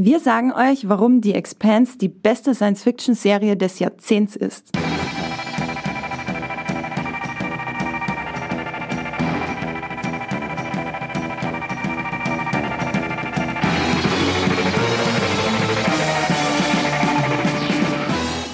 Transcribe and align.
Wir 0.00 0.20
sagen 0.20 0.52
euch, 0.52 0.88
warum 0.88 1.20
Die 1.20 1.34
Expanse 1.34 1.98
die 1.98 2.06
beste 2.06 2.54
Science-Fiction-Serie 2.54 3.56
des 3.56 3.80
Jahrzehnts 3.80 4.36
ist. 4.36 4.70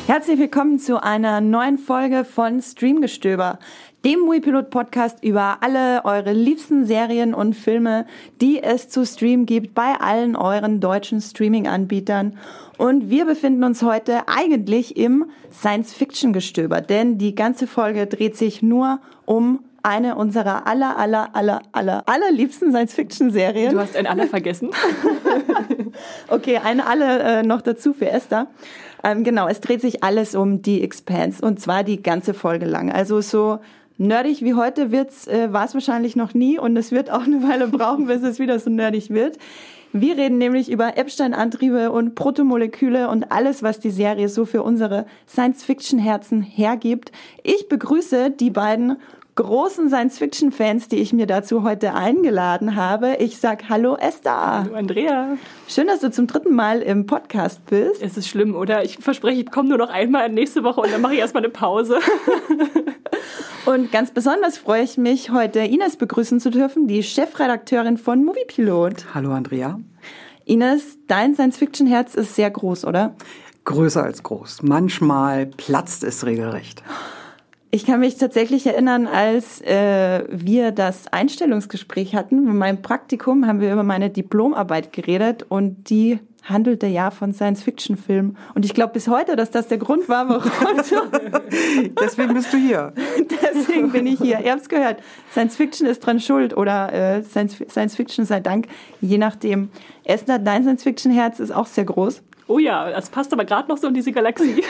Herzlich 0.06 0.38
willkommen 0.38 0.78
zu 0.78 1.02
einer 1.02 1.42
neuen 1.42 1.76
Folge 1.76 2.24
von 2.24 2.62
Streamgestöber, 2.62 3.58
dem 4.04 4.20
Muipilot 4.20 4.68
Podcast 4.68 5.24
über 5.24 5.58
alle 5.62 6.04
eure 6.04 6.34
liebsten 6.34 6.84
Serien 6.84 7.32
und 7.32 7.54
Filme, 7.54 8.04
die 8.40 8.62
es 8.62 8.90
zu 8.90 9.06
streamen 9.06 9.46
gibt 9.46 9.74
bei 9.74 9.94
allen 9.98 10.36
euren 10.36 10.80
deutschen 10.80 11.22
Streaming-Anbietern. 11.22 12.36
Und 12.76 13.08
wir 13.08 13.24
befinden 13.24 13.64
uns 13.64 13.82
heute 13.82 14.28
eigentlich 14.28 14.98
im 14.98 15.24
Science-Fiction-Gestöber, 15.50 16.82
denn 16.82 17.16
die 17.16 17.34
ganze 17.34 17.66
Folge 17.66 18.06
dreht 18.06 18.36
sich 18.36 18.62
nur 18.62 19.00
um 19.24 19.60
eine 19.82 20.16
unserer 20.16 20.66
aller, 20.66 20.98
aller, 20.98 21.34
aller, 21.34 21.62
aller, 21.72 22.02
allerliebsten 22.06 22.72
Science-Fiction-Serien. 22.72 23.72
Du 23.72 23.80
hast 23.80 23.96
ein 23.96 24.06
aller 24.06 24.26
vergessen. 24.26 24.70
okay, 26.28 26.58
eine 26.58 26.86
alle 26.86 27.22
äh, 27.22 27.42
noch 27.42 27.62
dazu 27.62 27.94
für 27.94 28.10
Esther. 28.10 28.48
Ähm, 29.02 29.24
genau, 29.24 29.46
es 29.48 29.60
dreht 29.60 29.82
sich 29.82 30.02
alles 30.02 30.34
um 30.34 30.62
die 30.62 30.82
Expanse 30.82 31.44
und 31.44 31.60
zwar 31.60 31.84
die 31.84 32.02
ganze 32.02 32.32
Folge 32.32 32.64
lang. 32.64 32.90
Also 32.90 33.20
so 33.20 33.60
nerdig 33.98 34.42
wie 34.42 34.54
heute 34.54 34.90
wird's, 34.90 35.26
äh, 35.26 35.52
war 35.52 35.64
es 35.64 35.74
wahrscheinlich 35.74 36.16
noch 36.16 36.34
nie 36.34 36.58
und 36.58 36.76
es 36.76 36.92
wird 36.92 37.10
auch 37.10 37.24
eine 37.24 37.42
Weile 37.42 37.68
brauchen, 37.68 38.06
bis 38.06 38.22
es 38.22 38.38
wieder 38.38 38.58
so 38.58 38.70
nerdig 38.70 39.10
wird. 39.10 39.38
Wir 39.92 40.16
reden 40.16 40.38
nämlich 40.38 40.72
über 40.72 40.96
Epstein-Antriebe 40.96 41.92
und 41.92 42.16
Protomoleküle 42.16 43.08
und 43.08 43.30
alles, 43.30 43.62
was 43.62 43.78
die 43.78 43.92
Serie 43.92 44.28
so 44.28 44.44
für 44.44 44.64
unsere 44.64 45.06
Science-Fiction-Herzen 45.28 46.42
hergibt. 46.42 47.12
Ich 47.44 47.68
begrüße 47.68 48.30
die 48.30 48.50
beiden 48.50 48.96
großen 49.36 49.88
Science-Fiction-Fans, 49.88 50.88
die 50.88 50.96
ich 50.96 51.12
mir 51.12 51.26
dazu 51.26 51.64
heute 51.64 51.94
eingeladen 51.94 52.76
habe. 52.76 53.16
Ich 53.18 53.38
sag 53.38 53.68
Hallo 53.68 53.96
Esther. 53.96 54.64
Hallo 54.64 54.74
Andrea. 54.74 55.36
Schön, 55.68 55.88
dass 55.88 56.00
du 56.00 56.10
zum 56.10 56.26
dritten 56.26 56.54
Mal 56.54 56.82
im 56.82 57.06
Podcast 57.06 57.64
bist. 57.66 58.00
Es 58.00 58.16
ist 58.16 58.28
schlimm, 58.28 58.54
oder? 58.54 58.84
Ich 58.84 58.98
verspreche, 58.98 59.40
ich 59.40 59.50
komme 59.50 59.68
nur 59.68 59.78
noch 59.78 59.90
einmal 59.90 60.28
nächste 60.28 60.62
Woche 60.62 60.82
und 60.82 60.92
dann 60.92 61.00
mache 61.00 61.14
ich 61.14 61.18
erstmal 61.18 61.42
eine 61.42 61.52
Pause. 61.52 61.98
und 63.66 63.90
ganz 63.90 64.12
besonders 64.12 64.56
freue 64.56 64.84
ich 64.84 64.98
mich, 64.98 65.30
heute 65.30 65.60
Ines 65.60 65.96
begrüßen 65.96 66.38
zu 66.38 66.50
dürfen, 66.50 66.86
die 66.86 67.02
Chefredakteurin 67.02 67.98
von 67.98 68.24
Moviepilot. 68.24 69.14
Hallo 69.14 69.32
Andrea. 69.32 69.80
Ines, 70.44 70.98
dein 71.08 71.34
Science-Fiction-Herz 71.34 72.14
ist 72.14 72.36
sehr 72.36 72.50
groß, 72.50 72.84
oder? 72.84 73.16
Größer 73.64 74.04
als 74.04 74.22
groß. 74.22 74.62
Manchmal 74.62 75.46
platzt 75.46 76.04
es 76.04 76.24
regelrecht. 76.24 76.84
Ich 77.74 77.84
kann 77.84 77.98
mich 77.98 78.18
tatsächlich 78.18 78.68
erinnern, 78.68 79.08
als 79.08 79.60
äh, 79.62 80.22
wir 80.30 80.70
das 80.70 81.12
Einstellungsgespräch 81.12 82.14
hatten, 82.14 82.44
mit 82.44 82.54
meinem 82.54 82.82
Praktikum, 82.82 83.48
haben 83.48 83.60
wir 83.60 83.72
über 83.72 83.82
meine 83.82 84.10
Diplomarbeit 84.10 84.92
geredet 84.92 85.44
und 85.48 85.90
die 85.90 86.20
handelte 86.44 86.86
ja 86.86 87.10
von 87.10 87.32
Science-Fiction-Filmen. 87.32 88.36
Und 88.54 88.64
ich 88.64 88.74
glaube 88.74 88.92
bis 88.92 89.08
heute, 89.08 89.34
dass 89.34 89.50
das 89.50 89.66
der 89.66 89.78
Grund 89.78 90.08
war, 90.08 90.28
warum. 90.28 90.52
Deswegen 92.00 92.34
bist 92.34 92.52
du 92.52 92.58
hier. 92.58 92.92
Deswegen 93.42 93.90
bin 93.90 94.06
ich 94.06 94.20
hier. 94.20 94.38
Ihr 94.38 94.52
habt 94.52 94.62
es 94.62 94.68
gehört. 94.68 95.02
Science-Fiction 95.32 95.88
ist 95.88 95.98
dran 95.98 96.20
schuld 96.20 96.56
oder 96.56 96.92
äh, 96.92 97.24
Science-Fiction 97.24 98.24
sei 98.24 98.38
Dank, 98.38 98.68
je 99.00 99.18
nachdem. 99.18 99.70
Esther, 100.04 100.38
dein 100.38 100.62
Science-Fiction-Herz 100.62 101.40
ist 101.40 101.50
auch 101.50 101.66
sehr 101.66 101.86
groß. 101.86 102.22
Oh 102.46 102.58
ja, 102.58 102.90
das 102.90 103.08
passt 103.08 103.32
aber 103.32 103.46
gerade 103.46 103.68
noch 103.68 103.78
so 103.78 103.88
in 103.88 103.94
diese 103.94 104.12
Galaxie. 104.12 104.62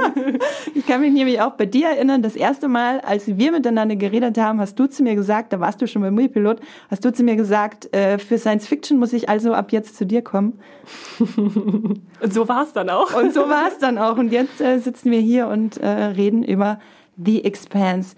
ich 0.74 0.86
kann 0.86 1.00
mich 1.00 1.12
nämlich 1.12 1.40
auch 1.40 1.52
bei 1.52 1.66
dir 1.66 1.88
erinnern, 1.88 2.22
das 2.22 2.36
erste 2.36 2.68
Mal, 2.68 3.00
als 3.00 3.26
wir 3.26 3.50
miteinander 3.50 3.96
geredet 3.96 4.38
haben, 4.38 4.60
hast 4.60 4.78
du 4.78 4.86
zu 4.86 5.02
mir 5.02 5.16
gesagt, 5.16 5.52
da 5.52 5.58
warst 5.58 5.82
du 5.82 5.88
schon 5.88 6.02
beim 6.02 6.14
Muipilot, 6.14 6.60
hast 6.90 7.04
du 7.04 7.12
zu 7.12 7.24
mir 7.24 7.34
gesagt, 7.34 7.92
äh, 7.94 8.18
für 8.18 8.38
Science 8.38 8.68
Fiction 8.68 9.00
muss 9.00 9.12
ich 9.12 9.28
also 9.28 9.52
ab 9.52 9.72
jetzt 9.72 9.96
zu 9.96 10.06
dir 10.06 10.22
kommen. 10.22 10.60
und 11.18 12.32
so 12.32 12.46
war 12.48 12.62
es 12.62 12.72
dann 12.72 12.88
auch. 12.88 13.14
Und 13.14 13.34
so 13.34 13.48
war 13.48 13.66
es 13.66 13.78
dann 13.78 13.98
auch. 13.98 14.16
Und 14.16 14.30
jetzt 14.30 14.60
äh, 14.60 14.78
sitzen 14.78 15.10
wir 15.10 15.20
hier 15.20 15.48
und 15.48 15.78
äh, 15.78 15.88
reden 15.88 16.44
über 16.44 16.78
The 17.16 17.44
Expanse. 17.44 18.14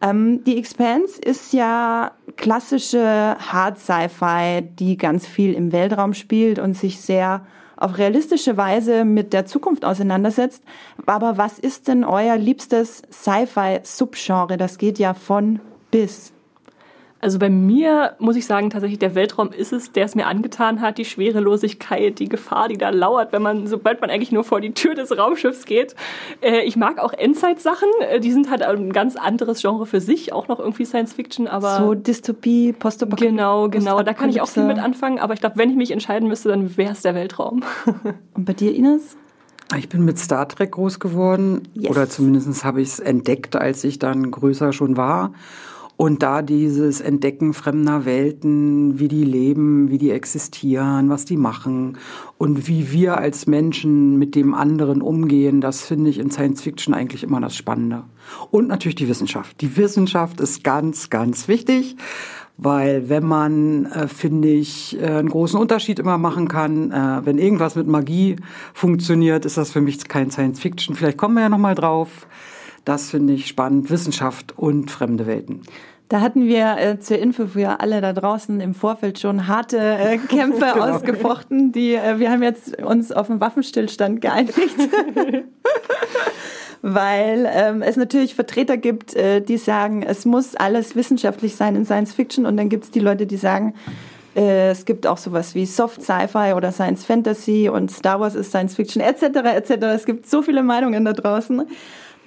Ähm, 0.00 0.44
die 0.44 0.58
Expanse 0.58 1.20
ist 1.20 1.52
ja 1.52 2.12
klassische 2.36 3.36
Hard 3.38 3.78
Sci-Fi, 3.80 4.62
die 4.62 4.96
ganz 4.96 5.26
viel 5.26 5.54
im 5.54 5.72
Weltraum 5.72 6.14
spielt 6.14 6.60
und 6.60 6.74
sich 6.74 7.00
sehr 7.00 7.44
auf 7.78 7.98
realistische 7.98 8.56
Weise 8.56 9.04
mit 9.04 9.32
der 9.32 9.46
Zukunft 9.46 9.84
auseinandersetzt. 9.84 10.62
Aber 11.06 11.38
was 11.38 11.58
ist 11.58 11.88
denn 11.88 12.04
euer 12.04 12.36
liebstes 12.36 13.02
Sci-Fi-Subgenre? 13.12 14.56
Das 14.56 14.78
geht 14.78 14.98
ja 14.98 15.14
von 15.14 15.60
bis. 15.90 16.32
Also 17.20 17.40
bei 17.40 17.50
mir 17.50 18.14
muss 18.20 18.36
ich 18.36 18.46
sagen, 18.46 18.70
tatsächlich 18.70 19.00
der 19.00 19.16
Weltraum 19.16 19.50
ist 19.50 19.72
es, 19.72 19.90
der 19.90 20.04
es 20.04 20.14
mir 20.14 20.26
angetan 20.26 20.80
hat, 20.80 20.98
die 20.98 21.04
Schwerelosigkeit, 21.04 22.18
die 22.20 22.28
Gefahr, 22.28 22.68
die 22.68 22.78
da 22.78 22.90
lauert, 22.90 23.32
wenn 23.32 23.42
man, 23.42 23.66
sobald 23.66 24.00
man 24.00 24.08
eigentlich 24.08 24.30
nur 24.30 24.44
vor 24.44 24.60
die 24.60 24.72
Tür 24.72 24.94
des 24.94 25.16
Raumschiffs 25.16 25.64
geht. 25.64 25.96
Äh, 26.40 26.60
ich 26.62 26.76
mag 26.76 27.00
auch 27.00 27.12
Endzeit-Sachen, 27.12 27.88
äh, 28.08 28.20
die 28.20 28.30
sind 28.30 28.50
halt 28.50 28.62
ein 28.62 28.92
ganz 28.92 29.16
anderes 29.16 29.60
Genre 29.60 29.86
für 29.86 30.00
sich, 30.00 30.32
auch 30.32 30.46
noch 30.46 30.60
irgendwie 30.60 30.84
Science 30.84 31.12
Fiction, 31.12 31.48
aber. 31.48 31.78
So 31.78 31.94
Dystopie, 31.94 32.72
Postapokalypse. 32.72 33.34
Genau, 33.34 33.68
genau, 33.68 34.02
da 34.02 34.12
kann 34.14 34.30
ich 34.30 34.40
auch 34.40 34.48
viel 34.48 34.64
mit 34.64 34.78
anfangen, 34.78 35.18
aber 35.18 35.34
ich 35.34 35.40
glaube, 35.40 35.56
wenn 35.56 35.70
ich 35.70 35.76
mich 35.76 35.90
entscheiden 35.90 36.28
müsste, 36.28 36.50
dann 36.50 36.76
wäre 36.76 36.92
es 36.92 37.02
der 37.02 37.16
Weltraum. 37.16 37.64
Und 38.34 38.44
bei 38.44 38.52
dir, 38.52 38.72
Ines? 38.72 39.16
Ich 39.76 39.88
bin 39.88 40.04
mit 40.04 40.18
Star 40.18 40.48
Trek 40.48 40.72
groß 40.72 40.98
geworden, 40.98 41.68
yes. 41.74 41.90
oder 41.90 42.08
zumindest 42.08 42.64
habe 42.64 42.80
ich 42.80 42.88
es 42.88 43.00
entdeckt, 43.00 43.54
als 43.54 43.84
ich 43.84 43.98
dann 43.98 44.30
größer 44.30 44.72
schon 44.72 44.96
war. 44.96 45.32
Und 45.98 46.22
da 46.22 46.42
dieses 46.42 47.00
Entdecken 47.00 47.52
fremder 47.52 48.04
Welten, 48.04 49.00
wie 49.00 49.08
die 49.08 49.24
leben, 49.24 49.90
wie 49.90 49.98
die 49.98 50.12
existieren, 50.12 51.10
was 51.10 51.24
die 51.24 51.36
machen 51.36 51.98
und 52.38 52.68
wie 52.68 52.92
wir 52.92 53.18
als 53.18 53.48
Menschen 53.48 54.16
mit 54.16 54.36
dem 54.36 54.54
anderen 54.54 55.02
umgehen, 55.02 55.60
das 55.60 55.82
finde 55.82 56.10
ich 56.10 56.20
in 56.20 56.30
Science 56.30 56.62
Fiction 56.62 56.94
eigentlich 56.94 57.24
immer 57.24 57.40
das 57.40 57.56
Spannende. 57.56 58.04
Und 58.52 58.68
natürlich 58.68 58.94
die 58.94 59.08
Wissenschaft. 59.08 59.60
Die 59.60 59.76
Wissenschaft 59.76 60.40
ist 60.40 60.62
ganz, 60.62 61.10
ganz 61.10 61.48
wichtig. 61.48 61.96
Weil 62.60 63.08
wenn 63.08 63.24
man, 63.24 63.86
äh, 63.86 64.06
finde 64.08 64.48
ich, 64.48 65.00
äh, 65.00 65.04
einen 65.04 65.28
großen 65.28 65.58
Unterschied 65.58 66.00
immer 66.00 66.18
machen 66.18 66.48
kann, 66.48 66.90
äh, 66.90 67.20
wenn 67.24 67.38
irgendwas 67.38 67.76
mit 67.76 67.86
Magie 67.86 68.36
funktioniert, 68.74 69.44
ist 69.44 69.56
das 69.56 69.70
für 69.70 69.80
mich 69.80 70.06
kein 70.08 70.30
Science 70.32 70.58
Fiction. 70.58 70.96
Vielleicht 70.96 71.18
kommen 71.18 71.34
wir 71.34 71.42
ja 71.42 71.48
nochmal 71.48 71.76
drauf. 71.76 72.26
Das 72.88 73.10
finde 73.10 73.34
ich 73.34 73.48
spannend, 73.48 73.90
Wissenschaft 73.90 74.56
und 74.56 74.90
fremde 74.90 75.26
Welten. 75.26 75.60
Da 76.08 76.22
hatten 76.22 76.46
wir 76.46 76.78
äh, 76.78 76.98
zur 76.98 77.18
Info 77.18 77.46
für 77.46 77.80
alle 77.80 78.00
da 78.00 78.14
draußen 78.14 78.62
im 78.62 78.72
Vorfeld 78.72 79.18
schon 79.18 79.46
harte 79.46 79.76
äh, 79.76 80.16
Kämpfe 80.28 80.70
genau. 80.72 80.94
ausgefochten. 80.94 81.70
Die, 81.72 81.92
äh, 81.96 82.18
wir 82.18 82.30
haben 82.30 82.42
jetzt 82.42 82.82
uns 82.82 83.12
auf 83.12 83.28
einen 83.28 83.42
Waffenstillstand 83.42 84.22
geeinigt. 84.22 84.56
Weil 86.80 87.46
ähm, 87.52 87.82
es 87.82 87.96
natürlich 87.96 88.34
Vertreter 88.34 88.78
gibt, 88.78 89.14
äh, 89.14 89.42
die 89.42 89.58
sagen, 89.58 90.02
es 90.02 90.24
muss 90.24 90.56
alles 90.56 90.96
wissenschaftlich 90.96 91.56
sein 91.56 91.76
in 91.76 91.84
Science 91.84 92.14
Fiction. 92.14 92.46
Und 92.46 92.56
dann 92.56 92.70
gibt 92.70 92.84
es 92.84 92.90
die 92.90 93.00
Leute, 93.00 93.26
die 93.26 93.36
sagen, 93.36 93.74
äh, 94.34 94.70
es 94.70 94.86
gibt 94.86 95.06
auch 95.06 95.18
sowas 95.18 95.54
wie 95.54 95.66
Soft 95.66 96.00
Sci-Fi 96.00 96.54
oder 96.56 96.72
Science 96.72 97.04
Fantasy 97.04 97.68
und 97.68 97.90
Star 97.90 98.18
Wars 98.18 98.34
ist 98.34 98.48
Science 98.48 98.76
Fiction 98.76 99.02
etc. 99.02 99.24
etc. 99.44 99.72
Es 99.94 100.06
gibt 100.06 100.26
so 100.26 100.40
viele 100.40 100.62
Meinungen 100.62 101.04
da 101.04 101.12
draußen. 101.12 101.66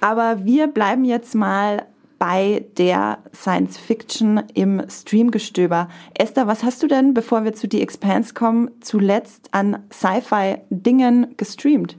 Aber 0.02 0.44
wir 0.44 0.66
bleiben 0.66 1.04
jetzt 1.04 1.36
mal 1.36 1.86
bei 2.18 2.64
der 2.76 3.18
Science 3.32 3.78
Fiction 3.78 4.42
im 4.52 4.82
Streamgestöber. 4.88 5.88
Esther, 6.14 6.48
was 6.48 6.64
hast 6.64 6.82
du 6.82 6.88
denn, 6.88 7.14
bevor 7.14 7.44
wir 7.44 7.52
zu 7.52 7.68
The 7.70 7.80
Expanse 7.80 8.34
kommen, 8.34 8.72
zuletzt 8.80 9.48
an 9.52 9.78
Sci-Fi-Dingen 9.92 11.34
gestreamt? 11.36 11.96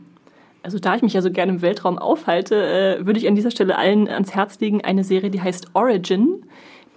Also 0.64 0.80
da 0.80 0.96
ich 0.96 1.02
mich 1.02 1.14
ja 1.14 1.22
so 1.22 1.32
gerne 1.32 1.54
im 1.54 1.62
Weltraum 1.62 1.98
aufhalte, 1.98 2.56
äh, 2.56 3.06
würde 3.06 3.20
ich 3.20 3.28
an 3.30 3.36
dieser 3.36 3.52
Stelle 3.52 3.78
allen 3.78 4.10
ans 4.10 4.36
Herz 4.36 4.60
legen 4.60 4.84
eine 4.84 5.06
Serie, 5.06 5.30
die 5.30 5.42
heißt 5.42 5.68
Origin. 5.74 6.46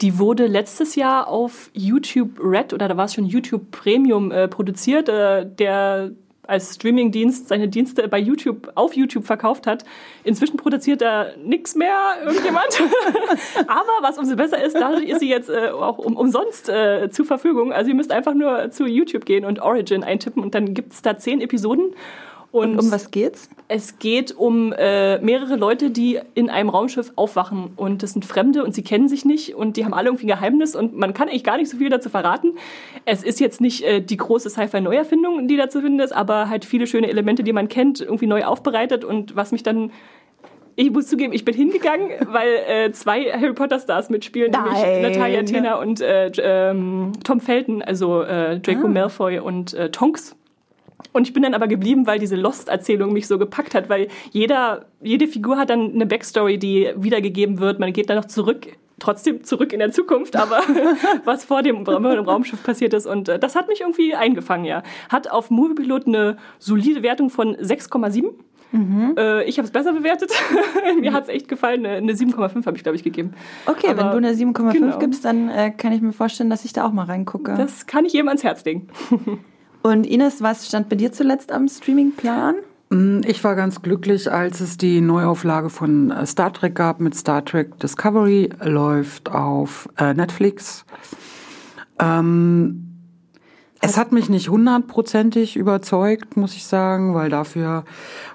Die 0.01 0.19
wurde 0.19 0.49
letztes 0.49 0.97
Jahr 0.97 1.29
auf 1.29 1.71
YouTube 1.73 2.41
Red 2.43 2.73
oder 2.73 2.89
da 2.89 2.97
war 2.97 3.05
es 3.05 3.15
schon 3.15 3.27
YouTube 3.27 3.71
Premium 3.71 4.33
äh, 4.33 4.49
produziert. 4.49 5.09
Äh, 5.09 5.47
der 5.47 6.11
als 6.47 6.75
Streamingdienst 6.75 7.49
seine 7.49 7.69
Dienste 7.69 8.09
bei 8.09 8.19
YouTube 8.19 8.73
auf 8.75 8.95
YouTube 8.95 9.25
verkauft 9.25 9.67
hat. 9.67 9.85
Inzwischen 10.25 10.57
produziert 10.57 11.01
da 11.01 11.29
nichts 11.43 11.75
mehr 11.75 11.97
irgendjemand. 12.25 12.81
Aber 13.67 13.93
was 14.01 14.19
umso 14.19 14.37
besser 14.37 14.63
ist, 14.63 14.75
dadurch 14.75 15.09
ist 15.09 15.21
sie 15.21 15.29
jetzt 15.29 15.49
äh, 15.49 15.69
auch 15.71 15.99
um, 15.99 16.17
umsonst 16.17 16.69
äh, 16.69 17.11
zur 17.11 17.27
Verfügung. 17.27 17.73
Also 17.73 17.91
ihr 17.91 17.97
müsst 17.97 18.13
einfach 18.13 18.35
nur 18.35 18.71
zu 18.71 18.87
YouTube 18.87 19.25
gehen 19.25 19.45
und 19.45 19.61
Origin 19.61 20.05
eintippen 20.05 20.43
und 20.43 20.55
dann 20.55 20.75
gibt 20.75 20.93
es 20.93 21.03
da 21.03 21.19
zehn 21.19 21.41
Episoden. 21.41 21.95
Und, 22.57 22.73
und 22.73 22.87
um 22.87 22.91
was 22.91 23.11
geht's? 23.11 23.51
Es 23.69 23.99
geht 23.99 24.35
um 24.35 24.73
äh, 24.73 25.19
mehrere 25.19 25.57
Leute, 25.57 25.91
die 25.91 26.19
in 26.35 26.49
einem 26.49 26.71
Raumschiff 26.71 27.13
aufwachen 27.15 27.73
und 27.77 28.03
das 28.03 28.13
sind 28.13 28.25
Fremde 28.25 28.65
und 28.65 28.75
sie 28.75 28.83
kennen 28.83 29.09
sich 29.09 29.27
nicht 29.27 29.55
und 29.55 29.77
die 29.77 29.85
haben 29.85 29.93
alle 29.93 30.09
irgendwie 30.09 30.25
ein 30.25 30.29
Geheimnis 30.29 30.75
und 30.75 30.97
man 30.97 31.13
kann 31.13 31.29
eigentlich 31.29 31.45
gar 31.45 31.59
nicht 31.59 31.71
so 31.71 31.77
viel 31.77 31.91
dazu 31.91 32.09
verraten. 32.09 32.55
Es 33.05 33.23
ist 33.23 33.41
jetzt 33.41 33.61
nicht 33.61 33.85
äh, 33.85 34.01
die 34.01 34.17
große 34.17 34.49
Sci-Fi-Neuerfindung, 34.49 35.49
die 35.49 35.57
dazu 35.59 35.83
finden 35.83 36.01
ist, 36.01 36.13
aber 36.13 36.49
halt 36.49 36.65
viele 36.65 36.87
schöne 36.87 37.09
Elemente, 37.11 37.43
die 37.43 37.53
man 37.53 37.69
kennt, 37.69 38.01
irgendwie 38.01 38.27
neu 38.27 38.45
aufbereitet 38.45 39.05
und 39.05 39.37
was 39.37 39.53
mich 39.53 39.63
dann 39.63 39.91
ich 40.79 40.91
muss 40.91 41.07
zugeben, 41.09 41.33
ich 41.33 41.45
bin 41.45 41.55
hingegangen, 41.55 42.11
weil 42.27 42.49
äh, 42.69 42.93
zwei 42.93 43.25
Harry 43.33 43.55
Potter 43.55 43.81
Stars 43.81 44.09
mitspielen, 44.09 44.51
Nein. 44.51 44.65
nämlich 44.65 45.03
Natalia 45.03 45.43
Tena 45.43 45.75
und 45.77 46.01
äh, 46.01 46.31
ähm, 46.39 47.13
Tom 47.25 47.41
Felton, 47.41 47.83
also 47.83 48.23
äh, 48.23 48.61
Draco 48.61 48.87
ah. 48.87 48.91
Malfoy 48.91 49.39
und 49.41 49.75
äh, 49.75 49.91
Tonks. 49.91 50.37
Und 51.13 51.27
ich 51.27 51.33
bin 51.33 51.43
dann 51.43 51.55
aber 51.55 51.67
geblieben, 51.67 52.07
weil 52.07 52.19
diese 52.19 52.37
Lost-Erzählung 52.37 53.13
mich 53.13 53.27
so 53.27 53.39
gepackt 53.39 53.75
hat, 53.75 53.89
weil 53.89 54.09
jeder, 54.33 54.87
jede 55.03 55.27
Figur 55.27 55.57
hat 55.59 55.71
dann 55.71 55.93
eine 55.93 56.07
Backstory, 56.07 56.59
die 56.59 56.91
wiedergegeben 56.97 57.59
wird. 57.59 57.79
Man 57.79 57.93
geht 57.93 58.11
dann 58.11 58.17
noch 58.17 58.27
zurück 58.27 58.69
trotzdem 58.99 59.45
zurück 59.45 59.73
in 59.73 59.79
der 59.79 59.91
Zukunft, 59.91 60.37
aber 60.37 60.63
was 61.25 61.45
vor 61.45 61.63
dem, 61.63 61.85
dem 61.85 62.07
Raumschiff 62.07 62.63
passiert 62.63 62.95
ist. 62.95 63.07
Und 63.07 63.29
äh, 63.29 63.39
das 63.39 63.55
hat 63.55 63.69
mich 63.69 63.81
irgendwie 63.81 64.15
eingefangen, 64.15 64.65
ja. 64.65 64.83
Hat 65.09 65.31
auf 65.31 65.51
Moviepilot 65.51 66.07
eine 66.07 66.39
solide 66.59 67.03
Wertung 67.03 67.31
von 67.31 67.57
6,7. 67.57 68.31
Mhm. 68.73 69.15
Äh, 69.17 69.45
ich 69.45 69.59
habe 69.59 69.67
es 69.67 69.73
besser 69.73 69.93
bewertet. 69.93 70.33
Mir 71.01 71.13
hat 71.13 71.25
es 71.25 71.29
echt 71.29 71.49
gefallen. 71.49 71.87
Eine, 71.87 72.13
7,5 72.13 72.67
habe 72.67 72.77
ich, 72.77 72.83
glaube 72.83 72.97
ich, 72.97 73.03
gegeben. 73.03 73.35
Okay, 73.67 73.89
Aber, 73.89 73.99
wenn 73.99 74.11
du 74.11 74.17
eine 74.17 74.33
7,5 74.33 74.73
genau. 74.73 74.99
gibst, 74.99 75.25
dann 75.25 75.49
äh, 75.49 75.71
kann 75.71 75.93
ich 75.93 76.01
mir 76.01 76.13
vorstellen, 76.13 76.51
dass 76.51 76.65
ich 76.65 76.73
da 76.73 76.87
auch 76.87 76.93
mal 76.93 77.05
reingucke. 77.05 77.55
Das 77.57 77.87
kann 77.87 78.05
ich 78.05 78.13
jedem 78.13 78.29
ans 78.29 78.45
Herz 78.45 78.65
legen. 78.65 78.89
Und 79.83 80.07
Ines, 80.07 80.43
was 80.43 80.67
stand 80.67 80.89
bei 80.89 80.97
dir 80.97 81.13
zuletzt 81.13 81.53
am 81.53 81.69
Streamingplan? 81.69 82.57
Mm, 82.91 83.21
ich 83.27 83.43
war 83.45 83.55
ganz 83.55 83.83
glücklich, 83.83 84.31
als 84.31 84.61
es 84.61 84.77
die 84.77 85.01
Neuauflage 85.01 85.71
von 85.71 86.11
äh, 86.11 86.27
Star 86.27 86.53
Trek 86.53 86.75
gab 86.75 87.01
mit 87.01 87.15
Star 87.15 87.45
Trek 87.45 87.79
Discovery, 87.81 88.51
läuft 88.63 89.31
auf 89.31 89.89
äh, 89.99 90.15
Netflix. 90.15 90.85
Ähm, 91.99 92.83
es 93.81 93.97
hat 93.97 94.13
mich 94.13 94.29
nicht 94.29 94.49
hundertprozentig 94.49 95.57
überzeugt, 95.57 96.37
muss 96.37 96.55
ich 96.55 96.67
sagen, 96.67 97.15
weil 97.15 97.31
dafür 97.31 97.85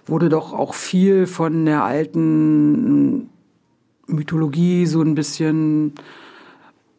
wurde 0.05 0.29
doch 0.29 0.53
auch 0.53 0.73
viel 0.73 1.27
von 1.27 1.65
der 1.65 1.83
alten 1.83 3.29
Mythologie 4.07 4.85
so 4.85 5.01
ein 5.01 5.15
bisschen 5.15 5.93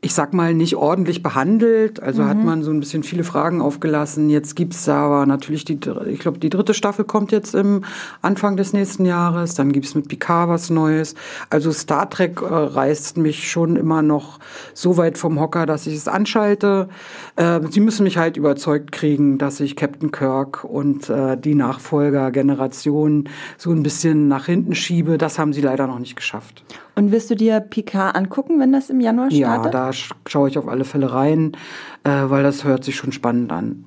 ich 0.05 0.15
sag 0.15 0.35
mal, 0.35 0.53
nicht 0.53 0.75
ordentlich 0.75 1.23
behandelt. 1.23 2.03
Also 2.03 2.23
mhm. 2.23 2.29
hat 2.29 2.45
man 2.45 2.63
so 2.65 2.73
ein 2.73 2.81
bisschen 2.81 3.05
viele 3.05 3.23
Fragen 3.23 3.63
aufgelassen. 3.63 4.31
Jetzt 4.31 4.57
gibt's 4.57 4.89
aber 4.89 5.27
natürlich 5.27 5.65
die, 5.65 5.79
ich 6.07 6.19
glaube, 6.19 6.41
die 6.41 6.51
dritte 6.51 6.75
Staffel 6.75 7.05
kommt 7.05 7.31
jetzt 7.31 7.55
im 7.55 7.85
Anfang 8.21 8.57
des 8.57 8.73
nächsten 8.73 9.05
Jahres. 9.07 9.55
Dann 9.55 9.71
gibt's 9.71 9.95
mit 9.95 10.09
Picard 10.09 10.49
was 10.49 10.71
Neues. 10.71 11.15
Also 11.51 11.71
Star 11.71 12.11
Trek 12.11 12.43
äh, 12.43 12.47
reißt 12.47 13.17
mich 13.17 13.49
schon 13.49 13.77
immer 13.77 14.03
noch 14.03 14.41
so 14.75 14.97
weit 14.97 15.19
vom 15.19 15.39
Hocker, 15.39 15.67
dass 15.67 15.87
ich 15.87 15.95
es 15.95 16.09
anschalte. 16.09 16.89
Äh, 17.37 17.61
sie 17.71 17.81
müssen 17.81 18.03
mich 18.03 18.19
halt 18.19 18.37
überzeugt 18.37 18.91
kriegen, 18.91 19.39
dass 19.39 19.61
ich 19.61 19.77
Captain 19.77 20.11
Kirk 20.11 20.65
und 20.65 21.09
äh, 21.11 21.37
die 21.37 21.55
Nachfolgergeneration 21.55 23.29
so 23.57 23.71
ein 23.71 23.85
bisschen 23.85 24.27
nach 24.27 24.47
hinten 24.47 24.75
schiebe. 24.75 25.17
Das 25.17 25.39
haben 25.39 25.53
sie 25.53 25.61
leider 25.61 25.87
noch 25.87 26.01
nicht 26.01 26.17
geschafft. 26.17 26.65
Und 26.95 27.11
wirst 27.11 27.31
du 27.31 27.35
dir 27.35 27.61
Picard 27.61 28.15
angucken, 28.15 28.61
wenn 28.61 28.73
das 28.73 28.91
im 28.91 29.01
Januar 29.01 29.31
startet? 29.31 29.73
Ja, 29.73 29.91
da 29.91 29.93
schaue 30.29 30.49
ich 30.49 30.59
auf 30.59 30.69
alle 30.69 30.85
Fälle 30.85 31.13
rein, 31.13 31.53
äh, 32.05 32.11
weil 32.25 32.43
das 32.43 32.65
hört 32.65 32.85
sich 32.85 32.97
schon 32.97 33.13
spannend 33.13 33.51
an. 33.51 33.85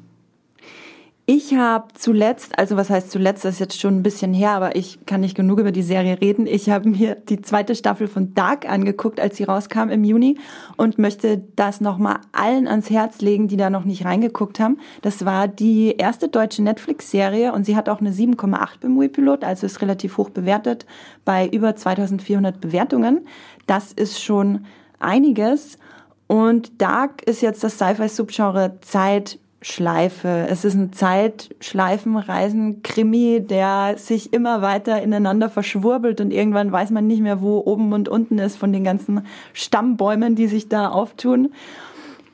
Ich 1.28 1.56
habe 1.56 1.88
zuletzt, 1.96 2.60
also 2.60 2.78
was 2.78 2.92
heißt 2.92 3.10
zuletzt, 3.10 3.46
das 3.46 3.56
ist 3.56 3.60
jetzt 3.60 3.82
schon 3.82 3.96
ein 3.98 4.04
bisschen 4.04 4.32
her, 4.32 4.52
aber 4.52 4.76
ich 4.76 5.08
kann 5.08 5.22
nicht 5.22 5.36
genug 5.36 5.58
über 5.60 5.72
die 5.72 5.82
Serie 5.82 6.22
reden. 6.22 6.46
Ich 6.46 6.70
habe 6.70 6.88
mir 6.88 7.16
die 7.16 7.42
zweite 7.42 7.74
Staffel 7.74 8.08
von 8.08 8.36
Dark 8.36 8.70
angeguckt, 8.70 9.20
als 9.20 9.38
sie 9.38 9.46
rauskam 9.46 9.90
im 9.90 10.04
Juni 10.04 10.38
und 10.78 11.00
möchte 11.00 11.42
das 11.56 11.82
nochmal 11.82 12.18
allen 12.32 12.68
ans 12.68 12.92
Herz 12.92 13.22
legen, 13.22 13.48
die 13.48 13.58
da 13.58 13.72
noch 13.72 13.86
nicht 13.86 14.06
reingeguckt 14.06 14.60
haben. 14.60 14.78
Das 15.02 15.26
war 15.26 15.48
die 15.48 15.96
erste 15.98 16.28
deutsche 16.28 16.62
Netflix-Serie 16.62 17.54
und 17.54 17.66
sie 17.66 17.76
hat 17.76 17.90
auch 17.90 18.02
eine 18.02 18.12
7,8 18.12 18.82
beim 18.82 18.92
Moviepilot, 18.92 19.44
also 19.44 19.66
ist 19.66 19.82
relativ 19.82 20.18
hoch 20.18 20.30
bewertet 20.30 20.86
bei 21.24 21.48
über 21.48 21.76
2400 21.76 22.62
Bewertungen. 22.62 23.26
Das 23.66 23.94
ist 23.94 24.22
schon 24.22 24.66
einiges. 25.00 25.80
Und 26.28 26.82
Dark 26.82 27.24
ist 27.24 27.42
jetzt 27.42 27.64
das 27.64 27.76
Sci-Fi-Subgenre 27.76 28.78
Zeit, 28.82 29.40
Schleife. 29.68 30.46
Es 30.48 30.64
ist 30.64 30.76
ein 30.76 30.94
Zeitschleifenreisen-Krimi, 30.94 33.42
der 33.42 33.96
sich 33.98 34.32
immer 34.32 34.62
weiter 34.62 35.02
ineinander 35.02 35.50
verschwurbelt 35.50 36.22
und 36.22 36.30
irgendwann 36.30 36.72
weiß 36.72 36.92
man 36.92 37.08
nicht 37.08 37.24
mehr, 37.24 37.42
wo 37.42 37.64
oben 37.66 37.92
und 37.92 38.08
unten 38.08 38.38
ist 38.38 38.58
von 38.58 38.72
den 38.72 38.84
ganzen 38.84 39.26
Stammbäumen, 39.54 40.36
die 40.36 40.46
sich 40.46 40.70
da 40.70 40.90
auftun 40.90 41.52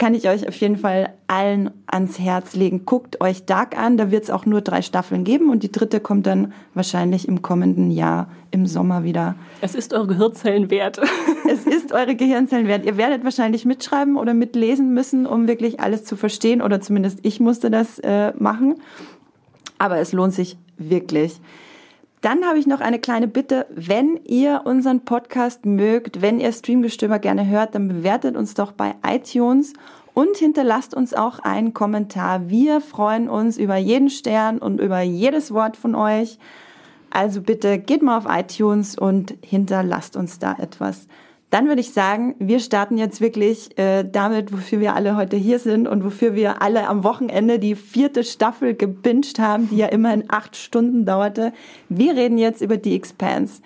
kann 0.02 0.16
ich 0.16 0.28
euch 0.28 0.48
auf 0.48 0.56
jeden 0.56 0.78
Fall 0.78 1.14
allen 1.28 1.70
ans 1.86 2.18
Herz 2.18 2.56
legen. 2.56 2.88
Guckt 2.88 3.22
euch 3.22 3.46
Dark 3.46 3.78
an, 3.78 3.98
da 3.98 4.10
wird 4.10 4.24
es 4.24 4.32
auch 4.32 4.48
nur 4.48 4.62
drei 4.62 4.82
Staffeln 4.82 5.24
geben 5.24 5.52
und 5.52 5.62
die 5.62 5.72
dritte 5.72 6.00
kommt 6.00 6.26
dann 6.26 6.54
wahrscheinlich 6.74 7.28
im 7.28 7.44
kommenden 7.44 7.92
Jahr 7.92 8.32
im 8.50 8.66
Sommer 8.66 9.04
wieder. 9.04 9.36
Es 9.62 9.76
ist 9.76 9.94
eure 9.94 10.08
Gehirnzellen 10.08 10.72
wert. 10.72 11.00
es 11.48 11.68
ist 11.68 11.92
eure 11.92 12.16
Gehirnzellen 12.16 12.68
wert. 12.68 12.84
Ihr 12.84 12.98
werdet 12.98 13.24
wahrscheinlich 13.24 13.64
mitschreiben 13.64 14.18
oder 14.18 14.34
mitlesen 14.34 14.92
müssen, 14.92 15.28
um 15.28 15.48
wirklich 15.48 15.80
alles 15.80 16.04
zu 16.04 16.16
verstehen 16.16 16.64
oder 16.64 16.82
zumindest 16.82 17.20
ich 17.22 17.40
musste 17.40 17.70
das 17.70 18.00
äh, 18.00 18.34
machen. 18.40 18.78
Aber 19.78 19.98
es 19.98 20.14
lohnt 20.14 20.34
sich 20.34 20.58
wirklich. 20.80 21.40
Dann 22.22 22.46
habe 22.46 22.60
ich 22.60 22.68
noch 22.68 22.82
eine 22.82 23.00
kleine 23.00 23.28
Bitte. 23.28 23.66
Wenn 23.72 24.20
ihr 24.26 24.62
unseren 24.66 25.04
Podcast 25.06 25.66
mögt, 25.66 26.22
wenn 26.22 26.40
ihr 26.40 26.52
Streamgestöber 26.52 27.18
gerne 27.18 27.48
hört, 27.48 27.74
dann 27.74 27.88
bewertet 27.88 28.38
uns 28.38 28.54
doch 28.54 28.72
bei 28.74 28.94
iTunes 29.04 29.74
und 30.14 30.38
hinterlasst 30.38 30.94
uns 30.94 31.16
auch 31.16 31.40
einen 31.40 31.74
Kommentar. 31.74 32.48
Wir 32.48 32.80
freuen 32.80 33.28
uns 33.28 33.58
über 33.58 33.76
jeden 33.76 34.12
Stern 34.12 34.60
und 34.60 34.80
über 34.80 35.02
jedes 35.02 35.52
Wort 35.52 35.76
von 35.78 35.96
euch. 35.96 36.38
Also 37.10 37.42
bitte 37.42 37.80
geht 37.80 38.04
mal 38.04 38.18
auf 38.20 38.26
iTunes 38.30 38.96
und 38.96 39.36
hinterlasst 39.42 40.16
uns 40.16 40.38
da 40.38 40.56
etwas. 40.60 41.08
Dann 41.52 41.68
würde 41.68 41.82
ich 41.82 41.92
sagen, 41.92 42.34
wir 42.40 42.62
starten 42.62 42.98
jetzt 42.98 43.20
wirklich 43.20 43.78
äh, 43.78 44.06
damit, 44.10 44.54
wofür 44.54 44.80
wir 44.80 44.96
alle 44.96 45.18
heute 45.18 45.36
hier 45.36 45.60
sind 45.60 45.86
und 45.86 46.04
wofür 46.04 46.34
wir 46.34 46.62
alle 46.62 46.88
am 46.88 47.04
Wochenende 47.04 47.60
die 47.60 47.76
vierte 47.76 48.24
Staffel 48.24 48.74
gebinged 48.74 49.38
haben, 49.38 49.70
die 49.70 49.78
ja 49.78 49.88
immerhin 49.88 50.24
acht 50.30 50.56
Stunden 50.56 51.06
dauerte. 51.06 51.52
Wir 51.90 52.16
reden 52.16 52.38
jetzt 52.38 52.62
über 52.62 52.78
die 52.78 52.96
Expanse. 52.96 53.62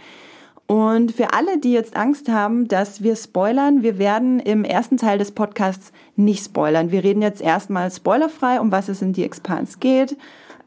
Und 0.65 1.11
für 1.11 1.33
alle, 1.33 1.59
die 1.59 1.73
jetzt 1.73 1.95
Angst 1.95 2.27
haben, 2.27 2.67
dass 2.67 3.03
wir 3.03 3.15
spoilern, 3.15 3.83
wir 3.83 3.99
werden 3.99 4.39
im 4.39 4.63
ersten 4.63 4.97
Teil 4.97 5.19
des 5.19 5.31
Podcasts 5.31 5.91
nicht 6.15 6.43
spoilern. 6.43 6.89
Wir 6.91 7.03
reden 7.03 7.21
jetzt 7.21 7.39
erstmal 7.39 7.91
spoilerfrei, 7.91 8.59
um 8.59 8.71
was 8.71 8.89
es 8.89 9.03
in 9.03 9.13
die 9.13 9.23
Expanse 9.23 9.77
geht 9.79 10.17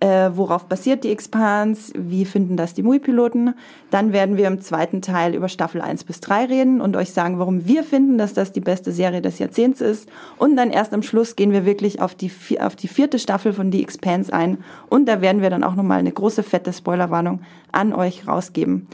äh, 0.01 0.31
worauf 0.33 0.67
basiert 0.67 1.03
die 1.03 1.11
Expans, 1.11 1.93
wie 1.97 2.25
finden 2.25 2.57
das 2.57 2.75
die 2.75 2.83
MUI-Piloten. 2.83 3.55
Dann 3.91 4.13
werden 4.13 4.37
wir 4.37 4.47
im 4.47 4.61
zweiten 4.61 5.03
Teil 5.03 5.35
über 5.35 5.49
Staffel 5.49 5.81
1 5.81 6.05
bis 6.05 6.21
3 6.21 6.45
reden 6.45 6.81
und 6.81 6.97
euch 6.97 7.13
sagen, 7.13 7.39
warum 7.39 7.67
wir 7.67 7.83
finden, 7.83 8.17
dass 8.17 8.33
das 8.33 8.53
die 8.53 8.61
beste 8.61 8.93
Serie 8.93 9.23
des 9.23 9.39
Jahrzehnts 9.39 9.81
ist. 9.81 10.09
Und 10.37 10.57
dann 10.57 10.71
erst 10.71 10.95
am 10.95 11.03
Schluss 11.03 11.35
gehen 11.35 11.53
wir 11.53 11.65
wirklich 11.65 12.01
auf 12.01 12.15
die, 12.15 12.31
auf 12.61 12.77
die 12.77 12.89
vierte 12.89 13.19
Staffel 13.19 13.53
von 13.53 13.73
The 13.73 13.83
Expanse 13.83 14.33
ein 14.33 14.59
und 14.89 15.07
da 15.07 15.21
werden 15.21 15.43
wir 15.43 15.51
dann 15.51 15.65
auch 15.65 15.75
nochmal 15.75 15.99
eine 15.99 16.13
große 16.13 16.43
fette 16.43 16.73
Spoilerwarnung 16.73 17.41
an 17.73 17.93
euch 17.93 18.27
rausgeben. 18.27 18.87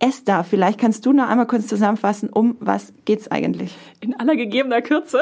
Esther, 0.00 0.44
vielleicht 0.44 0.78
kannst 0.78 1.06
du 1.06 1.12
noch 1.12 1.28
einmal 1.28 1.46
kurz 1.46 1.66
zusammenfassen, 1.66 2.28
um 2.28 2.56
was 2.60 2.92
geht's 3.04 3.30
eigentlich? 3.30 3.74
In 4.00 4.18
aller 4.18 4.36
gegebener 4.36 4.82
Kürze. 4.82 5.20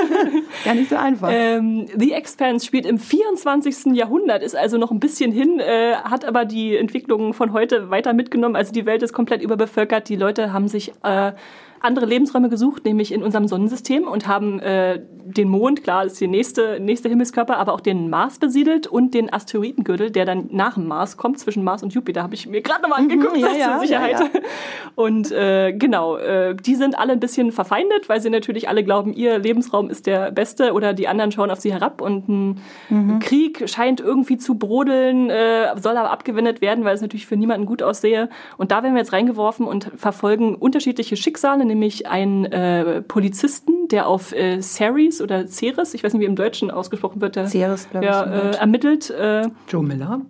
Gar 0.64 0.74
nicht 0.74 0.88
so 0.88 0.96
einfach. 0.96 1.30
Ähm, 1.32 1.86
The 1.96 2.12
Expanse 2.12 2.64
spielt 2.64 2.86
im 2.86 2.98
24. 2.98 3.94
Jahrhundert, 3.94 4.42
ist 4.42 4.56
also 4.56 4.78
noch 4.78 4.90
ein 4.90 5.00
bisschen 5.00 5.32
hin, 5.32 5.60
äh, 5.60 5.96
hat 5.96 6.24
aber 6.24 6.44
die 6.44 6.76
Entwicklungen 6.76 7.34
von 7.34 7.52
heute 7.52 7.90
weiter 7.90 8.12
mitgenommen. 8.12 8.56
Also 8.56 8.72
die 8.72 8.86
Welt 8.86 9.02
ist 9.02 9.12
komplett 9.12 9.42
überbevölkert, 9.42 10.08
die 10.08 10.16
Leute 10.16 10.52
haben 10.52 10.68
sich 10.68 10.92
äh, 11.02 11.32
andere 11.84 12.06
Lebensräume 12.06 12.48
gesucht, 12.48 12.84
nämlich 12.84 13.12
in 13.12 13.22
unserem 13.22 13.46
Sonnensystem 13.46 14.08
und 14.08 14.26
haben 14.26 14.60
äh, 14.60 15.00
den 15.24 15.48
Mond, 15.48 15.82
klar, 15.82 16.04
ist 16.04 16.20
der 16.20 16.28
nächste, 16.28 16.78
nächste 16.80 17.08
Himmelskörper, 17.08 17.56
aber 17.56 17.72
auch 17.72 17.80
den 17.80 18.10
Mars 18.10 18.38
besiedelt 18.38 18.86
und 18.86 19.14
den 19.14 19.32
Asteroidengürtel, 19.32 20.10
der 20.10 20.24
dann 20.24 20.48
nach 20.50 20.74
dem 20.74 20.86
Mars 20.86 21.16
kommt, 21.16 21.38
zwischen 21.38 21.64
Mars 21.64 21.82
und 21.82 21.94
Jupiter, 21.94 22.22
habe 22.22 22.34
ich 22.34 22.46
mir 22.46 22.60
gerade 22.60 22.82
nochmal 22.82 23.02
mhm, 23.02 23.10
angeguckt, 23.10 23.36
mhm, 23.36 23.42
ja, 23.42 23.52
ja, 23.58 23.72
zur 23.72 23.80
Sicherheit. 23.80 24.20
Ja, 24.20 24.26
ja. 24.32 24.40
Und 24.94 25.32
äh, 25.32 25.72
genau, 25.72 26.16
äh, 26.16 26.54
die 26.54 26.74
sind 26.74 26.98
alle 26.98 27.12
ein 27.12 27.20
bisschen 27.20 27.52
verfeindet, 27.52 28.08
weil 28.08 28.20
sie 28.20 28.30
natürlich 28.30 28.68
alle 28.68 28.84
glauben, 28.84 29.12
ihr 29.12 29.38
Lebensraum 29.38 29.90
ist 29.90 30.06
der 30.06 30.30
beste 30.30 30.72
oder 30.72 30.92
die 30.92 31.08
anderen 31.08 31.32
schauen 31.32 31.50
auf 31.50 31.60
sie 31.60 31.72
herab 31.72 32.00
und 32.00 32.28
ein 32.28 32.60
mhm. 32.90 33.18
Krieg 33.20 33.68
scheint 33.68 34.00
irgendwie 34.00 34.36
zu 34.36 34.56
brodeln, 34.56 35.30
äh, 35.30 35.74
soll 35.80 35.96
aber 35.96 36.10
abgewendet 36.10 36.60
werden, 36.60 36.84
weil 36.84 36.94
es 36.94 37.00
natürlich 37.00 37.26
für 37.26 37.36
niemanden 37.36 37.66
gut 37.66 37.82
aussehe. 37.82 38.28
Und 38.56 38.70
da 38.70 38.82
werden 38.82 38.94
wir 38.94 39.00
jetzt 39.00 39.12
reingeworfen 39.12 39.66
und 39.66 39.90
verfolgen 39.96 40.54
unterschiedliche 40.54 41.16
Schicksale, 41.16 41.64
nämlich 41.74 42.06
einen 42.06 42.44
äh, 42.46 43.02
Polizisten, 43.02 43.88
der 43.88 44.06
auf 44.06 44.32
äh, 44.32 44.60
Ceres 44.62 45.20
oder 45.20 45.46
Ceres, 45.46 45.94
ich 45.94 46.04
weiß 46.04 46.14
nicht, 46.14 46.22
wie 46.22 46.26
im 46.26 46.36
Deutschen 46.36 46.70
ausgesprochen 46.70 47.20
wird, 47.20 47.36
der, 47.36 47.46
Ceres, 47.46 47.90
glaube 47.90 48.06
ja, 48.06 48.24
ich. 48.24 48.56
Äh, 48.56 48.58
ermittelt. 48.60 49.10
Äh, 49.10 49.48
Joe 49.68 49.82
Miller. 49.82 50.22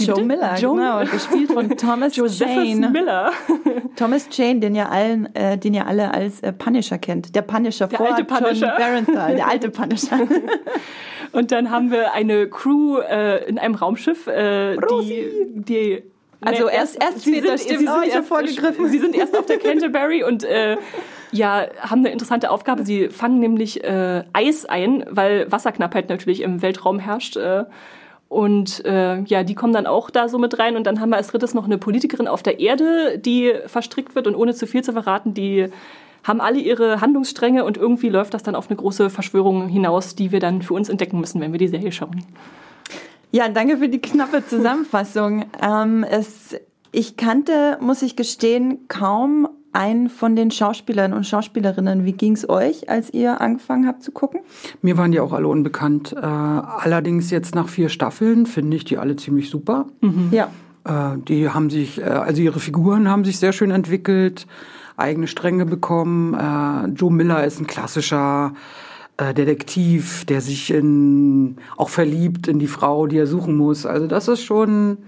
Joe 0.00 0.24
Miller, 0.24 0.56
Joe 0.56 0.74
genau, 0.74 1.00
gespielt 1.04 1.52
von 1.52 1.68
Thomas 1.76 2.16
Jane. 2.16 2.88
Miller. 2.90 3.30
Thomas 3.96 4.28
Jane, 4.32 4.58
den 4.60 4.74
ihr 4.74 4.90
allen, 4.90 5.32
äh, 5.34 5.58
den 5.58 5.74
ihr 5.74 5.86
alle 5.86 6.12
als 6.12 6.40
äh, 6.40 6.52
Punisher 6.52 6.98
kennt. 6.98 7.34
Der 7.34 7.42
Punisher 7.42 7.86
der 7.86 7.98
vor 7.98 8.08
alte 8.08 8.24
Punisher. 8.24 8.68
John 8.68 8.78
Barenthal, 8.78 9.36
der 9.36 9.48
alte 9.48 9.70
Punisher. 9.70 10.18
Und 11.32 11.52
dann 11.52 11.70
haben 11.70 11.90
wir 11.90 12.12
eine 12.14 12.48
Crew 12.48 12.98
äh, 12.98 13.44
in 13.48 13.58
einem 13.58 13.74
Raumschiff, 13.74 14.26
äh, 14.26 14.76
die, 14.76 15.26
die 15.54 16.02
also 16.42 16.66
nee, 16.66 16.74
erst, 16.74 17.02
erst 17.02 17.20
sie 17.20 17.30
später, 17.30 17.58
sind, 17.58 17.60
stimmt, 17.60 17.80
sie 17.80 17.86
sind 17.86 18.14
erst 18.14 18.28
vorgegriffen. 18.28 18.88
Sie 18.88 18.98
sind 18.98 19.14
erst 19.14 19.36
auf 19.36 19.46
der 19.46 19.58
Canterbury 19.58 20.24
und 20.24 20.44
äh, 20.44 20.76
ja, 21.30 21.66
haben 21.78 22.00
eine 22.00 22.10
interessante 22.10 22.50
Aufgabe. 22.50 22.84
Sie 22.84 23.08
fangen 23.08 23.40
nämlich 23.40 23.82
äh, 23.84 24.24
Eis 24.32 24.66
ein, 24.66 25.04
weil 25.08 25.50
Wasserknappheit 25.50 26.08
natürlich 26.08 26.42
im 26.42 26.62
Weltraum 26.62 26.98
herrscht. 26.98 27.36
Äh, 27.36 27.64
und 28.28 28.84
äh, 28.84 29.20
ja, 29.22 29.42
die 29.42 29.54
kommen 29.54 29.72
dann 29.72 29.86
auch 29.86 30.10
da 30.10 30.28
so 30.28 30.38
mit 30.38 30.58
rein. 30.58 30.76
Und 30.76 30.86
dann 30.86 31.00
haben 31.00 31.10
wir 31.10 31.16
als 31.16 31.28
drittes 31.28 31.54
noch 31.54 31.64
eine 31.64 31.78
Politikerin 31.78 32.28
auf 32.28 32.42
der 32.42 32.60
Erde, 32.60 33.18
die 33.18 33.52
verstrickt 33.66 34.14
wird. 34.14 34.26
Und 34.26 34.34
ohne 34.34 34.54
zu 34.54 34.66
viel 34.66 34.82
zu 34.82 34.92
verraten, 34.92 35.34
die 35.34 35.68
haben 36.24 36.40
alle 36.40 36.58
ihre 36.58 37.00
Handlungsstränge 37.00 37.64
und 37.64 37.76
irgendwie 37.76 38.08
läuft 38.08 38.34
das 38.34 38.42
dann 38.42 38.54
auf 38.54 38.70
eine 38.70 38.76
große 38.76 39.10
Verschwörung 39.10 39.68
hinaus, 39.68 40.14
die 40.14 40.32
wir 40.32 40.40
dann 40.40 40.62
für 40.62 40.74
uns 40.74 40.88
entdecken 40.88 41.20
müssen, 41.20 41.40
wenn 41.40 41.52
wir 41.52 41.58
die 41.58 41.68
Serie 41.68 41.92
schauen. 41.92 42.24
Ja, 43.32 43.48
danke 43.48 43.78
für 43.78 43.88
die 43.88 44.00
knappe 44.00 44.46
Zusammenfassung. 44.46 45.46
ähm, 45.62 46.04
es, 46.04 46.54
ich 46.92 47.16
kannte, 47.16 47.78
muss 47.80 48.02
ich 48.02 48.14
gestehen, 48.14 48.86
kaum 48.88 49.48
einen 49.72 50.10
von 50.10 50.36
den 50.36 50.50
Schauspielern 50.50 51.14
und 51.14 51.26
Schauspielerinnen. 51.26 52.04
Wie 52.04 52.12
ging 52.12 52.34
es 52.34 52.46
euch, 52.46 52.90
als 52.90 53.12
ihr 53.12 53.40
angefangen 53.40 53.86
habt 53.86 54.02
zu 54.02 54.12
gucken? 54.12 54.40
Mir 54.82 54.98
waren 54.98 55.12
die 55.12 55.20
auch 55.20 55.32
alle 55.32 55.48
unbekannt. 55.48 56.12
Äh, 56.12 56.20
allerdings 56.20 57.30
jetzt 57.30 57.54
nach 57.54 57.68
vier 57.68 57.88
Staffeln 57.88 58.44
finde 58.44 58.76
ich 58.76 58.84
die 58.84 58.98
alle 58.98 59.16
ziemlich 59.16 59.48
super. 59.48 59.86
Mhm. 60.02 60.28
Ja. 60.30 60.50
Äh, 60.84 61.18
die 61.26 61.48
haben 61.48 61.70
sich, 61.70 62.00
äh, 62.00 62.04
also 62.04 62.42
ihre 62.42 62.60
Figuren 62.60 63.08
haben 63.08 63.24
sich 63.24 63.38
sehr 63.38 63.52
schön 63.52 63.70
entwickelt, 63.70 64.46
eigene 64.98 65.26
Stränge 65.26 65.64
bekommen. 65.64 66.34
Äh, 66.34 66.88
Joe 66.88 67.10
Miller 67.10 67.42
ist 67.44 67.58
ein 67.58 67.66
klassischer 67.66 68.52
äh, 69.16 69.34
Detektiv, 69.34 70.24
der 70.24 70.40
sich 70.40 70.70
in, 70.70 71.56
auch 71.76 71.88
verliebt 71.88 72.48
in 72.48 72.58
die 72.58 72.66
Frau, 72.66 73.06
die 73.06 73.18
er 73.18 73.26
suchen 73.26 73.56
muss. 73.56 73.86
Also 73.86 74.06
das 74.06 74.28
ist 74.28 74.42
schon 74.42 74.98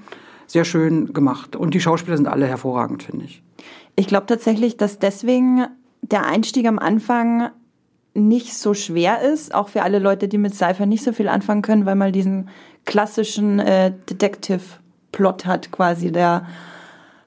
sehr 0.46 0.64
schön 0.64 1.12
gemacht. 1.12 1.56
Und 1.56 1.74
die 1.74 1.80
Schauspieler 1.80 2.16
sind 2.16 2.26
alle 2.26 2.46
hervorragend, 2.46 3.02
finde 3.02 3.24
ich. 3.24 3.42
Ich 3.96 4.06
glaube 4.06 4.26
tatsächlich, 4.26 4.76
dass 4.76 4.98
deswegen 4.98 5.66
der 6.02 6.26
Einstieg 6.26 6.66
am 6.66 6.78
Anfang 6.78 7.50
nicht 8.14 8.54
so 8.54 8.74
schwer 8.74 9.22
ist, 9.22 9.54
auch 9.54 9.68
für 9.68 9.82
alle 9.82 9.98
Leute, 9.98 10.28
die 10.28 10.38
mit 10.38 10.54
Cypher 10.54 10.86
nicht 10.86 11.02
so 11.02 11.12
viel 11.12 11.28
anfangen 11.28 11.62
können, 11.62 11.86
weil 11.86 11.96
man 11.96 12.12
diesen 12.12 12.48
klassischen 12.84 13.58
äh, 13.58 13.92
Detective-Plot 14.08 15.46
hat, 15.46 15.72
quasi 15.72 16.12
der 16.12 16.46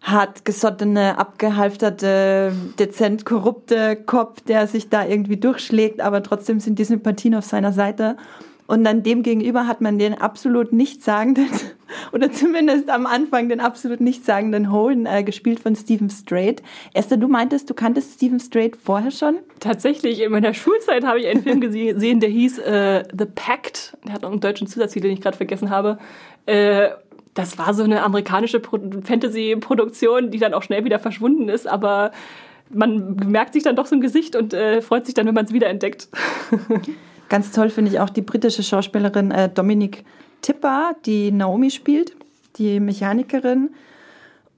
hart 0.08 0.46
gesottene, 0.46 1.18
abgehalfterte, 1.18 2.54
dezent 2.80 3.26
korrupte 3.26 3.96
Kopf, 3.98 4.42
der 4.42 4.68
sich 4.68 4.90
da 4.90 5.06
irgendwie 5.06 5.38
durchschlägt, 5.38 6.02
aber 6.02 6.24
trotzdem 6.24 6.60
sind 6.60 6.80
die 6.80 6.86
Sympathien 6.86 7.36
auf 7.36 7.46
seiner 7.46 7.74
Seite. 7.74 8.16
Und 8.68 8.84
dann 8.84 9.02
dem 9.02 9.24
gegenüber 9.24 9.66
hat 9.66 9.80
man 9.80 9.98
den 9.98 10.14
absolut 10.14 10.74
nichtssagenden, 10.74 11.48
oder 12.12 12.32
zumindest 12.32 12.90
am 12.90 13.06
Anfang 13.06 13.48
den 13.48 13.62
absolut 13.62 14.02
nichtssagenden 14.02 14.72
Holden, 14.72 15.06
äh, 15.06 15.24
gespielt 15.24 15.60
von 15.60 15.76
Stephen 15.76 16.10
Strait. 16.10 16.62
Esther, 16.94 17.18
du 17.18 17.30
meintest, 17.30 17.70
du 17.70 17.74
kanntest 17.74 18.16
Stephen 18.16 18.42
Strait 18.42 18.76
vorher 18.76 19.12
schon? 19.12 19.38
Tatsächlich, 19.62 20.22
in 20.22 20.32
meiner 20.32 20.54
Schulzeit 20.54 21.06
habe 21.06 21.20
ich 21.20 21.28
einen 21.28 21.44
Film 21.44 21.62
gesehen, 21.62 22.20
der 22.20 22.30
hieß 22.30 22.60
äh, 22.60 23.04
The 23.18 23.26
Pact. 23.26 23.98
Der 24.06 24.14
hat 24.14 24.22
noch 24.22 24.32
einen 24.32 24.42
deutschen 24.42 24.68
Zusatztitel, 24.68 25.08
den 25.08 25.14
ich 25.14 25.22
gerade 25.22 25.38
vergessen 25.38 25.70
habe. 25.70 25.98
Äh, 26.46 26.90
das 27.38 27.58
war 27.58 27.74
so 27.74 27.84
eine 27.84 28.04
amerikanische 28.04 28.62
Fantasy-Produktion, 28.62 30.32
die 30.32 30.40
dann 30.40 30.54
auch 30.54 30.64
schnell 30.64 30.86
wieder 30.86 30.98
verschwunden 30.98 31.50
ist, 31.50 31.68
aber 31.68 32.12
man 32.70 33.16
merkt 33.16 33.54
sich 33.54 33.64
dann 33.64 33.76
doch 33.76 33.86
so 33.86 33.96
ein 33.96 34.02
Gesicht 34.02 34.36
und 34.36 34.54
äh, 34.54 34.82
freut 34.82 35.06
sich 35.06 35.14
dann, 35.14 35.28
wenn 35.28 35.36
man 35.36 35.46
es 35.46 35.54
wiederentdeckt. 35.54 36.10
Ganz 37.30 37.52
toll 37.52 37.70
finde 37.70 37.92
ich 37.92 38.00
auch 38.00 38.10
die 38.10 38.22
britische 38.22 38.64
Schauspielerin 38.64 39.32
äh, 39.32 39.50
Dominic 39.50 40.04
Tipper, 40.42 40.96
die 41.06 41.32
Naomi 41.32 41.70
spielt, 41.70 42.14
die 42.58 42.80
Mechanikerin 42.80 43.70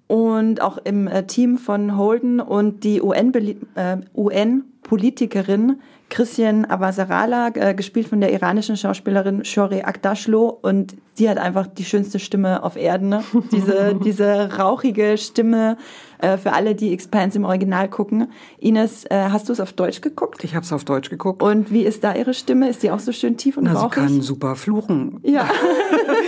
und 0.08 0.62
auch 0.62 0.78
im 0.78 1.08
äh, 1.08 1.28
Team 1.28 1.58
von 1.58 1.98
Holden 1.98 2.40
und 2.40 2.86
die 2.86 3.02
UN-Politikerin 3.02 5.70
äh, 5.70 5.76
UN 5.76 5.82
Christian 6.10 6.66
Avasarala, 6.66 7.51
äh, 7.54 7.74
gespielt 7.74 8.08
von 8.08 8.22
der 8.22 8.34
iranischen 8.34 8.78
Schauspielerin 8.78 9.46
Shore 9.46 9.86
Akdashlo 9.86 10.50
und 10.62 10.96
die 11.18 11.30
hat 11.30 11.38
einfach 11.38 11.68
die 11.68 11.86
schönste 11.86 12.20
Stimme 12.20 12.63
auf 12.63 12.75
Erden. 12.75 13.10
Ne? 13.10 13.24
Diese, 13.51 13.96
diese 14.04 14.58
rauchige 14.58 15.18
Stimme 15.18 15.78
äh, 16.20 16.38
für 16.38 16.54
alle, 16.54 16.76
die 16.76 16.94
Expanse 16.94 17.38
im 17.38 17.46
Original 17.46 17.90
gucken. 17.90 18.32
Ines, 18.60 19.06
äh, 19.06 19.30
hast 19.32 19.50
du 19.50 19.54
es 19.54 19.60
auf 19.60 19.74
Deutsch 19.74 20.02
geguckt? 20.02 20.44
Ich 20.44 20.56
habe 20.56 20.64
es 20.64 20.72
auf 20.72 20.84
Deutsch 20.84 21.10
geguckt. 21.10 21.42
Und 21.42 21.72
wie 21.72 21.84
ist 21.84 22.04
da 22.04 22.14
ihre 22.14 22.34
Stimme? 22.34 22.70
Ist 22.70 22.84
die 22.84 22.92
auch 22.92 23.00
so 23.00 23.12
schön 23.12 23.38
tief 23.38 23.58
und 23.58 23.66
Na, 23.66 23.74
rauchig? 23.74 24.04
Sie 24.04 24.08
kann 24.08 24.22
super 24.22 24.56
fluchen. 24.56 25.20
Ja. 25.24 25.50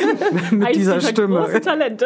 Mit 0.52 0.68
Eins 0.68 0.78
dieser 0.78 1.02
Stimme. 1.02 1.40
Große 1.40 1.62
Talente. 1.62 2.06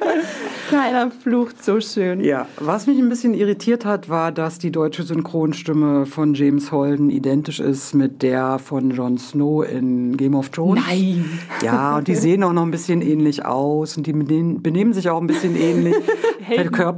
Keiner 0.70 1.10
flucht 1.10 1.62
so 1.62 1.80
schön. 1.80 2.20
Ja, 2.20 2.46
was 2.58 2.86
mich 2.86 2.98
ein 2.98 3.08
bisschen 3.08 3.34
irritiert 3.34 3.84
hat, 3.84 4.08
war, 4.08 4.32
dass 4.32 4.58
die 4.58 4.70
deutsche 4.70 5.02
Synchronstimme 5.02 6.06
von 6.06 6.34
James 6.34 6.72
Holden 6.72 7.10
identisch 7.10 7.60
ist 7.60 7.94
mit 7.94 8.22
der 8.22 8.58
von 8.58 8.90
Jon 8.90 9.18
Snow 9.18 9.64
in 9.64 10.16
Game 10.16 10.34
of 10.34 10.50
Thrones. 10.50 10.82
Nein. 10.86 11.38
Ja, 11.62 11.96
und 11.96 12.08
die 12.08 12.14
sehen 12.14 12.42
auch 12.42 12.52
noch 12.52 12.62
ein 12.62 12.70
bisschen 12.70 13.02
ähnlich 13.02 13.44
aus 13.44 13.96
und 13.96 14.06
die 14.06 14.12
benehmen 14.12 14.92
sich 14.92 15.08
auch 15.08 15.20
ein 15.20 15.26
bisschen 15.26 15.56
ähnlich, 15.56 15.94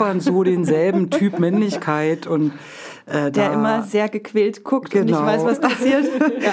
verkörpern 0.08 0.20
so 0.20 0.42
denselben 0.42 1.10
Typ 1.10 1.38
Männlichkeit 1.38 2.26
und 2.26 2.52
äh, 3.06 3.30
der 3.30 3.52
immer 3.52 3.82
sehr 3.82 4.08
gequält 4.08 4.64
guckt 4.64 4.90
genau. 4.90 5.02
und 5.02 5.06
nicht 5.06 5.20
weiß, 5.20 5.44
was 5.44 5.60
passiert. 5.60 6.04
ja. 6.40 6.52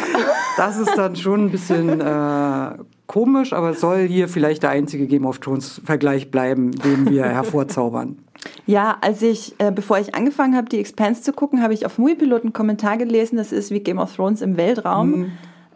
Das 0.57 0.77
ist 0.77 0.95
dann 0.95 1.15
schon 1.15 1.45
ein 1.45 1.51
bisschen 1.51 2.01
äh, 2.01 2.69
komisch, 3.07 3.53
aber 3.53 3.71
es 3.71 3.81
soll 3.81 4.07
hier 4.07 4.27
vielleicht 4.27 4.63
der 4.63 4.69
einzige 4.69 5.07
Game 5.07 5.25
of 5.25 5.39
Thrones 5.39 5.81
Vergleich 5.83 6.31
bleiben, 6.31 6.71
den 6.71 7.09
wir 7.09 7.25
hervorzaubern. 7.25 8.19
Ja, 8.67 8.97
als 9.01 9.21
ich, 9.21 9.55
äh, 9.57 9.71
bevor 9.71 9.97
ich 9.97 10.13
angefangen 10.13 10.55
habe, 10.55 10.69
die 10.69 10.79
Expanse 10.79 11.23
zu 11.23 11.33
gucken, 11.33 11.61
habe 11.63 11.73
ich 11.73 11.85
auf 11.85 11.97
Moviepiloten 11.97 12.47
einen 12.47 12.53
Kommentar 12.53 12.97
gelesen, 12.97 13.37
das 13.37 13.51
ist 13.51 13.71
wie 13.71 13.79
Game 13.79 13.97
of 13.97 14.15
Thrones 14.15 14.41
im 14.41 14.55
Weltraum. 14.55 15.09
Mhm. 15.09 15.31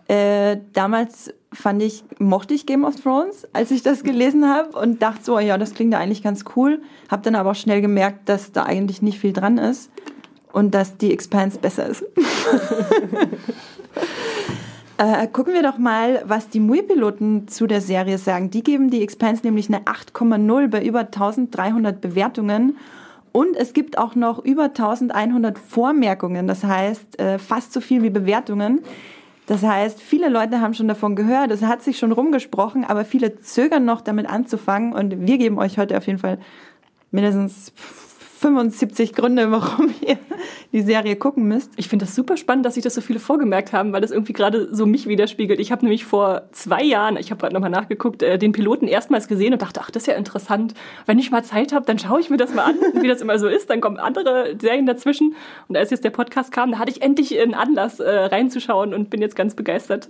Äh, 0.09 0.57
damals 0.73 1.31
fand 1.53 1.83
ich, 1.83 2.03
mochte 2.17 2.55
ich 2.55 2.65
Game 2.65 2.83
of 2.83 2.95
Thrones, 2.95 3.47
als 3.53 3.69
ich 3.69 3.83
das 3.83 4.03
gelesen 4.03 4.49
habe 4.49 4.75
und 4.75 5.03
dachte 5.03 5.23
so, 5.23 5.37
ja, 5.37 5.59
das 5.59 5.75
klingt 5.75 5.93
ja 5.93 5.99
eigentlich 5.99 6.23
ganz 6.23 6.45
cool. 6.55 6.81
Habe 7.09 7.21
dann 7.21 7.35
aber 7.35 7.51
auch 7.51 7.55
schnell 7.55 7.79
gemerkt, 7.79 8.27
dass 8.27 8.51
da 8.51 8.63
eigentlich 8.63 9.03
nicht 9.03 9.19
viel 9.19 9.33
dran 9.33 9.59
ist 9.59 9.91
und 10.51 10.73
dass 10.73 10.97
die 10.97 11.13
Expanse 11.13 11.59
besser 11.59 11.85
ist. 11.85 12.01
äh, 14.97 15.27
gucken 15.27 15.53
wir 15.53 15.61
doch 15.61 15.77
mal, 15.77 16.23
was 16.25 16.49
die 16.49 16.59
Mui-Piloten 16.59 17.47
zu 17.47 17.67
der 17.67 17.81
Serie 17.81 18.17
sagen. 18.17 18.49
Die 18.49 18.63
geben 18.63 18.89
die 18.89 19.03
Expanse 19.03 19.43
nämlich 19.43 19.67
eine 19.67 19.81
8,0 19.81 20.69
bei 20.69 20.83
über 20.83 21.01
1300 21.01 22.01
Bewertungen. 22.01 22.77
Und 23.31 23.55
es 23.55 23.73
gibt 23.73 23.99
auch 23.99 24.15
noch 24.15 24.43
über 24.43 24.63
1100 24.63 25.59
Vormerkungen, 25.59 26.47
das 26.47 26.63
heißt 26.63 27.19
äh, 27.19 27.37
fast 27.37 27.73
so 27.73 27.79
viel 27.79 28.01
wie 28.01 28.09
Bewertungen. 28.09 28.81
Das 29.49 29.63
heißt, 29.63 29.99
viele 29.99 30.29
Leute 30.29 30.61
haben 30.61 30.75
schon 30.75 30.87
davon 30.87 31.15
gehört, 31.15 31.49
es 31.49 31.63
hat 31.63 31.81
sich 31.81 31.97
schon 31.97 32.11
rumgesprochen, 32.11 32.85
aber 32.85 33.03
viele 33.03 33.39
zögern 33.39 33.83
noch 33.83 34.01
damit 34.01 34.29
anzufangen. 34.29 34.93
Und 34.93 35.25
wir 35.25 35.39
geben 35.39 35.57
euch 35.57 35.79
heute 35.79 35.97
auf 35.97 36.05
jeden 36.05 36.19
Fall 36.19 36.37
mindestens 37.09 37.73
75 38.39 39.13
Gründe, 39.13 39.51
warum 39.51 39.93
ihr 40.01 40.17
die 40.71 40.81
Serie 40.81 41.17
gucken 41.17 41.47
müsst. 41.47 41.73
Ich 41.75 41.89
finde 41.89 42.05
das 42.05 42.15
super 42.15 42.37
spannend, 42.37 42.65
dass 42.65 42.75
sich 42.75 42.83
das 42.83 42.95
so 42.95 43.01
viele 43.01 43.19
vorgemerkt 43.19 43.73
haben, 43.73 43.91
weil 43.91 43.99
das 43.99 44.11
irgendwie 44.11 44.31
gerade 44.31 44.73
so 44.73 44.85
mich 44.85 45.07
widerspiegelt. 45.07 45.59
Ich 45.59 45.73
habe 45.73 45.83
nämlich 45.83 46.05
vor 46.05 46.43
zwei 46.53 46.81
Jahren, 46.81 47.17
ich 47.17 47.31
habe 47.31 47.41
gerade 47.41 47.53
nochmal 47.53 47.69
nachgeguckt, 47.69 48.23
äh, 48.23 48.37
den 48.37 48.53
Piloten 48.53 48.87
erstmals 48.87 49.27
gesehen 49.27 49.51
und 49.51 49.61
dachte, 49.61 49.81
ach, 49.83 49.91
das 49.91 50.03
ist 50.03 50.07
ja 50.07 50.13
interessant. 50.13 50.73
Wenn 51.05 51.19
ich 51.19 51.31
mal 51.31 51.43
Zeit 51.43 51.73
habe, 51.73 51.85
dann 51.85 51.99
schaue 51.99 52.21
ich 52.21 52.29
mir 52.29 52.37
das 52.37 52.53
mal 52.53 52.63
an, 52.63 52.75
wie 53.01 53.09
das 53.09 53.19
immer 53.19 53.37
so 53.39 53.47
ist. 53.47 53.69
Dann 53.69 53.81
kommen 53.81 53.97
andere 53.97 54.55
Serien 54.59 54.85
dazwischen. 54.85 55.35
Und 55.67 55.75
als 55.75 55.89
jetzt 55.89 56.05
der 56.05 56.11
Podcast 56.11 56.53
kam, 56.53 56.71
da 56.71 56.79
hatte 56.79 56.91
ich 56.91 57.01
endlich 57.01 57.37
einen 57.37 57.53
Anlass 57.53 57.99
äh, 57.99 58.09
reinzuschauen 58.09 58.93
und 58.93 59.09
bin 59.09 59.21
jetzt 59.21 59.35
ganz 59.35 59.53
begeistert. 59.53 60.09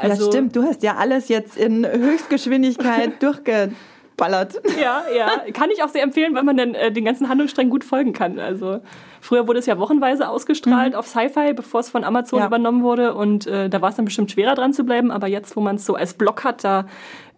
Also, 0.00 0.26
ja, 0.26 0.32
stimmt. 0.32 0.54
Du 0.54 0.62
hast 0.62 0.84
ja 0.84 0.94
alles 0.96 1.28
jetzt 1.28 1.56
in 1.56 1.84
Höchstgeschwindigkeit 1.84 3.20
durchge 3.22 3.72
ballert. 4.16 4.60
Ja, 4.80 5.04
ja. 5.14 5.42
Kann 5.52 5.70
ich 5.70 5.82
auch 5.82 5.88
sehr 5.88 6.02
empfehlen, 6.02 6.34
weil 6.34 6.42
man 6.42 6.56
dann 6.56 6.74
äh, 6.74 6.92
den 6.92 7.04
ganzen 7.04 7.28
Handlungssträngen 7.28 7.70
gut 7.70 7.84
folgen 7.84 8.12
kann. 8.12 8.38
Also 8.38 8.80
Früher 9.24 9.48
wurde 9.48 9.58
es 9.58 9.64
ja 9.64 9.78
wochenweise 9.78 10.28
ausgestrahlt 10.28 10.92
mhm. 10.92 10.98
auf 10.98 11.06
Sci-Fi, 11.06 11.54
bevor 11.54 11.80
es 11.80 11.88
von 11.88 12.04
Amazon 12.04 12.40
ja. 12.40 12.46
übernommen 12.46 12.82
wurde. 12.82 13.14
Und 13.14 13.46
äh, 13.46 13.70
da 13.70 13.80
war 13.80 13.88
es 13.88 13.96
dann 13.96 14.04
bestimmt 14.04 14.30
schwerer 14.30 14.54
dran 14.54 14.74
zu 14.74 14.84
bleiben. 14.84 15.10
Aber 15.10 15.28
jetzt, 15.28 15.56
wo 15.56 15.62
man 15.62 15.76
es 15.76 15.86
so 15.86 15.94
als 15.94 16.12
Blog 16.12 16.44
hat, 16.44 16.62
da, 16.62 16.84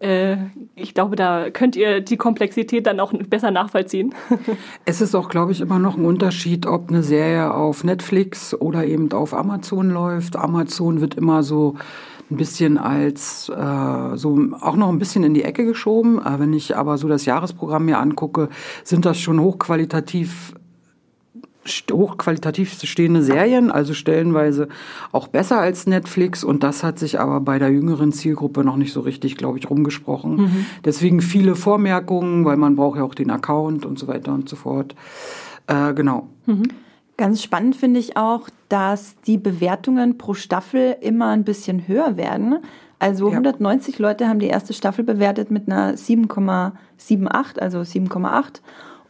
äh, 0.01 0.35
ich 0.75 0.93
glaube, 0.93 1.15
da 1.15 1.49
könnt 1.49 1.77
ihr 1.77 2.01
die 2.01 2.17
Komplexität 2.17 2.87
dann 2.87 2.99
auch 2.99 3.13
besser 3.13 3.51
nachvollziehen. 3.51 4.13
es 4.85 4.99
ist 4.99 5.15
auch, 5.15 5.29
glaube 5.29 5.53
ich, 5.53 5.61
immer 5.61 5.79
noch 5.79 5.95
ein 5.95 6.03
Unterschied, 6.03 6.65
ob 6.65 6.89
eine 6.89 7.03
Serie 7.03 7.53
auf 7.53 7.85
Netflix 7.85 8.53
oder 8.53 8.83
eben 8.83 9.09
auf 9.13 9.33
Amazon 9.33 9.89
läuft. 9.89 10.35
Amazon 10.35 10.99
wird 10.99 11.15
immer 11.15 11.41
so 11.41 11.75
ein 12.29 12.35
bisschen 12.35 12.77
als 12.77 13.47
äh, 13.47 14.17
so 14.17 14.37
auch 14.59 14.75
noch 14.75 14.89
ein 14.89 14.99
bisschen 14.99 15.23
in 15.23 15.33
die 15.33 15.45
Ecke 15.45 15.63
geschoben. 15.63 16.19
Äh, 16.19 16.37
wenn 16.37 16.51
ich 16.51 16.75
aber 16.75 16.97
so 16.97 17.07
das 17.07 17.23
Jahresprogramm 17.23 17.85
mir 17.85 17.99
angucke, 17.99 18.49
sind 18.83 19.05
das 19.05 19.17
schon 19.21 19.39
hochqualitativ 19.39 20.53
hochqualitativ 21.91 22.81
stehende 22.83 23.23
Serien, 23.23 23.71
also 23.71 23.93
stellenweise 23.93 24.67
auch 25.11 25.27
besser 25.27 25.59
als 25.59 25.87
Netflix. 25.87 26.43
Und 26.43 26.63
das 26.63 26.83
hat 26.83 26.99
sich 26.99 27.19
aber 27.19 27.41
bei 27.41 27.59
der 27.59 27.69
jüngeren 27.69 28.11
Zielgruppe 28.11 28.63
noch 28.63 28.77
nicht 28.77 28.93
so 28.93 29.01
richtig, 29.01 29.37
glaube 29.37 29.57
ich, 29.57 29.69
rumgesprochen. 29.69 30.35
Mhm. 30.35 30.65
Deswegen 30.85 31.21
viele 31.21 31.55
Vormerkungen, 31.55 32.45
weil 32.45 32.57
man 32.57 32.75
braucht 32.75 32.97
ja 32.97 33.03
auch 33.03 33.15
den 33.15 33.31
Account 33.31 33.85
und 33.85 33.99
so 33.99 34.07
weiter 34.07 34.33
und 34.33 34.49
so 34.49 34.55
fort. 34.55 34.95
Äh, 35.67 35.93
genau. 35.93 36.27
Mhm. 36.45 36.63
Ganz 37.17 37.41
spannend 37.41 37.75
finde 37.75 37.99
ich 37.99 38.15
auch, 38.15 38.47
dass 38.69 39.15
die 39.21 39.37
Bewertungen 39.37 40.19
pro 40.19 40.35
Staffel 40.35 40.95
immer 41.01 41.29
ein 41.29 41.43
bisschen 41.43 41.87
höher 41.87 42.15
werden. 42.15 42.59
Also 42.99 43.27
ja. 43.27 43.33
190 43.33 43.99
Leute 43.99 44.27
haben 44.27 44.39
die 44.39 44.47
erste 44.47 44.73
Staffel 44.73 45.03
bewertet 45.03 45.51
mit 45.51 45.67
einer 45.67 45.95
7,78, 45.95 47.59
also 47.59 47.79
7,8. 47.79 48.61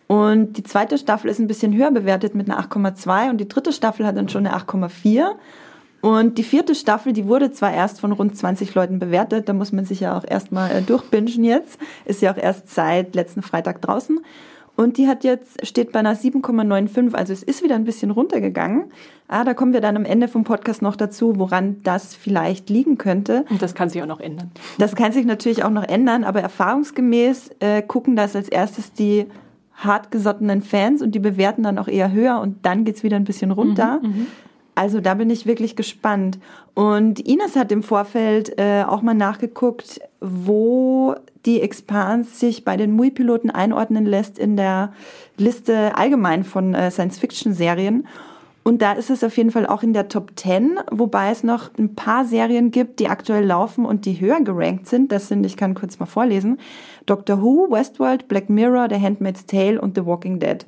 Und 0.07 0.53
die 0.53 0.63
zweite 0.63 0.97
Staffel 0.97 1.29
ist 1.29 1.39
ein 1.39 1.47
bisschen 1.47 1.75
höher 1.75 1.91
bewertet 1.91 2.33
mit 2.33 2.49
einer 2.49 2.61
8,2 2.61 3.29
und 3.29 3.37
die 3.39 3.47
dritte 3.47 3.73
Staffel 3.73 4.05
hat 4.05 4.17
dann 4.17 4.29
schon 4.29 4.47
eine 4.47 4.55
8,4. 4.57 5.31
Und 5.99 6.37
die 6.37 6.43
vierte 6.43 6.75
Staffel, 6.75 7.11
die 7.11 7.27
wurde 7.27 7.51
zwar 7.51 7.73
erst 7.73 7.99
von 7.99 8.11
rund 8.11 8.37
20 8.37 8.73
Leuten 8.75 8.99
bewertet, 8.99 9.49
da 9.49 9.53
muss 9.53 9.71
man 9.71 9.83
sich 9.83 9.99
ja 9.99 10.17
auch 10.17 10.23
erstmal 10.25 10.71
äh, 10.71 10.81
durchbingen 10.81 11.43
jetzt, 11.43 11.79
ist 12.05 12.21
ja 12.21 12.31
auch 12.31 12.37
erst 12.37 12.73
seit 12.73 13.15
letzten 13.15 13.41
Freitag 13.41 13.81
draußen. 13.81 14.19
Und 14.77 14.97
die 14.97 15.07
hat 15.07 15.23
jetzt, 15.23 15.65
steht 15.65 15.91
bei 15.91 15.99
einer 15.99 16.15
7,95, 16.15 17.15
also 17.15 17.33
es 17.33 17.41
ist 17.41 17.63
wieder 17.63 17.73
ein 17.73 17.83
bisschen 17.83 18.11
runtergegangen. 18.11 18.91
Ah, 19.27 19.43
da 19.43 19.55
kommen 19.55 19.73
wir 19.73 19.81
dann 19.81 19.97
am 19.97 20.05
Ende 20.05 20.27
vom 20.27 20.43
Podcast 20.43 20.83
noch 20.83 20.95
dazu, 20.95 21.39
woran 21.39 21.81
das 21.81 22.13
vielleicht 22.13 22.69
liegen 22.69 22.99
könnte. 22.99 23.43
Und 23.49 23.63
das 23.63 23.73
kann 23.73 23.89
sich 23.89 24.03
auch 24.03 24.07
noch 24.07 24.19
ändern. 24.19 24.51
Das 24.77 24.95
kann 24.95 25.11
sich 25.11 25.25
natürlich 25.25 25.63
auch 25.63 25.71
noch 25.71 25.83
ändern, 25.83 26.23
aber 26.23 26.41
erfahrungsgemäß 26.41 27.55
äh, 27.59 27.81
gucken 27.81 28.15
das 28.15 28.35
als 28.35 28.49
erstes 28.49 28.93
die 28.93 29.25
hartgesottenen 29.77 30.61
Fans 30.61 31.01
und 31.01 31.13
die 31.13 31.19
bewerten 31.19 31.63
dann 31.63 31.77
auch 31.77 31.87
eher 31.87 32.11
höher 32.11 32.41
und 32.41 32.65
dann 32.65 32.83
geht's 32.83 33.03
wieder 33.03 33.15
ein 33.15 33.23
bisschen 33.23 33.51
runter. 33.51 33.99
Mhm, 34.01 34.09
mhm. 34.09 34.27
also 34.75 34.99
da 34.99 35.13
bin 35.13 35.29
ich 35.29 35.45
wirklich 35.45 35.75
gespannt. 35.75 36.39
Und 36.73 37.19
Ines 37.19 37.55
hat 37.55 37.71
im 37.71 37.83
Vorfeld 37.83 38.59
äh, 38.59 38.83
auch 38.83 39.01
mal 39.01 39.13
nachgeguckt, 39.13 40.01
wo 40.19 41.15
die 41.45 41.61
Expans 41.61 42.39
sich 42.39 42.65
bei 42.65 42.75
den 42.75 42.91
MUI-Piloten 42.91 43.51
einordnen 43.51 44.05
lässt 44.05 44.37
in 44.37 44.57
der 44.57 44.93
Liste 45.37 45.95
allgemein 45.95 46.43
von 46.43 46.73
äh, 46.73 46.91
Science-Fiction-Serien. 46.91 48.07
Und 48.67 48.81
da 48.81 48.91
ist 48.91 49.09
es 49.09 49.23
auf 49.23 49.37
jeden 49.37 49.51
Fall 49.51 49.65
auch 49.65 49.81
in 49.81 49.93
der 49.93 50.09
Top 50.09 50.31
10, 50.35 50.77
wobei 50.91 51.31
es 51.31 51.41
noch 51.41 51.69
ein 51.79 51.95
paar 51.95 52.25
Serien 52.25 52.69
gibt, 52.69 52.99
die 52.99 53.07
aktuell 53.07 53.45
laufen 53.45 53.85
und 53.85 54.03
die 54.03 54.19
höher 54.19 54.41
gerankt 54.41 54.87
sind. 54.87 55.09
Das 55.13 55.29
sind, 55.29 55.45
ich 55.45 55.55
kann 55.55 55.73
kurz 55.73 55.99
mal 55.99 56.05
vorlesen, 56.05 56.59
Doctor 57.05 57.41
Who, 57.41 57.71
Westworld, 57.71 58.27
Black 58.27 58.49
Mirror, 58.49 58.89
The 58.89 58.99
Handmaid's 58.99 59.45
Tale 59.45 59.79
und 59.79 59.95
The 59.95 60.05
Walking 60.05 60.39
Dead. 60.39 60.65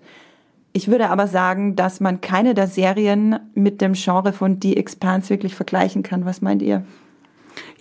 Ich 0.71 0.87
würde 0.87 1.09
aber 1.09 1.27
sagen, 1.27 1.75
dass 1.75 1.99
man 1.99 2.21
keine 2.21 2.53
der 2.53 2.67
Serien 2.67 3.37
mit 3.53 3.81
dem 3.81 3.91
Genre 3.95 4.31
von 4.31 4.59
The 4.61 4.77
Expanse 4.77 5.29
wirklich 5.29 5.53
vergleichen 5.53 6.01
kann. 6.01 6.23
Was 6.23 6.41
meint 6.41 6.61
ihr? 6.61 6.85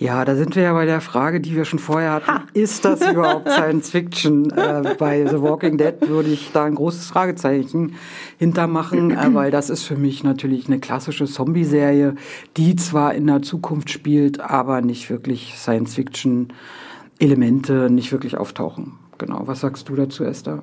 Ja, 0.00 0.24
da 0.24 0.36
sind 0.36 0.54
wir 0.54 0.62
ja 0.62 0.72
bei 0.72 0.86
der 0.86 1.00
Frage, 1.00 1.40
die 1.40 1.56
wir 1.56 1.64
schon 1.64 1.80
vorher 1.80 2.12
hatten. 2.12 2.28
Ha. 2.28 2.44
Ist 2.54 2.84
das 2.84 3.00
überhaupt 3.12 3.50
Science 3.50 3.90
Fiction? 3.90 4.48
Äh, 4.50 4.94
bei 4.96 5.26
The 5.26 5.42
Walking 5.42 5.76
Dead 5.76 5.94
würde 6.06 6.28
ich 6.28 6.52
da 6.52 6.64
ein 6.64 6.76
großes 6.76 7.06
Fragezeichen 7.06 7.96
hintermachen, 8.38 9.10
äh, 9.10 9.34
weil 9.34 9.50
das 9.50 9.70
ist 9.70 9.82
für 9.82 9.96
mich 9.96 10.22
natürlich 10.22 10.68
eine 10.68 10.78
klassische 10.78 11.24
Zombie-Serie, 11.24 12.14
die 12.56 12.76
zwar 12.76 13.14
in 13.14 13.26
der 13.26 13.42
Zukunft 13.42 13.90
spielt, 13.90 14.38
aber 14.38 14.82
nicht 14.82 15.10
wirklich 15.10 15.54
Science 15.56 15.96
Fiction 15.96 16.52
Elemente 17.18 17.90
nicht 17.90 18.12
wirklich 18.12 18.36
auftauchen. 18.36 18.92
Genau. 19.18 19.42
Was 19.46 19.60
sagst 19.60 19.88
du 19.88 19.96
dazu, 19.96 20.22
Esther? 20.22 20.62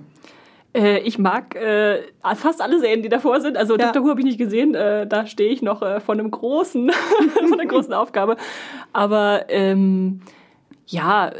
Äh, 0.75 0.99
ich 0.99 1.17
mag 1.17 1.55
äh, 1.55 2.01
fast 2.35 2.61
alle 2.61 2.79
Serien, 2.79 3.01
die 3.01 3.09
davor 3.09 3.39
sind. 3.39 3.55
Also 3.57 3.77
ja. 3.77 3.91
Dr. 3.91 4.03
Who 4.03 4.09
habe 4.09 4.19
ich 4.19 4.25
nicht 4.25 4.37
gesehen. 4.37 4.75
Äh, 4.75 5.07
da 5.07 5.25
stehe 5.25 5.49
ich 5.49 5.61
noch 5.61 5.81
äh, 5.81 6.01
von 6.01 6.19
einem 6.19 6.31
großen, 6.31 6.91
von 7.49 7.53
einer 7.53 7.65
großen 7.65 7.93
Aufgabe. 7.93 8.35
Aber 8.91 9.45
ähm, 9.47 10.21
ja, 10.87 11.31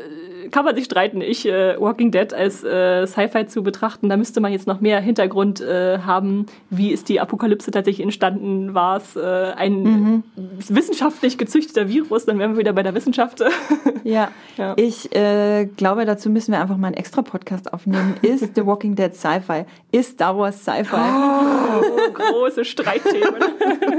kann 0.52 0.66
man 0.66 0.76
sich 0.76 0.86
streiten. 0.86 1.22
Ich, 1.22 1.46
äh, 1.48 1.80
Walking 1.80 2.12
Dead 2.12 2.34
als 2.34 2.64
äh, 2.64 3.06
Sci-Fi 3.06 3.48
zu 3.48 3.64
betrachten, 3.64 4.10
da 4.10 4.18
müsste 4.18 4.42
man 4.42 4.52
jetzt 4.52 4.68
noch 4.68 4.82
mehr 4.82 5.00
Hintergrund 5.00 5.62
äh, 5.62 6.00
haben. 6.00 6.46
Wie 6.70 6.92
ist 6.92 7.10
die 7.10 7.20
Apokalypse 7.20 7.72
tatsächlich 7.72 8.04
entstanden? 8.04 8.74
War 8.74 8.98
es 8.98 9.16
äh, 9.16 9.54
ein 9.56 9.84
mhm. 9.84 10.24
wissenschaftlich 10.36 11.38
gezüchteter 11.38 11.88
Virus? 11.88 12.26
Dann 12.26 12.40
wären 12.40 12.54
wir 12.54 12.60
wieder 12.60 12.74
bei 12.74 12.84
der 12.84 12.94
Wissenschaft. 12.94 13.44
ja. 14.04 14.30
ja. 14.58 14.74
ich 14.78 15.14
äh, 15.16 15.66
glaube, 15.66 16.06
dazu 16.06 16.30
müssen 16.30 16.52
wir 16.52 16.62
einfach 16.62 16.78
mal 16.78 16.88
einen 16.88 16.98
extra 16.98 17.22
Podcast 17.22 17.74
aufnehmen. 17.74 18.16
Ist 18.22 18.56
The 18.56 18.66
Walking 18.66 18.96
Dead 18.96 19.14
Sci-Fi? 19.14 19.66
Ist 19.92 20.14
Star 20.14 20.38
Wars 20.38 20.62
Sci-Fi? 20.62 20.96
Oh, 20.96 22.12
große 22.14 22.66
Streitthemen. 22.66 23.42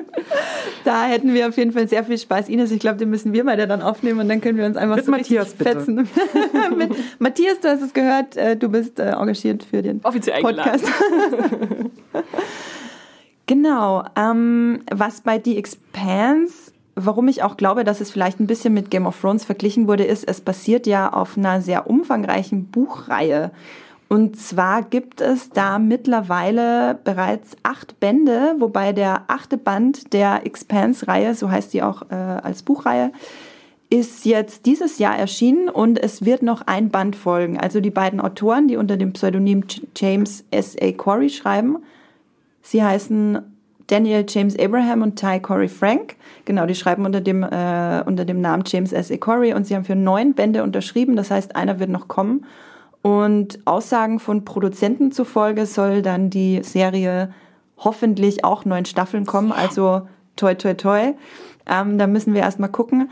da 0.84 1.04
hätten 1.04 1.34
wir 1.34 1.48
auf 1.48 1.56
jeden 1.56 1.72
Fall 1.72 1.88
sehr 1.88 2.04
viel 2.04 2.18
Spaß. 2.18 2.48
Ines, 2.48 2.70
ich 2.70 2.80
glaube, 2.80 2.98
den 2.98 3.10
müssen 3.10 3.32
wir 3.32 3.44
mal 3.44 3.56
dann 3.56 3.82
aufnehmen 3.82 4.20
und 4.20 4.28
dann 4.28 4.40
können 4.40 4.58
wir 4.58 4.66
uns 4.66 4.76
einfach 4.76 4.96
Mit 4.96 5.04
so 5.04 5.10
Matthias, 5.10 5.52
fetzen. 5.54 6.08
Mit 6.76 6.90
Matthias, 7.18 7.60
du 7.60 7.68
hast 7.68 7.82
es 7.82 7.92
gehört, 7.92 8.36
äh, 8.36 8.56
du 8.56 8.68
bist 8.68 8.98
äh, 8.98 9.10
engagiert 9.10 9.64
für 9.64 9.82
den 9.82 10.00
Offiziell 10.02 10.42
Podcast. 10.42 10.86
genau. 13.46 14.04
Ähm, 14.16 14.80
was 14.90 15.20
bei 15.20 15.40
The 15.42 15.56
Expanse 15.56 16.72
warum 16.96 17.28
ich 17.28 17.42
auch 17.42 17.58
glaube, 17.58 17.84
dass 17.84 18.00
es 18.00 18.10
vielleicht 18.10 18.40
ein 18.40 18.46
bisschen 18.46 18.74
mit 18.74 18.90
Game 18.90 19.06
of 19.06 19.20
Thrones 19.20 19.44
verglichen 19.44 19.86
wurde, 19.86 20.04
ist, 20.04 20.26
es 20.26 20.40
basiert 20.40 20.86
ja 20.86 21.12
auf 21.12 21.36
einer 21.36 21.60
sehr 21.60 21.88
umfangreichen 21.88 22.68
Buchreihe. 22.68 23.52
Und 24.08 24.38
zwar 24.38 24.82
gibt 24.82 25.20
es 25.20 25.50
da 25.50 25.78
mittlerweile 25.78 26.98
bereits 27.02 27.56
acht 27.64 27.98
Bände, 27.98 28.54
wobei 28.58 28.92
der 28.92 29.24
achte 29.26 29.58
Band 29.58 30.12
der 30.12 30.46
Expanse-Reihe, 30.46 31.34
so 31.34 31.50
heißt 31.50 31.72
die 31.72 31.82
auch 31.82 32.02
äh, 32.10 32.14
als 32.14 32.62
Buchreihe, 32.62 33.10
ist 33.88 34.24
jetzt 34.24 34.66
dieses 34.66 34.98
Jahr 34.98 35.16
erschienen 35.16 35.68
und 35.68 36.02
es 36.02 36.24
wird 36.24 36.42
noch 36.42 36.62
ein 36.66 36.90
Band 36.90 37.14
folgen. 37.14 37.58
Also 37.58 37.80
die 37.80 37.90
beiden 37.90 38.20
Autoren, 38.20 38.66
die 38.68 38.76
unter 38.76 38.96
dem 38.96 39.12
Pseudonym 39.12 39.64
James 39.96 40.44
S. 40.50 40.76
A. 40.80 40.90
Corey 40.92 41.30
schreiben, 41.30 41.78
sie 42.62 42.82
heißen 42.82 43.38
Daniel 43.86 44.26
James 44.28 44.58
Abraham 44.58 45.02
und 45.02 45.16
Ty 45.16 45.38
Corey 45.40 45.68
Frank. 45.68 46.16
Genau, 46.44 46.66
die 46.66 46.74
schreiben 46.74 47.04
unter 47.04 47.20
dem, 47.20 47.44
äh, 47.44 48.02
unter 48.04 48.24
dem 48.24 48.40
Namen 48.40 48.64
James 48.66 48.92
S. 48.92 49.12
A. 49.12 49.16
Corey 49.16 49.54
und 49.54 49.66
sie 49.66 49.76
haben 49.76 49.84
für 49.84 49.94
neun 49.94 50.34
Bände 50.34 50.64
unterschrieben. 50.64 51.14
Das 51.14 51.30
heißt, 51.30 51.54
einer 51.54 51.78
wird 51.78 51.90
noch 51.90 52.08
kommen. 52.08 52.44
Und 53.02 53.60
Aussagen 53.66 54.18
von 54.18 54.44
Produzenten 54.44 55.12
zufolge 55.12 55.66
soll 55.66 56.02
dann 56.02 56.28
die 56.28 56.64
Serie 56.64 57.32
hoffentlich 57.78 58.44
auch 58.44 58.64
neun 58.64 58.84
Staffeln 58.84 59.26
kommen. 59.26 59.52
Also 59.52 60.08
toi, 60.34 60.54
toi, 60.54 60.74
toi. 60.74 61.12
Ähm, 61.68 61.98
da 61.98 62.08
müssen 62.08 62.34
wir 62.34 62.40
erstmal 62.40 62.70
gucken 62.70 63.10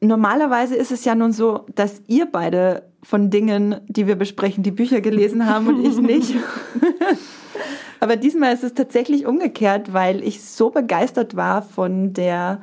normalerweise 0.00 0.76
ist 0.76 0.92
es 0.92 1.04
ja 1.04 1.14
nun 1.14 1.32
so, 1.32 1.66
dass 1.74 2.02
ihr 2.06 2.26
beide 2.26 2.84
von 3.02 3.30
Dingen, 3.30 3.76
die 3.86 4.06
wir 4.06 4.16
besprechen, 4.16 4.62
die 4.62 4.70
Bücher 4.70 5.00
gelesen 5.00 5.46
haben 5.46 5.68
und 5.68 5.84
ich 5.84 5.98
nicht. 5.98 6.34
Aber 8.00 8.16
diesmal 8.16 8.54
ist 8.54 8.64
es 8.64 8.74
tatsächlich 8.74 9.26
umgekehrt, 9.26 9.92
weil 9.92 10.24
ich 10.24 10.42
so 10.42 10.70
begeistert 10.70 11.36
war 11.36 11.62
von 11.62 12.14
der 12.14 12.62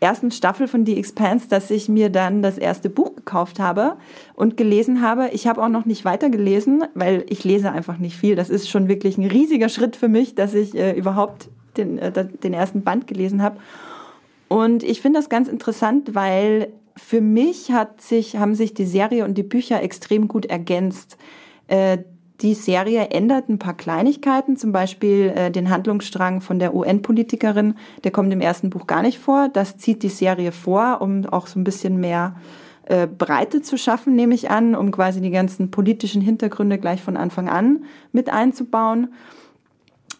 ersten 0.00 0.30
Staffel 0.30 0.68
von 0.68 0.84
The 0.84 0.98
Expanse, 0.98 1.48
dass 1.48 1.70
ich 1.70 1.88
mir 1.88 2.10
dann 2.10 2.42
das 2.42 2.58
erste 2.58 2.90
Buch 2.90 3.14
gekauft 3.14 3.58
habe 3.60 3.96
und 4.34 4.56
gelesen 4.56 5.00
habe. 5.00 5.30
Ich 5.32 5.46
habe 5.46 5.62
auch 5.62 5.68
noch 5.68 5.86
nicht 5.86 6.04
weitergelesen, 6.04 6.84
weil 6.94 7.24
ich 7.28 7.44
lese 7.44 7.70
einfach 7.70 7.98
nicht 7.98 8.16
viel. 8.16 8.36
Das 8.36 8.50
ist 8.50 8.68
schon 8.68 8.88
wirklich 8.88 9.16
ein 9.16 9.26
riesiger 9.26 9.68
Schritt 9.68 9.96
für 9.96 10.08
mich, 10.08 10.34
dass 10.34 10.52
ich 10.52 10.74
äh, 10.74 10.92
überhaupt 10.92 11.48
den, 11.76 11.98
äh, 11.98 12.26
den 12.26 12.52
ersten 12.52 12.82
Band 12.82 13.06
gelesen 13.06 13.42
habe. 13.42 13.56
Und 14.48 14.82
ich 14.82 15.00
finde 15.00 15.18
das 15.18 15.28
ganz 15.28 15.48
interessant, 15.48 16.14
weil 16.14 16.72
für 16.96 17.20
mich 17.20 17.72
hat 17.72 18.00
sich, 18.00 18.36
haben 18.36 18.54
sich 18.54 18.74
die 18.74 18.86
Serie 18.86 19.24
und 19.24 19.36
die 19.36 19.42
Bücher 19.42 19.82
extrem 19.82 20.28
gut 20.28 20.46
ergänzt. 20.46 21.18
Äh, 21.68 21.98
die 22.40 22.54
Serie 22.54 23.08
ändert 23.08 23.48
ein 23.48 23.58
paar 23.58 23.74
Kleinigkeiten, 23.74 24.56
zum 24.56 24.72
Beispiel 24.72 25.32
äh, 25.34 25.50
den 25.50 25.70
Handlungsstrang 25.70 26.40
von 26.40 26.58
der 26.58 26.74
UN-Politikerin, 26.74 27.74
der 28.04 28.10
kommt 28.10 28.32
im 28.32 28.40
ersten 28.40 28.70
Buch 28.70 28.86
gar 28.86 29.02
nicht 29.02 29.18
vor. 29.18 29.48
Das 29.48 29.78
zieht 29.78 30.02
die 30.02 30.10
Serie 30.10 30.52
vor, 30.52 31.00
um 31.00 31.24
auch 31.26 31.46
so 31.46 31.58
ein 31.58 31.64
bisschen 31.64 31.98
mehr 31.98 32.36
äh, 32.86 33.06
Breite 33.06 33.62
zu 33.62 33.78
schaffen, 33.78 34.14
nehme 34.14 34.34
ich 34.34 34.50
an, 34.50 34.74
um 34.74 34.90
quasi 34.90 35.20
die 35.20 35.30
ganzen 35.30 35.70
politischen 35.70 36.20
Hintergründe 36.20 36.78
gleich 36.78 37.02
von 37.02 37.16
Anfang 37.16 37.48
an 37.48 37.84
mit 38.12 38.30
einzubauen. 38.30 39.08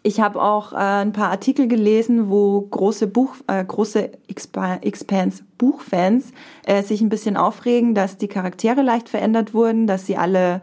Ich 0.07 0.21
habe 0.21 0.41
auch 0.41 0.73
äh, 0.73 0.77
ein 0.77 1.13
paar 1.13 1.31
Artikel 1.33 1.67
gelesen, 1.67 2.31
wo 2.31 2.61
große 2.61 3.09
Buch, 3.09 3.35
äh, 3.49 3.65
große 3.65 4.13
Expanse 4.29 5.43
Buchfans 5.59 6.31
äh, 6.65 6.85
sich 6.85 7.01
ein 7.01 7.09
bisschen 7.09 7.37
aufregen, 7.37 7.93
dass 7.93 8.17
die 8.17 8.29
Charaktere 8.29 8.83
leicht 8.83 9.09
verändert 9.09 9.53
wurden, 9.53 9.89
dass 9.89 10.07
sie 10.07 10.17
alle 10.17 10.63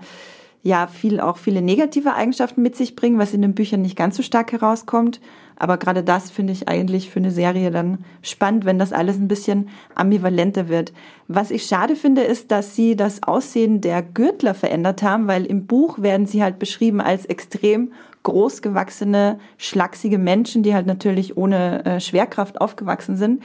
ja 0.62 0.88
viel 0.88 1.20
auch 1.20 1.36
viele 1.36 1.62
negative 1.62 2.14
Eigenschaften 2.14 2.62
mit 2.62 2.78
sich 2.78 2.96
bringen, 2.96 3.20
was 3.20 3.34
in 3.34 3.42
den 3.42 3.54
Büchern 3.54 3.82
nicht 3.82 3.98
ganz 3.98 4.16
so 4.16 4.24
stark 4.24 4.54
herauskommt. 4.54 5.20
Aber 5.58 5.76
gerade 5.76 6.06
das 6.06 6.32
finde 6.32 6.54
ich 6.54 6.70
eigentlich 6.70 7.10
für 7.10 7.20
eine 7.20 7.32
Serie 7.32 7.70
dann 7.70 8.06
spannend, 8.22 8.64
wenn 8.64 8.80
das 8.80 8.94
alles 8.94 9.18
ein 9.18 9.28
bisschen 9.28 9.68
ambivalenter 9.94 10.70
wird. 10.70 10.94
Was 11.28 11.52
ich 11.52 11.66
schade 11.66 11.98
finde, 11.98 12.22
ist, 12.22 12.50
dass 12.50 12.78
sie 12.78 12.96
das 12.96 13.24
Aussehen 13.24 13.82
der 13.82 14.04
Gürtler 14.04 14.54
verändert 14.54 15.04
haben, 15.04 15.28
weil 15.28 15.46
im 15.46 15.66
Buch 15.68 16.02
werden 16.02 16.28
sie 16.28 16.42
halt 16.42 16.60
beschrieben 16.60 17.02
als 17.02 17.26
extrem 17.26 17.92
großgewachsene, 18.24 19.40
schlachsige 19.58 20.18
Menschen, 20.18 20.64
die 20.64 20.74
halt 20.74 20.88
natürlich 20.88 21.38
ohne 21.38 21.86
äh, 21.86 22.00
Schwerkraft 22.00 22.60
aufgewachsen 22.62 23.18
sind. 23.18 23.44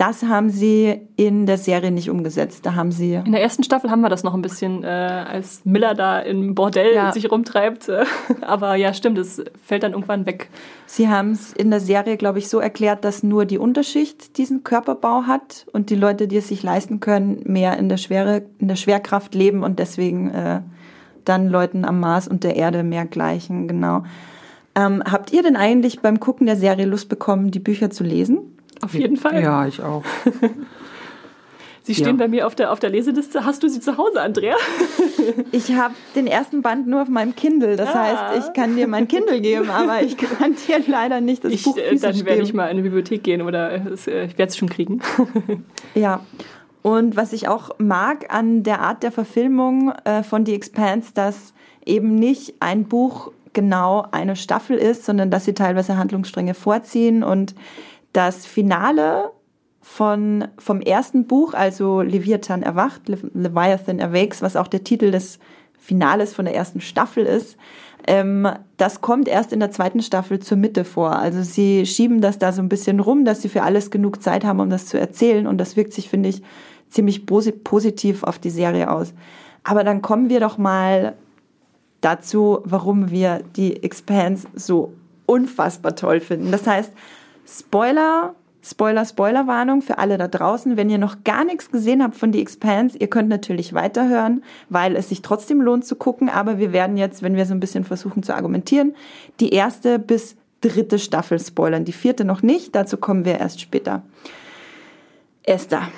Das 0.00 0.22
haben 0.22 0.48
sie 0.48 0.98
in 1.16 1.44
der 1.44 1.58
Serie 1.58 1.90
nicht 1.90 2.08
umgesetzt. 2.08 2.64
Da 2.64 2.74
haben 2.74 2.90
sie. 2.90 3.16
In 3.16 3.32
der 3.32 3.42
ersten 3.42 3.62
Staffel 3.64 3.90
haben 3.90 4.00
wir 4.00 4.08
das 4.08 4.24
noch 4.24 4.32
ein 4.32 4.40
bisschen, 4.40 4.82
äh, 4.82 4.86
als 4.86 5.60
Miller 5.64 5.92
da 5.92 6.20
im 6.20 6.54
Bordell 6.54 6.94
ja. 6.94 7.12
sich 7.12 7.30
rumtreibt. 7.30 7.92
Aber 8.40 8.76
ja, 8.76 8.94
stimmt, 8.94 9.18
es 9.18 9.44
fällt 9.62 9.82
dann 9.82 9.92
irgendwann 9.92 10.24
weg. 10.24 10.48
Sie 10.86 11.10
haben 11.10 11.32
es 11.32 11.52
in 11.52 11.70
der 11.70 11.80
Serie, 11.80 12.16
glaube 12.16 12.38
ich, 12.38 12.48
so 12.48 12.60
erklärt, 12.60 13.04
dass 13.04 13.22
nur 13.22 13.44
die 13.44 13.58
Unterschicht 13.58 14.38
diesen 14.38 14.64
Körperbau 14.64 15.24
hat 15.24 15.66
und 15.74 15.90
die 15.90 15.96
Leute, 15.96 16.28
die 16.28 16.38
es 16.38 16.48
sich 16.48 16.62
leisten 16.62 17.00
können, 17.00 17.42
mehr 17.44 17.76
in 17.76 17.90
der 17.90 17.98
Schwere, 17.98 18.44
in 18.58 18.68
der 18.68 18.76
Schwerkraft 18.76 19.34
leben 19.34 19.62
und 19.62 19.78
deswegen 19.78 20.30
äh, 20.30 20.62
dann 21.24 21.48
Leuten 21.48 21.84
am 21.84 22.00
Mars 22.00 22.28
und 22.28 22.44
der 22.44 22.56
Erde 22.56 22.82
mehr 22.82 23.06
gleichen. 23.06 23.68
Genau. 23.68 24.04
Ähm, 24.74 25.02
habt 25.04 25.32
ihr 25.32 25.42
denn 25.42 25.56
eigentlich 25.56 26.00
beim 26.00 26.20
Gucken 26.20 26.46
der 26.46 26.56
Serie 26.56 26.86
Lust 26.86 27.08
bekommen, 27.08 27.50
die 27.50 27.58
Bücher 27.58 27.90
zu 27.90 28.04
lesen? 28.04 28.38
Auf 28.82 28.94
jeden 28.94 29.16
Fall. 29.16 29.42
Ja, 29.42 29.66
ich 29.66 29.82
auch. 29.82 30.04
Sie 31.82 31.94
stehen 31.94 32.18
ja. 32.18 32.24
bei 32.24 32.28
mir 32.28 32.46
auf 32.46 32.54
der, 32.54 32.72
auf 32.72 32.78
der 32.78 32.90
Leseliste. 32.90 33.44
Hast 33.44 33.62
du 33.62 33.68
sie 33.68 33.80
zu 33.80 33.96
Hause, 33.96 34.20
Andrea? 34.20 34.54
Ich 35.52 35.72
habe 35.72 35.94
den 36.14 36.26
ersten 36.26 36.62
Band 36.62 36.86
nur 36.86 37.02
auf 37.02 37.08
meinem 37.08 37.36
Kindle. 37.36 37.76
Das 37.76 37.92
ja. 37.92 38.04
heißt, 38.04 38.46
ich 38.46 38.52
kann 38.54 38.74
dir 38.74 38.88
mein 38.88 39.06
Kindle 39.06 39.40
geben, 39.40 39.68
aber 39.68 40.02
ich 40.02 40.16
kann 40.38 40.54
dir 40.66 40.80
leider 40.86 41.20
nicht 41.20 41.44
das 41.44 41.52
ich, 41.52 41.62
Buch 41.62 41.76
äh, 41.76 41.94
Dann 41.96 42.24
werde 42.24 42.42
ich 42.42 42.54
mal 42.54 42.68
in 42.68 42.78
die 42.78 42.82
Bibliothek 42.84 43.22
gehen 43.22 43.42
oder 43.42 43.72
äh, 43.72 43.80
ich 43.94 44.06
werde 44.06 44.44
es 44.44 44.56
schon 44.56 44.68
kriegen. 44.68 45.00
Ja. 45.94 46.20
Und 46.82 47.16
was 47.16 47.32
ich 47.32 47.48
auch 47.48 47.70
mag 47.78 48.32
an 48.32 48.62
der 48.62 48.80
Art 48.80 49.02
der 49.02 49.12
Verfilmung 49.12 49.92
äh, 50.04 50.22
von 50.22 50.46
The 50.46 50.54
Expanse, 50.54 51.12
dass 51.12 51.52
eben 51.84 52.14
nicht 52.14 52.54
ein 52.60 52.84
Buch 52.84 53.32
genau 53.52 54.06
eine 54.12 54.36
Staffel 54.36 54.76
ist, 54.76 55.04
sondern 55.04 55.30
dass 55.30 55.44
sie 55.44 55.54
teilweise 55.54 55.96
Handlungsstränge 55.96 56.54
vorziehen 56.54 57.22
und 57.22 57.54
das 58.12 58.46
Finale 58.46 59.32
von, 59.82 60.48
vom 60.58 60.80
ersten 60.80 61.26
Buch, 61.26 61.54
also 61.54 62.00
Leviathan 62.00 62.62
erwacht, 62.62 63.02
Leviathan 63.08 64.00
Awakes, 64.00 64.42
was 64.42 64.56
auch 64.56 64.68
der 64.68 64.84
Titel 64.84 65.10
des 65.10 65.38
Finales 65.78 66.34
von 66.34 66.44
der 66.44 66.54
ersten 66.54 66.80
Staffel 66.80 67.24
ist, 67.24 67.56
ähm, 68.06 68.48
das 68.76 69.00
kommt 69.00 69.28
erst 69.28 69.52
in 69.52 69.60
der 69.60 69.70
zweiten 69.70 70.00
Staffel 70.00 70.38
zur 70.38 70.56
Mitte 70.56 70.84
vor. 70.84 71.16
Also 71.16 71.42
sie 71.42 71.86
schieben 71.86 72.20
das 72.20 72.38
da 72.38 72.52
so 72.52 72.62
ein 72.62 72.68
bisschen 72.68 73.00
rum, 73.00 73.24
dass 73.24 73.42
sie 73.42 73.48
für 73.48 73.62
alles 73.62 73.90
genug 73.90 74.22
Zeit 74.22 74.44
haben, 74.44 74.60
um 74.60 74.70
das 74.70 74.86
zu 74.86 74.98
erzählen. 74.98 75.46
Und 75.46 75.58
das 75.58 75.76
wirkt 75.76 75.92
sich, 75.92 76.08
finde 76.08 76.28
ich, 76.28 76.42
ziemlich 76.90 77.26
positiv 77.26 78.22
auf 78.22 78.38
die 78.38 78.50
Serie 78.50 78.90
aus. 78.90 79.14
Aber 79.64 79.84
dann 79.84 80.02
kommen 80.02 80.28
wir 80.28 80.40
doch 80.40 80.58
mal 80.58 81.14
dazu, 82.00 82.60
warum 82.64 83.10
wir 83.10 83.42
die 83.56 83.82
Expanse 83.82 84.48
so 84.54 84.92
unfassbar 85.26 85.94
toll 85.96 86.20
finden. 86.20 86.50
Das 86.50 86.66
heißt, 86.66 86.92
Spoiler, 87.46 88.34
Spoiler, 88.62 89.04
Spoilerwarnung 89.04 89.82
für 89.82 89.98
alle 89.98 90.18
da 90.18 90.28
draußen. 90.28 90.76
Wenn 90.76 90.90
ihr 90.90 90.98
noch 90.98 91.24
gar 91.24 91.44
nichts 91.44 91.70
gesehen 91.70 92.02
habt 92.02 92.14
von 92.14 92.32
The 92.32 92.40
Expanse, 92.40 92.98
ihr 92.98 93.08
könnt 93.08 93.28
natürlich 93.28 93.72
weiterhören, 93.72 94.42
weil 94.68 94.96
es 94.96 95.08
sich 95.08 95.22
trotzdem 95.22 95.60
lohnt 95.60 95.84
zu 95.84 95.96
gucken. 95.96 96.28
Aber 96.28 96.58
wir 96.58 96.72
werden 96.72 96.96
jetzt, 96.96 97.22
wenn 97.22 97.36
wir 97.36 97.46
so 97.46 97.54
ein 97.54 97.60
bisschen 97.60 97.84
versuchen 97.84 98.22
zu 98.22 98.34
argumentieren, 98.34 98.94
die 99.40 99.52
erste 99.52 99.98
bis 99.98 100.36
dritte 100.60 100.98
Staffel 100.98 101.38
spoilern. 101.38 101.84
Die 101.84 101.92
vierte 101.92 102.24
noch 102.24 102.42
nicht, 102.42 102.74
dazu 102.74 102.96
kommen 102.96 103.24
wir 103.24 103.38
erst 103.38 103.60
später. 103.60 104.02
Esther. 105.42 105.88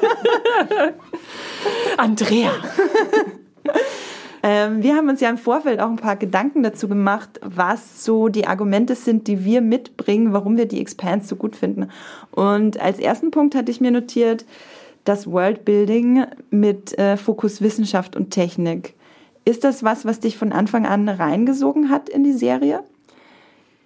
Andrea. 1.96 2.52
Ähm, 4.42 4.82
wir 4.82 4.96
haben 4.96 5.08
uns 5.08 5.20
ja 5.20 5.28
im 5.28 5.36
Vorfeld 5.36 5.80
auch 5.80 5.90
ein 5.90 5.96
paar 5.96 6.16
Gedanken 6.16 6.62
dazu 6.62 6.88
gemacht, 6.88 7.38
was 7.42 8.04
so 8.04 8.28
die 8.28 8.46
Argumente 8.46 8.94
sind, 8.94 9.26
die 9.26 9.44
wir 9.44 9.60
mitbringen, 9.60 10.32
warum 10.32 10.56
wir 10.56 10.66
die 10.66 10.80
Expanse 10.80 11.28
so 11.28 11.36
gut 11.36 11.56
finden. 11.56 11.90
Und 12.30 12.80
als 12.80 12.98
ersten 12.98 13.30
Punkt 13.30 13.54
hatte 13.54 13.70
ich 13.70 13.82
mir 13.82 13.90
notiert, 13.90 14.46
das 15.04 15.30
Worldbuilding 15.30 16.24
mit 16.50 16.98
äh, 16.98 17.16
Fokus 17.16 17.60
Wissenschaft 17.60 18.16
und 18.16 18.30
Technik. 18.30 18.94
Ist 19.44 19.64
das 19.64 19.82
was, 19.82 20.04
was 20.04 20.20
dich 20.20 20.36
von 20.36 20.52
Anfang 20.52 20.86
an 20.86 21.08
reingesogen 21.08 21.90
hat 21.90 22.08
in 22.08 22.24
die 22.24 22.32
Serie? 22.32 22.82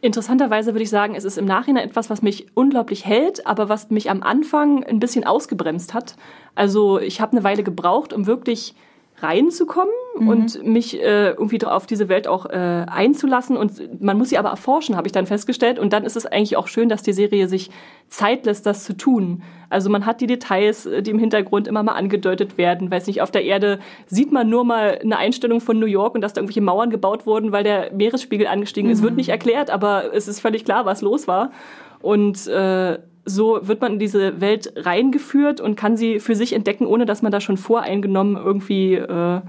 Interessanterweise 0.04 0.74
würde 0.74 0.82
ich 0.82 0.90
sagen, 0.90 1.14
es 1.14 1.24
ist 1.24 1.38
im 1.38 1.46
Nachhinein 1.46 1.88
etwas, 1.88 2.10
was 2.10 2.20
mich 2.20 2.48
unglaublich 2.52 3.06
hält, 3.06 3.46
aber 3.46 3.70
was 3.70 3.88
mich 3.88 4.10
am 4.10 4.22
Anfang 4.22 4.84
ein 4.84 5.00
bisschen 5.00 5.24
ausgebremst 5.24 5.94
hat. 5.94 6.14
Also 6.54 7.00
ich 7.00 7.22
habe 7.22 7.32
eine 7.32 7.42
Weile 7.42 7.62
gebraucht, 7.62 8.12
um 8.12 8.26
wirklich 8.26 8.74
reinzukommen 9.18 9.94
mhm. 10.18 10.28
und 10.28 10.64
mich 10.64 11.00
äh, 11.00 11.30
irgendwie 11.30 11.64
auf 11.64 11.86
diese 11.86 12.08
Welt 12.08 12.26
auch 12.26 12.46
äh, 12.46 12.84
einzulassen. 12.86 13.56
Und 13.56 14.02
man 14.02 14.18
muss 14.18 14.30
sie 14.30 14.38
aber 14.38 14.50
erforschen, 14.50 14.96
habe 14.96 15.06
ich 15.06 15.12
dann 15.12 15.26
festgestellt. 15.26 15.78
Und 15.78 15.92
dann 15.92 16.04
ist 16.04 16.16
es 16.16 16.26
eigentlich 16.26 16.56
auch 16.56 16.66
schön, 16.66 16.88
dass 16.88 17.02
die 17.02 17.12
Serie 17.12 17.48
sich 17.48 17.70
Zeit 18.08 18.44
lässt, 18.44 18.66
das 18.66 18.84
zu 18.84 18.96
tun. 18.96 19.42
Also 19.70 19.88
man 19.88 20.04
hat 20.04 20.20
die 20.20 20.26
Details, 20.26 20.86
äh, 20.86 21.02
die 21.02 21.12
im 21.12 21.18
Hintergrund 21.18 21.68
immer 21.68 21.82
mal 21.82 21.92
angedeutet 21.92 22.58
werden. 22.58 22.90
Weiß 22.90 23.06
nicht, 23.06 23.22
auf 23.22 23.30
der 23.30 23.44
Erde 23.44 23.78
sieht 24.06 24.32
man 24.32 24.48
nur 24.48 24.64
mal 24.64 24.98
eine 25.02 25.16
Einstellung 25.16 25.60
von 25.60 25.78
New 25.78 25.86
York 25.86 26.14
und 26.14 26.20
dass 26.20 26.32
da 26.32 26.40
irgendwelche 26.40 26.60
Mauern 26.60 26.90
gebaut 26.90 27.24
wurden, 27.26 27.52
weil 27.52 27.64
der 27.64 27.92
Meeresspiegel 27.92 28.46
angestiegen 28.46 28.90
ist. 28.90 29.00
Mhm. 29.00 29.04
Wird 29.04 29.16
nicht 29.16 29.28
erklärt, 29.28 29.70
aber 29.70 30.12
es 30.12 30.28
ist 30.28 30.40
völlig 30.40 30.64
klar, 30.64 30.86
was 30.86 31.02
los 31.02 31.28
war. 31.28 31.52
Und 32.00 32.46
äh, 32.48 32.98
so 33.24 33.60
wird 33.62 33.80
man 33.80 33.94
in 33.94 33.98
diese 33.98 34.40
Welt 34.40 34.72
reingeführt 34.76 35.60
und 35.60 35.76
kann 35.76 35.96
sie 35.96 36.20
für 36.20 36.36
sich 36.36 36.52
entdecken, 36.52 36.86
ohne 36.86 37.06
dass 37.06 37.22
man 37.22 37.32
da 37.32 37.40
schon 37.40 37.56
voreingenommen 37.56 38.36
irgendwie 38.36 38.94
äh, 38.94 39.40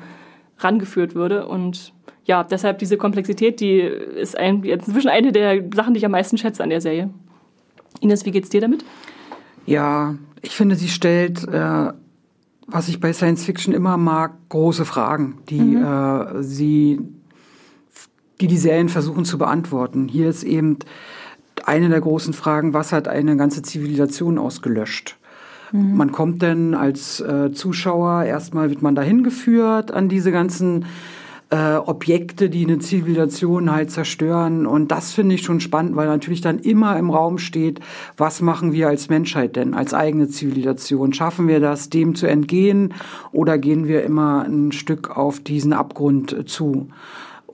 rangeführt 0.60 1.16
würde. 1.16 1.48
Und 1.48 1.94
ja, 2.26 2.44
deshalb 2.44 2.80
diese 2.80 2.98
Komplexität, 2.98 3.60
die 3.60 3.80
ist 3.80 4.38
ein, 4.38 4.64
inzwischen 4.64 5.10
eine 5.10 5.32
der 5.32 5.64
Sachen, 5.74 5.94
die 5.94 6.00
ich 6.00 6.06
am 6.06 6.12
meisten 6.12 6.38
schätze 6.38 6.64
an 6.64 6.70
der 6.70 6.82
Serie. 6.82 7.10
Ines, 8.00 8.26
wie 8.26 8.32
geht's 8.32 8.50
dir 8.50 8.62
damit? 8.62 8.86
Ja, 9.66 10.16
ich 10.42 10.52
finde, 10.52 10.76
sie 10.76 10.90
stellt, 10.90 11.48
äh, 11.48 11.92
was 12.68 12.88
ich 12.88 13.00
bei 13.00 13.14
Science 13.14 13.46
Fiction 13.46 13.74
immer 13.74 13.98
mag, 13.98 14.34
große 14.50 14.86
Fragen, 14.86 15.40
die 15.50 15.62
mhm. 15.62 15.84
äh, 15.84 16.44
sie, 16.44 17.00
die 18.42 18.48
die 18.48 18.58
Serien 18.58 18.90
versuchen 18.90 19.26
zu 19.26 19.38
beantworten. 19.38 20.08
Hier 20.08 20.30
ist 20.30 20.44
eben 20.44 20.80
eine 21.66 21.90
der 21.90 22.02
großen 22.02 22.34
Fragen, 22.34 22.74
was 22.74 22.92
hat 22.92 23.08
eine 23.08 23.36
ganze 23.38 23.62
Zivilisation 23.62 24.38
ausgelöscht? 24.38 25.18
Mhm. 25.72 25.98
Man 25.98 26.12
kommt 26.12 26.42
denn 26.42 26.74
als 26.74 27.20
äh, 27.20 27.52
Zuschauer, 27.52 28.24
erstmal 28.24 28.70
wird 28.70 28.82
man 28.82 28.96
dahin 28.96 29.24
geführt 29.24 29.92
an 29.92 30.10
diese 30.10 30.32
ganzen 30.32 30.86
äh, 31.50 31.76
Objekte, 31.76 32.50
die 32.50 32.66
eine 32.66 32.80
Zivilisation 32.80 33.72
halt 33.72 33.92
zerstören. 33.92 34.66
Und 34.66 34.92
das 34.92 35.14
finde 35.14 35.36
ich 35.36 35.44
schon 35.44 35.60
spannend, 35.60 35.96
weil 35.96 36.08
natürlich 36.08 36.42
dann 36.42 36.60
immer 36.60 36.98
im 36.98 37.10
Raum 37.10 37.38
steht, 37.38 37.80
was 38.18 38.42
machen 38.42 38.74
wir 38.74 38.88
als 38.88 39.10
Menschheit 39.10 39.56
denn, 39.56 39.74
als 39.74 39.94
eigene 39.94 40.28
Zivilisation? 40.28 41.14
Schaffen 41.14 41.48
wir 41.48 41.60
das, 41.60 41.90
dem 41.90 42.16
zu 42.16 42.28
entgehen 42.28 42.94
oder 43.32 43.58
gehen 43.58 43.88
wir 43.88 44.04
immer 44.04 44.44
ein 44.44 44.72
Stück 44.72 45.16
auf 45.16 45.40
diesen 45.40 45.74
Abgrund 45.74 46.50
zu? 46.50 46.90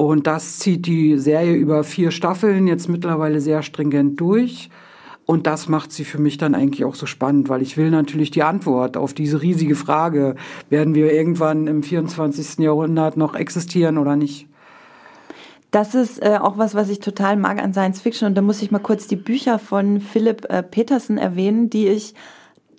Und 0.01 0.25
das 0.25 0.57
zieht 0.57 0.87
die 0.87 1.19
Serie 1.19 1.53
über 1.53 1.83
vier 1.83 2.09
Staffeln 2.09 2.65
jetzt 2.65 2.89
mittlerweile 2.89 3.39
sehr 3.39 3.61
stringent 3.61 4.19
durch. 4.19 4.71
Und 5.27 5.45
das 5.45 5.69
macht 5.69 5.91
sie 5.91 6.05
für 6.05 6.17
mich 6.17 6.39
dann 6.39 6.55
eigentlich 6.55 6.85
auch 6.85 6.95
so 6.95 7.05
spannend, 7.05 7.49
weil 7.49 7.61
ich 7.61 7.77
will 7.77 7.91
natürlich 7.91 8.31
die 8.31 8.41
Antwort 8.41 8.97
auf 8.97 9.13
diese 9.13 9.43
riesige 9.43 9.75
Frage, 9.75 10.37
werden 10.71 10.95
wir 10.95 11.13
irgendwann 11.13 11.67
im 11.67 11.83
24. 11.83 12.57
Jahrhundert 12.57 13.15
noch 13.15 13.35
existieren 13.35 13.99
oder 13.99 14.15
nicht? 14.15 14.47
Das 15.69 15.93
ist 15.93 16.19
äh, 16.19 16.39
auch 16.41 16.57
was, 16.57 16.73
was 16.73 16.89
ich 16.89 16.99
total 16.99 17.37
mag 17.37 17.61
an 17.61 17.71
Science 17.71 18.01
Fiction. 18.01 18.27
Und 18.27 18.33
da 18.33 18.41
muss 18.41 18.63
ich 18.63 18.71
mal 18.71 18.79
kurz 18.79 19.05
die 19.05 19.17
Bücher 19.17 19.59
von 19.59 20.01
Philipp 20.01 20.47
äh, 20.49 20.63
Peterson 20.63 21.19
erwähnen, 21.19 21.69
die 21.69 21.87
ich 21.87 22.15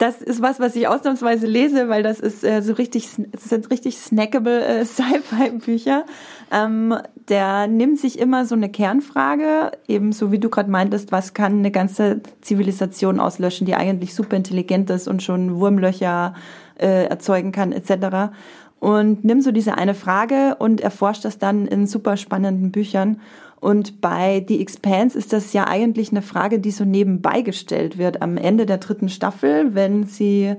das 0.02 0.20
ist 0.20 0.42
was, 0.42 0.58
was 0.58 0.74
ich 0.74 0.88
ausnahmsweise 0.88 1.46
lese, 1.46 1.88
weil 1.88 2.02
das 2.02 2.18
ist 2.18 2.42
äh, 2.42 2.60
so 2.60 2.72
richtig, 2.72 3.08
das 3.30 3.44
sind 3.44 3.70
richtig 3.70 3.98
snackable 3.98 4.64
äh, 4.64 4.84
Sci-Fi-Bücher. 4.84 6.06
Ähm, 6.52 6.94
der 7.30 7.66
nimmt 7.66 7.98
sich 7.98 8.18
immer 8.18 8.44
so 8.44 8.54
eine 8.54 8.68
Kernfrage, 8.68 9.72
eben 9.88 10.12
so 10.12 10.32
wie 10.32 10.38
du 10.38 10.50
gerade 10.50 10.70
meintest, 10.70 11.10
was 11.10 11.32
kann 11.32 11.60
eine 11.60 11.70
ganze 11.70 12.20
Zivilisation 12.42 13.20
auslöschen, 13.20 13.66
die 13.66 13.74
eigentlich 13.74 14.14
super 14.14 14.36
intelligent 14.36 14.90
ist 14.90 15.08
und 15.08 15.22
schon 15.22 15.58
Wurmlöcher 15.58 16.34
äh, 16.78 17.06
erzeugen 17.06 17.52
kann, 17.52 17.72
etc. 17.72 18.34
Und 18.80 19.24
nimmt 19.24 19.44
so 19.44 19.50
diese 19.50 19.78
eine 19.78 19.94
Frage 19.94 20.56
und 20.58 20.82
erforscht 20.82 21.24
das 21.24 21.38
dann 21.38 21.66
in 21.66 21.86
super 21.86 22.18
spannenden 22.18 22.70
Büchern. 22.70 23.20
Und 23.58 24.00
bei 24.02 24.44
The 24.46 24.60
Expanse 24.60 25.16
ist 25.16 25.32
das 25.32 25.54
ja 25.54 25.68
eigentlich 25.68 26.10
eine 26.10 26.20
Frage, 26.20 26.58
die 26.58 26.72
so 26.72 26.84
nebenbei 26.84 27.40
gestellt 27.40 27.96
wird. 27.96 28.20
Am 28.20 28.36
Ende 28.36 28.66
der 28.66 28.78
dritten 28.78 29.08
Staffel, 29.08 29.74
wenn 29.74 30.04
sie 30.04 30.56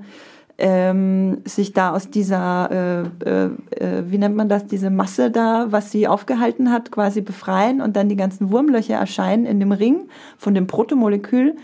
ähm, 0.56 1.38
sich 1.44 1.72
da 1.72 1.92
aus 1.92 2.10
dieser, 2.10 2.70
äh, 2.70 3.28
äh, 3.28 3.44
äh, 3.70 4.04
wie 4.06 4.18
nennt 4.18 4.36
man 4.36 4.48
das, 4.48 4.66
diese 4.66 4.90
Masse 4.90 5.30
da, 5.30 5.66
was 5.70 5.90
sie 5.90 6.06
aufgehalten 6.06 6.70
hat, 6.70 6.90
quasi 6.92 7.22
befreien 7.22 7.80
und 7.80 7.96
dann 7.96 8.08
die 8.08 8.16
ganzen 8.16 8.50
Wurmlöcher 8.50 8.94
erscheinen 8.94 9.46
in 9.46 9.58
dem 9.58 9.72
Ring 9.72 10.08
von 10.38 10.54
dem 10.54 10.66
Protomolekül. 10.66 11.56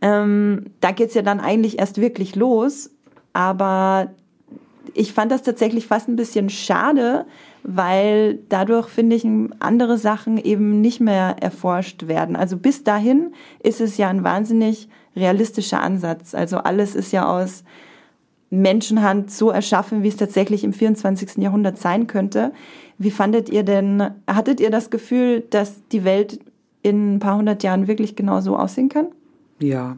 Ähm, 0.00 0.66
da 0.80 0.92
geht's 0.92 1.14
ja 1.14 1.22
dann 1.22 1.40
eigentlich 1.40 1.78
erst 1.78 2.00
wirklich 2.00 2.36
los. 2.36 2.90
Aber 3.32 4.12
ich 4.94 5.12
fand 5.12 5.30
das 5.30 5.42
tatsächlich 5.42 5.86
fast 5.86 6.08
ein 6.08 6.16
bisschen 6.16 6.48
schade, 6.48 7.26
weil 7.62 8.38
dadurch, 8.48 8.88
finde 8.88 9.16
ich, 9.16 9.26
andere 9.58 9.98
Sachen 9.98 10.38
eben 10.38 10.80
nicht 10.80 11.00
mehr 11.00 11.36
erforscht 11.40 12.08
werden. 12.08 12.34
Also 12.34 12.56
bis 12.56 12.82
dahin 12.82 13.34
ist 13.62 13.82
es 13.82 13.98
ja 13.98 14.08
ein 14.08 14.24
wahnsinnig 14.24 14.88
realistischer 15.14 15.82
Ansatz. 15.82 16.34
Also 16.34 16.58
alles 16.58 16.94
ist 16.94 17.12
ja 17.12 17.28
aus 17.28 17.64
Menschenhand 18.50 19.30
so 19.30 19.50
erschaffen, 19.50 20.02
wie 20.02 20.08
es 20.08 20.16
tatsächlich 20.16 20.64
im 20.64 20.72
24. 20.72 21.38
Jahrhundert 21.38 21.78
sein 21.78 22.06
könnte. 22.06 22.52
Wie 22.98 23.10
fandet 23.10 23.48
ihr 23.48 23.62
denn, 23.62 24.02
hattet 24.26 24.60
ihr 24.60 24.70
das 24.70 24.90
Gefühl, 24.90 25.42
dass 25.50 25.86
die 25.92 26.04
Welt 26.04 26.38
in 26.82 27.16
ein 27.16 27.18
paar 27.18 27.36
hundert 27.36 27.62
Jahren 27.62 27.88
wirklich 27.88 28.16
genau 28.16 28.40
so 28.40 28.56
aussehen 28.56 28.88
kann? 28.88 29.08
Ja, 29.58 29.96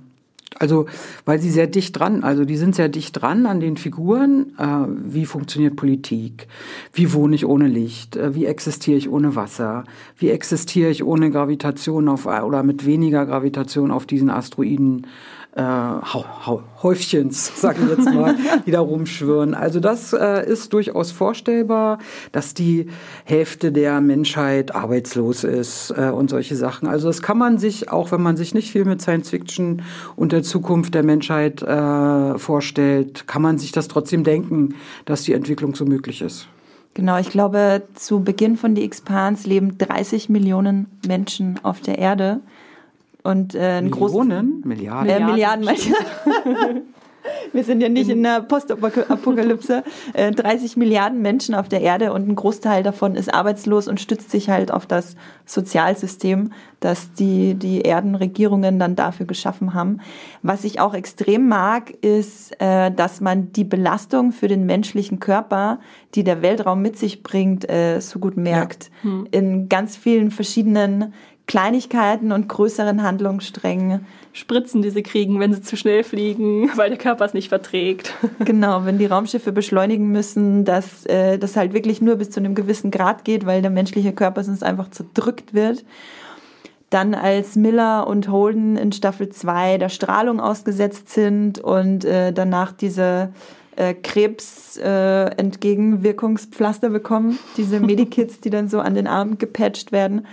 also, 0.59 0.87
weil 1.25 1.39
sie 1.39 1.51
sehr 1.51 1.67
dicht 1.67 1.99
dran, 1.99 2.25
also 2.25 2.45
die 2.45 2.57
sind 2.57 2.75
sehr 2.75 2.89
dicht 2.89 3.21
dran 3.21 3.47
an 3.47 3.61
den 3.61 3.77
Figuren. 3.77 4.55
Äh, 4.59 4.87
wie 4.89 5.27
funktioniert 5.27 5.77
Politik? 5.77 6.49
Wie 6.93 7.13
wohne 7.13 7.35
ich 7.35 7.47
ohne 7.47 7.69
Licht? 7.69 8.17
Äh, 8.17 8.35
wie 8.35 8.47
existiere 8.47 8.97
ich 8.97 9.11
ohne 9.11 9.37
Wasser? 9.37 9.85
Wie 10.17 10.31
existiere 10.31 10.91
ich 10.91 11.05
ohne 11.05 11.31
Gravitation 11.31 12.09
auf 12.09 12.27
oder 12.27 12.63
mit 12.63 12.87
weniger 12.87 13.27
Gravitation 13.27 13.91
auf 13.91 14.07
diesen 14.07 14.31
Asteroiden? 14.31 15.07
Äh, 15.59 16.53
Häufchens, 16.83 17.61
sage 17.61 17.81
ich 17.83 17.91
jetzt 17.91 18.15
mal, 18.15 18.37
die 18.67 18.71
da 18.71 18.81
rumschwirren. 18.81 19.55
Also 19.55 19.81
das 19.81 20.13
äh, 20.13 20.49
ist 20.49 20.73
durchaus 20.73 21.11
vorstellbar, 21.11 21.99
dass 22.31 22.55
die 22.55 22.87
Hälfte 23.25 23.73
der 23.73 24.01
Menschheit 24.01 24.75
arbeitslos 24.75 25.43
ist 25.43 25.93
äh, 25.97 26.11
und 26.11 26.31
solche 26.31 26.55
Sachen. 26.55 26.87
Also 26.87 27.09
das 27.09 27.23
kann 27.23 27.39
man 27.39 27.59
sich, 27.59 27.91
auch 27.91 28.13
wenn 28.13 28.23
man 28.23 28.37
sich 28.37 28.55
nicht 28.55 28.71
viel 28.71 28.85
mit 28.85 29.03
Science 29.03 29.31
Fiction 29.31 29.83
und 30.15 30.31
der 30.31 30.45
Zukunft 30.45 30.95
der 30.95 31.03
Menschheit 31.03 31.61
äh, 31.63 32.39
vorstellt, 32.39 33.27
kann 33.27 33.43
man 33.43 33.59
sich 33.59 33.73
das 33.73 33.89
trotzdem 33.89 34.23
denken, 34.23 34.77
dass 35.07 35.25
die 35.25 35.33
Entwicklung 35.33 35.75
so 35.75 35.85
möglich 35.85 36.23
ist. 36.23 36.47
Genau, 36.95 37.19
ich 37.19 37.31
glaube, 37.31 37.83
zu 37.95 38.21
Beginn 38.21 38.57
von 38.57 38.75
die 38.75 38.85
Expans 38.85 39.47
leben 39.47 39.79
30 39.79 40.29
Millionen 40.29 40.87
Menschen 41.07 41.61
auf 41.63 41.81
der 41.81 41.99
Erde. 41.99 42.41
Und 43.23 43.55
äh, 43.55 43.79
ein 43.79 43.91
Millionen? 43.91 44.63
Milliarden? 44.65 45.11
Äh, 45.11 45.25
Milliarden, 45.25 45.65
Milliarden. 45.65 46.83
Wir 47.53 47.65
sind 47.65 47.81
ja 47.81 47.89
nicht 47.89 48.11
in 48.11 48.23
der 48.23 48.43
Postapokalypse. 48.43 49.83
30 50.15 50.77
äh, 50.77 50.79
Milliarden 50.79 51.23
Menschen 51.23 51.55
auf 51.55 51.69
der 51.69 51.81
Erde 51.81 52.13
und 52.13 52.29
ein 52.29 52.35
Großteil 52.35 52.83
davon 52.83 53.15
ist 53.15 53.33
arbeitslos 53.33 53.89
und 53.89 54.01
stützt 54.01 54.31
sich 54.31 54.51
halt 54.51 54.71
auf 54.71 54.87
das 54.87 55.17
Sozialsystem, 55.47 56.53
das 56.81 57.13
die, 57.13 57.55
die 57.55 57.83
Erdenregierungen 57.83 58.79
dann 58.79 58.97
dafür 58.97 59.27
geschaffen 59.27 59.75
haben. 59.75 60.01
Was 60.43 60.65
ich 60.65 60.81
auch 60.81 60.95
extrem 60.95 61.49
mag, 61.49 61.91
ist, 62.03 62.61
äh, 62.61 62.91
dass 62.91 63.21
man 63.21 63.53
die 63.53 63.65
Belastung 63.65 64.33
für 64.33 64.49
den 64.49 64.67
menschlichen 64.67 65.21
Körper, 65.21 65.81
die 66.15 66.25
der 66.25 66.43
Weltraum 66.43 66.83
mit 66.83 66.99
sich 66.99 67.23
bringt, 67.23 67.69
äh, 67.69 68.01
so 68.01 68.19
gut 68.19 68.37
merkt. 68.37 68.91
Ja. 69.03 69.11
Hm. 69.11 69.29
In 69.31 69.69
ganz 69.69 69.97
vielen 69.97 70.31
verschiedenen 70.31 71.13
Kleinigkeiten 71.49 72.31
und 72.31 72.49
größeren 72.49 73.03
Handlungssträngen. 73.03 74.07
Spritzen, 74.35 74.83
die 74.83 74.91
sie 74.91 75.03
kriegen, 75.03 75.41
wenn 75.41 75.53
sie 75.53 75.63
zu 75.63 75.77
schnell 75.77 76.05
fliegen, 76.05 76.71
weil 76.77 76.91
der 76.91 76.99
Körper 76.99 77.25
es 77.25 77.35
nicht 77.35 77.49
verträgt. 77.49 78.15
Genau, 78.45 78.85
wenn 78.85 78.99
die 78.99 79.07
Raumschiffe 79.07 79.51
beschleunigen 79.51 80.09
müssen, 80.13 80.65
dass 80.65 81.05
äh, 81.07 81.39
das 81.39 81.57
halt 81.57 81.73
wirklich 81.73 82.01
nur 82.01 82.17
bis 82.17 82.31
zu 82.31 82.39
einem 82.39 82.55
gewissen 82.55 82.91
Grad 82.91 83.25
geht, 83.25 83.47
weil 83.47 83.63
der 83.63 83.71
menschliche 83.71 84.13
Körper 84.13 84.45
sonst 84.45 84.63
einfach 84.63 84.91
zerdrückt 84.91 85.55
wird. 85.55 85.85
Dann 86.91 87.15
als 87.15 87.57
Miller 87.57 88.07
und 88.07 88.29
Holden 88.29 88.77
in 88.77 88.93
Staffel 88.93 89.29
2 89.29 89.79
der 89.79 89.89
Strahlung 89.89 90.41
ausgesetzt 90.41 91.09
sind 91.11 91.59
und 91.59 92.05
äh, 92.05 92.33
danach 92.33 92.73
diese 92.73 93.31
äh, 93.77 93.95
Krebs 93.95 94.77
äh, 94.77 95.31
bekommen, 96.91 97.39
diese 97.57 97.81
Medikits, 97.81 98.41
die 98.41 98.51
dann 98.51 98.69
so 98.69 98.81
an 98.81 98.95
den 98.95 99.07
Armen 99.07 99.39
gepatcht 99.39 99.93
werden. 99.93 100.27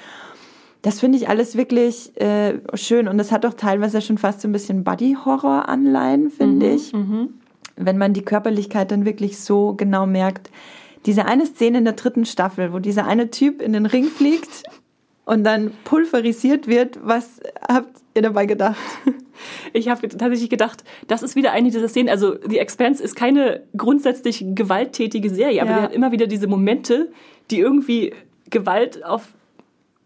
Das 0.86 1.00
finde 1.00 1.18
ich 1.18 1.28
alles 1.28 1.58
wirklich 1.58 2.16
äh, 2.22 2.60
schön 2.76 3.08
und 3.08 3.18
das 3.18 3.32
hat 3.32 3.44
auch 3.44 3.56
teilweise 3.56 4.02
schon 4.02 4.20
fast 4.20 4.42
so 4.42 4.48
ein 4.48 4.52
bisschen 4.52 4.84
Body-Horror-Anleihen, 4.84 6.30
finde 6.30 6.68
mhm, 6.68 6.76
ich. 6.76 6.94
Mhm. 6.94 7.30
Wenn 7.76 7.98
man 7.98 8.14
die 8.14 8.22
Körperlichkeit 8.22 8.92
dann 8.92 9.04
wirklich 9.04 9.40
so 9.40 9.74
genau 9.74 10.06
merkt. 10.06 10.52
Diese 11.08 11.26
eine 11.26 11.48
Szene 11.48 11.80
in 11.80 11.86
der 11.86 11.94
dritten 11.96 12.24
Staffel, 12.24 12.72
wo 12.72 12.78
dieser 12.78 13.08
eine 13.08 13.32
Typ 13.32 13.64
in 13.64 13.74
den 13.74 13.88
Ring 13.88 14.06
fliegt 14.06 14.62
und 15.26 15.44
dann 15.44 15.72
pulverisiert 15.86 16.68
wird, 16.68 17.00
was 17.02 17.40
habt 17.68 18.04
ihr 18.14 18.22
dabei 18.22 18.46
gedacht? 18.46 18.78
Ich 19.74 19.90
habe 19.90 20.08
tatsächlich 20.08 20.52
gedacht, 20.52 20.84
das 21.08 21.24
ist 21.24 21.36
wieder 21.36 21.52
eine 21.52 21.72
dieser 21.72 21.90
Szenen. 21.90 22.10
Also, 22.10 22.36
The 22.48 22.60
Expanse 22.60 23.04
ist 23.04 23.16
keine 23.16 23.64
grundsätzlich 23.76 24.46
gewalttätige 24.50 25.32
Serie, 25.32 25.64
aber 25.64 25.72
ja. 25.72 25.78
die 25.78 25.84
hat 25.84 25.94
immer 25.94 26.12
wieder 26.12 26.28
diese 26.28 26.48
Momente, 26.48 27.12
die 27.50 27.60
irgendwie 27.60 28.14
Gewalt 28.50 29.04
auf 29.04 29.34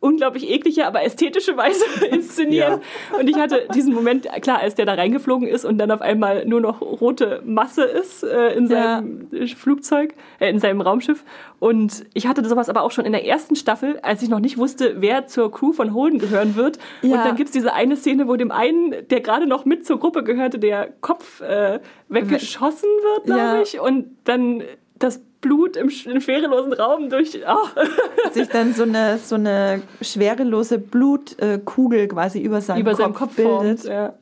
unglaublich 0.02 0.50
eklige, 0.50 0.88
aber 0.88 1.04
ästhetische 1.04 1.58
Weise 1.58 1.84
inszenieren. 2.12 2.82
Ja. 3.12 3.20
Und 3.20 3.30
ich 3.30 3.38
hatte 3.38 3.68
diesen 3.74 3.94
Moment, 3.94 4.28
klar, 4.42 4.60
als 4.60 4.76
der 4.76 4.86
da 4.86 4.94
reingeflogen 4.94 5.48
ist 5.48 5.66
und 5.66 5.78
dann 5.78 5.92
auf 5.92 6.02
einmal 6.02 6.46
nur 6.46 6.62
noch 6.62 6.82
rote 6.82 7.42
Masse 7.46 7.84
ist 7.84 8.24
äh, 8.24 8.54
in 8.54 8.68
seinem 8.68 9.28
ja. 9.32 9.48
Flugzeug, 9.48 10.14
äh, 10.40 10.50
in 10.50 10.60
seinem 10.60 10.80
Raumschiff. 10.82 11.26
Und 11.60 12.06
ich 12.14 12.28
hatte 12.28 12.48
sowas 12.48 12.70
aber 12.70 12.84
auch 12.84 12.92
schon 12.92 13.06
in 13.06 13.12
der 13.12 13.26
ersten 13.26 13.58
Staffel, 13.58 14.00
als 14.02 14.22
ich 14.22 14.30
noch 14.30 14.40
nicht 14.40 14.58
wusste, 14.58 14.96
wer 15.00 15.28
zur 15.28 15.52
Crew 15.52 15.74
von 15.74 15.94
Holden 15.94 16.20
gehören 16.20 16.56
wird. 16.56 16.80
Ja. 17.02 17.18
Und 17.18 17.26
dann 17.26 17.36
gibt's 17.36 17.52
diese 17.52 17.74
eine 17.74 17.98
Szene, 17.98 18.28
wo 18.30 18.38
dem 18.38 18.52
einen, 18.52 18.96
der 19.10 19.20
gerade 19.20 19.48
noch 19.48 19.66
mit 19.66 19.86
zur 19.86 20.00
Gruppe 20.00 20.24
gehörte, 20.24 20.60
der 20.60 20.94
Kopf 21.02 21.42
äh, 21.42 21.80
weggeschossen 22.08 22.90
wird, 23.04 23.26
glaube 23.26 23.64
ich. 23.64 23.80
Und 23.82 24.16
dann 24.24 24.64
das 24.98 25.22
Blut 25.42 25.78
im, 25.78 25.90
im 26.06 26.22
schwerelosen 26.22 26.74
Raum 26.74 27.10
durch. 27.10 27.40
Oh. 27.48 27.68
Sich 28.34 28.48
dann 28.50 28.74
so 28.74 28.84
eine, 28.84 29.18
so 29.18 29.36
eine 29.36 29.82
schwerelose 30.02 30.80
Blutkugel 30.80 32.08
quasi 32.08 32.42
über 32.42 32.62
seinem 32.62 32.82
über 32.82 32.94
Kopf, 32.94 33.18
Kopf 33.18 33.36
bildet. 33.36 33.82
Formt, 33.82 33.84
ja. 33.86 34.14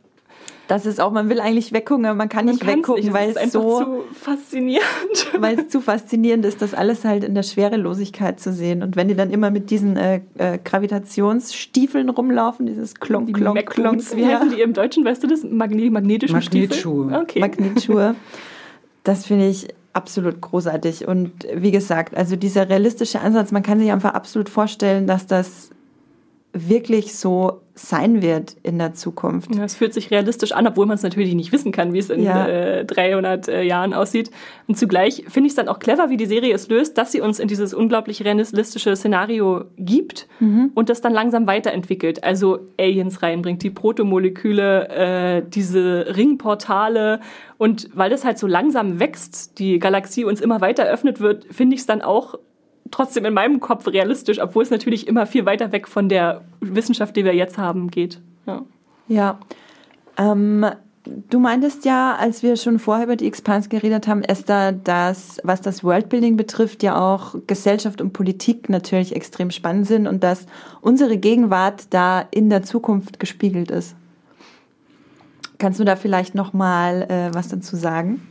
Das 0.67 0.85
ist 0.85 0.99
auch, 0.99 1.11
man 1.11 1.29
will 1.29 1.39
eigentlich 1.39 1.71
weggucken, 1.71 2.03
man 2.17 2.27
kann 2.27 2.45
man 2.45 2.55
nicht 2.55 2.67
weggucken, 2.67 3.13
weil 3.13 3.33
es 3.35 3.53
so 3.53 3.79
zu 3.79 4.03
faszinierend, 4.11 4.85
weil 5.39 5.59
es 5.59 5.69
zu 5.69 5.79
faszinierend 5.79 6.45
ist, 6.45 6.61
das 6.61 6.73
alles 6.73 7.05
halt 7.05 7.23
in 7.23 7.35
der 7.35 7.43
Schwerelosigkeit 7.43 8.39
zu 8.39 8.51
sehen. 8.51 8.83
Und 8.83 8.97
wenn 8.97 9.07
die 9.07 9.15
dann 9.15 9.31
immer 9.31 9.49
mit 9.49 9.69
diesen 9.69 9.95
äh, 9.95 10.21
äh, 10.37 10.59
Gravitationsstiefeln 10.63 12.09
rumlaufen, 12.09 12.65
dieses 12.65 12.95
Klonk, 12.95 13.33
Klonk, 13.33 13.65
Klonk, 13.65 14.01
wie 14.15 14.25
heißen 14.25 14.49
die 14.49 14.61
im 14.61 14.73
Deutschen? 14.73 15.05
Weißt 15.05 15.23
du 15.23 15.27
das? 15.27 15.43
Magne 15.43 15.89
magnetische 15.89 16.33
Magnetschuhe. 16.33 17.05
Stiefel? 17.05 17.21
Okay. 17.21 17.39
Magnetschuhe. 17.39 18.15
Das 19.03 19.25
finde 19.25 19.47
ich 19.47 19.69
absolut 19.93 20.41
großartig. 20.41 21.07
Und 21.07 21.47
wie 21.53 21.71
gesagt, 21.71 22.15
also 22.15 22.35
dieser 22.35 22.69
realistische 22.69 23.19
Ansatz, 23.19 23.51
man 23.51 23.63
kann 23.63 23.79
sich 23.79 23.91
einfach 23.91 24.13
absolut 24.13 24.49
vorstellen, 24.49 25.07
dass 25.07 25.27
das 25.27 25.69
wirklich 26.53 27.15
so 27.15 27.61
sein 27.77 28.21
wird 28.21 28.55
in 28.63 28.77
der 28.77 28.93
Zukunft. 28.93 29.53
Ja, 29.55 29.63
es 29.63 29.75
fühlt 29.75 29.93
sich 29.93 30.11
realistisch 30.11 30.51
an, 30.51 30.67
obwohl 30.67 30.85
man 30.85 30.95
es 30.95 31.03
natürlich 31.03 31.33
nicht 31.35 31.51
wissen 31.51 31.71
kann, 31.71 31.93
wie 31.93 31.99
es 31.99 32.09
in 32.09 32.23
ja. 32.23 32.47
äh, 32.47 32.85
300 32.85 33.47
äh, 33.47 33.61
Jahren 33.63 33.93
aussieht. 33.93 34.31
Und 34.67 34.77
zugleich 34.77 35.23
finde 35.27 35.47
ich 35.47 35.51
es 35.51 35.55
dann 35.55 35.67
auch 35.67 35.79
clever, 35.79 36.09
wie 36.09 36.17
die 36.17 36.25
Serie 36.25 36.53
es 36.53 36.67
löst, 36.69 36.97
dass 36.97 37.11
sie 37.11 37.21
uns 37.21 37.39
in 37.39 37.47
dieses 37.47 37.73
unglaublich 37.73 38.23
realistische 38.23 38.95
Szenario 38.95 39.65
gibt 39.77 40.27
mhm. 40.39 40.71
und 40.73 40.89
das 40.89 41.01
dann 41.01 41.13
langsam 41.13 41.47
weiterentwickelt. 41.47 42.23
Also 42.23 42.59
Aliens 42.79 43.21
reinbringt, 43.21 43.61
die 43.63 43.69
Protomoleküle, 43.69 44.89
äh, 44.89 45.43
diese 45.47 46.15
Ringportale. 46.15 47.19
Und 47.57 47.89
weil 47.93 48.09
das 48.09 48.25
halt 48.25 48.39
so 48.39 48.47
langsam 48.47 48.99
wächst, 48.99 49.59
die 49.59 49.79
Galaxie 49.79 50.25
uns 50.25 50.41
immer 50.41 50.61
weiter 50.61 50.85
öffnet 50.85 51.19
wird, 51.19 51.45
finde 51.51 51.75
ich 51.75 51.81
es 51.81 51.87
dann 51.87 52.01
auch 52.01 52.35
trotzdem 52.91 53.25
in 53.25 53.33
meinem 53.33 53.59
Kopf 53.59 53.87
realistisch, 53.87 54.41
obwohl 54.41 54.63
es 54.63 54.69
natürlich 54.69 55.07
immer 55.07 55.25
viel 55.25 55.45
weiter 55.45 55.71
weg 55.71 55.87
von 55.87 56.09
der 56.09 56.41
Wissenschaft, 56.59 57.15
die 57.15 57.25
wir 57.25 57.33
jetzt 57.33 57.57
haben, 57.57 57.89
geht. 57.89 58.19
Ja. 58.45 58.61
ja. 59.07 59.39
Ähm, 60.17 60.65
du 61.29 61.39
meintest 61.39 61.85
ja, 61.85 62.15
als 62.15 62.43
wir 62.43 62.55
schon 62.55 62.79
vorher 62.79 63.05
über 63.05 63.15
die 63.15 63.27
Expans 63.27 63.69
geredet 63.69 64.07
haben, 64.07 64.23
Esther, 64.23 64.71
dass 64.71 65.39
was 65.43 65.61
das 65.61 65.83
Worldbuilding 65.83 66.37
betrifft, 66.37 66.83
ja 66.83 66.99
auch 66.99 67.35
Gesellschaft 67.47 68.01
und 68.01 68.13
Politik 68.13 68.69
natürlich 68.69 69.15
extrem 69.15 69.51
spannend 69.51 69.87
sind 69.87 70.07
und 70.07 70.23
dass 70.23 70.45
unsere 70.81 71.17
Gegenwart 71.17 71.87
da 71.91 72.25
in 72.31 72.49
der 72.49 72.63
Zukunft 72.63 73.19
gespiegelt 73.19 73.71
ist. 73.71 73.95
Kannst 75.59 75.79
du 75.79 75.83
da 75.83 75.95
vielleicht 75.95 76.35
noch 76.35 76.53
mal 76.53 77.03
äh, 77.09 77.33
was 77.33 77.47
dazu 77.47 77.75
sagen? 77.75 78.21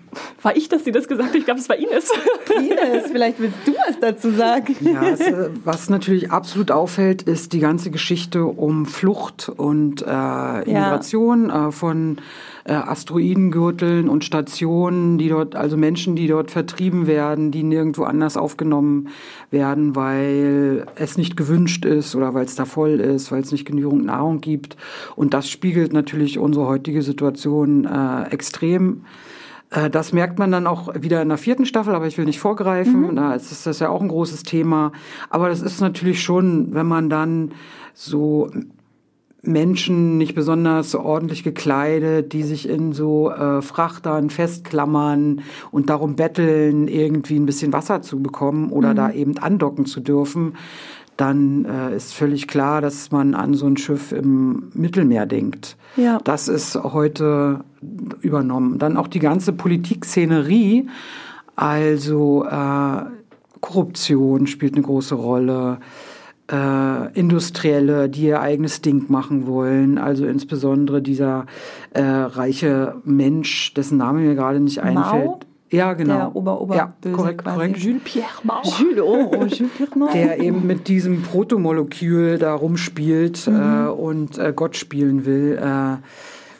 War 0.42 0.56
ich 0.56 0.68
das, 0.68 0.84
die 0.84 0.92
das 0.92 1.08
gesagt 1.08 1.30
hat? 1.30 1.34
Ich 1.36 1.44
glaube, 1.44 1.60
es 1.60 1.68
war 1.68 1.76
Ines. 1.76 2.10
Ines, 2.56 3.10
vielleicht 3.10 3.40
willst 3.40 3.58
du 3.66 3.72
was 3.72 3.98
dazu 4.00 4.30
sagen. 4.30 4.76
Ja, 4.80 5.02
es, 5.08 5.20
äh, 5.20 5.50
was 5.64 5.88
natürlich 5.90 6.30
absolut 6.30 6.70
auffällt, 6.70 7.22
ist 7.22 7.52
die 7.52 7.60
ganze 7.60 7.90
Geschichte 7.90 8.44
um 8.44 8.86
Flucht 8.86 9.48
und 9.48 10.02
äh, 10.02 10.62
Immigration 10.62 11.48
ja. 11.48 11.68
äh, 11.68 11.72
von 11.72 12.18
äh, 12.64 12.72
Asteroidengürteln 12.72 14.08
und 14.08 14.24
Stationen, 14.24 15.18
die 15.18 15.28
dort, 15.28 15.54
also 15.54 15.76
Menschen, 15.76 16.16
die 16.16 16.26
dort 16.26 16.50
vertrieben 16.50 17.06
werden, 17.06 17.50
die 17.50 17.62
nirgendwo 17.62 18.04
anders 18.04 18.36
aufgenommen 18.36 19.08
werden, 19.50 19.94
weil 19.94 20.86
es 20.96 21.16
nicht 21.16 21.36
gewünscht 21.36 21.84
ist 21.84 22.14
oder 22.14 22.34
weil 22.34 22.44
es 22.44 22.56
da 22.56 22.64
voll 22.64 23.00
ist, 23.00 23.30
weil 23.30 23.40
es 23.40 23.52
nicht 23.52 23.66
genügend 23.66 24.04
Nahrung 24.06 24.40
gibt. 24.40 24.76
Und 25.14 25.34
das 25.34 25.48
spiegelt 25.48 25.92
natürlich 25.92 26.38
unsere 26.38 26.66
heutige 26.66 27.02
Situation 27.02 27.84
äh, 27.84 28.30
extrem. 28.30 29.02
Äh, 29.70 29.90
das 29.90 30.12
merkt 30.12 30.38
man 30.38 30.52
dann 30.52 30.66
auch 30.66 30.94
wieder 31.00 31.22
in 31.22 31.28
der 31.28 31.38
vierten 31.38 31.66
Staffel, 31.66 31.94
aber 31.94 32.06
ich 32.06 32.18
will 32.18 32.24
nicht 32.24 32.40
vorgreifen. 32.40 33.10
Mhm. 33.10 33.16
Da 33.16 33.34
ist 33.34 33.66
das 33.66 33.78
ja 33.78 33.88
auch 33.88 34.00
ein 34.00 34.08
großes 34.08 34.42
Thema. 34.42 34.92
Aber 35.30 35.48
das 35.48 35.62
ist 35.62 35.80
natürlich 35.80 36.22
schon, 36.22 36.74
wenn 36.74 36.86
man 36.86 37.10
dann 37.10 37.52
so 37.94 38.50
Menschen 39.46 40.18
nicht 40.18 40.34
besonders 40.34 40.94
ordentlich 40.94 41.42
gekleidet, 41.44 42.32
die 42.32 42.42
sich 42.42 42.68
in 42.68 42.92
so 42.92 43.30
äh, 43.30 43.62
Frachtern 43.62 44.30
festklammern 44.30 45.42
und 45.70 45.88
darum 45.88 46.16
betteln, 46.16 46.88
irgendwie 46.88 47.36
ein 47.36 47.46
bisschen 47.46 47.72
Wasser 47.72 48.02
zu 48.02 48.20
bekommen 48.20 48.70
oder 48.70 48.90
mhm. 48.90 48.96
da 48.96 49.12
eben 49.12 49.38
andocken 49.38 49.86
zu 49.86 50.00
dürfen, 50.00 50.54
dann 51.16 51.64
äh, 51.64 51.96
ist 51.96 52.14
völlig 52.14 52.46
klar, 52.46 52.80
dass 52.80 53.10
man 53.10 53.34
an 53.34 53.54
so 53.54 53.66
ein 53.66 53.76
Schiff 53.76 54.12
im 54.12 54.70
Mittelmeer 54.74 55.26
denkt. 55.26 55.76
Ja. 55.96 56.18
Das 56.24 56.48
ist 56.48 56.74
heute 56.74 57.60
übernommen. 58.20 58.78
Dann 58.78 58.96
auch 58.96 59.08
die 59.08 59.18
ganze 59.18 59.52
Politikszenerie, 59.52 60.88
also 61.54 62.44
äh, 62.44 63.02
Korruption 63.60 64.46
spielt 64.46 64.74
eine 64.74 64.82
große 64.82 65.14
Rolle 65.14 65.78
äh, 66.50 67.18
Industrielle, 67.18 68.08
die 68.08 68.26
ihr 68.26 68.40
eigenes 68.40 68.82
Ding 68.82 69.06
machen 69.08 69.46
wollen. 69.46 69.98
Also 69.98 70.26
insbesondere 70.26 71.02
dieser 71.02 71.46
äh, 71.92 72.02
reiche 72.02 72.96
Mensch, 73.04 73.74
dessen 73.74 73.98
Name 73.98 74.20
mir 74.20 74.34
gerade 74.34 74.60
nicht 74.60 74.80
einfällt. 74.82 75.24
Mao? 75.24 75.40
Ja, 75.70 75.94
genau. 75.94 76.16
Der 76.16 76.36
Ober, 76.36 76.60
Ober 76.60 76.76
ja, 76.76 76.92
korrekt, 77.12 77.42
quasi. 77.42 77.56
korrekt. 77.56 77.78
Jules 77.78 78.02
Pierre 78.04 78.28
Mao. 78.44 78.62
Jules, 78.62 79.00
oh, 79.00 79.30
oh, 79.32 79.46
Jules 79.46 79.72
Pierre 79.76 79.98
Mao. 79.98 80.12
Der 80.12 80.40
eben 80.40 80.66
mit 80.66 80.88
diesem 80.88 81.22
Protomolekül 81.22 82.38
da 82.38 82.54
rumspielt 82.54 83.46
mhm. 83.46 83.86
äh, 83.86 83.88
und 83.88 84.38
äh, 84.38 84.52
Gott 84.54 84.76
spielen 84.76 85.26
will. 85.26 85.58
Äh, 85.60 85.96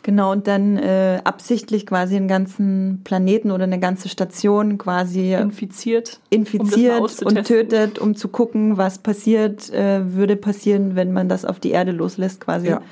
Genau, 0.06 0.30
und 0.30 0.46
dann 0.46 0.76
äh, 0.76 1.20
absichtlich 1.24 1.84
quasi 1.84 2.14
einen 2.14 2.28
ganzen 2.28 3.00
Planeten 3.02 3.50
oder 3.50 3.64
eine 3.64 3.80
ganze 3.80 4.08
Station 4.08 4.78
quasi 4.78 5.34
infiziert, 5.34 6.20
infiziert 6.30 7.00
um 7.00 7.26
und 7.26 7.44
tötet, 7.44 7.98
um 7.98 8.14
zu 8.14 8.28
gucken, 8.28 8.76
was 8.76 8.98
passiert, 8.98 9.68
äh, 9.72 10.14
würde 10.14 10.36
passieren, 10.36 10.94
wenn 10.94 11.12
man 11.12 11.28
das 11.28 11.44
auf 11.44 11.58
die 11.58 11.72
Erde 11.72 11.90
loslässt 11.90 12.40
quasi. 12.40 12.68
Ja. 12.68 12.82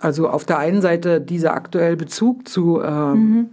Also 0.00 0.28
auf 0.28 0.44
der 0.44 0.58
einen 0.58 0.82
Seite 0.82 1.20
dieser 1.20 1.54
aktuelle 1.54 1.96
Bezug 1.96 2.48
zu 2.48 2.80
äh, 2.80 2.90
mhm. 2.90 3.50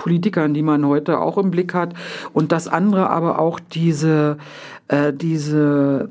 Politikern, 0.00 0.54
die 0.54 0.62
man 0.62 0.86
heute 0.86 1.20
auch 1.20 1.36
im 1.36 1.50
Blick 1.50 1.74
hat, 1.74 1.92
und 2.32 2.52
das 2.52 2.68
andere 2.68 3.10
aber 3.10 3.38
auch 3.38 3.60
diese, 3.60 4.38
äh, 4.88 5.12
diese 5.12 6.08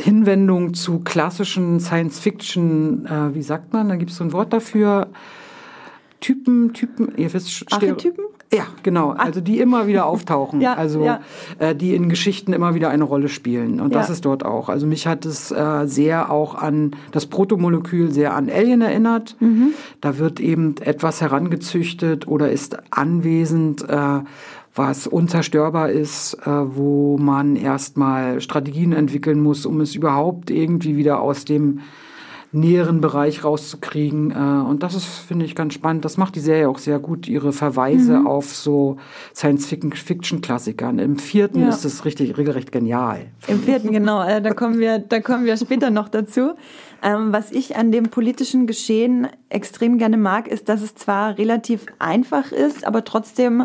Hinwendung 0.00 0.74
zu 0.74 0.98
klassischen 0.98 1.78
Science-Fiction, 1.78 3.06
äh, 3.06 3.34
wie 3.34 3.42
sagt 3.42 3.72
man, 3.72 3.88
da 3.88 3.94
gibt 3.94 4.10
es 4.10 4.16
so 4.16 4.24
ein 4.24 4.32
Wort 4.32 4.52
dafür, 4.52 5.06
Typen, 6.20 6.72
Typen, 6.72 7.16
ihr 7.16 7.32
wisst, 7.32 7.72
Archetypen? 7.72 8.24
Ja, 8.52 8.66
genau. 8.82 9.14
Ach. 9.16 9.26
Also 9.26 9.40
die 9.40 9.60
immer 9.60 9.86
wieder 9.86 10.06
auftauchen. 10.06 10.60
ja, 10.62 10.74
also 10.74 11.04
ja. 11.04 11.20
Äh, 11.58 11.74
die 11.74 11.94
in 11.94 12.08
Geschichten 12.08 12.52
immer 12.52 12.74
wieder 12.74 12.88
eine 12.88 13.04
Rolle 13.04 13.28
spielen. 13.28 13.80
Und 13.80 13.94
das 13.94 14.10
ist 14.10 14.24
dort 14.24 14.44
auch. 14.44 14.68
Also 14.68 14.86
mich 14.86 15.06
hat 15.06 15.26
es 15.26 15.50
äh, 15.50 15.86
sehr 15.86 16.30
auch 16.30 16.54
an 16.54 16.92
das 17.12 17.26
Protomolekül 17.26 18.10
sehr 18.10 18.34
an 18.34 18.48
Alien 18.48 18.80
erinnert. 18.80 19.36
Mhm. 19.40 19.72
Da 20.00 20.18
wird 20.18 20.40
eben 20.40 20.76
etwas 20.80 21.20
herangezüchtet 21.20 22.26
oder 22.26 22.50
ist 22.50 22.78
anwesend, 22.90 23.88
äh, 23.88 24.20
was 24.74 25.06
unzerstörbar 25.06 25.90
ist, 25.90 26.34
äh, 26.44 26.50
wo 26.50 27.18
man 27.18 27.56
erstmal 27.56 28.40
Strategien 28.40 28.92
entwickeln 28.92 29.42
muss, 29.42 29.66
um 29.66 29.80
es 29.80 29.94
überhaupt 29.94 30.50
irgendwie 30.50 30.96
wieder 30.96 31.20
aus 31.20 31.44
dem 31.44 31.80
näheren 32.52 33.00
Bereich 33.00 33.44
rauszukriegen. 33.44 34.30
Äh, 34.30 34.34
und 34.68 34.82
das 34.82 34.94
ist, 34.94 35.06
finde 35.06 35.44
ich, 35.44 35.54
ganz 35.54 35.74
spannend. 35.74 36.04
Das 36.04 36.16
macht 36.16 36.34
die 36.34 36.40
Serie 36.40 36.68
auch 36.68 36.78
sehr 36.78 36.98
gut, 36.98 37.28
ihre 37.28 37.52
Verweise 37.52 38.20
mhm. 38.20 38.26
auf 38.26 38.54
so 38.54 38.96
Science-Fiction-Klassikern. 39.34 40.98
Im 40.98 41.18
vierten 41.18 41.60
ja. 41.60 41.68
ist 41.68 41.84
es 41.84 42.04
richtig, 42.04 42.38
regelrecht 42.38 42.72
genial. 42.72 43.26
Im 43.46 43.60
vierten, 43.60 43.92
genau. 43.92 44.22
Äh, 44.22 44.40
da 44.40 44.54
kommen 44.54 44.78
wir, 44.78 44.98
da 44.98 45.20
kommen 45.20 45.44
wir 45.44 45.56
später 45.56 45.90
noch 45.90 46.08
dazu. 46.08 46.54
Ähm, 47.02 47.32
was 47.32 47.52
ich 47.52 47.76
an 47.76 47.92
dem 47.92 48.04
politischen 48.04 48.66
Geschehen 48.66 49.28
extrem 49.50 49.98
gerne 49.98 50.16
mag, 50.16 50.48
ist, 50.48 50.68
dass 50.68 50.82
es 50.82 50.94
zwar 50.94 51.38
relativ 51.38 51.86
einfach 51.98 52.50
ist, 52.50 52.86
aber 52.86 53.04
trotzdem 53.04 53.64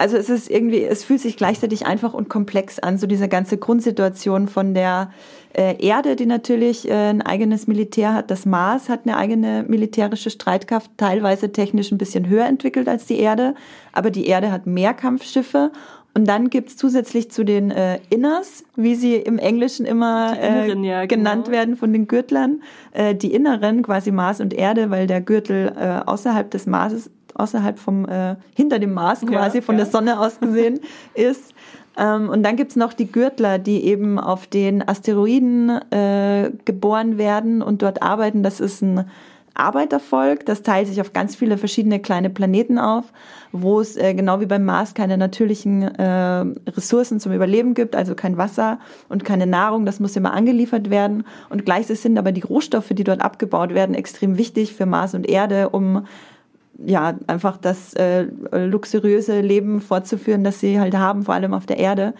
also 0.00 0.16
es 0.16 0.30
ist 0.30 0.50
irgendwie, 0.50 0.82
es 0.82 1.04
fühlt 1.04 1.20
sich 1.20 1.36
gleichzeitig 1.36 1.84
einfach 1.84 2.14
und 2.14 2.30
komplex 2.30 2.78
an, 2.78 2.96
so 2.96 3.06
diese 3.06 3.28
ganze 3.28 3.58
Grundsituation 3.58 4.48
von 4.48 4.72
der 4.72 5.12
äh, 5.52 5.76
Erde, 5.84 6.16
die 6.16 6.24
natürlich 6.24 6.88
äh, 6.88 7.10
ein 7.10 7.20
eigenes 7.20 7.66
Militär 7.66 8.14
hat. 8.14 8.30
Das 8.30 8.46
Mars 8.46 8.88
hat 8.88 9.00
eine 9.04 9.18
eigene 9.18 9.62
militärische 9.68 10.30
Streitkraft, 10.30 10.90
teilweise 10.96 11.52
technisch 11.52 11.92
ein 11.92 11.98
bisschen 11.98 12.30
höher 12.30 12.46
entwickelt 12.46 12.88
als 12.88 13.04
die 13.04 13.18
Erde, 13.18 13.54
aber 13.92 14.10
die 14.10 14.26
Erde 14.26 14.50
hat 14.50 14.66
mehr 14.66 14.94
Kampfschiffe 14.94 15.70
und 16.14 16.26
dann 16.26 16.50
gibt's 16.50 16.76
zusätzlich 16.76 17.30
zu 17.30 17.44
den 17.44 17.70
äh, 17.70 18.00
Inners, 18.08 18.64
wie 18.74 18.94
sie 18.94 19.16
im 19.16 19.38
Englischen 19.38 19.86
immer 19.86 20.36
äh, 20.40 20.64
Inneren, 20.64 20.82
ja, 20.82 21.04
genannt 21.06 21.44
genau. 21.44 21.56
werden 21.56 21.76
von 21.76 21.92
den 21.92 22.08
Gürtlern, 22.08 22.62
äh, 22.92 23.14
die 23.14 23.32
Inneren, 23.32 23.82
quasi 23.82 24.10
Mars 24.10 24.40
und 24.40 24.52
Erde, 24.52 24.90
weil 24.90 25.06
der 25.06 25.20
Gürtel 25.20 25.72
äh, 25.78 26.00
außerhalb 26.08 26.50
des 26.50 26.66
Marses 26.66 27.10
außerhalb 27.40 27.78
vom, 27.78 28.06
äh, 28.06 28.36
hinter 28.54 28.78
dem 28.78 28.92
Mars 28.92 29.20
quasi 29.26 29.58
ja, 29.58 29.62
von 29.62 29.76
ja. 29.76 29.84
der 29.84 29.90
Sonne 29.90 30.20
aus 30.20 30.40
gesehen 30.40 30.80
ist. 31.14 31.54
Ähm, 31.96 32.28
und 32.28 32.42
dann 32.42 32.56
gibt's 32.56 32.76
noch 32.76 32.92
die 32.92 33.10
Gürtler, 33.10 33.58
die 33.58 33.84
eben 33.84 34.18
auf 34.18 34.46
den 34.46 34.86
Asteroiden 34.86 35.70
äh, 35.90 36.50
geboren 36.64 37.18
werden 37.18 37.62
und 37.62 37.82
dort 37.82 38.02
arbeiten. 38.02 38.42
Das 38.42 38.60
ist 38.60 38.82
ein 38.82 39.06
Arbeitervolk, 39.54 40.46
das 40.46 40.62
teilt 40.62 40.86
sich 40.86 41.00
auf 41.00 41.12
ganz 41.12 41.36
viele 41.36 41.58
verschiedene 41.58 42.00
kleine 42.00 42.30
Planeten 42.30 42.78
auf, 42.78 43.12
wo 43.52 43.80
es 43.80 43.96
äh, 43.96 44.14
genau 44.14 44.40
wie 44.40 44.46
beim 44.46 44.64
Mars 44.64 44.94
keine 44.94 45.18
natürlichen 45.18 45.82
äh, 45.82 46.46
Ressourcen 46.70 47.20
zum 47.20 47.32
Überleben 47.32 47.74
gibt, 47.74 47.94
also 47.94 48.14
kein 48.14 48.36
Wasser 48.36 48.78
und 49.08 49.24
keine 49.24 49.46
Nahrung, 49.46 49.84
das 49.84 50.00
muss 50.00 50.16
immer 50.16 50.32
angeliefert 50.32 50.88
werden. 50.88 51.24
Und 51.50 51.64
gleichzeitig 51.64 52.00
sind 52.00 52.18
aber 52.18 52.32
die 52.32 52.42
Rohstoffe, 52.42 52.90
die 52.90 53.04
dort 53.04 53.20
abgebaut 53.20 53.74
werden, 53.74 53.94
extrem 53.94 54.38
wichtig 54.38 54.74
für 54.74 54.86
Mars 54.86 55.14
und 55.14 55.28
Erde, 55.28 55.70
um 55.70 56.06
ja, 56.84 57.18
einfach 57.26 57.56
das 57.56 57.94
äh, 57.94 58.26
luxuriöse 58.52 59.40
Leben 59.40 59.80
fortzuführen, 59.80 60.44
das 60.44 60.60
sie 60.60 60.80
halt 60.80 60.96
haben, 60.96 61.24
vor 61.24 61.34
allem 61.34 61.54
auf 61.54 61.66
der 61.66 61.78
Erde. 61.78 62.14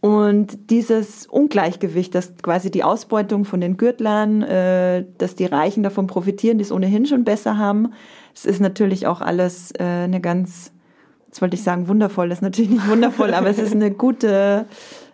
Und 0.00 0.70
dieses 0.70 1.26
Ungleichgewicht, 1.26 2.14
dass 2.14 2.36
quasi 2.42 2.70
die 2.70 2.84
Ausbeutung 2.84 3.46
von 3.46 3.60
den 3.62 3.78
Gürtlern, 3.78 4.42
äh, 4.42 5.04
dass 5.16 5.34
die 5.34 5.46
Reichen 5.46 5.82
davon 5.82 6.06
profitieren, 6.06 6.58
die 6.58 6.64
es 6.64 6.72
ohnehin 6.72 7.06
schon 7.06 7.24
besser 7.24 7.56
haben, 7.56 7.92
es 8.34 8.44
ist 8.44 8.60
natürlich 8.60 9.06
auch 9.06 9.22
alles 9.22 9.72
äh, 9.78 9.82
eine 9.82 10.20
ganz, 10.20 10.72
jetzt 11.26 11.40
wollte 11.40 11.56
ich 11.56 11.62
sagen 11.62 11.88
wundervoll, 11.88 12.28
das 12.28 12.38
ist 12.38 12.42
natürlich 12.42 12.70
nicht 12.70 12.88
wundervoll, 12.88 13.32
aber 13.32 13.48
es 13.48 13.58
ist 13.58 13.72
eine 13.72 13.90
gute, 13.90 14.66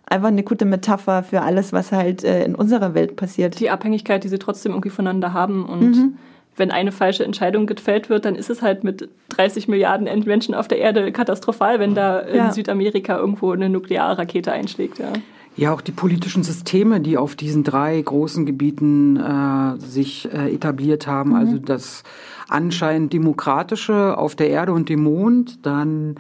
einfach 0.07 0.29
eine 0.29 0.43
gute 0.43 0.65
Metapher 0.65 1.23
für 1.23 1.43
alles, 1.43 1.73
was 1.73 1.93
halt 1.93 2.25
äh, 2.25 2.45
in 2.45 2.57
unserer 2.57 2.93
Welt 2.95 3.15
passiert. 3.15 3.61
Die 3.61 3.71
Abhängigkeit, 3.71 4.25
die 4.25 4.29
sie 4.29 4.41
trotzdem 4.41 4.73
irgendwie 4.73 4.91
voneinander 4.91 5.33
haben 5.33 5.67
und 5.67 5.91
mhm 5.91 6.19
wenn 6.61 6.71
eine 6.71 6.93
falsche 6.93 7.25
Entscheidung 7.25 7.67
gefällt 7.67 8.09
wird, 8.09 8.25
dann 8.25 8.37
ist 8.37 8.51
es 8.51 8.63
halt 8.63 8.85
mit 8.85 9.09
30 9.31 9.67
Milliarden 9.67 10.07
Menschen 10.25 10.55
auf 10.55 10.69
der 10.69 10.79
Erde 10.79 11.11
katastrophal, 11.11 11.81
wenn 11.81 11.97
da 11.97 12.21
in 12.21 12.37
ja. 12.37 12.53
Südamerika 12.53 13.19
irgendwo 13.19 13.51
eine 13.51 13.69
Nuklearrakete 13.69 14.53
einschlägt. 14.53 15.01
Ja. 15.01 15.13
Ja, 15.57 15.75
auch 15.75 15.81
die 15.81 15.93
politischen 15.93 16.45
Systeme, 16.45 17.01
die 17.01 17.19
auf 17.19 17.35
diesen 17.35 17.65
drei 17.65 18.01
großen 18.01 18.47
Gebieten 18.47 19.17
äh, 19.17 19.79
sich 19.81 20.33
äh, 20.33 20.55
etabliert 20.55 21.09
haben, 21.09 21.31
mhm. 21.31 21.37
also 21.37 21.59
das 21.59 22.05
anscheinend 22.49 23.13
demokratische 23.13 24.17
auf 24.17 24.37
der 24.37 24.49
Erde 24.49 24.73
und 24.73 24.89
dem 24.89 25.03
Mond, 25.03 25.67
dann 25.67 26.17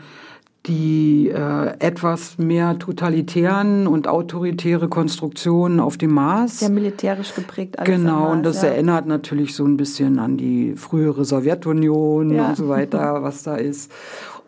die 0.66 1.28
äh, 1.28 1.74
etwas 1.78 2.36
mehr 2.36 2.78
totalitären 2.78 3.86
und 3.86 4.06
autoritäre 4.06 4.88
Konstruktionen 4.88 5.80
auf 5.80 5.96
dem 5.96 6.12
Mars. 6.12 6.60
Sehr 6.60 6.68
militärisch 6.68 7.34
geprägt. 7.34 7.78
Alles 7.78 7.90
genau, 7.90 8.20
Mars, 8.20 8.32
und 8.32 8.42
das 8.42 8.62
ja. 8.62 8.68
erinnert 8.68 9.06
natürlich 9.06 9.54
so 9.54 9.64
ein 9.64 9.78
bisschen 9.78 10.18
an 10.18 10.36
die 10.36 10.74
frühere 10.76 11.24
Sowjetunion 11.24 12.30
ja. 12.30 12.48
und 12.48 12.56
so 12.56 12.68
weiter, 12.68 13.22
was 13.22 13.42
da 13.42 13.56
ist. 13.56 13.90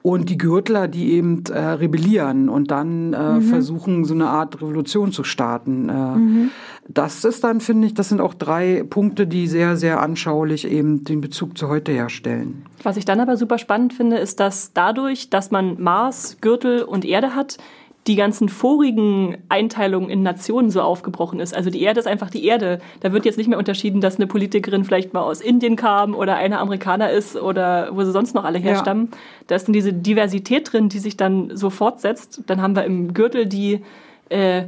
Und 0.03 0.29
die 0.29 0.39
Gürtler, 0.39 0.89
die 0.89 1.13
eben 1.13 1.45
äh, 1.47 1.59
rebellieren 1.59 2.49
und 2.49 2.71
dann 2.71 3.13
äh, 3.13 3.35
mhm. 3.35 3.43
versuchen, 3.43 4.05
so 4.05 4.15
eine 4.15 4.29
Art 4.29 4.57
Revolution 4.61 5.13
zu 5.13 5.23
starten. 5.23 5.89
Äh, 5.89 5.93
mhm. 5.93 6.51
Das 6.89 7.25
ist 7.25 7.45
dann, 7.45 7.61
finde 7.61 7.87
ich, 7.87 7.95
das 7.95 8.09
sind 8.09 8.21
auch 8.21 8.35
drei 8.35 8.85
Punkte, 8.89 9.27
die 9.29 9.47
sehr, 9.47 9.77
sehr 9.77 10.01
anschaulich 10.01 10.69
eben 10.69 11.05
den 11.05 11.21
Bezug 11.21 11.57
zu 11.57 11.69
heute 11.69 11.93
herstellen. 11.93 12.67
Was 12.83 12.97
ich 12.97 13.05
dann 13.05 13.21
aber 13.21 13.37
super 13.37 13.59
spannend 13.59 13.93
finde, 13.93 14.17
ist, 14.17 14.41
dass 14.41 14.73
dadurch, 14.73 15.31
dass 15.31 15.53
man 15.53 15.81
Mars, 15.81 16.39
Gürtel 16.41 16.83
und 16.83 17.05
Erde 17.05 17.37
hat, 17.37 17.59
die 18.07 18.17
ganzen 18.17 18.49
vorigen 18.49 19.37
Einteilungen 19.49 20.11
in 20.11 20.23
Nationen 20.23 20.71
so 20.71 20.81
aufgebrochen 20.81 21.39
ist. 21.39 21.55
Also 21.55 21.71
die 21.71 21.83
Erde 21.83 22.01
ist 22.01 22.09
einfach 22.09 22.31
die 22.31 22.45
Erde. 22.45 22.81
Da 23.01 23.13
wird 23.13 23.25
jetzt 23.25 23.39
nicht 23.39 23.49
mehr 23.49 23.59
unterschieden, 23.59 24.01
dass 24.01 24.17
eine 24.17 24.27
Politikerin 24.27 24.85
vielleicht 24.85 25.13
mal 25.13 25.23
aus 25.23 25.41
Indien 25.41 25.77
kam 25.77 26.15
oder 26.15 26.35
eine 26.35 26.59
Amerikaner 26.59 27.11
ist 27.11 27.37
oder 27.37 27.95
wo 27.95 28.03
sie 28.03 28.11
sonst 28.11 28.35
noch 28.35 28.45
alle 28.45 28.59
herstammen. 28.59 29.09
Ja. 29.13 29.19
Da 29.47 29.55
ist 29.55 29.69
dann 29.69 29.73
diese 29.73 29.93
Diversität 29.93 30.73
drin, 30.73 30.89
die 30.89 30.99
sich 30.99 31.17
dann 31.17 31.57
so 31.57 31.71
fortsetzt. 31.71 32.43
Dann 32.47 32.61
haben 32.61 32.75
wir 32.75 32.85
im 32.85 33.15
Gürtel 33.15 33.47
die 33.47 33.83
äh, 34.31 34.65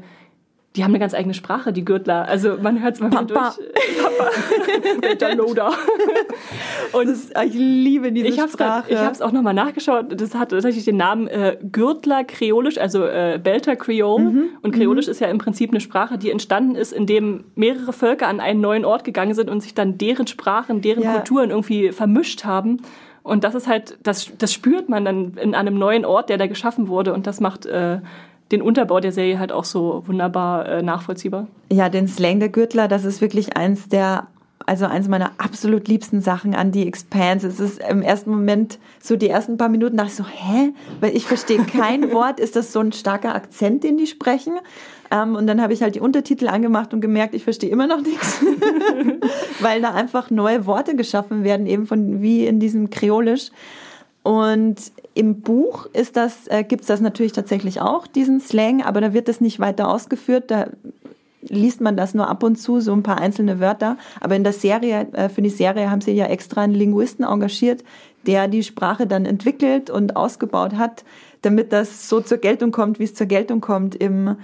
die 0.77 0.83
haben 0.83 0.91
eine 0.91 0.99
ganz 0.99 1.15
eigene 1.15 1.35
Sprache, 1.35 1.73
die 1.73 1.85
Gürtler. 1.85 2.27
Also 2.27 2.57
man 2.61 2.83
hört 2.83 2.95
es 2.95 3.01
mal 3.01 3.09
Papa. 3.09 3.25
durch. 3.25 3.39
Papa. 4.03 5.15
der 5.21 5.37
Loader. 5.37 5.71
Und 6.93 7.09
das, 7.09 7.31
ich 7.47 7.55
liebe 7.55 8.11
diese 8.11 8.27
ich 8.27 8.35
Sprache. 8.35 8.57
Grad, 8.57 8.91
ich 8.91 8.97
habe 8.97 9.13
es 9.13 9.23
auch 9.23 9.31
nochmal 9.31 9.55
nachgeschaut. 9.55 10.21
Das 10.21 10.35
hat 10.35 10.51
tatsächlich 10.51 10.85
den 10.85 10.97
Namen 10.97 11.29
äh, 11.29 11.57
Gürtler 11.71 12.25
Kreolisch, 12.25 12.79
also 12.79 13.05
äh, 13.05 13.39
Belter 13.43 13.77
Creole. 13.77 14.25
Mhm. 14.25 14.49
Und 14.63 14.75
Kreolisch 14.75 15.07
mhm. 15.07 15.13
ist 15.13 15.21
ja 15.21 15.29
im 15.29 15.39
Prinzip 15.39 15.71
eine 15.71 15.81
Sprache, 15.81 16.19
die 16.19 16.31
entstanden 16.31 16.75
ist, 16.75 16.93
indem 16.93 17.45
mehrere 17.55 17.93
Völker 17.93 18.27
an 18.27 18.41
einen 18.41 18.61
neuen 18.61 18.85
Ort 18.85 19.05
gegangen 19.05 19.35
sind 19.35 19.51
und 19.51 19.61
sich 19.61 19.75
dann 19.75 19.97
deren 19.97 20.27
Sprachen, 20.27 20.81
deren 20.81 21.05
ja. 21.05 21.13
Kulturen 21.15 21.51
irgendwie 21.51 21.93
vermischt 21.93 22.45
haben. 22.45 22.81
Und 23.23 23.45
das 23.45 23.55
ist 23.55 23.69
halt, 23.69 23.97
das, 24.03 24.33
das 24.39 24.53
spürt 24.53 24.89
man 24.89 25.05
dann 25.05 25.35
in 25.41 25.55
einem 25.55 25.79
neuen 25.79 26.05
Ort, 26.05 26.31
der 26.31 26.37
da 26.37 26.49
geschaffen 26.49 26.89
wurde. 26.89 27.15
Und 27.15 27.29
das 27.29 27.41
macht 27.41 27.65
äh, 27.65 28.01
den 28.53 28.63
Unterbau 28.63 29.01
der 29.01 29.13
Serie 29.13 29.39
halt 29.39 29.53
auch 29.53 29.65
so 29.65 30.03
wunderbar 30.07 30.69
äh, 30.69 30.83
nachvollziehbar. 30.83 31.47
Ja, 31.73 31.89
den 31.89 32.09
Slang 32.09 32.41
der 32.41 32.51
Gürtler, 32.51 32.89
das 32.89 33.05
ist 33.05 33.21
wirklich 33.21 33.57
eins 33.57 33.89
der 33.89 34.29
also 34.67 34.87
eins 34.87 35.09
meiner 35.09 35.33
absolut 35.39 35.89
liebsten 35.89 36.21
Sachen 36.21 36.55
an 36.55 36.73
die 36.73 36.87
Expanse. 36.87 37.47
Es 37.47 37.61
ist 37.61 37.83
im 37.87 38.03
ersten 38.03 38.31
Moment, 38.31 38.79
so 39.01 39.17
die 39.17 39.29
ersten 39.29 39.59
paar 39.59 39.69
Minuten 39.69 39.97
dachte 39.97 40.11
ich 40.11 40.17
so, 40.17 40.25
hä? 40.25 40.73
Weil 41.01 41.15
ich 41.15 41.27
verstehe 41.27 41.63
kein 41.65 42.13
Wort. 42.13 42.41
Ist 42.41 42.57
das 42.57 42.73
so 42.73 42.81
ein 42.81 42.93
starker 42.93 43.35
Akzent, 43.35 43.85
den 43.85 43.99
die 43.99 44.07
sprechen? 44.07 44.55
Ähm, 45.11 45.37
und 45.37 45.47
dann 45.47 45.61
habe 45.61 45.73
ich 45.75 45.83
halt 45.83 45.97
die 45.97 46.01
Untertitel 46.01 46.49
angemacht 46.49 46.95
und 46.95 47.01
gemerkt, 47.01 47.35
ich 47.35 47.45
verstehe 47.45 47.71
immer 47.71 47.87
noch 47.87 48.01
nichts. 48.01 48.43
Weil 49.61 49.83
da 49.83 49.93
einfach 49.93 50.31
neue 50.31 50.65
Worte 50.67 50.97
geschaffen 50.97 51.45
werden, 51.45 51.67
eben 51.67 51.87
von, 51.87 52.23
wie 52.23 52.47
in 52.47 52.59
diesem 52.59 52.89
Kreolisch. 52.89 53.51
Und 54.23 54.77
im 55.15 55.41
Buch 55.41 55.87
ist 55.93 56.17
das, 56.17 56.49
äh, 56.49 56.65
gibt 56.65 56.83
es 56.83 56.89
das 56.89 57.01
natürlich 57.01 57.33
tatsächlich 57.33 57.81
auch, 57.81 58.07
diesen 58.07 58.41
Slang, 58.41 58.83
aber 58.83 59.01
da 59.01 59.13
wird 59.13 59.29
das 59.29 59.41
nicht 59.41 59.61
weiter 59.61 59.89
ausgeführt. 59.89 60.51
Da 60.51 60.67
liest 61.43 61.81
man 61.81 61.97
das 61.97 62.15
nur 62.15 62.29
ab 62.29 62.43
und 62.43 62.57
zu, 62.57 62.81
so 62.81 62.93
ein 62.93 63.03
paar 63.03 63.19
einzelne 63.19 63.61
Wörter. 63.61 63.97
Aber 64.21 64.35
in 64.35 64.45
der 64.45 64.53
Serie, 64.53 65.07
äh, 65.13 65.29
für 65.29 65.43
die 65.43 65.51
Serie 65.51 65.91
haben 65.91 66.01
sie 66.01 66.13
ja 66.13 66.27
extra 66.27 66.63
einen 66.63 66.75
Linguisten 66.75 67.25
engagiert, 67.25 67.85
der 68.27 68.49
die 68.49 68.63
Sprache 68.63 69.07
dann 69.07 69.25
entwickelt 69.25 69.91
und 69.91 70.17
ausgebaut 70.17 70.75
hat, 70.75 71.05
damit 71.43 71.73
das 71.73 72.09
so 72.09 72.21
zur 72.21 72.39
Geltung 72.39 72.73
kommt, 72.73 72.99
wie 72.99 73.05
es 73.05 73.15
zur 73.15 73.27
Geltung 73.27 73.61
kommt 73.61 73.95
im, 73.95 74.37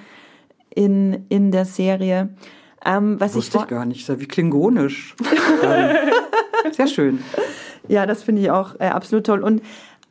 in, 0.74 1.24
in 1.30 1.50
der 1.50 1.64
Serie. 1.64 2.28
Ähm, 2.84 3.18
was 3.18 3.34
Wusste 3.34 3.58
ich, 3.58 3.64
ich 3.64 3.68
gar 3.68 3.86
nicht, 3.86 4.20
wie 4.20 4.26
klingonisch. 4.26 5.16
Sehr 6.72 6.86
schön. 6.86 7.22
Ja, 7.88 8.06
das 8.06 8.22
finde 8.22 8.42
ich 8.42 8.50
auch 8.50 8.78
äh, 8.78 8.84
absolut 8.84 9.26
toll. 9.26 9.42
Und 9.42 9.62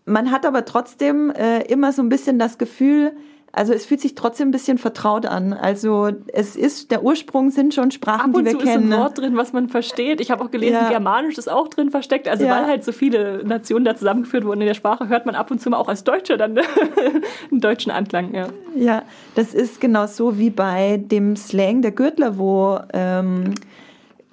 man 0.10 0.32
hat 0.32 0.46
aber 0.46 0.66
trotzdem 0.66 1.32
äh, 1.32 1.62
immer 1.64 1.92
so 1.94 2.02
ein 2.02 2.10
bisschen 2.10 2.40
das 2.40 2.58
Gefühl, 2.58 3.14
also 3.52 3.74
es 3.74 3.86
fühlt 3.86 4.00
sich 4.00 4.16
trotzdem 4.16 4.50
ein 4.50 4.52
bisschen 4.52 4.78
vertraut 4.78 5.26
an. 5.26 5.54
Also 5.54 6.12
es 6.28 6.56
ist, 6.56 6.92
der 6.92 7.04
Ursprung 7.04 7.50
sind 7.50 7.74
schon 7.74 7.90
Sprachen, 7.90 8.32
die 8.32 8.46
wir 8.46 8.52
kennen. 8.52 8.56
Ab 8.56 8.62
und 8.62 8.68
zu 8.68 8.70
ist 8.70 8.94
ein 8.94 9.00
Wort 9.00 9.18
drin, 9.18 9.38
was 9.38 9.54
man 9.54 9.70
versteht. 9.70 10.22
Ich 10.22 10.30
habe 10.30 10.44
auch 10.44 10.52
gelesen, 10.52 10.76
ja. 10.76 10.90
Germanisch 10.90 11.38
ist 11.38 11.50
auch 11.50 11.68
drin 11.68 11.90
versteckt. 11.90 12.28
Also 12.28 12.46
ja. 12.46 12.52
weil 12.52 12.68
halt 12.68 12.84
so 12.84 12.92
viele 12.92 13.44
Nationen 13.44 13.86
da 13.86 13.96
zusammengeführt 13.96 14.46
wurden 14.46 14.62
in 14.62 14.68
der 14.68 14.76
Sprache, 14.76 15.08
hört 15.10 15.26
man 15.26 15.36
ab 15.36 15.50
und 15.50 15.60
zu 15.60 15.70
mal 15.70 15.78
auch 15.78 15.88
als 15.88 16.04
Deutsche 16.04 16.38
dann 16.38 16.58
einen 17.52 17.62
deutschen 17.62 17.92
Anklang. 17.92 18.36
Ja. 18.36 18.48
ja, 18.76 19.04
das 19.36 19.54
ist 19.56 19.82
genau 19.82 20.06
so 20.06 20.38
wie 20.38 20.52
bei 20.52 20.98
dem 21.04 21.36
Slang 21.36 21.82
der 21.82 21.92
Gürtler, 21.92 22.38
wo 22.38 22.80
ähm, 22.94 23.56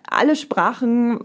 alle 0.09 0.37
Sprachen 0.37 1.21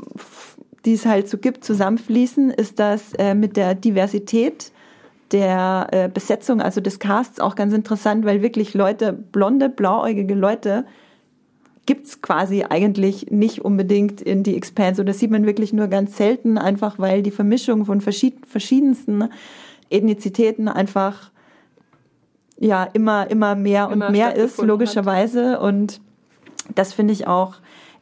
die 0.85 0.93
es 0.93 1.05
halt 1.05 1.29
so 1.29 1.37
gibt, 1.37 1.63
zusammenfließen, 1.63 2.49
ist 2.49 2.79
das 2.79 3.13
äh, 3.13 3.35
mit 3.35 3.57
der 3.57 3.75
Diversität 3.75 4.71
der 5.31 5.87
äh, 5.91 6.09
Besetzung, 6.09 6.61
also 6.61 6.81
des 6.81 6.99
Casts, 6.99 7.39
auch 7.39 7.55
ganz 7.55 7.73
interessant, 7.73 8.25
weil 8.25 8.41
wirklich 8.41 8.73
Leute, 8.73 9.13
blonde, 9.13 9.69
blauäugige 9.69 10.33
Leute, 10.33 10.85
gibt's 11.85 12.21
quasi 12.21 12.65
eigentlich 12.69 13.31
nicht 13.31 13.61
unbedingt 13.61 14.21
in 14.21 14.43
die 14.43 14.55
Expanse. 14.55 15.01
Und 15.01 15.07
das 15.07 15.19
sieht 15.19 15.31
man 15.31 15.45
wirklich 15.45 15.73
nur 15.73 15.87
ganz 15.87 16.17
selten, 16.17 16.57
einfach 16.57 16.99
weil 16.99 17.23
die 17.23 17.31
Vermischung 17.31 17.85
von 17.85 18.01
verschied 18.01 18.45
verschiedensten 18.45 19.29
Ethnizitäten 19.89 20.67
einfach 20.67 21.31
ja 22.59 22.83
immer, 22.83 23.29
immer 23.29 23.55
mehr 23.55 23.89
immer 23.91 24.07
und 24.07 24.11
mehr 24.11 24.35
ist, 24.35 24.61
logischerweise. 24.61 25.53
Hat. 25.53 25.61
Und 25.61 26.01
das 26.75 26.93
finde 26.93 27.13
ich 27.13 27.27
auch 27.27 27.55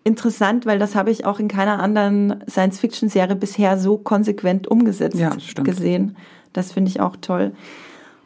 interessant, 0.04 0.66
weil 0.66 0.80
das 0.80 0.96
habe 0.96 1.12
ich 1.12 1.26
auch 1.26 1.40
in 1.40 1.48
keiner 1.48 1.80
anderen 1.80 2.44
Science-Fiction-Serie 2.50 3.36
bisher 3.36 3.78
so 3.78 3.98
konsequent 3.98 4.68
umgesetzt 4.68 5.18
ja, 5.18 5.36
gesehen. 5.64 6.16
Das 6.54 6.72
finde 6.72 6.90
ich 6.90 7.00
auch 7.00 7.16
toll. 7.18 7.52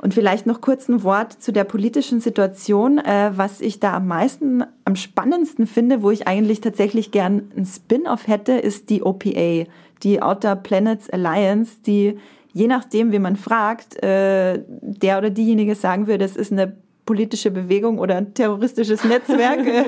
Und 0.03 0.13
vielleicht 0.13 0.45
noch 0.45 0.59
kurz 0.59 0.89
ein 0.89 1.03
Wort 1.03 1.31
zu 1.31 1.53
der 1.53 1.63
politischen 1.63 2.19
Situation. 2.19 2.97
Äh, 2.97 3.31
was 3.35 3.61
ich 3.61 3.79
da 3.79 3.93
am 3.93 4.07
meisten, 4.07 4.63
am 4.83 4.97
spannendsten 4.97 5.65
finde, 5.65 6.01
wo 6.01 6.11
ich 6.11 6.27
eigentlich 6.27 6.59
tatsächlich 6.59 7.11
gern 7.11 7.51
ein 7.55 7.65
Spin-off 7.65 8.27
hätte, 8.27 8.51
ist 8.51 8.89
die 8.89 9.01
OPA, 9.01 9.63
die 10.03 10.21
Outer 10.21 10.57
Planets 10.57 11.09
Alliance, 11.09 11.77
die 11.85 12.17
je 12.51 12.67
nachdem, 12.67 13.11
wie 13.13 13.19
man 13.19 13.37
fragt, 13.37 14.01
äh, 14.03 14.61
der 14.67 15.17
oder 15.17 15.29
diejenige 15.29 15.75
sagen 15.75 16.07
würde, 16.07 16.25
es 16.25 16.35
ist 16.35 16.51
eine 16.51 16.75
politische 17.05 17.51
Bewegung 17.51 17.99
oder 17.99 18.15
ein 18.15 18.33
terroristisches 18.33 19.03
Netzwerk, 19.03 19.59
äh, 19.67 19.83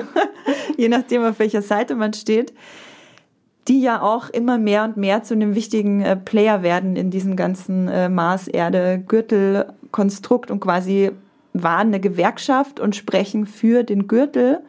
je 0.76 0.88
nachdem, 0.88 1.24
auf 1.24 1.38
welcher 1.38 1.62
Seite 1.62 1.94
man 1.94 2.12
steht, 2.12 2.52
die 3.68 3.80
ja 3.80 4.02
auch 4.02 4.30
immer 4.30 4.58
mehr 4.58 4.82
und 4.84 4.96
mehr 4.96 5.22
zu 5.22 5.34
einem 5.34 5.54
wichtigen 5.54 6.02
äh, 6.02 6.16
Player 6.16 6.62
werden 6.62 6.96
in 6.96 7.10
diesem 7.10 7.36
ganzen 7.36 7.86
äh, 7.88 8.08
Mars-Erde-Gürtel-Konstrukt 8.08 10.50
und 10.50 10.60
quasi 10.60 11.10
waren 11.52 11.88
eine 11.88 12.00
Gewerkschaft 12.00 12.80
und 12.80 12.96
sprechen 12.96 13.46
für 13.46 13.82
den 13.82 14.06
Gürtel. 14.06 14.60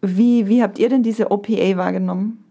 Wie, 0.00 0.48
wie 0.48 0.62
habt 0.62 0.78
ihr 0.78 0.88
denn 0.88 1.02
diese 1.02 1.30
OPA 1.30 1.76
wahrgenommen? 1.76 2.42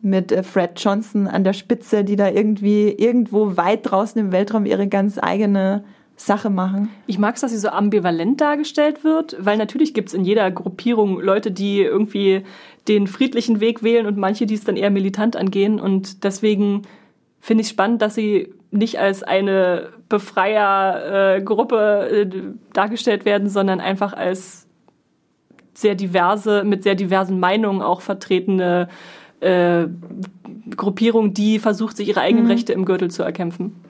Mit 0.00 0.32
äh, 0.32 0.42
Fred 0.42 0.72
Johnson 0.76 1.26
an 1.26 1.44
der 1.44 1.52
Spitze, 1.52 2.02
die 2.04 2.16
da 2.16 2.30
irgendwie 2.30 2.88
irgendwo 2.90 3.56
weit 3.56 3.90
draußen 3.90 4.18
im 4.20 4.32
Weltraum 4.32 4.64
ihre 4.64 4.88
ganz 4.88 5.18
eigene 5.20 5.84
Sache 6.16 6.48
machen. 6.48 6.90
Ich 7.06 7.18
mag 7.18 7.34
es, 7.34 7.40
dass 7.40 7.50
sie 7.50 7.58
so 7.58 7.68
ambivalent 7.68 8.40
dargestellt 8.40 9.02
wird, 9.02 9.36
weil 9.40 9.56
natürlich 9.56 9.94
gibt 9.94 10.08
es 10.08 10.14
in 10.14 10.24
jeder 10.24 10.50
Gruppierung 10.50 11.20
Leute, 11.20 11.50
die 11.50 11.80
irgendwie 11.80 12.44
den 12.86 13.06
friedlichen 13.06 13.60
Weg 13.60 13.82
wählen 13.82 14.06
und 14.06 14.16
manche, 14.16 14.46
die 14.46 14.54
es 14.54 14.64
dann 14.64 14.76
eher 14.76 14.90
militant 14.90 15.36
angehen. 15.36 15.80
Und 15.80 16.22
deswegen 16.22 16.82
finde 17.40 17.62
ich 17.62 17.68
spannend, 17.68 18.00
dass 18.00 18.14
sie 18.14 18.54
nicht 18.70 18.98
als 18.98 19.22
eine 19.22 19.90
Befreiergruppe 20.08 22.08
äh, 22.10 22.30
dargestellt 22.72 23.24
werden, 23.24 23.48
sondern 23.48 23.80
einfach 23.80 24.12
als 24.12 24.66
sehr 25.74 25.96
diverse, 25.96 26.62
mit 26.64 26.84
sehr 26.84 26.94
diversen 26.94 27.40
Meinungen 27.40 27.82
auch 27.82 28.00
vertretene 28.00 28.88
äh, 29.40 29.86
Gruppierung, 30.76 31.34
die 31.34 31.58
versucht, 31.58 31.96
sich 31.96 32.08
ihre 32.08 32.20
eigenen 32.20 32.44
mhm. 32.44 32.50
Rechte 32.50 32.72
im 32.72 32.84
Gürtel 32.84 33.10
zu 33.10 33.22
erkämpfen. 33.22 33.83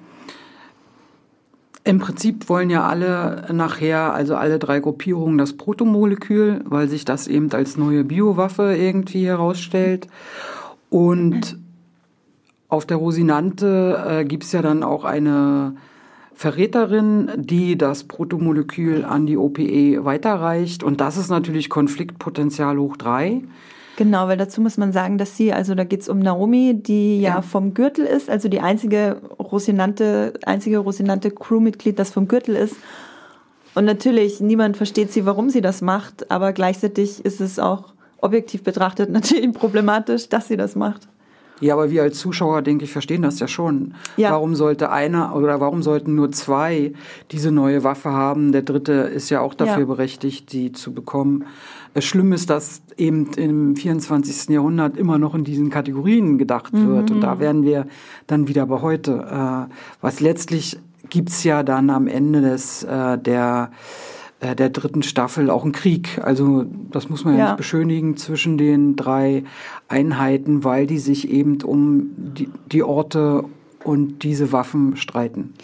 Im 1.86 1.98
Prinzip 1.98 2.48
wollen 2.48 2.70
ja 2.70 2.88
alle 2.88 3.46
nachher, 3.52 4.14
also 4.14 4.36
alle 4.36 4.58
drei 4.58 4.80
Gruppierungen, 4.80 5.36
das 5.36 5.52
Protomolekül, 5.52 6.62
weil 6.64 6.88
sich 6.88 7.04
das 7.04 7.28
eben 7.28 7.52
als 7.52 7.76
neue 7.76 8.04
Biowaffe 8.04 8.74
irgendwie 8.74 9.26
herausstellt. 9.26 10.06
Und 10.88 11.58
auf 12.68 12.86
der 12.86 12.96
Rosinante 12.96 14.02
äh, 14.08 14.24
gibt 14.24 14.44
es 14.44 14.52
ja 14.52 14.62
dann 14.62 14.82
auch 14.82 15.04
eine 15.04 15.76
Verräterin, 16.34 17.30
die 17.36 17.76
das 17.76 18.04
Protomolekül 18.04 19.04
an 19.04 19.26
die 19.26 19.36
OPE 19.36 20.04
weiterreicht. 20.04 20.82
Und 20.82 21.02
das 21.02 21.18
ist 21.18 21.28
natürlich 21.28 21.68
Konfliktpotenzial 21.68 22.78
hoch 22.78 22.96
drei. 22.96 23.42
Genau, 23.96 24.26
weil 24.26 24.36
dazu 24.36 24.60
muss 24.60 24.76
man 24.76 24.92
sagen, 24.92 25.18
dass 25.18 25.36
sie, 25.36 25.52
also 25.52 25.74
da 25.74 25.84
geht's 25.84 26.08
um 26.08 26.18
Naomi, 26.18 26.74
die 26.74 27.20
ja, 27.20 27.36
ja, 27.36 27.42
vom 27.42 27.74
Gürtel 27.74 28.04
ist, 28.04 28.28
also 28.28 28.48
die 28.48 28.60
einzige 28.60 29.20
Rosinante, 29.38 30.34
einzige 30.44 30.78
Rosinante 30.78 31.30
Crewmitglied, 31.30 31.98
das 31.98 32.10
vom 32.10 32.26
Gürtel 32.26 32.56
ist. 32.56 32.76
Und 33.74 33.84
natürlich, 33.84 34.40
niemand 34.40 34.76
versteht 34.76 35.12
sie, 35.12 35.26
warum 35.26 35.50
sie 35.50 35.60
das 35.60 35.80
macht, 35.80 36.30
aber 36.30 36.52
gleichzeitig 36.52 37.24
ist 37.24 37.40
es 37.40 37.58
auch 37.58 37.94
objektiv 38.20 38.62
betrachtet 38.62 39.10
natürlich 39.12 39.52
problematisch, 39.52 40.28
dass 40.28 40.48
sie 40.48 40.56
das 40.56 40.74
macht. 40.74 41.08
Ja, 41.60 41.74
aber 41.74 41.90
wir 41.90 42.02
als 42.02 42.18
Zuschauer, 42.18 42.62
denke 42.62 42.84
ich, 42.84 42.92
verstehen 42.92 43.22
das 43.22 43.38
ja 43.38 43.46
schon. 43.46 43.94
Ja. 44.16 44.32
Warum 44.32 44.56
sollte 44.56 44.90
einer 44.90 45.36
oder 45.36 45.60
warum 45.60 45.82
sollten 45.82 46.16
nur 46.16 46.32
zwei 46.32 46.92
diese 47.30 47.52
neue 47.52 47.84
Waffe 47.84 48.10
haben? 48.10 48.50
Der 48.50 48.62
dritte 48.62 48.92
ist 48.92 49.30
ja 49.30 49.40
auch 49.40 49.54
dafür 49.54 49.80
ja. 49.80 49.84
berechtigt, 49.86 50.52
die 50.52 50.72
zu 50.72 50.92
bekommen. 50.92 51.44
Schlimm 52.00 52.32
ist, 52.32 52.50
dass 52.50 52.82
eben 52.96 53.28
im 53.36 53.76
24. 53.76 54.48
Jahrhundert 54.48 54.96
immer 54.96 55.18
noch 55.18 55.34
in 55.34 55.44
diesen 55.44 55.70
Kategorien 55.70 56.38
gedacht 56.38 56.72
wird. 56.72 57.10
Mhm. 57.10 57.16
Und 57.16 57.20
da 57.20 57.38
werden 57.38 57.62
wir 57.62 57.86
dann 58.26 58.48
wieder 58.48 58.66
bei 58.66 58.80
heute. 58.80 59.68
Äh, 59.70 59.74
was 60.00 60.20
letztlich 60.20 60.78
gibt's 61.10 61.44
ja 61.44 61.62
dann 61.62 61.90
am 61.90 62.08
Ende 62.08 62.40
des 62.40 62.82
äh, 62.82 63.18
der 63.18 63.70
äh, 64.40 64.56
der 64.56 64.70
dritten 64.70 65.02
Staffel 65.02 65.50
auch 65.50 65.64
ein 65.64 65.72
Krieg. 65.72 66.20
Also 66.22 66.66
das 66.90 67.08
muss 67.08 67.24
man 67.24 67.34
ja, 67.34 67.38
ja 67.38 67.46
nicht 67.46 67.56
beschönigen 67.58 68.16
zwischen 68.16 68.58
den 68.58 68.96
drei 68.96 69.44
Einheiten, 69.88 70.64
weil 70.64 70.86
die 70.86 70.98
sich 70.98 71.30
eben 71.30 71.62
um 71.62 72.10
die, 72.16 72.48
die 72.70 72.82
Orte 72.82 73.44
und 73.84 74.22
diese 74.22 74.52
Waffen 74.52 74.96
streiten. 74.96 75.54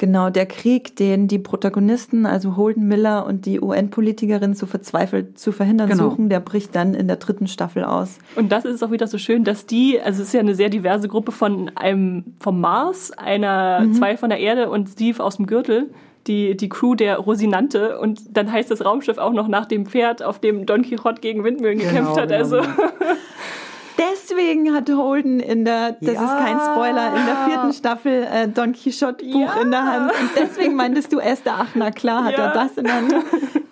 Genau, 0.00 0.30
der 0.30 0.46
Krieg, 0.46 0.96
den 0.96 1.28
die 1.28 1.38
Protagonisten, 1.38 2.24
also 2.24 2.56
Holden 2.56 2.88
Miller 2.88 3.26
und 3.26 3.44
die 3.44 3.60
UN-Politikerin 3.60 4.54
so 4.54 4.64
verzweifelt 4.64 5.38
zu 5.38 5.52
verhindern 5.52 5.90
genau. 5.90 6.08
suchen, 6.08 6.30
der 6.30 6.40
bricht 6.40 6.74
dann 6.74 6.94
in 6.94 7.06
der 7.06 7.16
dritten 7.16 7.46
Staffel 7.46 7.84
aus. 7.84 8.16
Und 8.34 8.50
das 8.50 8.64
ist 8.64 8.82
auch 8.82 8.92
wieder 8.92 9.06
so 9.06 9.18
schön, 9.18 9.44
dass 9.44 9.66
die, 9.66 10.00
also 10.00 10.22
es 10.22 10.28
ist 10.28 10.32
ja 10.32 10.40
eine 10.40 10.54
sehr 10.54 10.70
diverse 10.70 11.06
Gruppe 11.06 11.32
von 11.32 11.70
einem 11.74 12.24
vom 12.40 12.62
Mars, 12.62 13.12
einer, 13.12 13.80
mhm. 13.80 13.92
zwei 13.92 14.16
von 14.16 14.30
der 14.30 14.38
Erde 14.38 14.70
und 14.70 14.88
Steve 14.88 15.22
aus 15.22 15.36
dem 15.36 15.44
Gürtel, 15.44 15.90
die, 16.26 16.56
die 16.56 16.70
Crew 16.70 16.94
der 16.94 17.18
Rosinante 17.18 17.98
und 17.98 18.22
dann 18.34 18.50
heißt 18.50 18.70
das 18.70 18.82
Raumschiff 18.82 19.18
auch 19.18 19.34
noch 19.34 19.48
nach 19.48 19.66
dem 19.66 19.84
Pferd, 19.84 20.22
auf 20.22 20.38
dem 20.38 20.64
Don 20.64 20.80
Quixote 20.80 21.20
gegen 21.20 21.44
Windmühlen 21.44 21.78
genau, 21.78 21.90
gekämpft 21.90 22.16
hat. 22.16 22.28
Genau. 22.30 22.62
Deswegen 24.00 24.72
hat 24.74 24.88
Holden 24.90 25.40
in 25.40 25.64
der, 25.64 25.92
das 26.00 26.14
ja. 26.14 26.24
ist 26.24 26.44
kein 26.44 26.58
Spoiler, 26.58 27.14
in 27.16 27.26
der 27.26 27.36
vierten 27.48 27.72
Staffel 27.72 28.26
äh, 28.32 28.48
Don 28.48 28.72
Quixote 28.72 29.24
Buch 29.24 29.54
ja. 29.54 29.60
in 29.60 29.70
der 29.70 29.84
Hand. 29.84 30.12
Und 30.12 30.30
deswegen 30.36 30.74
meintest 30.74 31.12
du 31.12 31.18
Esther, 31.18 31.54
ach 31.58 31.74
na 31.74 31.90
klar, 31.90 32.24
hat 32.24 32.32
ja. 32.32 32.46
er 32.46 32.52
das 32.52 32.78
in 32.78 32.84
der 32.84 32.94
Hand. 32.94 33.14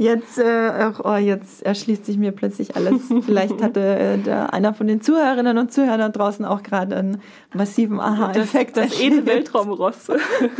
Jetzt, 0.00 0.38
äh, 0.38 0.92
oh, 1.02 1.16
jetzt 1.16 1.62
erschließt 1.64 2.06
sich 2.06 2.18
mir 2.18 2.30
plötzlich 2.30 2.76
alles. 2.76 3.02
Vielleicht 3.26 3.60
hatte 3.60 3.80
äh, 3.80 4.18
der, 4.18 4.54
einer 4.54 4.72
von 4.72 4.86
den 4.86 5.00
Zuhörerinnen 5.00 5.58
und 5.58 5.72
Zuhörern 5.72 6.12
draußen 6.12 6.44
auch 6.44 6.62
gerade 6.62 6.96
einen 6.96 7.20
massiven 7.52 7.98
Aha-Effekt. 7.98 8.76
Das, 8.76 8.90
das 8.90 9.00
edle 9.00 9.26
Weltraumross. 9.26 10.06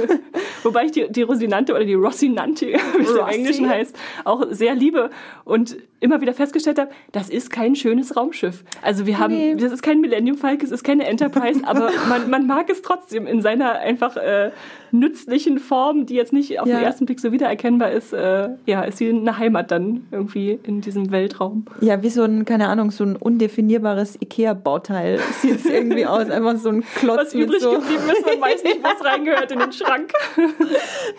Wobei 0.64 0.86
ich 0.86 0.90
die, 0.90 1.06
die 1.08 1.22
Rosinante 1.22 1.72
oder 1.72 1.84
die 1.84 1.94
Rossinante, 1.94 2.66
wie 2.98 3.02
es 3.02 3.10
im 3.10 3.26
Englischen 3.28 3.68
heißt, 3.68 3.96
auch 4.24 4.44
sehr 4.50 4.74
liebe 4.74 5.10
und 5.44 5.76
immer 6.00 6.20
wieder 6.20 6.34
festgestellt 6.34 6.80
habe, 6.80 6.90
das 7.12 7.30
ist 7.30 7.50
kein 7.50 7.76
schönes 7.76 8.16
Raumschiff. 8.16 8.64
Also 8.82 9.06
wir 9.06 9.20
haben, 9.20 9.34
nee. 9.34 9.54
Das 9.62 9.72
ist 9.72 9.82
kein 9.82 10.00
Millennium 10.00 10.36
Falcon, 10.36 10.64
es 10.64 10.70
ist 10.70 10.84
keine 10.84 11.06
Enterprise, 11.06 11.60
aber 11.64 11.90
man, 12.08 12.30
man 12.30 12.46
mag 12.46 12.70
es 12.70 12.82
trotzdem 12.82 13.26
in 13.26 13.42
seiner 13.42 13.72
einfach 13.78 14.16
äh, 14.16 14.50
nützlichen 14.90 15.58
Form, 15.58 16.06
die 16.06 16.14
jetzt 16.14 16.32
nicht 16.32 16.60
auf 16.60 16.66
ja. 16.66 16.76
den 16.76 16.84
ersten 16.84 17.06
Blick 17.06 17.20
so 17.20 17.32
wiedererkennbar 17.32 17.90
ist. 17.90 18.12
Äh, 18.12 18.50
ja, 18.66 18.82
ist 18.82 19.00
wie 19.00 19.10
eine 19.10 19.38
Heimat 19.38 19.70
dann 19.70 20.06
irgendwie 20.10 20.58
in 20.62 20.80
diesem 20.80 21.10
Weltraum. 21.10 21.66
Ja, 21.80 22.02
wie 22.02 22.10
so 22.10 22.22
ein, 22.22 22.44
keine 22.44 22.68
Ahnung, 22.68 22.90
so 22.90 23.04
ein 23.04 23.16
undefinierbares 23.16 24.20
Ikea-Bauteil 24.20 25.20
sieht 25.40 25.56
es 25.56 25.66
irgendwie 25.66 26.06
aus. 26.06 26.30
Einfach 26.30 26.56
so 26.56 26.70
ein 26.70 26.84
Klotz. 26.96 27.18
Was 27.18 27.34
übrig 27.34 27.60
so 27.60 27.72
geblieben 27.72 28.02
ist, 28.10 28.26
man 28.26 28.40
weiß 28.40 28.64
nicht, 28.64 28.82
was 28.82 29.04
reingehört 29.04 29.52
in 29.52 29.58
den 29.58 29.72
Schrank. 29.72 30.12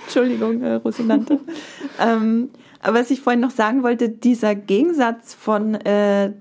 Entschuldigung, 0.06 0.62
äh, 0.62 0.74
Rosinante. 0.76 1.40
ähm, 2.00 2.50
aber 2.82 3.00
was 3.00 3.12
ich 3.12 3.22
vorhin 3.22 3.42
noch 3.42 3.52
sagen 3.52 3.84
wollte, 3.84 4.10
dieser 4.10 4.56
Gegensatz 4.56 5.34
von 5.34 5.76
äh, 5.76 6.32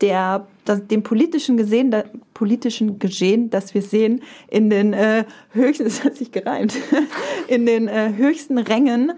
der, 0.00 0.46
das, 0.64 0.86
dem 0.86 1.02
politischen 1.02 1.56
Gesehen, 1.56 1.90
der, 1.90 2.04
politischen 2.38 2.98
Geschehen, 2.98 3.50
das 3.50 3.74
wir 3.74 3.82
sehen 3.82 4.22
in 4.48 4.70
den 4.70 4.92
äh, 4.92 5.24
höchsten, 5.52 5.84
das 5.86 6.04
hat 6.04 6.16
sich 6.16 6.32
gereimt, 6.32 6.74
in 7.48 7.66
den 7.66 7.88
äh, 7.88 8.12
höchsten 8.16 8.58
Rängen 8.58 9.12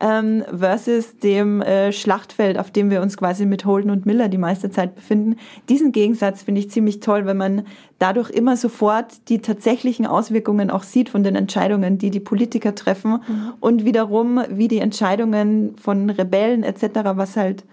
ähm, 0.00 0.42
versus 0.58 1.16
dem 1.18 1.62
äh, 1.62 1.92
Schlachtfeld, 1.92 2.58
auf 2.58 2.70
dem 2.70 2.90
wir 2.90 3.02
uns 3.02 3.16
quasi 3.16 3.46
mit 3.46 3.64
Holden 3.64 3.90
und 3.90 4.04
Miller 4.04 4.28
die 4.28 4.38
meiste 4.38 4.70
Zeit 4.70 4.96
befinden. 4.96 5.36
Diesen 5.68 5.92
Gegensatz 5.92 6.42
finde 6.42 6.60
ich 6.60 6.70
ziemlich 6.70 7.00
toll, 7.00 7.24
weil 7.24 7.34
man 7.34 7.66
dadurch 8.00 8.30
immer 8.30 8.56
sofort 8.56 9.28
die 9.28 9.38
tatsächlichen 9.38 10.06
Auswirkungen 10.06 10.70
auch 10.70 10.82
sieht 10.82 11.08
von 11.08 11.22
den 11.22 11.36
Entscheidungen, 11.36 11.98
die 11.98 12.10
die 12.10 12.20
Politiker 12.20 12.74
treffen 12.74 13.12
mhm. 13.12 13.52
und 13.60 13.84
wiederum, 13.84 14.42
wie 14.48 14.66
die 14.66 14.80
Entscheidungen 14.80 15.76
von 15.76 16.10
Rebellen 16.10 16.64
etc., 16.64 16.86
was 17.14 17.36
halt 17.36 17.64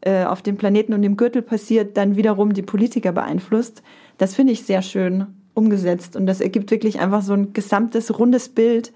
äh, 0.00 0.24
auf 0.24 0.42
dem 0.42 0.56
Planeten 0.56 0.94
und 0.94 1.02
im 1.02 1.16
Gürtel 1.16 1.42
passiert, 1.42 1.96
dann 1.96 2.16
wiederum 2.16 2.52
die 2.52 2.62
Politiker 2.62 3.12
beeinflusst. 3.12 3.82
Das 4.18 4.34
finde 4.34 4.52
ich 4.52 4.62
sehr 4.62 4.82
schön 4.82 5.26
umgesetzt 5.54 6.16
und 6.16 6.26
das 6.26 6.40
ergibt 6.40 6.70
wirklich 6.70 7.00
einfach 7.00 7.22
so 7.22 7.32
ein 7.32 7.52
gesamtes 7.52 8.18
rundes 8.18 8.48
Bild 8.48 8.92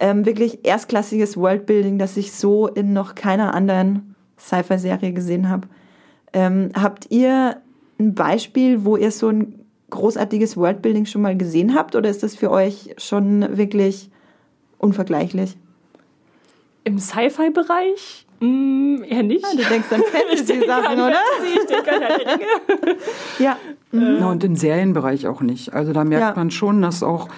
ähm, 0.00 0.24
wirklich 0.26 0.64
erstklassiges 0.64 1.36
Worldbuilding, 1.36 1.98
das 1.98 2.16
ich 2.16 2.32
so 2.32 2.68
in 2.68 2.92
noch 2.92 3.14
keiner 3.14 3.54
anderen 3.54 4.14
Sci-Fi-Serie 4.38 5.12
gesehen 5.12 5.48
habe. 5.48 5.68
Ähm, 6.32 6.70
habt 6.74 7.10
ihr 7.10 7.60
ein 7.98 8.14
Beispiel, 8.14 8.84
wo 8.84 8.96
ihr 8.96 9.10
so 9.10 9.28
ein 9.28 9.54
großartiges 9.90 10.56
Worldbuilding 10.56 11.06
schon 11.06 11.22
mal 11.22 11.36
gesehen 11.36 11.74
habt 11.74 11.96
oder 11.96 12.10
ist 12.10 12.22
das 12.22 12.36
für 12.36 12.50
euch 12.50 12.94
schon 12.98 13.56
wirklich 13.56 14.10
unvergleichlich? 14.78 15.56
Im 16.84 16.98
Sci-Fi-Bereich? 16.98 18.26
Mm, 18.40 19.02
eher 19.02 19.22
nicht. 19.22 19.44
Ja, 19.44 19.52
du 19.52 19.68
denkst 19.68 19.92
an 19.92 20.02
Fantasy-Sachen, 20.12 20.94
oder? 20.94 21.14
Fantasy, 21.14 21.58
ich 21.60 21.66
denke 21.66 21.92
an 21.92 22.02
Herr 22.02 22.96
ja. 23.38 23.56
Mhm. 23.90 24.24
und 24.24 24.44
im 24.44 24.56
Serienbereich 24.56 25.26
auch 25.26 25.40
nicht. 25.40 25.72
Also 25.72 25.92
da 25.92 26.04
merkt 26.04 26.36
ja. 26.36 26.36
man 26.36 26.50
schon, 26.50 26.82
dass 26.82 27.02
auch 27.02 27.28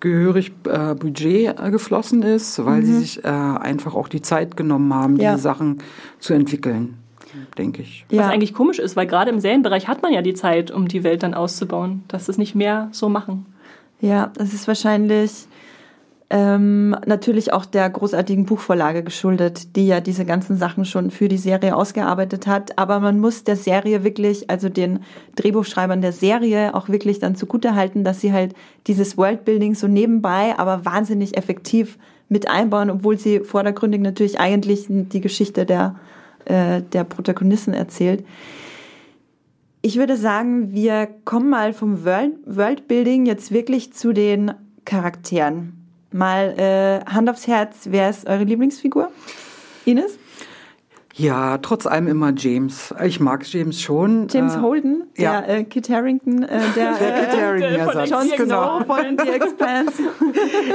gehörig 0.00 0.52
äh, 0.64 0.94
Budget 0.94 1.58
äh, 1.58 1.70
geflossen 1.70 2.22
ist, 2.22 2.64
weil 2.64 2.82
mhm. 2.82 2.86
sie 2.86 2.92
sich 2.94 3.24
äh, 3.24 3.28
einfach 3.28 3.94
auch 3.94 4.08
die 4.08 4.20
Zeit 4.20 4.56
genommen 4.56 4.92
haben, 4.92 5.16
ja. 5.16 5.32
diese 5.32 5.42
Sachen 5.42 5.78
zu 6.18 6.34
entwickeln, 6.34 6.98
denke 7.56 7.82
ich. 7.82 8.04
Was 8.10 8.26
eigentlich 8.26 8.52
komisch 8.52 8.78
ist, 8.78 8.96
weil 8.96 9.06
gerade 9.06 9.30
im 9.30 9.40
Serienbereich 9.40 9.88
hat 9.88 10.02
man 10.02 10.12
ja 10.12 10.20
die 10.20 10.34
Zeit, 10.34 10.70
um 10.70 10.88
die 10.88 11.04
Welt 11.04 11.22
dann 11.22 11.32
auszubauen, 11.32 12.02
dass 12.08 12.28
es 12.28 12.36
nicht 12.36 12.54
mehr 12.54 12.88
so 12.92 13.08
machen. 13.08 13.46
Ja, 14.00 14.30
das 14.36 14.52
ist 14.52 14.68
wahrscheinlich 14.68 15.46
ähm, 16.30 16.96
natürlich 17.06 17.52
auch 17.52 17.66
der 17.66 17.88
großartigen 17.90 18.46
Buchvorlage 18.46 19.02
geschuldet, 19.02 19.76
die 19.76 19.86
ja 19.86 20.00
diese 20.00 20.24
ganzen 20.24 20.56
Sachen 20.56 20.84
schon 20.84 21.10
für 21.10 21.28
die 21.28 21.36
Serie 21.36 21.76
ausgearbeitet 21.76 22.46
hat. 22.46 22.78
Aber 22.78 22.98
man 22.98 23.20
muss 23.20 23.44
der 23.44 23.56
Serie 23.56 24.04
wirklich, 24.04 24.48
also 24.48 24.68
den 24.68 25.00
Drehbuchschreibern 25.36 26.00
der 26.00 26.12
Serie 26.12 26.74
auch 26.74 26.88
wirklich 26.88 27.18
dann 27.18 27.36
zugutehalten, 27.36 28.04
dass 28.04 28.20
sie 28.20 28.32
halt 28.32 28.54
dieses 28.86 29.18
Worldbuilding 29.18 29.74
so 29.74 29.86
nebenbei, 29.86 30.54
aber 30.58 30.84
wahnsinnig 30.84 31.36
effektiv 31.36 31.98
mit 32.28 32.48
einbauen, 32.48 32.90
obwohl 32.90 33.18
sie 33.18 33.40
vordergründig 33.40 34.00
natürlich 34.00 34.40
eigentlich 34.40 34.86
die 34.88 35.20
Geschichte 35.20 35.66
der, 35.66 35.96
äh, 36.46 36.80
der 36.80 37.04
Protagonisten 37.04 37.74
erzählt. 37.74 38.24
Ich 39.82 39.98
würde 39.98 40.16
sagen, 40.16 40.72
wir 40.72 41.06
kommen 41.26 41.50
mal 41.50 41.74
vom 41.74 42.06
World, 42.06 42.32
Worldbuilding 42.46 43.26
jetzt 43.26 43.52
wirklich 43.52 43.92
zu 43.92 44.14
den 44.14 44.52
Charakteren. 44.86 45.73
Mal 46.14 46.54
äh, 46.56 47.10
Hand 47.10 47.28
aufs 47.28 47.48
Herz, 47.48 47.88
wer 47.90 48.08
ist 48.08 48.28
eure 48.28 48.44
Lieblingsfigur? 48.44 49.10
Ines? 49.84 50.16
Ja, 51.16 51.58
trotz 51.58 51.86
allem 51.86 52.06
immer 52.06 52.32
James. 52.36 52.94
Ich 53.04 53.18
mag 53.18 53.44
James 53.44 53.80
schon. 53.80 54.28
James 54.28 54.54
äh, 54.54 54.60
Holden, 54.60 55.04
der 55.18 55.24
ja. 55.24 55.40
äh, 55.42 55.64
Kit 55.64 55.90
Harrington, 55.90 56.44
äh, 56.44 56.60
der, 56.76 56.94
der 56.94 57.12
Kit 57.12 57.40
Harrington, 57.40 57.74
ja, 57.74 57.88
von 57.88 58.04
Jon 58.28 58.36
genau. 58.36 58.84
von 58.84 59.18
The 59.18 59.28
Expanse. 59.34 60.02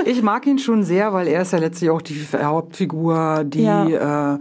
ich 0.06 0.22
mag 0.22 0.46
ihn 0.46 0.60
schon 0.60 0.84
sehr, 0.84 1.14
weil 1.14 1.28
er 1.28 1.44
ist 1.44 1.54
ja 1.54 1.60
letztlich 1.60 1.90
auch 1.90 2.02
die 2.02 2.22
Hauptfigur, 2.34 3.46
die 3.46 3.64
ja. 3.64 4.34
äh, 4.34 4.40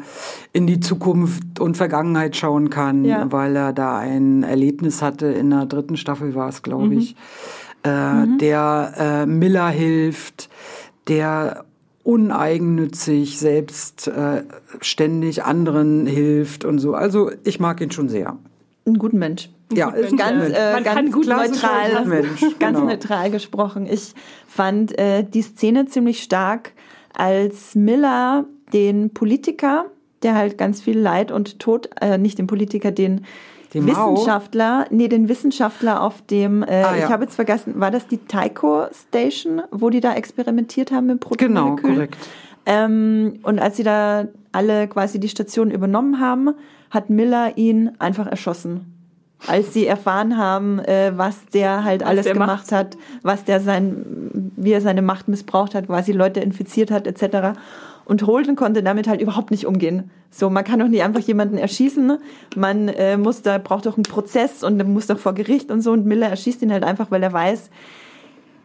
in 0.52 0.66
die 0.66 0.80
Zukunft 0.80 1.60
und 1.60 1.76
Vergangenheit 1.76 2.36
schauen 2.36 2.70
kann, 2.70 3.04
ja. 3.04 3.30
weil 3.30 3.54
er 3.54 3.72
da 3.72 3.98
ein 3.98 4.42
Erlebnis 4.42 5.00
hatte. 5.00 5.26
In 5.26 5.50
der 5.50 5.66
dritten 5.66 5.96
Staffel 5.96 6.34
war 6.34 6.48
es, 6.48 6.62
glaube 6.62 6.86
mhm. 6.86 6.98
ich. 6.98 7.16
Äh, 7.84 8.12
mhm. 8.12 8.38
Der 8.38 8.94
äh, 8.98 9.26
Miller 9.26 9.68
hilft 9.68 10.48
der 11.08 11.64
uneigennützig, 12.02 13.38
selbstständig 13.38 15.38
äh, 15.38 15.42
anderen 15.42 16.06
hilft 16.06 16.64
und 16.64 16.78
so. 16.78 16.94
Also 16.94 17.30
ich 17.44 17.60
mag 17.60 17.80
ihn 17.80 17.90
schon 17.90 18.08
sehr. 18.08 18.38
Ein 18.86 18.94
guter 18.94 19.16
Mensch. 19.16 19.50
Ja, 19.72 19.90
ist 19.90 20.16
ganz, 20.16 20.48
äh, 20.48 20.80
ganz 20.82 21.12
gut 21.12 21.26
neutral, 21.26 22.06
Mensch, 22.06 22.40
ganz 22.58 22.78
genau. 22.78 22.90
neutral 22.90 23.30
gesprochen. 23.30 23.86
Ich 23.86 24.14
fand 24.46 24.98
äh, 24.98 25.22
die 25.22 25.42
Szene 25.42 25.84
ziemlich 25.84 26.22
stark, 26.22 26.72
als 27.12 27.74
Miller 27.74 28.46
den 28.72 29.10
Politiker, 29.10 29.84
der 30.22 30.34
halt 30.34 30.56
ganz 30.56 30.80
viel 30.80 30.98
Leid 30.98 31.30
und 31.30 31.58
Tod, 31.58 31.90
äh, 32.00 32.16
nicht 32.16 32.38
den 32.38 32.46
Politiker, 32.46 32.90
den 32.90 33.26
die 33.74 33.86
Wissenschaftler, 33.86 34.86
nee, 34.90 35.08
den 35.08 35.28
Wissenschaftler 35.28 36.02
auf 36.02 36.22
dem, 36.22 36.62
äh, 36.62 36.66
ah, 36.66 36.96
ja. 36.96 37.04
ich 37.04 37.12
habe 37.12 37.24
jetzt 37.24 37.34
vergessen, 37.34 37.78
war 37.78 37.90
das 37.90 38.06
die 38.06 38.18
Tycho 38.18 38.86
Station, 38.92 39.62
wo 39.70 39.90
die 39.90 40.00
da 40.00 40.14
experimentiert 40.14 40.90
haben 40.90 41.06
mit 41.06 41.20
Protonmolekülen? 41.20 41.76
Genau, 41.76 41.94
korrekt. 41.94 42.16
Ähm, 42.66 43.40
und 43.42 43.58
als 43.58 43.76
sie 43.76 43.82
da 43.82 44.26
alle 44.52 44.88
quasi 44.88 45.20
die 45.20 45.28
Station 45.28 45.70
übernommen 45.70 46.20
haben, 46.20 46.50
hat 46.90 47.10
Miller 47.10 47.56
ihn 47.56 47.92
einfach 47.98 48.26
erschossen. 48.26 48.94
als 49.46 49.72
sie 49.72 49.86
erfahren 49.86 50.36
haben, 50.36 50.80
äh, 50.80 51.12
was 51.14 51.46
der 51.54 51.84
halt 51.84 52.02
was 52.02 52.08
alles 52.08 52.24
der 52.24 52.32
gemacht 52.32 52.70
macht. 52.70 52.72
hat, 52.72 52.96
was 53.22 53.44
der 53.44 53.60
sein, 53.60 54.50
wie 54.56 54.72
er 54.72 54.80
seine 54.80 55.00
Macht 55.00 55.28
missbraucht 55.28 55.76
hat, 55.76 55.86
quasi 55.86 56.10
Leute 56.10 56.40
infiziert 56.40 56.90
hat, 56.90 57.06
etc. 57.06 57.56
Und 58.08 58.26
Holden 58.26 58.56
konnte 58.56 58.82
damit 58.82 59.06
halt 59.06 59.20
überhaupt 59.20 59.50
nicht 59.50 59.66
umgehen. 59.66 60.10
So, 60.30 60.48
man 60.48 60.64
kann 60.64 60.78
doch 60.78 60.88
nicht 60.88 61.02
einfach 61.02 61.20
jemanden 61.20 61.58
erschießen. 61.58 62.16
Man 62.56 62.88
äh, 62.88 63.18
muss 63.18 63.42
da, 63.42 63.58
braucht 63.58 63.84
doch 63.84 63.96
einen 63.96 64.04
Prozess 64.04 64.64
und 64.64 64.82
muss 64.88 65.08
doch 65.08 65.18
vor 65.18 65.34
Gericht 65.34 65.70
und 65.70 65.82
so. 65.82 65.92
Und 65.92 66.06
Miller 66.06 66.28
erschießt 66.28 66.62
ihn 66.62 66.72
halt 66.72 66.84
einfach, 66.84 67.10
weil 67.10 67.22
er 67.22 67.34
weiß, 67.34 67.68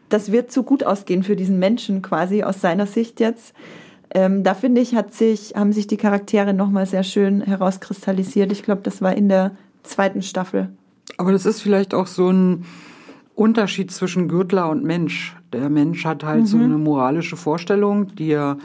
das 0.08 0.32
wird 0.32 0.50
zu 0.50 0.64
gut 0.64 0.86
ausgehen 0.86 1.24
für 1.24 1.36
diesen 1.36 1.60
Menschen 1.60 2.02
quasi 2.02 2.44
aus 2.44 2.62
seiner 2.62 2.86
Sicht 2.86 3.20
jetzt. 3.20 3.54
Ähm, 4.16 4.44
da 4.44 4.54
finde 4.54 4.80
ich, 4.80 4.96
hat 4.96 5.14
sich, 5.14 5.56
haben 5.56 5.74
sich 5.74 5.88
die 5.88 5.98
Charaktere 5.98 6.54
nochmal 6.54 6.86
sehr 6.86 7.04
schön 7.04 7.41
herauskristallisiert. 7.41 8.50
Ich 8.54 8.64
glaube, 8.64 8.82
das 8.82 9.02
war 9.02 9.14
in 9.14 9.28
der 9.28 9.52
zweiten 9.84 10.22
Staffel. 10.22 10.70
Aber 11.18 11.34
das 11.34 11.46
ist 11.46 11.62
vielleicht 11.62 11.94
auch 11.94 12.08
so 12.08 12.30
ein 12.30 12.64
Unterschied 13.36 13.91
zwischen 13.91 14.30
Gürtler 14.30 14.70
und 14.70 14.86
Mensch. 14.86 15.36
Der 15.52 15.70
Mensch 15.70 16.06
hat 16.06 16.24
halt 16.24 16.41
mhm. 16.41 16.46
so 16.46 16.58
eine 16.60 16.78
moralische 16.78 17.36
Vorstellung, 17.36 18.16
die 18.16 18.32
er 18.32 18.58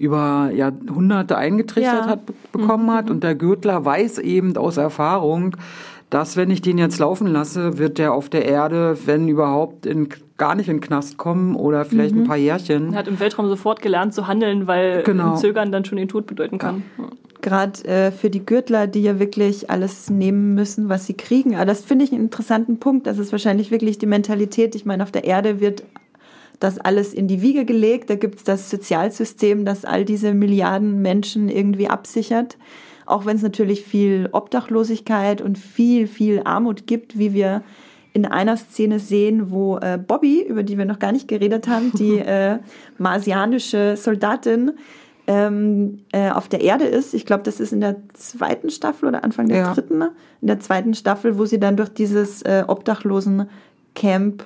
über 0.00 0.50
Jahrhunderte 0.54 1.36
eingetrichtert 1.36 2.06
ja. 2.06 2.06
hat, 2.06 2.20
bekommen 2.52 2.86
mhm. 2.86 2.92
hat. 2.92 3.10
Und 3.10 3.22
der 3.22 3.34
Gürtler 3.34 3.84
weiß 3.84 4.18
eben 4.18 4.56
aus 4.56 4.78
Erfahrung, 4.78 5.56
dass 6.08 6.38
wenn 6.38 6.50
ich 6.50 6.62
den 6.62 6.78
jetzt 6.78 6.98
laufen 6.98 7.26
lasse, 7.26 7.76
wird 7.76 7.98
der 7.98 8.14
auf 8.14 8.30
der 8.30 8.46
Erde, 8.46 8.96
wenn 9.04 9.28
überhaupt, 9.28 9.84
in, 9.84 10.08
gar 10.38 10.54
nicht 10.54 10.70
in 10.70 10.76
den 10.76 10.80
Knast 10.80 11.18
kommen 11.18 11.54
oder 11.54 11.84
vielleicht 11.84 12.14
mhm. 12.14 12.22
ein 12.22 12.26
paar 12.26 12.38
Jährchen. 12.38 12.94
Er 12.94 13.00
hat 13.00 13.08
im 13.08 13.20
Weltraum 13.20 13.48
sofort 13.48 13.82
gelernt 13.82 14.14
zu 14.14 14.26
handeln, 14.26 14.66
weil 14.66 15.02
genau. 15.02 15.36
Zögern 15.36 15.70
dann 15.70 15.84
schon 15.84 15.98
den 15.98 16.08
Tod 16.08 16.26
bedeuten 16.26 16.56
kann. 16.56 16.82
Ja. 16.96 17.04
Gerade 17.42 17.84
äh, 17.84 18.10
für 18.10 18.30
die 18.30 18.44
Gürtler, 18.44 18.86
die 18.86 19.02
ja 19.02 19.18
wirklich 19.18 19.68
alles 19.68 20.08
nehmen 20.08 20.54
müssen, 20.54 20.88
was 20.88 21.06
sie 21.06 21.14
kriegen. 21.14 21.56
Aber 21.56 21.66
das 21.66 21.82
finde 21.82 22.06
ich 22.06 22.12
einen 22.12 22.22
interessanten 22.22 22.78
Punkt. 22.80 23.06
Das 23.06 23.18
ist 23.18 23.32
wahrscheinlich 23.32 23.70
wirklich 23.70 23.98
die 23.98 24.06
Mentalität. 24.06 24.74
Ich 24.74 24.86
meine, 24.86 25.02
auf 25.02 25.10
der 25.10 25.24
Erde 25.24 25.60
wird 25.60 25.84
das 26.60 26.78
alles 26.78 27.12
in 27.12 27.26
die 27.26 27.42
Wiege 27.42 27.64
gelegt. 27.64 28.10
Da 28.10 28.14
gibt 28.14 28.36
es 28.36 28.44
das 28.44 28.70
Sozialsystem, 28.70 29.64
das 29.64 29.84
all 29.84 30.04
diese 30.04 30.34
Milliarden 30.34 31.02
Menschen 31.02 31.48
irgendwie 31.48 31.88
absichert. 31.88 32.58
Auch 33.06 33.26
wenn 33.26 33.36
es 33.36 33.42
natürlich 33.42 33.82
viel 33.84 34.28
Obdachlosigkeit 34.30 35.40
und 35.40 35.58
viel, 35.58 36.06
viel 36.06 36.42
Armut 36.44 36.86
gibt, 36.86 37.18
wie 37.18 37.34
wir 37.34 37.62
in 38.12 38.26
einer 38.26 38.56
Szene 38.56 38.98
sehen, 38.98 39.50
wo 39.50 39.78
äh, 39.78 39.98
Bobby, 39.98 40.42
über 40.42 40.62
die 40.62 40.78
wir 40.78 40.84
noch 40.84 40.98
gar 40.98 41.12
nicht 41.12 41.26
geredet 41.26 41.66
haben, 41.66 41.92
die 41.92 42.18
äh, 42.18 42.58
marsianische 42.98 43.96
Soldatin, 43.96 44.72
ähm, 45.26 46.00
äh, 46.12 46.30
auf 46.30 46.48
der 46.48 46.60
Erde 46.60 46.84
ist. 46.84 47.14
Ich 47.14 47.24
glaube, 47.24 47.44
das 47.44 47.60
ist 47.60 47.72
in 47.72 47.80
der 47.80 47.96
zweiten 48.14 48.70
Staffel 48.70 49.08
oder 49.08 49.22
Anfang 49.22 49.48
der 49.48 49.58
ja. 49.58 49.74
dritten, 49.74 50.02
in 50.02 50.46
der 50.46 50.60
zweiten 50.60 50.94
Staffel, 50.94 51.38
wo 51.38 51.46
sie 51.46 51.60
dann 51.60 51.76
durch 51.76 51.90
dieses 51.90 52.42
äh, 52.42 52.64
Obdachlosen-Camp 52.66 54.44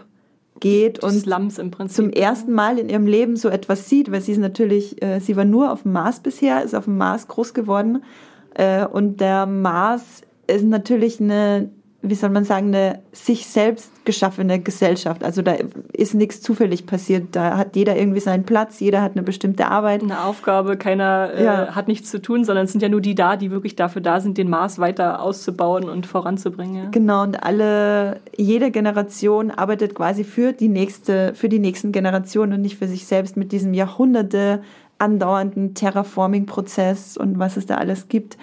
geht 0.64 1.04
und 1.04 1.90
zum 1.90 2.08
ersten 2.08 2.52
Mal 2.52 2.78
in 2.78 2.88
ihrem 2.88 3.06
Leben 3.06 3.36
so 3.36 3.50
etwas 3.50 3.90
sieht, 3.90 4.10
weil 4.10 4.22
sie 4.22 4.32
ist 4.32 4.38
natürlich, 4.38 5.02
äh, 5.02 5.20
sie 5.20 5.36
war 5.36 5.44
nur 5.44 5.70
auf 5.70 5.82
dem 5.82 5.92
Mars 5.92 6.20
bisher, 6.20 6.64
ist 6.64 6.74
auf 6.74 6.84
dem 6.84 6.96
Mars 6.96 7.28
groß 7.28 7.52
geworden 7.52 8.02
äh, 8.54 8.86
und 8.86 9.20
der 9.20 9.44
Mars 9.44 10.22
ist 10.46 10.64
natürlich 10.64 11.20
eine 11.20 11.68
wie 12.06 12.14
soll 12.14 12.30
man 12.30 12.44
sagen, 12.44 12.68
eine 12.68 13.00
sich 13.12 13.46
selbst 13.46 13.90
geschaffene 14.04 14.60
Gesellschaft. 14.60 15.24
Also 15.24 15.40
da 15.40 15.56
ist 15.92 16.14
nichts 16.14 16.42
zufällig 16.42 16.86
passiert. 16.86 17.28
Da 17.32 17.56
hat 17.56 17.76
jeder 17.76 17.96
irgendwie 17.96 18.20
seinen 18.20 18.44
Platz, 18.44 18.80
jeder 18.80 19.00
hat 19.00 19.12
eine 19.12 19.22
bestimmte 19.22 19.68
Arbeit. 19.68 20.02
Eine 20.02 20.22
Aufgabe, 20.24 20.76
keiner 20.76 21.30
äh, 21.34 21.44
ja. 21.44 21.74
hat 21.74 21.88
nichts 21.88 22.10
zu 22.10 22.20
tun, 22.20 22.44
sondern 22.44 22.66
es 22.66 22.72
sind 22.72 22.82
ja 22.82 22.90
nur 22.90 23.00
die 23.00 23.14
da, 23.14 23.36
die 23.36 23.50
wirklich 23.50 23.74
dafür 23.74 24.02
da 24.02 24.20
sind, 24.20 24.36
den 24.36 24.50
Mars 24.50 24.78
weiter 24.78 25.22
auszubauen 25.22 25.88
und 25.88 26.06
voranzubringen. 26.06 26.84
Ja. 26.84 26.90
Genau, 26.90 27.22
und 27.22 27.42
alle, 27.42 28.20
jede 28.36 28.70
Generation 28.70 29.50
arbeitet 29.50 29.94
quasi 29.94 30.24
für 30.24 30.52
die 30.52 30.68
nächste, 30.68 31.34
für 31.34 31.48
die 31.48 31.58
nächsten 31.58 31.90
Generationen 31.90 32.52
und 32.52 32.60
nicht 32.60 32.78
für 32.78 32.88
sich 32.88 33.06
selbst 33.06 33.36
mit 33.36 33.50
diesem 33.50 33.72
Jahrhunderte 33.72 34.62
andauernden 34.98 35.74
Terraforming-Prozess 35.74 37.16
und 37.16 37.38
was 37.38 37.56
es 37.56 37.66
da 37.66 37.76
alles 37.76 38.08
gibt 38.08 38.36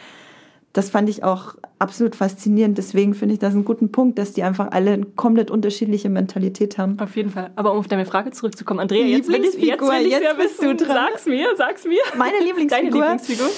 das 0.74 0.90
fand 0.90 1.10
ich 1.10 1.24
auch 1.24 1.56
absolut 1.80 2.16
faszinierend. 2.16 2.78
Deswegen 2.78 3.14
finde 3.14 3.34
ich 3.34 3.40
das 3.40 3.54
einen 3.54 3.66
guten 3.66 3.92
Punkt, 3.92 4.18
dass 4.18 4.34
die 4.34 4.44
einfach 4.44 4.72
alle 4.72 4.92
eine 4.92 5.06
komplett 5.06 5.52
unterschiedliche 5.52 6.10
Mentalität 6.10 6.78
haben. 6.78 6.98
Auf 7.00 7.16
jeden 7.16 7.30
Fall. 7.30 7.52
Aber 7.56 7.74
um 7.74 7.80
auf 7.80 7.88
deine 7.88 8.06
Frage 8.06 8.32
zurückzukommen, 8.32 8.80
Andrea, 8.80 9.04
jetzt 9.04 9.28
will 9.28 9.44
ich, 9.44 9.56
jetzt 9.56 9.82
will 9.82 10.06
ich 10.06 10.12
jetzt 10.12 10.38
bist 10.38 10.62
wissen. 10.62 10.78
du 10.78 10.86
dran. 10.86 11.10
Sag's 11.12 11.26
mir, 11.26 11.48
sag's 11.58 11.86
mir. 11.86 12.02
Meine 12.18 12.40
Lieblingsfigur. 12.40 13.02
Deine 13.02 13.12
Lieblingsfigur. 13.12 13.50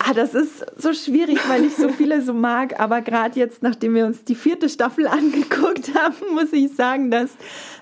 Ah, 0.00 0.14
das 0.14 0.34
ist 0.34 0.64
so 0.76 0.92
schwierig, 0.92 1.38
weil 1.48 1.64
ich 1.64 1.74
so 1.74 1.88
viele 1.88 2.22
so 2.22 2.32
mag. 2.32 2.78
Aber 2.78 3.00
gerade 3.02 3.38
jetzt, 3.38 3.62
nachdem 3.62 3.94
wir 3.94 4.06
uns 4.06 4.24
die 4.24 4.36
vierte 4.36 4.68
Staffel 4.68 5.06
angeguckt 5.08 5.92
haben, 5.94 6.34
muss 6.34 6.52
ich 6.52 6.74
sagen, 6.74 7.10
dass 7.10 7.30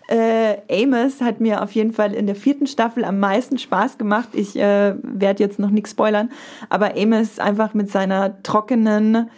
äh, 0.09 0.57
Amos 0.71 1.21
hat 1.21 1.41
mir 1.41 1.63
auf 1.63 1.73
jeden 1.73 1.93
Fall 1.93 2.15
in 2.15 2.27
der 2.27 2.37
vierten 2.37 2.67
Staffel 2.67 3.05
am 3.05 3.19
meisten 3.19 3.59
Spaß 3.59 3.99
gemacht. 3.99 4.29
Ich 4.33 4.57
äh, 4.57 4.95
werde 5.03 5.43
jetzt 5.43 5.59
noch 5.59 5.71
nichts 5.71 5.91
spoilern, 5.91 6.31
aber 6.69 6.97
Amos 6.97 7.39
einfach 7.39 7.75
mit 7.75 7.91
seiner 7.91 8.43
trockenen 8.43 9.31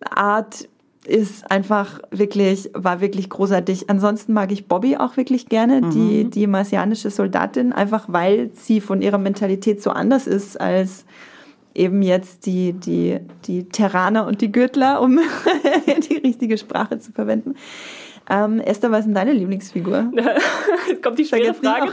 Art 0.00 0.68
ist 1.06 1.50
einfach 1.50 2.00
wirklich, 2.10 2.70
war 2.74 3.00
wirklich 3.00 3.30
großartig. 3.30 3.88
Ansonsten 3.88 4.32
mag 4.32 4.52
ich 4.52 4.66
Bobby 4.66 4.96
auch 4.96 5.16
wirklich 5.16 5.48
gerne, 5.48 5.80
mhm. 5.80 5.90
die, 5.90 6.30
die 6.30 6.46
marsianische 6.46 7.10
Soldatin, 7.10 7.72
einfach 7.72 8.04
weil 8.08 8.50
sie 8.54 8.80
von 8.80 9.00
ihrer 9.00 9.18
Mentalität 9.18 9.82
so 9.82 9.90
anders 9.90 10.26
ist 10.26 10.60
als 10.60 11.04
eben 11.74 12.02
jetzt 12.02 12.46
die, 12.46 12.72
die, 12.72 13.18
die 13.46 13.68
Terraner 13.68 14.26
und 14.26 14.40
die 14.40 14.52
Gürtler, 14.52 15.00
um 15.00 15.18
die 16.10 16.16
richtige 16.16 16.58
Sprache 16.58 16.98
zu 16.98 17.12
verwenden. 17.12 17.54
Ähm, 18.30 18.60
Esther, 18.60 18.92
was 18.92 19.00
ist 19.00 19.06
denn 19.06 19.14
deine 19.14 19.32
Lieblingsfigur? 19.32 20.12
Jetzt 20.88 21.02
kommt 21.02 21.18
die 21.18 21.24
schwere 21.24 21.52
Frage. 21.52 21.92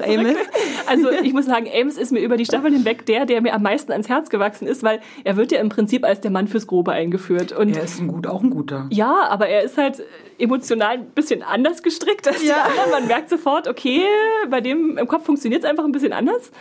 Also 0.86 1.10
ich 1.24 1.34
muss 1.34 1.48
sagen, 1.48 1.68
Amos 1.74 1.98
ist 1.98 2.12
mir 2.12 2.20
über 2.20 2.38
die 2.38 2.46
Staffel 2.46 2.72
hinweg 2.72 3.08
der, 3.08 3.26
der 3.26 3.42
mir 3.42 3.56
am 3.56 3.64
meisten 3.64 3.92
ans 3.92 4.08
Herz 4.08 4.30
gewachsen 4.30 4.68
ist, 4.68 4.84
weil 4.84 5.00
er 5.24 5.36
wird 5.36 5.52
ja 5.52 5.60
im 5.60 5.70
Prinzip 5.70 6.06
als 6.06 6.22
der 6.22 6.30
Mann 6.30 6.48
fürs 6.48 6.68
Grobe 6.68 6.92
eingeführt. 6.92 7.54
Und 7.54 7.76
er 7.76 7.84
ist 7.84 8.00
ein 8.00 8.08
gut, 8.08 8.28
auch 8.28 8.44
ein 8.44 8.52
guter. 8.52 8.88
Ja, 8.92 9.28
aber 9.30 9.48
er 9.48 9.64
ist 9.64 9.78
halt 9.78 10.04
emotional 10.38 11.00
ein 11.00 11.06
bisschen 11.08 11.42
anders 11.42 11.82
gestrickt 11.82 12.28
als 12.28 12.46
ja. 12.46 12.54
die 12.54 12.72
anderen. 12.72 12.92
Man 12.92 13.08
merkt 13.08 13.30
sofort, 13.30 13.68
okay, 13.68 14.04
bei 14.50 14.62
dem 14.62 15.00
im 15.00 15.08
Kopf 15.08 15.26
funktioniert 15.26 15.64
es 15.64 15.70
einfach 15.70 15.86
ein 15.86 15.92
bisschen 15.92 16.14
anders. 16.14 16.52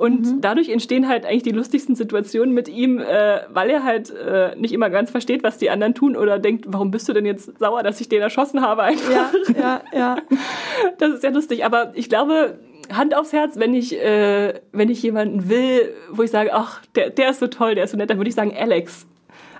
Und 0.00 0.22
mhm. 0.22 0.40
dadurch 0.40 0.70
entstehen 0.70 1.08
halt 1.08 1.26
eigentlich 1.26 1.42
die 1.42 1.50
lustigsten 1.50 1.94
Situationen 1.94 2.54
mit 2.54 2.70
ihm, 2.70 3.00
äh, 3.00 3.40
weil 3.52 3.68
er 3.68 3.84
halt 3.84 4.08
äh, 4.08 4.56
nicht 4.56 4.72
immer 4.72 4.88
ganz 4.88 5.10
versteht, 5.10 5.42
was 5.42 5.58
die 5.58 5.68
anderen 5.68 5.94
tun 5.94 6.16
oder 6.16 6.38
denkt, 6.38 6.64
warum 6.68 6.90
bist 6.90 7.06
du 7.06 7.12
denn 7.12 7.26
jetzt 7.26 7.58
sauer, 7.58 7.82
dass 7.82 8.00
ich 8.00 8.08
den 8.08 8.22
erschossen 8.22 8.62
habe 8.62 8.82
einfach. 8.82 9.12
Ja, 9.12 9.30
ja, 9.58 9.82
ja. 9.92 10.16
Das 10.98 11.10
ist 11.10 11.20
sehr 11.20 11.32
lustig. 11.32 11.66
Aber 11.66 11.92
ich 11.94 12.08
glaube, 12.08 12.58
Hand 12.90 13.14
aufs 13.14 13.34
Herz, 13.34 13.58
wenn 13.58 13.74
ich, 13.74 13.94
äh, 13.94 14.54
wenn 14.72 14.88
ich 14.88 15.02
jemanden 15.02 15.50
will, 15.50 15.92
wo 16.10 16.22
ich 16.22 16.30
sage, 16.30 16.54
ach, 16.54 16.80
der, 16.94 17.10
der 17.10 17.32
ist 17.32 17.40
so 17.40 17.48
toll, 17.48 17.74
der 17.74 17.84
ist 17.84 17.90
so 17.90 17.98
nett, 17.98 18.08
dann 18.08 18.16
würde 18.16 18.30
ich 18.30 18.34
sagen 18.34 18.54
Alex 18.58 19.04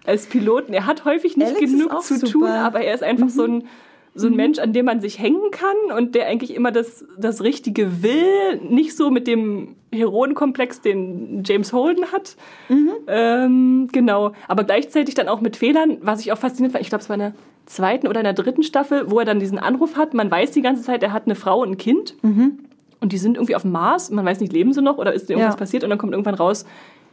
als 0.06 0.24
Piloten. 0.24 0.72
Er 0.72 0.86
hat 0.86 1.04
häufig 1.04 1.36
nicht 1.36 1.48
Alex 1.48 1.70
genug 1.70 2.02
zu 2.02 2.14
super. 2.14 2.32
tun, 2.32 2.48
aber 2.48 2.80
er 2.80 2.94
ist 2.94 3.02
einfach 3.02 3.26
mhm. 3.26 3.30
so 3.30 3.44
ein 3.44 3.68
so 4.14 4.26
ein 4.26 4.32
mhm. 4.32 4.36
Mensch, 4.36 4.58
an 4.58 4.72
dem 4.72 4.86
man 4.86 5.00
sich 5.00 5.18
hängen 5.18 5.50
kann 5.50 5.96
und 5.96 6.14
der 6.14 6.26
eigentlich 6.26 6.54
immer 6.54 6.72
das, 6.72 7.04
das 7.16 7.42
Richtige 7.42 8.02
will, 8.02 8.60
nicht 8.68 8.96
so 8.96 9.10
mit 9.10 9.26
dem 9.26 9.76
Heroenkomplex, 9.92 10.80
den 10.80 11.42
James 11.44 11.72
Holden 11.72 12.06
hat. 12.12 12.36
Mhm. 12.68 12.90
Ähm, 13.06 13.88
genau, 13.92 14.32
aber 14.48 14.64
gleichzeitig 14.64 15.14
dann 15.14 15.28
auch 15.28 15.40
mit 15.40 15.56
Fehlern, 15.56 15.98
was 16.02 16.20
ich 16.20 16.32
auch 16.32 16.38
faszinierend 16.38 16.72
fand. 16.72 16.82
Ich 16.82 16.90
glaube, 16.90 17.02
es 17.02 17.08
war 17.08 17.14
in 17.14 17.20
der 17.20 17.34
zweiten 17.66 18.08
oder 18.08 18.20
in 18.20 18.24
der 18.24 18.32
dritten 18.32 18.62
Staffel, 18.62 19.10
wo 19.10 19.20
er 19.20 19.24
dann 19.24 19.38
diesen 19.38 19.58
Anruf 19.58 19.96
hat. 19.96 20.12
Man 20.14 20.30
weiß 20.30 20.50
die 20.52 20.62
ganze 20.62 20.82
Zeit, 20.82 21.02
er 21.02 21.12
hat 21.12 21.26
eine 21.26 21.36
Frau 21.36 21.62
und 21.62 21.70
ein 21.70 21.78
Kind. 21.78 22.14
Mhm. 22.22 22.58
Und 23.00 23.12
die 23.12 23.18
sind 23.18 23.36
irgendwie 23.36 23.56
auf 23.56 23.62
dem 23.62 23.72
Mars. 23.72 24.10
Man 24.10 24.24
weiß 24.24 24.40
nicht, 24.40 24.52
leben 24.52 24.72
sie 24.72 24.82
noch 24.82 24.98
oder 24.98 25.12
ist 25.12 25.30
irgendwas 25.30 25.54
ja. 25.54 25.58
passiert? 25.58 25.84
Und 25.84 25.90
dann 25.90 25.98
kommt 25.98 26.12
irgendwann 26.12 26.34
raus, 26.34 26.66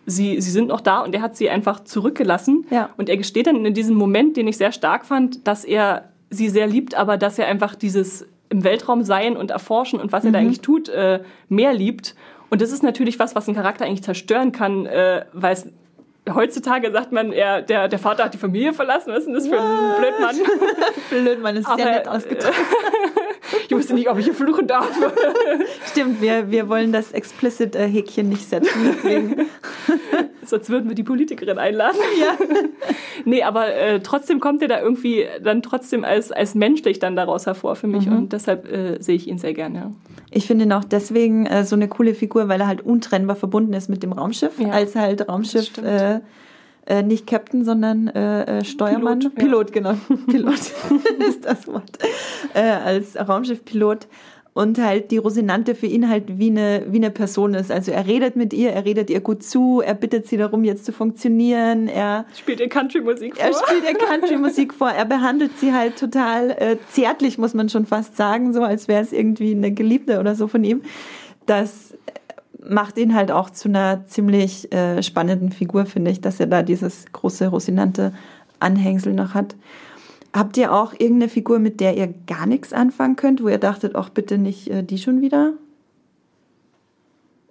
sie, 0.06 0.42
sie 0.42 0.52
sind 0.52 0.68
noch 0.68 0.82
da 0.82 1.02
und 1.02 1.14
er 1.14 1.22
hat 1.22 1.38
sie 1.38 1.50
einfach 1.50 1.84
zurückgelassen. 1.84 2.66
Ja. 2.72 2.90
Und 2.98 3.10
er 3.10 3.18
gesteht 3.18 3.48
dann 3.48 3.66
in 3.66 3.74
diesem 3.74 3.96
Moment, 3.96 4.36
den 4.36 4.48
ich 4.48 4.58
sehr 4.58 4.72
stark 4.72 5.06
fand, 5.06 5.48
dass 5.48 5.64
er 5.64 6.10
sie 6.30 6.50
sehr 6.50 6.68
liebt, 6.68 6.96
aber 6.96 7.18
dass 7.18 7.40
er 7.40 7.48
einfach 7.48 7.76
dieses 7.76 8.28
im 8.50 8.64
Weltraum 8.64 9.04
sein 9.04 9.36
und 9.36 9.52
erforschen 9.52 10.00
und 10.00 10.12
was 10.12 10.24
er 10.24 10.32
da 10.32 10.40
mhm. 10.40 10.46
eigentlich 10.46 10.62
tut, 10.62 10.90
äh, 10.90 11.22
mehr 11.50 11.74
liebt. 11.74 12.16
Und 12.50 12.62
das 12.62 12.72
ist 12.72 12.82
natürlich 12.82 13.20
was, 13.20 13.36
was 13.36 13.48
einen 13.48 13.58
Charakter 13.58 13.86
eigentlich 13.86 14.04
zerstören 14.04 14.52
kann, 14.52 14.86
äh, 14.86 15.26
weil 15.34 15.54
es 15.54 15.68
heutzutage 16.34 16.92
sagt 16.92 17.12
man, 17.12 17.32
er, 17.32 17.62
der, 17.62 17.88
der 17.88 18.00
Vater 18.00 18.26
hat 18.26 18.34
die 18.34 18.38
Familie 18.38 18.74
verlassen. 18.74 19.12
Was 19.12 19.20
ist 19.20 19.26
denn 19.28 19.34
das 19.34 19.48
für 19.48 19.60
ein 19.60 19.96
Blödmann? 20.00 20.36
Blödmann 21.10 21.56
ist 21.56 21.68
Aber, 21.68 21.76
sehr 21.78 21.92
nett 21.92 22.08
ausgedrückt. 22.08 22.56
ich 23.68 23.76
wusste 23.76 23.94
nicht, 23.94 24.10
ob 24.10 24.18
ich 24.18 24.26
hier 24.26 24.34
fluchen 24.34 24.68
darf. 24.68 24.90
Stimmt, 25.92 26.22
wir, 26.22 26.52
wir 26.52 26.70
wollen 26.70 26.92
das 26.92 27.12
Explicit-Häkchen 27.12 28.30
nicht 28.30 28.48
setzen. 28.48 28.70
Sonst 30.46 30.70
würden 30.70 30.88
wir 30.88 30.96
die 30.96 31.04
Politikerin 31.04 31.58
einladen. 31.58 31.98
Ja. 32.20 32.36
nee, 33.26 33.44
aber 33.44 33.76
äh, 33.76 34.00
trotzdem 34.00 34.40
kommt 34.40 34.62
er 34.62 34.68
da 34.68 34.82
irgendwie 34.82 35.26
dann 35.44 35.62
trotzdem 35.62 36.04
als, 36.04 36.32
als 36.32 36.56
menschlich 36.56 36.98
dann 36.98 37.16
daraus 37.16 37.46
hervor 37.46 37.76
für 37.76 37.86
mich. 37.86 38.08
Mhm. 38.08 38.18
Und 38.18 38.34
deshalb 38.34 38.72
äh, 38.72 39.02
sehe 39.02 39.16
ich 39.16 39.28
ihn 39.28 39.38
sehr 39.38 39.54
gerne. 39.54 39.94
Ich 40.32 40.48
finde 40.48 40.66
ihn 40.66 40.74
auch 40.74 40.84
deswegen 40.84 41.46
äh, 41.46 41.64
so 41.64 41.76
eine 41.76 41.88
coole 41.88 42.16
Figur, 42.16 42.48
weil 42.48 42.60
er 42.60 42.68
halt 42.68 42.82
untrennbar 42.82 43.36
verbunden 43.36 43.74
ist 43.74 43.88
mit 43.90 44.02
dem 44.02 44.14
Raumschiff. 44.14 44.60
Ja, 44.60 44.70
als 44.70 44.96
halt 44.96 45.28
Raumschiff 45.28 45.78
äh, 45.78 46.22
Äh, 46.88 47.04
nicht 47.04 47.28
Captain, 47.28 47.66
sondern 47.66 48.08
äh, 48.08 48.60
äh 48.60 48.64
Steuermann. 48.64 49.20
Pilot, 49.20 49.36
Pilot 49.36 49.72
genau. 49.74 49.94
Pilot 50.28 50.72
ist 51.28 51.44
das 51.44 51.68
Wort. 51.68 51.98
Äh, 52.54 52.62
als 52.62 53.16
Raumschiffpilot 53.18 54.08
und 54.58 54.80
halt 54.80 55.12
die 55.12 55.18
Rosinante 55.18 55.76
für 55.76 55.86
ihn 55.86 56.10
halt 56.10 56.40
wie 56.40 56.50
eine, 56.50 56.88
wie 56.90 56.98
eine 56.98 57.12
Person 57.12 57.54
ist. 57.54 57.72
Also 57.72 57.92
er 57.92 58.08
redet 58.08 58.36
mit 58.36 58.54
ihr, 58.54 58.72
er 58.72 58.86
redet 58.86 59.12
ihr 59.12 59.20
gut 59.20 59.44
zu, 59.44 59.82
er 59.86 59.94
bittet 59.94 60.26
sie 60.26 60.36
darum, 60.36 60.64
jetzt 60.64 60.84
zu 60.84 60.92
funktionieren. 60.92 61.88
Er 61.88 62.26
spielt 62.36 62.60
ihr 62.60 62.68
Country-Musik 62.68 63.38
vor. 63.38 63.46
Er 63.46 63.54
spielt 63.54 63.84
ihr 63.84 63.94
Country-Musik 63.94 64.74
vor. 64.74 64.90
Er 64.90 65.06
behandelt 65.06 65.60
sie 65.60 65.74
halt 65.74 66.00
total 66.00 66.50
äh, 66.50 66.78
zärtlich, 66.90 67.38
muss 67.38 67.54
man 67.54 67.70
schon 67.70 67.86
fast 67.86 68.18
sagen, 68.18 68.52
so 68.52 68.64
als 68.64 68.88
wäre 68.88 69.04
es 69.04 69.14
irgendwie 69.14 69.52
eine 69.52 69.72
Geliebte 69.72 70.20
oder 70.20 70.34
so 70.34 70.48
von 70.48 70.64
ihm. 70.64 70.82
Das 71.46 71.94
macht 72.60 72.98
ihn 72.98 73.14
halt 73.14 73.30
auch 73.30 73.52
zu 73.52 73.70
einer 73.70 74.08
ziemlich 74.08 74.74
äh, 74.74 75.04
spannenden 75.04 75.52
Figur, 75.52 75.86
finde 75.86 76.10
ich, 76.10 76.20
dass 76.20 76.40
er 76.40 76.48
da 76.48 76.64
dieses 76.64 77.06
große 77.12 77.50
Rosinante 77.50 78.12
Anhängsel 78.60 79.14
noch 79.14 79.36
hat. 79.36 79.56
Habt 80.38 80.56
ihr 80.58 80.72
auch 80.72 80.94
irgendeine 80.94 81.30
Figur, 81.30 81.58
mit 81.58 81.80
der 81.80 81.98
ihr 81.98 82.14
gar 82.28 82.46
nichts 82.46 82.72
anfangen 82.72 83.16
könnt, 83.16 83.42
wo 83.42 83.48
ihr 83.48 83.58
dachtet, 83.58 83.96
auch 83.96 84.10
bitte 84.10 84.38
nicht 84.38 84.68
äh, 84.68 84.84
die 84.84 85.00
schon 85.00 85.20
wieder? 85.22 85.54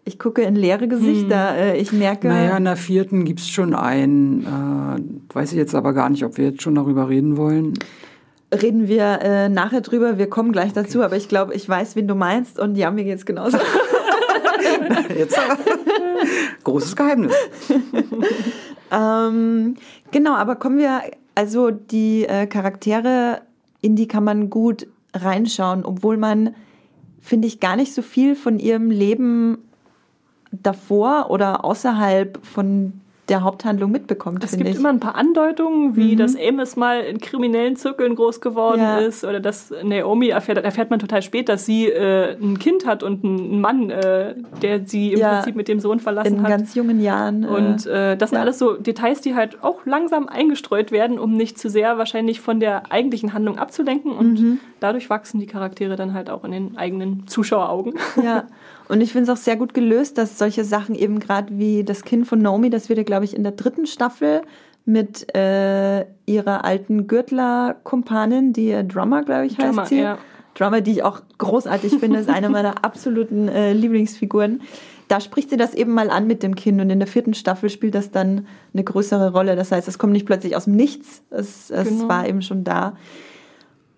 Ich 0.05 0.21
gucke 0.21 0.43
in 0.43 0.55
leere 0.55 0.87
Gesichter. 0.87 1.51
Hm. 1.51 1.59
Äh, 1.59 1.77
ich 1.79 1.93
merke. 1.93 2.29
Naja, 2.29 2.57
in 2.57 2.65
der 2.65 2.77
vierten 2.77 3.25
gibt 3.25 3.41
es 3.41 3.49
schon 3.49 3.75
einen. 3.75 4.45
Äh, 4.45 5.35
weiß 5.35 5.51
ich 5.51 5.59
jetzt 5.59 5.75
aber 5.75 5.95
gar 5.95 6.11
nicht, 6.11 6.25
ob 6.25 6.39
wir 6.39 6.51
jetzt 6.51 6.63
schon 6.63 6.77
darüber 6.77 7.09
reden 7.09 7.37
wollen. 7.37 7.75
Reden 8.55 8.87
wir 8.87 9.19
äh, 9.21 9.49
nachher 9.49 9.81
drüber. 9.81 10.17
Wir 10.17 10.31
kommen 10.31 10.53
gleich 10.53 10.73
dazu, 10.73 10.99
okay. 10.99 11.07
aber 11.07 11.17
ich 11.17 11.29
glaube, 11.29 11.55
ich 11.55 11.69
weiß, 11.69 11.97
wen 11.97 12.07
du 12.07 12.15
meinst. 12.15 12.57
Und 12.61 12.77
ja, 12.77 12.93
mir 12.93 13.03
geht 13.03 13.19
es 13.19 13.27
genauso. 13.27 13.59
jetzt 15.19 15.37
Großes 16.63 16.95
Geheimnis. 16.95 17.35
ähm, 18.93 19.75
genau, 20.13 20.35
aber 20.35 20.55
kommen 20.55 20.79
wir 20.79 21.01
also 21.37 21.71
die 21.71 22.27
äh, 22.27 22.47
Charaktere, 22.47 23.43
in 23.81 23.95
die 23.95 24.09
kann 24.09 24.25
man 24.25 24.51
gut 24.51 24.89
reinschauen, 25.15 25.85
obwohl 25.85 26.17
man, 26.17 26.55
finde 27.21 27.47
ich, 27.47 27.61
gar 27.61 27.77
nicht 27.77 27.95
so 27.95 28.03
viel 28.03 28.35
von 28.35 28.59
ihrem 28.59 28.91
Leben 28.91 29.59
davor 30.51 31.31
oder 31.31 31.65
außerhalb 31.65 32.45
von 32.45 32.95
der 33.29 33.43
Haupthandlung 33.43 33.91
mitbekommt. 33.91 34.45
Es 34.45 34.57
gibt 34.57 34.69
ich. 34.69 34.77
immer 34.77 34.91
ein 34.91 35.01
paar 35.01 35.17
Andeutungen, 35.17 35.97
wie 35.97 36.13
mhm. 36.13 36.19
dass 36.19 36.37
Amos 36.37 36.77
mal 36.77 37.01
in 37.01 37.19
kriminellen 37.19 37.75
Zirkeln 37.75 38.15
groß 38.15 38.41
geworden 38.41 38.81
ja. 38.81 38.99
ist 38.99 39.25
oder 39.25 39.41
dass 39.41 39.73
Naomi 39.83 40.29
erfährt, 40.29 40.59
erfährt 40.59 40.91
man 40.91 41.01
total 41.01 41.23
spät, 41.23 41.49
dass 41.49 41.67
sie 41.67 41.89
äh, 41.89 42.37
ein 42.41 42.59
Kind 42.59 42.87
hat 42.87 43.03
und 43.03 43.25
einen 43.25 43.61
Mann, 43.61 43.91
äh, 43.91 44.35
der 44.63 44.87
sie 44.87 45.13
im 45.13 45.19
ja. 45.19 45.35
Prinzip 45.35 45.57
mit 45.57 45.67
dem 45.67 45.81
Sohn 45.81 45.99
verlassen 45.99 46.35
in 46.35 46.43
hat. 46.43 46.51
In 46.51 46.57
ganz 46.57 46.75
jungen 46.77 47.01
Jahren. 47.01 47.43
Äh, 47.43 47.49
und 47.49 47.87
äh, 47.87 48.17
das 48.17 48.31
sind 48.31 48.37
ja. 48.37 48.43
alles 48.43 48.61
so 48.61 48.75
Details, 48.75 49.21
die 49.23 49.35
halt 49.35 49.63
auch 49.65 49.85
langsam 49.85 50.29
eingestreut 50.29 50.93
werden, 50.93 51.19
um 51.19 51.35
nicht 51.37 51.59
zu 51.59 51.69
sehr 51.69 51.99
wahrscheinlich 51.99 52.41
von 52.41 52.61
der 52.61 52.93
eigentlichen 52.93 53.33
Handlung 53.33 53.59
abzulenken 53.59 54.13
und 54.13 54.41
mhm. 54.41 54.61
dadurch 54.79 55.11
wachsen 55.11 55.41
die 55.41 55.47
Charaktere 55.47 55.97
dann 55.97 56.15
halt 56.15 56.31
auch 56.31 56.45
in 56.45 56.53
den 56.53 56.77
eigenen 56.77 57.27
Zuschaueraugen. 57.27 57.95
Ja. 58.23 58.45
Und 58.89 59.01
ich 59.01 59.13
finde 59.13 59.31
es 59.31 59.39
auch 59.39 59.43
sehr 59.43 59.57
gut 59.57 59.75
gelöst, 59.75 60.19
dass 60.19 60.39
solche 60.39 60.65
Sachen 60.65 60.95
eben 60.95 61.19
gerade 61.19 61.59
wie 61.59 61.85
das 61.85 62.05
Kind 62.05 62.27
von 62.27 62.39
Naomi, 62.41 62.71
das 62.71 62.89
wird 62.89 62.99
ja, 62.99 63.05
glaube 63.05 63.25
ich, 63.25 63.35
in 63.35 63.43
der 63.43 63.53
dritten 63.53 63.87
Staffel 63.87 64.43
mit 64.85 65.35
äh, 65.35 66.07
ihrer 66.27 66.65
alten 66.65 67.09
Gürtler-Kumpanin, 67.09 68.53
die 68.53 68.87
Drummer, 68.87 69.25
glaube 69.25 69.47
ich, 69.47 69.59
heißt 69.59 69.69
Drummer, 69.69 69.87
sie. 69.87 70.01
Ja. 70.01 70.19
Drummer, 70.55 70.81
die 70.81 70.93
ich 70.93 71.03
auch 71.03 71.21
großartig 71.39 71.99
finde, 71.99 72.21
ist 72.21 72.31
eine 72.31 72.49
meiner 72.49 72.85
absoluten 72.85 73.49
äh, 73.49 73.73
Lieblingsfiguren. 73.73 74.63
Da 75.09 75.21
spricht 75.21 75.51
sie 75.51 75.57
das 75.57 75.75
eben 75.75 75.93
mal 75.93 76.11
an 76.11 76.27
mit 76.27 76.43
dem 76.43 76.55
Kind 76.55 76.81
und 76.81 76.89
in 76.91 76.99
der 76.99 77.09
vierten 77.09 77.35
Staffel 77.35 77.69
spielt 77.69 77.95
das 77.95 78.11
dann 78.11 78.47
eine 78.73 78.83
größere 78.83 79.33
Rolle. 79.33 79.55
Das 79.55 79.71
heißt, 79.71 79.87
es 79.87 79.99
kommt 79.99 80.13
nicht 80.13 80.27
plötzlich 80.27 80.57
aus 80.57 80.65
dem 80.65 80.77
Nichts, 80.77 81.23
es, 81.31 81.71
es 81.71 81.89
genau. 81.89 82.09
war 82.09 82.27
eben 82.27 82.43
schon 82.43 82.65
da. 82.65 82.97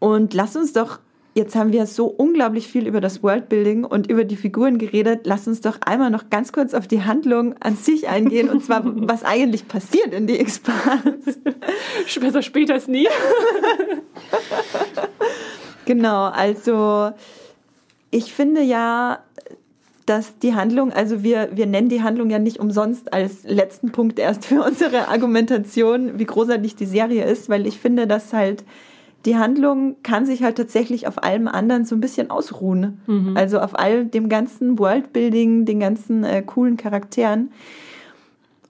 Und 0.01 0.35
lass 0.35 0.57
uns 0.57 0.73
doch 0.73 0.99
Jetzt 1.39 1.55
haben 1.55 1.73
wir 1.73 1.87
so 1.87 2.07
unglaublich 2.07 2.67
viel 2.67 2.89
über 2.89 3.01
das 3.01 3.23
Worldbuilding 3.23 3.85
und 3.85 4.11
über 4.11 4.25
die 4.25 4.35
Figuren 4.35 4.77
geredet. 4.77 5.21
Lass 5.23 5.47
uns 5.47 5.61
doch 5.61 5.81
einmal 5.83 6.11
noch 6.11 6.31
ganz 6.31 6.51
kurz 6.51 6.75
auf 6.75 6.89
die 6.89 7.05
Handlung 7.05 7.55
an 7.61 7.77
sich 7.77 8.09
eingehen 8.09 8.51
und 8.51 8.65
zwar, 8.65 8.83
was 9.09 9.23
eigentlich 9.23 9.69
passiert 9.69 10.13
in 10.13 10.27
die 10.27 10.37
Expanse. 10.37 11.39
Besser 12.21 12.43
später 12.43 12.75
als 12.75 12.89
nie. 12.89 13.07
genau, 15.85 16.25
also 16.25 17.13
ich 18.11 18.35
finde 18.35 18.63
ja, 18.63 19.21
dass 20.07 20.41
die 20.41 20.57
Handlung, 20.57 20.93
also 20.93 21.23
wir, 21.23 21.51
wir 21.53 21.67
nennen 21.67 21.89
die 21.89 22.03
Handlung 22.03 22.31
ja 22.31 22.41
nicht 22.41 22.59
umsonst 22.59 23.13
als 23.13 23.45
letzten 23.45 23.93
Punkt 23.93 24.19
erst 24.19 24.45
für 24.45 24.65
unsere 24.65 25.07
Argumentation, 25.07 26.19
wie 26.19 26.27
großartig 26.27 26.75
die 26.75 26.87
Serie 26.87 27.27
ist, 27.27 27.49
weil 27.49 27.65
ich 27.69 27.79
finde, 27.79 28.09
dass 28.09 28.33
halt 28.33 28.65
die 29.25 29.37
Handlung 29.37 29.97
kann 30.03 30.27
sich 30.27 30.43
halt 30.43 30.57
tatsächlich 30.57 31.07
auf 31.07 31.23
allem 31.23 31.49
anderen 31.49 31.85
so 31.85 31.95
ein 31.95 32.01
bisschen 32.01 32.31
ausruhen. 32.31 33.01
Mhm. 33.07 33.37
Also 33.37 33.59
auf 33.59 33.79
all 33.79 34.07
dem 34.07 34.29
ganzen 34.29 34.79
Worldbuilding, 34.79 35.65
den 35.65 35.81
ganzen 35.81 36.25
äh, 36.25 36.43
coolen 36.43 36.77
Charakteren. 36.77 37.51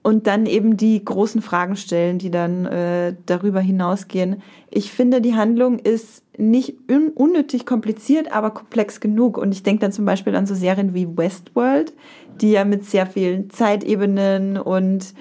Und 0.01 0.27
dann 0.27 0.45
eben 0.45 0.77
die 0.77 1.03
großen 1.03 1.41
Fragen 1.41 1.75
stellen, 1.75 2.19
die 2.19 2.31
dann 2.31 2.65
äh, 2.65 3.15
darüber 3.25 3.59
hinausgehen. 3.59 4.41
Ich 4.71 4.91
finde, 4.91 5.21
die 5.21 5.35
Handlung 5.35 5.77
ist 5.77 6.23
nicht 6.37 6.77
un 6.89 7.09
unnötig 7.09 7.65
kompliziert, 7.65 8.31
aber 8.31 8.51
komplex 8.51 9.01
genug. 9.01 9.37
Und 9.37 9.51
ich 9.51 9.61
denke 9.61 9.81
dann 9.81 9.91
zum 9.91 10.05
Beispiel 10.05 10.35
an 10.35 10.45
so 10.45 10.55
Serien 10.55 10.93
wie 10.93 11.17
Westworld, 11.17 11.93
die 12.41 12.51
ja 12.51 12.63
mit 12.63 12.85
sehr 12.85 13.05
vielen 13.05 13.49
Zeitebenen 13.49 14.57
und 14.57 15.13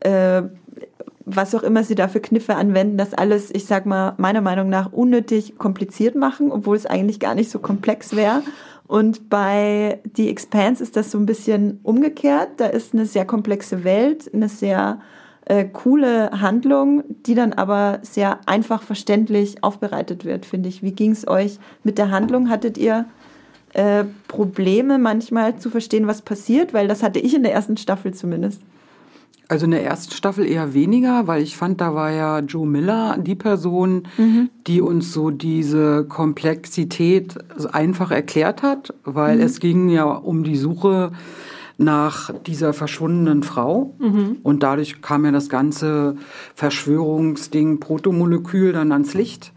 äh, 0.00 0.42
was 1.26 1.54
auch 1.56 1.64
immer 1.64 1.82
sie 1.82 1.96
da 1.96 2.06
für 2.06 2.20
Kniffe 2.20 2.54
anwenden, 2.54 2.96
das 2.96 3.12
alles, 3.12 3.50
ich 3.52 3.66
sag 3.66 3.84
mal, 3.84 4.14
meiner 4.16 4.40
Meinung 4.40 4.68
nach 4.68 4.92
unnötig 4.92 5.58
kompliziert 5.58 6.14
machen, 6.14 6.52
obwohl 6.52 6.76
es 6.76 6.86
eigentlich 6.86 7.18
gar 7.18 7.34
nicht 7.34 7.50
so 7.50 7.58
komplex 7.58 8.14
wäre. 8.14 8.42
Und 8.86 9.28
bei 9.28 9.98
The 10.16 10.30
Expanse 10.30 10.82
ist 10.82 10.96
das 10.96 11.10
so 11.10 11.18
ein 11.18 11.26
bisschen 11.26 11.80
umgekehrt. 11.82 12.50
Da 12.58 12.66
ist 12.66 12.94
eine 12.94 13.06
sehr 13.06 13.24
komplexe 13.24 13.82
Welt, 13.82 14.32
eine 14.32 14.48
sehr 14.48 15.00
äh, 15.46 15.64
coole 15.64 16.30
Handlung, 16.40 17.02
die 17.08 17.34
dann 17.34 17.52
aber 17.52 17.98
sehr 18.02 18.38
einfach 18.46 18.84
verständlich 18.84 19.64
aufbereitet 19.64 20.24
wird, 20.24 20.46
finde 20.46 20.68
ich. 20.68 20.84
Wie 20.84 20.92
ging 20.92 21.10
es 21.10 21.26
euch 21.26 21.58
mit 21.82 21.98
der 21.98 22.12
Handlung? 22.12 22.48
Hattet 22.48 22.78
ihr 22.78 23.06
äh, 23.72 24.04
Probleme 24.28 24.98
manchmal 24.98 25.56
zu 25.56 25.70
verstehen, 25.70 26.06
was 26.06 26.22
passiert? 26.22 26.72
Weil 26.72 26.86
das 26.86 27.02
hatte 27.02 27.18
ich 27.18 27.34
in 27.34 27.42
der 27.42 27.52
ersten 27.52 27.76
Staffel 27.76 28.14
zumindest. 28.14 28.62
Also 29.48 29.66
in 29.66 29.70
der 29.70 29.84
ersten 29.84 30.12
Staffel 30.12 30.44
eher 30.44 30.74
weniger, 30.74 31.28
weil 31.28 31.42
ich 31.42 31.56
fand, 31.56 31.80
da 31.80 31.94
war 31.94 32.10
ja 32.10 32.40
Joe 32.40 32.66
Miller 32.66 33.16
die 33.18 33.36
Person, 33.36 34.08
mhm. 34.18 34.50
die 34.66 34.80
uns 34.80 35.12
so 35.12 35.30
diese 35.30 36.04
Komplexität 36.04 37.36
einfach 37.72 38.10
erklärt 38.10 38.62
hat, 38.62 38.92
weil 39.04 39.36
mhm. 39.36 39.42
es 39.42 39.60
ging 39.60 39.88
ja 39.88 40.04
um 40.04 40.42
die 40.42 40.56
Suche 40.56 41.12
nach 41.78 42.30
dieser 42.46 42.72
verschwundenen 42.72 43.42
Frau 43.42 43.94
mhm. 43.98 44.38
und 44.42 44.62
dadurch 44.62 45.00
kam 45.00 45.24
ja 45.24 45.30
das 45.30 45.48
ganze 45.48 46.16
Verschwörungsding 46.54 47.78
Protomolekül 47.78 48.72
dann 48.72 48.92
ans 48.92 49.14
Licht. 49.14 49.52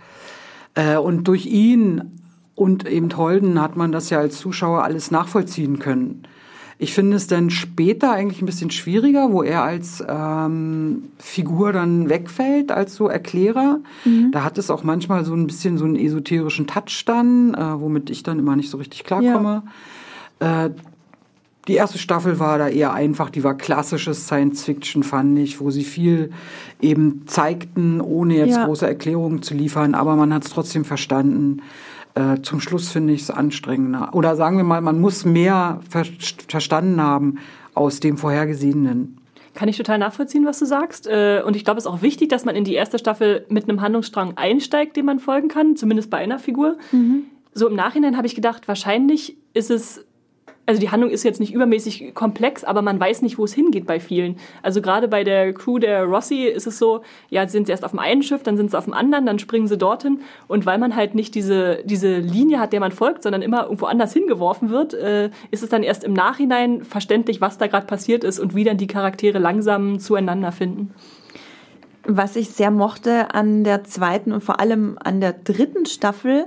Äh, 0.76 0.98
und 0.98 1.28
durch 1.28 1.46
ihn 1.46 2.20
und 2.56 2.88
eben 2.88 3.16
Holden 3.16 3.62
hat 3.62 3.78
man 3.78 3.92
das 3.92 4.10
ja 4.10 4.20
als 4.20 4.38
Zuschauer 4.38 4.84
alles 4.84 5.12
nachvollziehen 5.12 5.80
können. 5.80 6.24
Ich 6.82 6.94
finde 6.94 7.18
es 7.18 7.28
dann 7.28 7.50
später 7.50 8.14
eigentlich 8.14 8.42
ein 8.42 8.46
bisschen 8.46 8.72
schwieriger, 8.72 9.34
wo 9.34 9.44
er 9.44 9.64
als 9.64 10.02
ähm, 10.08 11.10
Figur 11.18 11.74
dann 11.74 12.08
wegfällt, 12.08 12.72
als 12.72 12.96
so 12.96 13.10
Erklärer. 13.10 13.82
Mhm. 14.06 14.32
Da 14.32 14.46
hat 14.46 14.58
es 14.58 14.72
auch 14.72 14.84
manchmal 14.84 15.26
so 15.26 15.34
ein 15.34 15.46
bisschen 15.46 15.78
so 15.78 15.84
einen 15.84 15.98
esoterischen 15.98 16.68
Touch 16.68 17.04
dann, 17.06 17.54
äh, 17.54 17.82
womit 17.82 18.10
ich 18.10 18.24
dann 18.24 18.40
immer 18.40 18.56
nicht 18.56 18.70
so 18.70 18.78
richtig 18.78 19.04
klarkomme. 19.04 19.64
Ja. 20.40 20.68
Äh, 20.68 20.70
die 21.68 21.76
erste 21.76 21.98
Staffel 21.98 22.40
war 22.40 22.58
da 22.58 22.70
eher 22.70 22.94
einfach, 22.94 23.30
die 23.30 23.44
war 23.44 23.56
klassisches 23.56 24.26
Science 24.26 24.64
Fiction, 24.64 25.04
fand 25.04 25.38
ich, 25.38 25.60
wo 25.60 25.72
sie 25.72 25.84
viel 25.84 26.32
eben 26.80 27.24
zeigten, 27.28 28.00
ohne 28.00 28.38
jetzt 28.38 28.56
ja. 28.56 28.66
große 28.66 28.88
Erklärungen 28.88 29.44
zu 29.44 29.54
liefern, 29.54 29.96
aber 29.96 30.16
man 30.16 30.34
hat 30.34 30.46
es 30.46 30.52
trotzdem 30.52 30.86
verstanden. 30.86 31.62
Äh, 32.20 32.42
zum 32.42 32.60
Schluss 32.60 32.92
finde 32.92 33.14
ich 33.14 33.22
es 33.22 33.32
anstrengender. 33.32 34.10
Oder 34.14 34.36
sagen 34.36 34.58
wir 34.58 34.66
mal, 34.66 34.82
man 34.82 35.00
muss 35.00 35.24
mehr 35.24 35.80
ver 35.90 36.04
verstanden 36.48 37.02
haben 37.02 37.40
aus 37.74 38.02
dem 38.02 38.18
Vorhergesehenen. 38.18 39.18
Kann 39.56 39.70
ich 39.70 39.78
total 39.78 39.98
nachvollziehen, 39.98 40.46
was 40.46 40.60
du 40.60 40.66
sagst. 40.66 41.08
Äh, 41.08 41.42
und 41.46 41.56
ich 41.56 41.64
glaube, 41.64 41.78
es 41.78 41.86
ist 41.86 41.92
auch 41.92 42.02
wichtig, 42.02 42.30
dass 42.30 42.44
man 42.44 42.56
in 42.56 42.66
die 42.66 42.74
erste 42.74 43.00
Staffel 43.00 43.46
mit 43.50 43.70
einem 43.70 43.82
Handlungsstrang 43.82 44.34
einsteigt, 44.36 44.98
den 44.98 45.06
man 45.06 45.20
folgen 45.20 45.48
kann, 45.48 45.78
zumindest 45.78 46.10
bei 46.10 46.18
einer 46.18 46.40
Figur. 46.40 46.78
Mhm. 46.92 47.24
So 47.54 47.68
im 47.68 47.76
Nachhinein 47.76 48.18
habe 48.18 48.28
ich 48.28 48.36
gedacht, 48.36 48.68
wahrscheinlich 48.68 49.38
ist 49.54 49.72
es 49.72 50.06
also 50.70 50.80
die 50.80 50.92
Handlung 50.92 51.10
ist 51.10 51.24
jetzt 51.24 51.40
nicht 51.40 51.52
übermäßig 51.52 52.14
komplex, 52.14 52.64
aber 52.64 52.84
man 52.84 53.00
weiß 53.00 53.24
nicht, 53.24 53.40
wo 53.40 53.44
es 53.44 53.56
hingeht 53.56 53.88
bei 53.88 54.00
vielen. 54.00 54.36
Also 54.62 54.84
gerade 54.84 55.08
bei 55.08 55.24
der 55.24 55.52
Crew 55.52 55.80
der 55.80 56.04
Rossi 56.04 56.44
ist 56.44 56.68
es 56.68 56.78
so, 56.78 57.02
ja, 57.32 57.48
sind 57.48 57.66
sie 57.66 57.72
erst 57.72 57.84
auf 57.84 57.90
dem 57.90 57.98
einen 57.98 58.22
Schiff, 58.22 58.44
dann 58.44 58.56
sind 58.56 58.70
sie 58.70 58.78
auf 58.78 58.84
dem 58.84 58.94
anderen, 58.94 59.26
dann 59.26 59.40
springen 59.40 59.68
sie 59.68 59.80
dorthin. 59.80 60.20
Und 60.48 60.68
weil 60.68 60.78
man 60.78 60.96
halt 60.96 61.16
nicht 61.16 61.34
diese, 61.34 61.80
diese 61.86 62.20
Linie 62.20 62.60
hat, 62.60 62.72
der 62.72 62.82
man 62.82 62.92
folgt, 62.92 63.24
sondern 63.24 63.42
immer 63.42 63.64
irgendwo 63.64 63.88
anders 63.88 64.14
hingeworfen 64.14 64.70
wird, 64.70 64.94
äh, 64.94 65.32
ist 65.50 65.64
es 65.64 65.70
dann 65.70 65.82
erst 65.82 66.04
im 66.04 66.14
Nachhinein 66.14 66.84
verständlich, 66.84 67.42
was 67.42 67.58
da 67.58 67.66
gerade 67.66 67.88
passiert 67.88 68.24
ist 68.24 68.38
und 68.38 68.54
wie 68.54 68.64
dann 68.64 68.78
die 68.78 68.86
Charaktere 68.86 69.40
langsam 69.40 69.98
zueinander 69.98 70.52
finden. 70.52 70.94
Was 72.04 72.36
ich 72.36 72.50
sehr 72.50 72.70
mochte 72.70 73.34
an 73.34 73.64
der 73.64 73.86
zweiten 73.86 74.32
und 74.34 74.44
vor 74.44 74.60
allem 74.60 75.00
an 75.04 75.20
der 75.20 75.34
dritten 75.34 75.88
Staffel, 75.88 76.46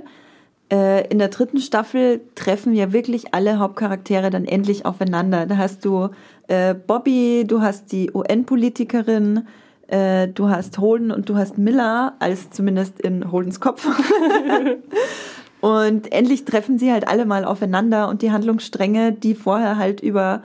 äh, 0.73 1.07
in 1.07 1.19
der 1.19 1.27
dritten 1.27 1.59
Staffel 1.59 2.21
treffen 2.33 2.73
ja 2.73 2.91
wirklich 2.91 3.33
alle 3.33 3.59
Hauptcharaktere 3.59 4.31
dann 4.31 4.45
endlich 4.45 4.87
aufeinander. 4.87 5.45
Da 5.45 5.57
hast 5.57 5.85
du 5.85 6.09
äh, 6.47 6.73
Bobby, 6.73 7.43
du 7.45 7.61
hast 7.61 7.91
die 7.91 8.09
UN-Politikerin, 8.11 9.47
äh, 9.87 10.27
du 10.27 10.49
hast 10.49 10.79
Holden 10.79 11.11
und 11.11 11.29
du 11.29 11.35
hast 11.35 11.59
Miller, 11.59 12.15
als 12.17 12.49
zumindest 12.49 12.99
in 12.99 13.31
Holdens 13.31 13.59
Kopf. 13.59 13.87
und 15.61 16.11
endlich 16.11 16.43
treffen 16.43 16.79
sie 16.79 16.91
halt 16.91 17.07
alle 17.07 17.25
mal 17.25 17.45
aufeinander 17.45 18.09
und 18.09 18.23
die 18.23 18.31
Handlungsstränge, 18.31 19.11
die 19.11 19.35
vorher 19.35 19.77
halt 19.77 20.01
über 20.01 20.41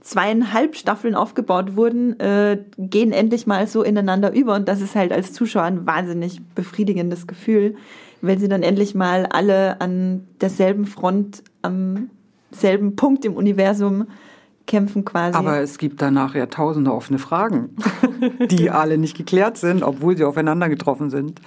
zweieinhalb 0.00 0.76
Staffeln 0.76 1.14
aufgebaut 1.14 1.76
wurden, 1.76 2.18
äh, 2.20 2.58
gehen 2.78 3.12
endlich 3.12 3.46
mal 3.46 3.66
so 3.66 3.82
ineinander 3.82 4.32
über 4.32 4.54
und 4.54 4.66
das 4.66 4.80
ist 4.80 4.94
halt 4.94 5.12
als 5.12 5.34
Zuschauer 5.34 5.64
ein 5.64 5.84
wahnsinnig 5.84 6.40
befriedigendes 6.54 7.26
Gefühl, 7.26 7.74
wenn 8.20 8.38
sie 8.38 8.48
dann 8.48 8.62
endlich 8.62 8.94
mal 8.94 9.26
alle 9.26 9.80
an 9.80 10.26
derselben 10.40 10.86
Front 10.86 11.42
am 11.62 12.10
selben 12.50 12.96
Punkt 12.96 13.24
im 13.24 13.34
Universum 13.34 14.06
kämpfen 14.66 15.04
quasi. 15.04 15.36
Aber 15.36 15.60
es 15.60 15.78
gibt 15.78 16.02
danach 16.02 16.34
ja 16.34 16.46
tausende 16.46 16.92
offene 16.92 17.18
Fragen, 17.18 17.76
die 18.50 18.70
alle 18.70 18.98
nicht 18.98 19.16
geklärt 19.16 19.56
sind, 19.56 19.82
obwohl 19.82 20.16
sie 20.16 20.24
aufeinander 20.24 20.68
getroffen 20.68 21.10
sind. 21.10 21.40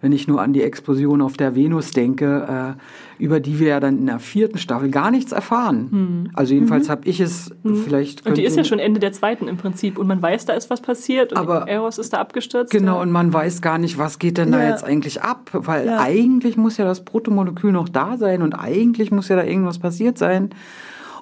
Wenn 0.00 0.12
ich 0.12 0.28
nur 0.28 0.42
an 0.42 0.52
die 0.52 0.62
Explosion 0.62 1.22
auf 1.22 1.34
der 1.36 1.54
Venus 1.54 1.90
denke, 1.90 2.76
äh, 2.78 3.22
über 3.22 3.40
die 3.40 3.60
wir 3.60 3.68
ja 3.68 3.80
dann 3.80 3.98
in 3.98 4.06
der 4.06 4.18
vierten 4.18 4.58
Staffel 4.58 4.90
gar 4.90 5.10
nichts 5.10 5.32
erfahren. 5.32 5.88
Hm. 5.90 6.30
Also 6.34 6.54
jedenfalls 6.54 6.88
mhm. 6.88 6.92
habe 6.92 7.08
ich 7.08 7.20
es 7.20 7.54
hm. 7.62 7.76
vielleicht. 7.76 8.26
Und 8.26 8.36
die 8.36 8.44
ist 8.44 8.56
ja 8.56 8.64
schon 8.64 8.78
Ende 8.78 9.00
der 9.00 9.12
zweiten 9.12 9.48
im 9.48 9.56
Prinzip 9.56 9.98
und 9.98 10.06
man 10.06 10.20
weiß, 10.20 10.46
da 10.46 10.54
ist 10.54 10.70
was 10.70 10.80
passiert 10.80 11.32
und 11.32 11.38
aber, 11.38 11.68
Eros 11.68 11.98
ist 11.98 12.12
da 12.12 12.18
abgestürzt. 12.18 12.72
Genau, 12.72 12.96
ja. 12.96 13.02
und 13.02 13.12
man 13.12 13.32
weiß 13.32 13.62
gar 13.62 13.78
nicht, 13.78 13.98
was 13.98 14.18
geht 14.18 14.38
denn 14.38 14.52
ja. 14.52 14.58
da 14.58 14.68
jetzt 14.68 14.84
eigentlich 14.84 15.22
ab, 15.22 15.50
weil 15.52 15.86
ja. 15.86 16.00
eigentlich 16.00 16.56
muss 16.56 16.76
ja 16.76 16.84
das 16.84 17.04
Protomolekül 17.04 17.72
noch 17.72 17.88
da 17.88 18.16
sein 18.16 18.42
und 18.42 18.54
eigentlich 18.54 19.10
muss 19.10 19.28
ja 19.28 19.36
da 19.36 19.44
irgendwas 19.44 19.78
passiert 19.78 20.18
sein. 20.18 20.50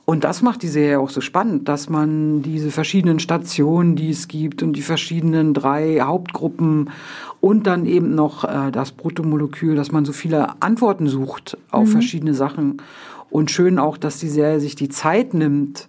Und 0.05 0.25
das 0.25 0.43
macht 0.43 0.63
die 0.63 0.69
Serie 0.69 0.99
auch 0.99 1.11
so 1.11 1.21
spannend, 1.21 1.69
dass 1.69 1.89
man 1.89 2.43
diese 2.43 2.71
verschiedenen 2.71 3.21
Stationen, 3.21 3.95
die 3.95 4.11
es 4.11 4.27
gibt 4.27 4.63
und 4.63 4.73
die 4.73 4.83
verschiedenen 4.83 5.55
drei 5.55 6.01
Hauptgruppen 6.01 6.91
und 7.41 7.67
dann 7.67 7.87
eben 7.87 8.15
noch 8.15 8.45
äh, 8.45 8.73
das 8.73 8.93
Bruttomolekül, 8.93 9.77
dass 9.77 9.93
man 9.93 10.05
so 10.05 10.13
viele 10.13 10.61
Antworten 10.61 11.07
sucht 11.07 11.57
auf 11.71 11.89
mhm. 11.89 11.93
verschiedene 11.93 12.35
Sachen. 12.35 12.79
Und 13.31 13.51
schön 13.51 13.79
auch, 13.79 13.97
dass 13.97 14.19
die 14.19 14.29
Serie 14.29 14.61
sich 14.61 14.75
die 14.75 14.89
Zeit 14.89 15.35
nimmt, 15.35 15.89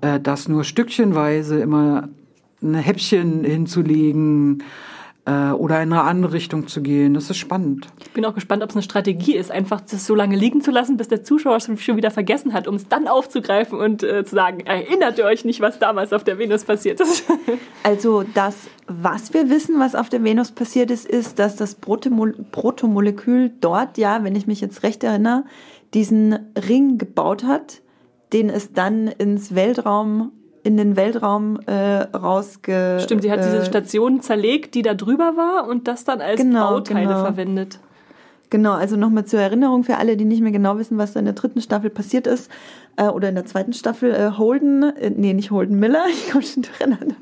äh, 0.00 0.20
das 0.20 0.48
nur 0.48 0.62
stückchenweise 0.62 1.58
immer 1.58 2.08
ein 2.62 2.74
Häppchen 2.74 3.44
hinzulegen 3.44 4.62
äh, 5.28 5.52
oder 5.52 5.82
in 5.82 5.92
eine 5.92 6.02
andere 6.02 6.32
Richtung 6.32 6.68
zu 6.68 6.80
gehen. 6.80 7.12
Das 7.12 7.28
ist 7.28 7.36
spannend. 7.36 7.88
Ich 8.00 8.10
bin 8.12 8.24
auch 8.24 8.34
gespannt, 8.34 8.62
ob 8.62 8.70
es 8.70 8.76
eine 8.76 8.82
Strategie 8.82 9.36
ist, 9.36 9.50
einfach 9.50 9.82
das 9.82 10.06
so 10.06 10.14
lange 10.14 10.36
liegen 10.36 10.62
zu 10.62 10.70
lassen, 10.70 10.96
bis 10.96 11.08
der 11.08 11.22
Zuschauer 11.22 11.56
es 11.56 11.66
schon 11.82 11.96
wieder 11.96 12.10
vergessen 12.10 12.54
hat, 12.54 12.66
um 12.66 12.76
es 12.76 12.88
dann 12.88 13.06
aufzugreifen 13.06 13.78
und 13.78 14.02
äh, 14.02 14.24
zu 14.24 14.34
sagen, 14.34 14.60
erinnert 14.60 15.18
ihr 15.18 15.26
euch 15.26 15.44
nicht, 15.44 15.60
was 15.60 15.78
damals 15.78 16.12
auf 16.14 16.24
der 16.24 16.38
Venus 16.38 16.64
passiert 16.64 17.00
ist? 17.00 17.24
Also 17.84 18.24
das, 18.34 18.68
was 18.86 19.32
wir 19.32 19.48
wissen, 19.48 19.78
was 19.78 19.94
auf 19.94 20.08
der 20.08 20.22
Venus 20.22 20.50
passiert 20.50 20.90
ist, 20.90 21.06
ist, 21.06 21.38
dass 21.38 21.56
das 21.56 21.74
Protomol 21.76 22.34
Protomolekül 22.50 23.50
dort, 23.60 23.96
ja, 23.96 24.22
wenn 24.24 24.36
ich 24.36 24.46
mich 24.46 24.60
jetzt 24.60 24.82
recht 24.82 25.02
erinnere, 25.04 25.44
diesen 25.94 26.38
Ring 26.68 26.98
gebaut 26.98 27.44
hat, 27.44 27.80
den 28.32 28.50
es 28.50 28.72
dann 28.72 29.06
ins 29.06 29.54
Weltraum 29.54 30.32
in 30.62 30.76
den 30.76 30.96
Weltraum 30.96 31.60
äh, 31.66 32.02
rausge. 32.16 32.98
Stimmt, 33.02 33.22
sie 33.22 33.30
hat 33.30 33.40
äh, 33.40 33.44
diese 33.44 33.64
Station 33.64 34.20
zerlegt, 34.20 34.74
die 34.74 34.82
da 34.82 34.94
drüber 34.94 35.36
war 35.36 35.68
und 35.68 35.88
das 35.88 36.04
dann 36.04 36.20
als 36.20 36.40
genau, 36.40 36.70
Bauteile 36.70 37.08
genau. 37.08 37.20
verwendet. 37.24 37.78
Genau, 38.50 38.72
also 38.72 38.96
nochmal 38.96 39.26
zur 39.26 39.40
Erinnerung 39.40 39.84
für 39.84 39.96
alle, 39.96 40.16
die 40.16 40.24
nicht 40.24 40.40
mehr 40.40 40.52
genau 40.52 40.78
wissen, 40.78 40.96
was 40.96 41.12
da 41.12 41.20
in 41.20 41.26
der 41.26 41.34
dritten 41.34 41.60
Staffel 41.60 41.90
passiert 41.90 42.26
ist, 42.26 42.50
äh, 42.96 43.08
oder 43.08 43.28
in 43.28 43.34
der 43.34 43.44
zweiten 43.44 43.72
Staffel, 43.72 44.14
äh, 44.14 44.30
Holden, 44.36 44.82
äh, 44.82 45.10
nee, 45.10 45.34
nicht 45.34 45.50
Holden, 45.50 45.78
Miller, 45.78 46.04
ich 46.10 46.30
komme 46.30 46.44
schon 46.44 46.62
durcheinander. 46.62 47.16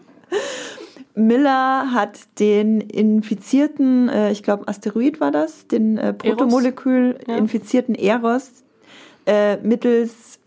Miller 1.14 1.92
hat 1.92 2.18
den 2.38 2.80
infizierten, 2.80 4.08
äh, 4.08 4.30
ich 4.30 4.42
glaube 4.42 4.68
Asteroid 4.68 5.20
war 5.20 5.30
das, 5.30 5.66
den 5.66 5.98
äh, 5.98 6.12
Protomolekül 6.12 7.18
ja. 7.26 7.36
infizierten 7.36 7.94
Eros 7.94 8.64
äh, 9.24 9.56
mittels 9.56 10.38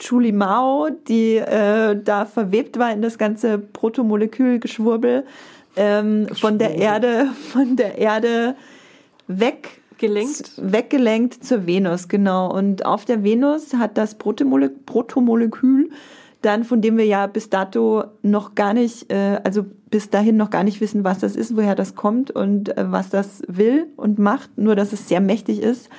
Julie 0.00 0.32
Mao, 0.32 0.88
die 1.08 1.36
äh, 1.36 2.00
da 2.02 2.24
verwebt 2.24 2.78
war 2.78 2.92
in 2.92 3.02
das 3.02 3.18
ganze 3.18 3.58
Protomolekülgeschwurbel, 3.58 5.24
ähm, 5.76 6.28
von 6.32 6.58
der 6.58 6.74
Erde, 6.76 7.28
von 7.52 7.76
der 7.76 7.98
Erde 7.98 8.56
weg 9.26 9.80
Gelenkt? 9.98 10.52
Weggelenkt 10.56 11.44
zur 11.44 11.66
Venus, 11.66 12.08
genau. 12.08 12.50
Und 12.50 12.86
auf 12.86 13.04
der 13.04 13.22
Venus 13.22 13.74
hat 13.74 13.98
das 13.98 14.14
Protomole 14.14 14.70
Protomolekül 14.70 15.90
dann, 16.40 16.64
von 16.64 16.80
dem 16.80 16.96
wir 16.96 17.04
ja 17.04 17.26
bis 17.26 17.50
dato 17.50 18.04
noch 18.22 18.54
gar 18.54 18.72
nicht, 18.72 19.12
äh, 19.12 19.40
also 19.44 19.66
bis 19.90 20.08
dahin 20.08 20.38
noch 20.38 20.48
gar 20.48 20.64
nicht 20.64 20.80
wissen, 20.80 21.04
was 21.04 21.18
das 21.18 21.36
ist, 21.36 21.54
woher 21.54 21.74
das 21.74 21.96
kommt 21.96 22.30
und 22.30 22.76
äh, 22.78 22.90
was 22.90 23.10
das 23.10 23.42
will 23.46 23.88
und 23.96 24.18
macht, 24.18 24.56
nur 24.56 24.74
dass 24.74 24.94
es 24.94 25.06
sehr 25.06 25.20
mächtig 25.20 25.60
ist, 25.60 25.90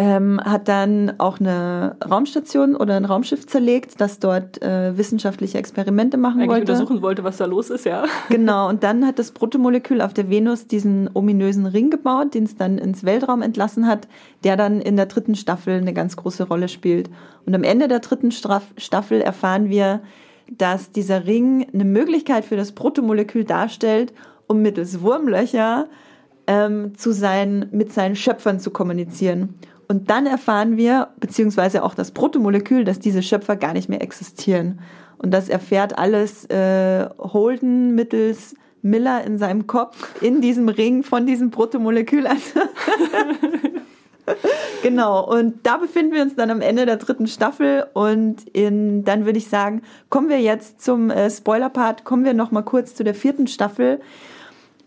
ähm, 0.00 0.40
hat 0.42 0.66
dann 0.66 1.12
auch 1.18 1.40
eine 1.40 1.94
Raumstation 2.02 2.74
oder 2.74 2.96
ein 2.96 3.04
Raumschiff 3.04 3.46
zerlegt, 3.46 4.00
das 4.00 4.18
dort 4.18 4.62
äh, 4.62 4.96
wissenschaftliche 4.96 5.58
Experimente 5.58 6.16
machen 6.16 6.40
Eigentlich 6.40 6.48
wollte. 6.48 6.72
untersuchen 6.72 7.02
wollte, 7.02 7.22
was 7.22 7.36
da 7.36 7.44
los 7.44 7.68
ist, 7.68 7.84
ja. 7.84 8.04
Genau, 8.30 8.70
und 8.70 8.82
dann 8.82 9.06
hat 9.06 9.18
das 9.18 9.32
Protomolekül 9.32 10.00
auf 10.00 10.14
der 10.14 10.30
Venus 10.30 10.66
diesen 10.66 11.10
ominösen 11.12 11.66
Ring 11.66 11.90
gebaut, 11.90 12.32
den 12.32 12.44
es 12.44 12.56
dann 12.56 12.78
ins 12.78 13.04
Weltraum 13.04 13.42
entlassen 13.42 13.86
hat, 13.86 14.08
der 14.42 14.56
dann 14.56 14.80
in 14.80 14.96
der 14.96 15.04
dritten 15.04 15.34
Staffel 15.34 15.74
eine 15.74 15.92
ganz 15.92 16.16
große 16.16 16.44
Rolle 16.44 16.68
spielt. 16.68 17.10
Und 17.44 17.54
am 17.54 17.62
Ende 17.62 17.86
der 17.86 17.98
dritten 17.98 18.30
Staffel 18.32 19.20
erfahren 19.20 19.68
wir, 19.68 20.00
dass 20.50 20.92
dieser 20.92 21.26
Ring 21.26 21.66
eine 21.74 21.84
Möglichkeit 21.84 22.46
für 22.46 22.56
das 22.56 22.72
Protomolekül 22.72 23.44
darstellt, 23.44 24.14
um 24.46 24.62
mittels 24.62 25.02
Wurmlöcher 25.02 25.88
ähm, 26.46 26.96
zu 26.96 27.12
sein, 27.12 27.68
mit 27.70 27.92
seinen 27.92 28.16
Schöpfern 28.16 28.60
zu 28.60 28.70
kommunizieren. 28.70 29.56
Und 29.90 30.08
dann 30.08 30.24
erfahren 30.24 30.76
wir, 30.76 31.08
beziehungsweise 31.18 31.82
auch 31.82 31.96
das 31.96 32.12
Protomolekül, 32.12 32.84
dass 32.84 33.00
diese 33.00 33.24
Schöpfer 33.24 33.56
gar 33.56 33.72
nicht 33.72 33.88
mehr 33.88 34.00
existieren. 34.00 34.78
Und 35.18 35.32
das 35.32 35.48
erfährt 35.48 35.98
alles 35.98 36.44
äh, 36.44 37.08
Holden 37.18 37.96
mittels 37.96 38.54
Miller 38.82 39.24
in 39.24 39.36
seinem 39.36 39.66
Kopf 39.66 40.22
in 40.22 40.40
diesem 40.40 40.68
Ring 40.68 41.02
von 41.02 41.26
diesem 41.26 41.50
Protomolekül. 41.50 42.28
Also 42.28 42.60
genau, 44.84 45.28
und 45.28 45.54
da 45.64 45.78
befinden 45.78 46.14
wir 46.14 46.22
uns 46.22 46.36
dann 46.36 46.52
am 46.52 46.60
Ende 46.60 46.86
der 46.86 46.96
dritten 46.96 47.26
Staffel 47.26 47.84
und 47.92 48.48
in, 48.50 49.02
dann 49.02 49.24
würde 49.24 49.38
ich 49.38 49.48
sagen, 49.48 49.82
kommen 50.08 50.28
wir 50.28 50.40
jetzt 50.40 50.80
zum 50.80 51.10
äh, 51.10 51.28
Spoiler-Part, 51.28 52.04
kommen 52.04 52.24
wir 52.24 52.34
noch 52.34 52.52
mal 52.52 52.62
kurz 52.62 52.94
zu 52.94 53.02
der 53.02 53.16
vierten 53.16 53.48
Staffel, 53.48 54.00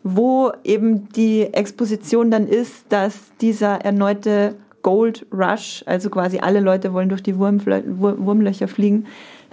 wo 0.02 0.54
eben 0.64 1.10
die 1.10 1.54
Exposition 1.54 2.32
dann 2.32 2.48
ist, 2.48 2.86
dass 2.88 3.36
dieser 3.42 3.84
erneute 3.84 4.56
Gold 4.84 5.26
Rush, 5.32 5.84
also 5.88 6.10
quasi 6.10 6.40
alle 6.40 6.60
Leute 6.60 6.94
wollen 6.94 7.10
durch 7.10 7.24
die 7.24 7.38
Wurmfle 7.38 7.84
Wurmlöcher 7.88 8.68
fliegen, 8.68 9.08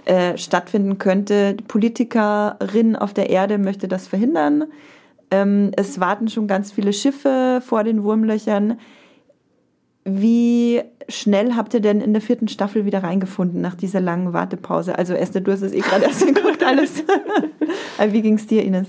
äh, 0.05 0.37
stattfinden 0.37 0.97
könnte. 0.97 1.55
Die 1.55 1.63
Politikerin 1.63 2.95
auf 2.95 3.13
der 3.13 3.29
Erde 3.29 3.57
möchte 3.57 3.87
das 3.87 4.07
verhindern. 4.07 4.65
Ähm, 5.31 5.71
es 5.75 5.99
warten 5.99 6.27
schon 6.27 6.47
ganz 6.47 6.71
viele 6.71 6.93
Schiffe 6.93 7.61
vor 7.65 7.83
den 7.83 8.03
Wurmlöchern. 8.03 8.77
Wie 10.03 10.81
schnell 11.07 11.55
habt 11.55 11.73
ihr 11.73 11.79
denn 11.79 12.01
in 12.01 12.13
der 12.13 12.21
vierten 12.21 12.47
Staffel 12.47 12.85
wieder 12.85 13.03
reingefunden 13.03 13.61
nach 13.61 13.75
dieser 13.75 14.01
langen 14.01 14.33
Wartepause? 14.33 14.97
Also 14.97 15.13
Esther, 15.13 15.41
du 15.41 15.51
hast 15.51 15.61
es 15.61 15.71
eh 15.71 15.79
gerade 15.79 16.05
erst 16.05 16.25
geguckt, 16.35 16.63
alles. 16.63 17.03
Wie 18.11 18.21
ging 18.21 18.35
es 18.35 18.47
dir, 18.47 18.63
Ines? 18.63 18.87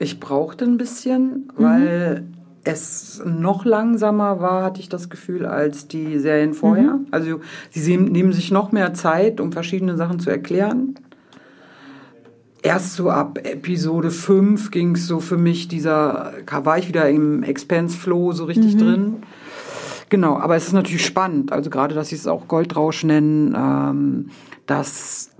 Ich 0.00 0.20
brauchte 0.20 0.64
ein 0.64 0.76
bisschen, 0.76 1.50
weil 1.56 2.20
mhm 2.20 2.37
es 2.68 3.22
noch 3.24 3.64
langsamer 3.64 4.40
war, 4.40 4.62
hatte 4.62 4.80
ich 4.80 4.88
das 4.88 5.08
Gefühl, 5.08 5.46
als 5.46 5.88
die 5.88 6.18
Serien 6.18 6.52
vorher. 6.52 6.94
Mhm. 6.94 7.06
Also 7.10 7.40
sie 7.70 7.96
nehmen 7.96 8.32
sich 8.32 8.50
noch 8.50 8.72
mehr 8.72 8.94
Zeit, 8.94 9.40
um 9.40 9.52
verschiedene 9.52 9.96
Sachen 9.96 10.20
zu 10.20 10.30
erklären. 10.30 10.94
Erst 12.62 12.94
so 12.94 13.08
ab 13.08 13.38
Episode 13.42 14.10
5 14.10 14.70
ging 14.70 14.96
es 14.96 15.06
so 15.06 15.20
für 15.20 15.38
mich, 15.38 15.68
dieser, 15.68 16.32
war 16.50 16.78
ich 16.78 16.88
wieder 16.88 17.08
im 17.08 17.42
Expense-Flow 17.42 18.32
so 18.32 18.44
richtig 18.44 18.74
mhm. 18.74 18.78
drin. 18.78 19.16
Genau, 20.10 20.36
aber 20.36 20.56
es 20.56 20.66
ist 20.66 20.72
natürlich 20.72 21.04
spannend, 21.04 21.52
also 21.52 21.70
gerade, 21.70 21.94
dass 21.94 22.08
sie 22.08 22.16
es 22.16 22.26
auch 22.26 22.48
Goldrausch 22.48 23.04
nennen, 23.04 23.54
ähm, 23.56 24.30
dass 24.66 25.30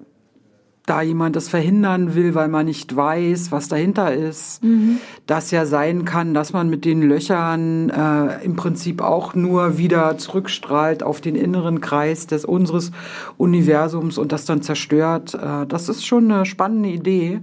da 0.89 1.03
jemand 1.03 1.37
das 1.37 1.49
verhindern 1.49 2.15
will, 2.15 2.35
weil 2.35 2.49
man 2.49 2.67
nicht 2.67 2.95
weiß, 2.95 3.53
was 3.53 3.69
dahinter 3.69 4.13
ist. 4.15 4.63
Mhm. 4.65 4.99
Das 5.27 5.51
ja 5.51 5.67
sein 5.67 6.05
kann, 6.05 6.35
dass 6.35 6.53
man 6.53 6.71
mit 6.71 6.85
den 6.85 7.03
Löchern 7.03 7.91
äh, 7.91 8.45
im 8.45 8.57
Prinzip 8.57 9.03
auch 9.03 9.35
nur 9.35 9.79
wieder 9.79 10.19
zurückstrahlt 10.19 11.03
auf 11.03 11.21
den 11.21 11.37
inneren 11.37 11.81
Kreis 11.81 12.27
des 12.27 12.45
unseres 12.45 12.91
Universums 13.37 14.19
und 14.19 14.33
das 14.33 14.45
dann 14.45 14.63
zerstört. 14.63 15.35
Äh, 15.35 15.67
das 15.67 15.89
ist 15.89 16.07
schon 16.07 16.31
eine 16.31 16.47
spannende 16.47 16.89
Idee. 16.89 17.41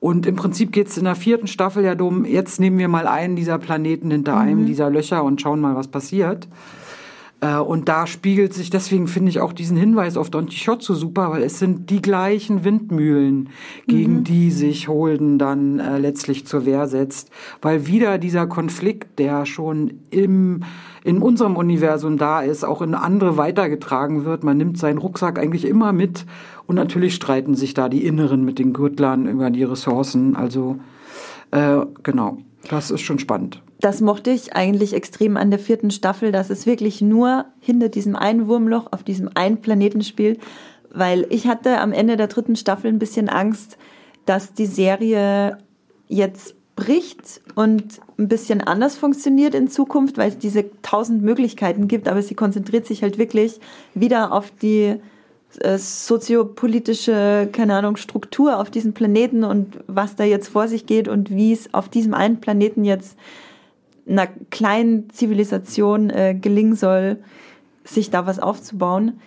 Und 0.00 0.24
im 0.24 0.36
Prinzip 0.36 0.72
geht 0.72 0.88
es 0.88 0.96
in 0.96 1.04
der 1.04 1.14
vierten 1.14 1.46
Staffel 1.46 1.84
ja 1.84 1.94
darum, 1.94 2.24
jetzt 2.24 2.58
nehmen 2.58 2.78
wir 2.78 2.88
mal 2.88 3.06
einen 3.06 3.36
dieser 3.36 3.58
Planeten 3.58 4.10
hinter 4.10 4.36
mhm. 4.36 4.40
einem 4.40 4.66
dieser 4.66 4.88
Löcher 4.88 5.22
und 5.22 5.42
schauen 5.42 5.60
mal, 5.60 5.76
was 5.76 5.88
passiert. 5.88 6.48
Äh, 7.40 7.56
und 7.56 7.88
da 7.88 8.06
spiegelt 8.06 8.54
sich, 8.54 8.70
deswegen 8.70 9.06
finde 9.06 9.30
ich 9.30 9.40
auch 9.40 9.52
diesen 9.52 9.76
Hinweis 9.76 10.16
auf 10.16 10.30
Don 10.30 10.46
Quixote 10.46 10.84
so 10.84 10.94
super, 10.94 11.30
weil 11.30 11.42
es 11.42 11.58
sind 11.58 11.90
die 11.90 12.02
gleichen 12.02 12.64
Windmühlen, 12.64 13.48
gegen 13.86 14.18
mhm. 14.18 14.24
die 14.24 14.50
sich 14.50 14.88
Holden 14.88 15.38
dann 15.38 15.78
äh, 15.78 15.98
letztlich 15.98 16.46
zur 16.46 16.66
Wehr 16.66 16.86
setzt. 16.86 17.30
Weil 17.62 17.86
wieder 17.86 18.18
dieser 18.18 18.46
Konflikt, 18.46 19.18
der 19.18 19.46
schon 19.46 20.00
im, 20.10 20.64
in 21.02 21.18
unserem 21.18 21.56
Universum 21.56 22.18
da 22.18 22.42
ist, 22.42 22.64
auch 22.64 22.82
in 22.82 22.94
andere 22.94 23.36
weitergetragen 23.36 24.24
wird. 24.24 24.44
Man 24.44 24.58
nimmt 24.58 24.78
seinen 24.78 24.98
Rucksack 24.98 25.38
eigentlich 25.38 25.64
immer 25.64 25.92
mit 25.92 26.26
und 26.66 26.76
natürlich 26.76 27.14
streiten 27.14 27.54
sich 27.54 27.74
da 27.74 27.88
die 27.88 28.04
Inneren 28.04 28.44
mit 28.44 28.58
den 28.58 28.72
Gürtlern 28.72 29.26
über 29.26 29.50
die 29.50 29.64
Ressourcen. 29.64 30.36
Also 30.36 30.76
äh, 31.50 31.78
genau, 32.02 32.38
das 32.68 32.90
ist 32.90 33.00
schon 33.00 33.18
spannend. 33.18 33.62
Das 33.80 34.00
mochte 34.00 34.30
ich 34.30 34.54
eigentlich 34.54 34.92
extrem 34.92 35.36
an 35.36 35.50
der 35.50 35.58
vierten 35.58 35.90
Staffel, 35.90 36.32
dass 36.32 36.50
es 36.50 36.66
wirklich 36.66 37.00
nur 37.00 37.46
hinter 37.60 37.88
diesem 37.88 38.16
einen 38.16 38.46
Wurmloch 38.46 38.92
auf 38.92 39.02
diesem 39.02 39.30
einen 39.34 39.60
Planeten 39.60 40.02
spielt, 40.02 40.40
weil 40.92 41.26
ich 41.30 41.46
hatte 41.46 41.78
am 41.80 41.92
Ende 41.92 42.16
der 42.16 42.26
dritten 42.26 42.56
Staffel 42.56 42.92
ein 42.92 42.98
bisschen 42.98 43.28
Angst, 43.28 43.78
dass 44.26 44.52
die 44.52 44.66
Serie 44.66 45.58
jetzt 46.08 46.54
bricht 46.76 47.40
und 47.54 48.00
ein 48.18 48.28
bisschen 48.28 48.60
anders 48.60 48.96
funktioniert 48.96 49.54
in 49.54 49.68
Zukunft, 49.68 50.18
weil 50.18 50.28
es 50.28 50.38
diese 50.38 50.64
tausend 50.82 51.22
Möglichkeiten 51.22 51.88
gibt, 51.88 52.08
aber 52.08 52.22
sie 52.22 52.34
konzentriert 52.34 52.86
sich 52.86 53.02
halt 53.02 53.18
wirklich 53.18 53.60
wieder 53.94 54.32
auf 54.32 54.50
die 54.62 54.96
äh, 55.58 55.78
soziopolitische, 55.78 57.48
keine 57.52 57.74
Ahnung, 57.74 57.96
Struktur 57.96 58.58
auf 58.58 58.70
diesem 58.70 58.92
Planeten 58.92 59.44
und 59.44 59.78
was 59.86 60.16
da 60.16 60.24
jetzt 60.24 60.48
vor 60.48 60.68
sich 60.68 60.86
geht 60.86 61.08
und 61.08 61.30
wie 61.30 61.52
es 61.52 61.74
auf 61.74 61.88
diesem 61.88 62.14
einen 62.14 62.40
Planeten 62.40 62.84
jetzt 62.84 63.16
einer 64.08 64.28
kleinen 64.50 65.10
Zivilisation 65.10 66.10
äh, 66.10 66.34
gelingen 66.34 66.74
soll, 66.74 67.18
sich 67.84 68.10
da 68.10 68.26
was 68.26 68.38
aufzubauen. 68.38 69.20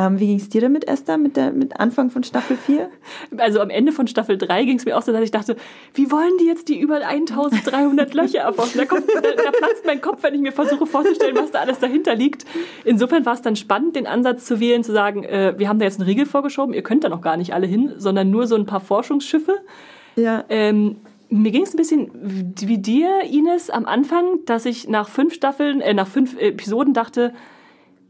Ähm, 0.00 0.18
wie 0.18 0.28
ging 0.28 0.36
es 0.38 0.48
dir 0.48 0.62
damit, 0.62 0.88
Esther, 0.88 1.18
mit, 1.18 1.36
der, 1.36 1.52
mit 1.52 1.78
Anfang 1.78 2.10
von 2.10 2.24
Staffel 2.24 2.56
4? 2.56 2.88
Also 3.36 3.60
am 3.60 3.70
Ende 3.70 3.92
von 3.92 4.06
Staffel 4.06 4.38
3 4.38 4.64
ging 4.64 4.78
es 4.78 4.84
mir 4.84 4.96
auch 4.96 5.02
so, 5.02 5.12
dass 5.12 5.22
ich 5.22 5.30
dachte, 5.30 5.56
wie 5.94 6.10
wollen 6.10 6.32
die 6.40 6.46
jetzt 6.46 6.68
die 6.68 6.78
über 6.78 7.04
1300 7.06 8.14
Löcher 8.14 8.40
erforschen? 8.40 8.78
Da, 8.78 8.86
kommt, 8.86 9.04
da, 9.08 9.20
da, 9.20 9.50
platzt 9.50 9.84
mein 9.84 10.00
Kopf, 10.00 10.22
wenn 10.22 10.34
ich 10.34 10.40
mir 10.40 10.52
versuche 10.52 10.86
vorzustellen, 10.86 11.36
was 11.36 11.50
da 11.50 11.60
alles 11.60 11.80
dahinter 11.80 12.14
liegt. 12.14 12.46
Insofern 12.84 13.26
war 13.26 13.34
es 13.34 13.42
dann 13.42 13.56
spannend, 13.56 13.96
den 13.96 14.06
Ansatz 14.06 14.46
zu 14.46 14.58
wählen, 14.58 14.82
zu 14.82 14.92
sagen, 14.92 15.24
äh, 15.24 15.54
wir 15.58 15.68
haben 15.68 15.78
da 15.78 15.84
jetzt 15.84 16.00
einen 16.00 16.08
Riegel 16.08 16.26
vorgeschoben, 16.26 16.74
ihr 16.74 16.82
könnt 16.82 17.04
da 17.04 17.08
noch 17.08 17.20
gar 17.20 17.36
nicht 17.36 17.52
alle 17.52 17.66
hin, 17.66 17.92
sondern 17.96 18.30
nur 18.30 18.46
so 18.46 18.56
ein 18.56 18.66
paar 18.66 18.80
Forschungsschiffe. 18.80 19.58
Ja. 20.16 20.44
Ähm, 20.48 20.96
mir 21.28 21.52
ging 21.52 21.62
es 21.62 21.74
ein 21.74 21.76
bisschen 21.76 22.10
wie 22.14 22.78
dir, 22.78 23.22
Ines, 23.30 23.70
am 23.70 23.84
Anfang, 23.84 24.44
dass 24.46 24.64
ich 24.64 24.88
nach 24.88 25.08
fünf 25.08 25.34
Staffeln, 25.34 25.80
äh, 25.80 25.92
nach 25.94 26.08
fünf 26.08 26.38
Episoden 26.38 26.94
dachte, 26.94 27.32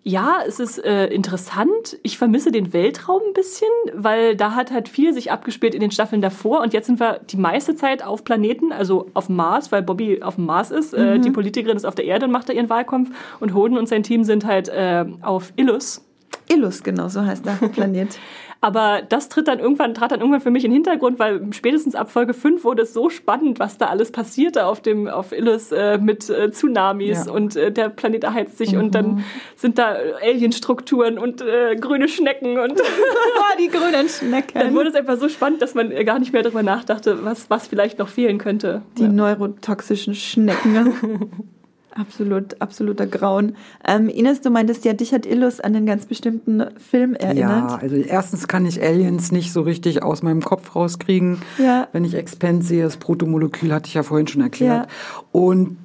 ja, 0.02 0.38
es 0.46 0.60
ist 0.60 0.82
äh, 0.82 1.06
interessant. 1.08 1.98
Ich 2.02 2.16
vermisse 2.16 2.50
den 2.50 2.72
Weltraum 2.72 3.20
ein 3.26 3.34
bisschen, 3.34 3.68
weil 3.92 4.34
da 4.34 4.54
hat 4.54 4.70
halt 4.70 4.88
viel 4.88 5.12
sich 5.12 5.30
abgespielt 5.30 5.74
in 5.74 5.80
den 5.80 5.90
Staffeln 5.90 6.22
davor 6.22 6.62
und 6.62 6.72
jetzt 6.72 6.86
sind 6.86 7.00
wir 7.00 7.20
die 7.28 7.36
meiste 7.36 7.74
Zeit 7.74 8.02
auf 8.02 8.24
Planeten, 8.24 8.72
also 8.72 9.08
auf 9.12 9.28
Mars, 9.28 9.70
weil 9.72 9.82
Bobby 9.82 10.22
auf 10.22 10.36
dem 10.36 10.46
Mars 10.46 10.70
ist. 10.70 10.94
Äh, 10.94 11.00
mhm. 11.00 11.08
Äh, 11.08 11.18
die 11.20 11.30
Politikerin 11.30 11.76
ist 11.76 11.84
auf 11.84 11.94
der 11.94 12.06
Erde 12.06 12.24
und 12.26 12.32
macht 12.32 12.48
da 12.48 12.54
ihren 12.54 12.70
Wahlkampf 12.70 13.10
und 13.40 13.52
Holden 13.52 13.76
und 13.76 13.88
sein 13.88 14.02
Team 14.02 14.24
sind 14.24 14.46
halt 14.46 14.68
äh, 14.68 15.04
auf 15.20 15.52
Illus. 15.56 16.02
Illus, 16.48 16.82
genau, 16.82 17.08
so 17.08 17.22
heißt 17.22 17.44
der 17.44 17.52
Planet. 17.72 18.18
Aber 18.62 19.00
das 19.08 19.30
tritt 19.30 19.48
dann 19.48 19.58
irgendwann, 19.58 19.94
trat 19.94 20.12
dann 20.12 20.20
irgendwann 20.20 20.42
für 20.42 20.50
mich 20.50 20.64
in 20.64 20.70
den 20.70 20.74
Hintergrund, 20.74 21.18
weil 21.18 21.40
spätestens 21.52 21.94
ab 21.94 22.10
Folge 22.10 22.34
5 22.34 22.62
wurde 22.62 22.82
es 22.82 22.92
so 22.92 23.08
spannend, 23.08 23.58
was 23.58 23.78
da 23.78 23.86
alles 23.86 24.12
passierte 24.12 24.66
auf 24.66 24.80
dem, 24.82 25.08
auf 25.08 25.32
Illus 25.32 25.72
äh, 25.72 25.96
mit 25.96 26.28
äh, 26.28 26.50
Tsunamis 26.50 27.26
ja. 27.26 27.32
und 27.32 27.56
äh, 27.56 27.72
der 27.72 27.88
Planet 27.88 28.24
erheizt 28.24 28.58
sich 28.58 28.72
mhm. 28.72 28.80
und 28.80 28.94
dann 28.94 29.06
mhm. 29.06 29.24
sind 29.56 29.78
da 29.78 29.96
Alienstrukturen 30.22 31.18
und 31.18 31.40
äh, 31.40 31.74
grüne 31.76 32.08
Schnecken 32.08 32.58
und 32.58 32.74
die 33.58 33.68
grünen 33.68 34.08
Schnecken. 34.08 34.58
Dann 34.58 34.74
wurde 34.74 34.90
es 34.90 34.94
einfach 34.94 35.16
so 35.16 35.30
spannend, 35.30 35.62
dass 35.62 35.74
man 35.74 35.90
gar 36.04 36.18
nicht 36.18 36.32
mehr 36.32 36.42
darüber 36.42 36.62
nachdachte, 36.62 37.24
was, 37.24 37.48
was 37.48 37.66
vielleicht 37.66 37.98
noch 37.98 38.08
fehlen 38.08 38.36
könnte. 38.36 38.82
Die 38.98 39.04
ja. 39.04 39.08
neurotoxischen 39.08 40.14
Schnecken. 40.14 41.30
Absolut, 41.94 42.60
absoluter 42.60 43.06
Grauen. 43.06 43.56
Ähm, 43.84 44.08
Ines, 44.08 44.40
du 44.40 44.50
meintest 44.50 44.84
ja, 44.84 44.92
dich 44.92 45.12
hat 45.12 45.26
Illus 45.26 45.60
an 45.60 45.74
einen 45.74 45.86
ganz 45.86 46.06
bestimmten 46.06 46.64
Film 46.78 47.14
erinnert. 47.14 47.70
Ja, 47.70 47.76
also 47.76 47.96
erstens 47.96 48.46
kann 48.46 48.64
ich 48.64 48.80
Aliens 48.80 49.32
nicht 49.32 49.52
so 49.52 49.62
richtig 49.62 50.02
aus 50.02 50.22
meinem 50.22 50.42
Kopf 50.42 50.76
rauskriegen. 50.76 51.42
Ja. 51.58 51.88
Wenn 51.92 52.04
ich 52.04 52.14
Expense 52.14 52.68
sehe, 52.68 52.84
das 52.84 52.96
Protomolekül 52.96 53.72
hatte 53.72 53.88
ich 53.88 53.94
ja 53.94 54.02
vorhin 54.02 54.28
schon 54.28 54.42
erklärt. 54.42 54.86
Ja. 54.86 55.22
Und 55.32 55.78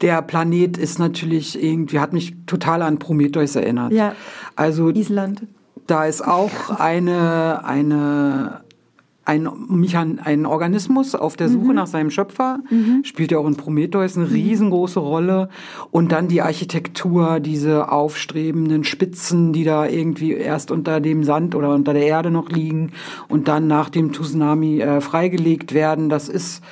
der 0.00 0.22
Planet 0.22 0.78
ist 0.78 0.98
natürlich 0.98 1.62
irgendwie, 1.62 2.00
hat 2.00 2.12
mich 2.12 2.34
total 2.46 2.82
an 2.82 2.98
Prometheus 2.98 3.54
erinnert. 3.54 3.92
Ja. 3.92 4.14
Also. 4.56 4.90
Island. 4.90 5.42
Da 5.86 6.06
ist 6.06 6.24
auch 6.24 6.70
eine, 6.70 7.64
eine 7.64 8.60
ein, 9.30 9.48
Mechan 9.68 10.18
ein 10.18 10.44
Organismus 10.44 11.14
auf 11.14 11.36
der 11.36 11.48
Suche 11.48 11.68
mhm. 11.68 11.74
nach 11.74 11.86
seinem 11.86 12.10
Schöpfer, 12.10 12.58
mhm. 12.68 13.04
spielt 13.04 13.30
ja 13.30 13.38
auch 13.38 13.46
in 13.46 13.56
Prometheus 13.56 14.16
eine 14.16 14.28
riesengroße 14.28 14.98
Rolle. 14.98 15.48
Und 15.92 16.10
dann 16.10 16.26
die 16.26 16.42
Architektur, 16.42 17.38
diese 17.38 17.92
aufstrebenden 17.92 18.82
Spitzen, 18.82 19.52
die 19.52 19.62
da 19.62 19.86
irgendwie 19.86 20.32
erst 20.32 20.72
unter 20.72 21.00
dem 21.00 21.22
Sand 21.22 21.54
oder 21.54 21.72
unter 21.72 21.92
der 21.92 22.06
Erde 22.06 22.32
noch 22.32 22.50
liegen 22.50 22.90
und 23.28 23.46
dann 23.46 23.68
nach 23.68 23.88
dem 23.88 24.12
Tsunami 24.12 24.80
äh, 24.80 25.00
freigelegt 25.00 25.74
werden. 25.74 26.08
Das 26.08 26.28
ist 26.28 26.62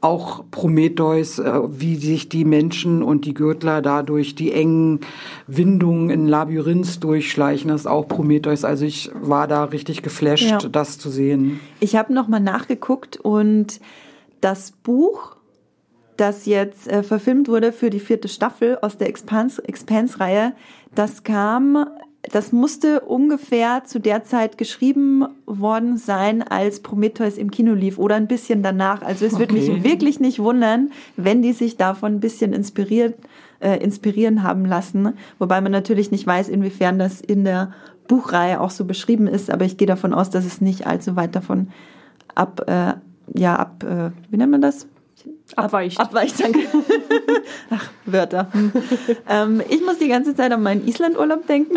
auch 0.00 0.44
Prometheus, 0.50 1.38
äh, 1.38 1.60
wie 1.68 1.96
sich 1.96 2.28
die 2.28 2.44
Menschen 2.44 3.02
und 3.02 3.24
die 3.24 3.34
Gürtler 3.34 3.82
da 3.82 4.02
durch 4.02 4.34
die 4.34 4.52
engen 4.52 5.00
Windungen 5.46 6.10
in 6.10 6.26
Labyrinths 6.26 7.00
durchschleichen, 7.00 7.68
das 7.68 7.82
ist 7.82 7.86
auch 7.86 8.06
Prometheus. 8.06 8.64
Also 8.64 8.84
ich 8.84 9.10
war 9.14 9.48
da 9.48 9.64
richtig 9.64 10.02
geflasht, 10.02 10.50
ja. 10.50 10.58
das 10.58 10.98
zu 10.98 11.10
sehen. 11.10 11.60
Ich 11.80 11.96
habe 11.96 12.12
nochmal 12.12 12.40
nachgeguckt 12.40 13.16
und 13.16 13.80
das 14.40 14.70
Buch, 14.70 15.36
das 16.16 16.46
jetzt 16.46 16.88
äh, 16.88 17.02
verfilmt 17.02 17.48
wurde 17.48 17.72
für 17.72 17.90
die 17.90 18.00
vierte 18.00 18.28
Staffel 18.28 18.78
aus 18.82 18.98
der 18.98 19.08
Expanse-Reihe, 19.08 20.52
das 20.94 21.22
kam 21.22 21.86
das 22.22 22.52
musste 22.52 23.00
ungefähr 23.00 23.84
zu 23.84 24.00
der 24.00 24.24
Zeit 24.24 24.58
geschrieben 24.58 25.24
worden 25.46 25.96
sein, 25.96 26.42
als 26.42 26.80
Prometheus 26.80 27.38
im 27.38 27.50
Kino 27.50 27.74
lief 27.74 27.98
oder 27.98 28.16
ein 28.16 28.26
bisschen 28.26 28.62
danach. 28.62 29.02
Also 29.02 29.24
es 29.24 29.34
okay. 29.34 29.42
würde 29.42 29.54
mich 29.54 29.84
wirklich 29.84 30.20
nicht 30.20 30.38
wundern, 30.38 30.90
wenn 31.16 31.42
die 31.42 31.52
sich 31.52 31.76
davon 31.76 32.14
ein 32.14 32.20
bisschen 32.20 32.52
inspiriert, 32.52 33.14
äh, 33.60 33.76
inspirieren 33.82 34.42
haben 34.42 34.64
lassen. 34.64 35.14
Wobei 35.38 35.60
man 35.60 35.72
natürlich 35.72 36.10
nicht 36.10 36.26
weiß, 36.26 36.48
inwiefern 36.48 36.98
das 36.98 37.20
in 37.20 37.44
der 37.44 37.72
Buchreihe 38.08 38.60
auch 38.60 38.70
so 38.70 38.84
beschrieben 38.84 39.26
ist. 39.26 39.50
Aber 39.50 39.64
ich 39.64 39.76
gehe 39.76 39.86
davon 39.86 40.12
aus, 40.12 40.28
dass 40.28 40.44
es 40.44 40.60
nicht 40.60 40.86
allzu 40.86 41.14
weit 41.16 41.36
davon 41.36 41.68
ab, 42.34 42.64
äh, 42.66 42.94
ja, 43.38 43.56
ab, 43.56 43.84
äh, 43.84 44.10
wie 44.30 44.36
nennt 44.36 44.50
man 44.50 44.60
das? 44.60 44.88
Abweicht. 45.56 45.98
Abweicht, 45.98 46.40
danke. 46.40 46.60
Ach, 47.70 47.90
Wörter. 48.04 48.50
ähm, 49.28 49.62
ich 49.68 49.84
muss 49.84 49.98
die 49.98 50.08
ganze 50.08 50.34
Zeit 50.34 50.52
an 50.52 50.62
meinen 50.62 50.86
Islandurlaub 50.86 51.46
denken. 51.46 51.76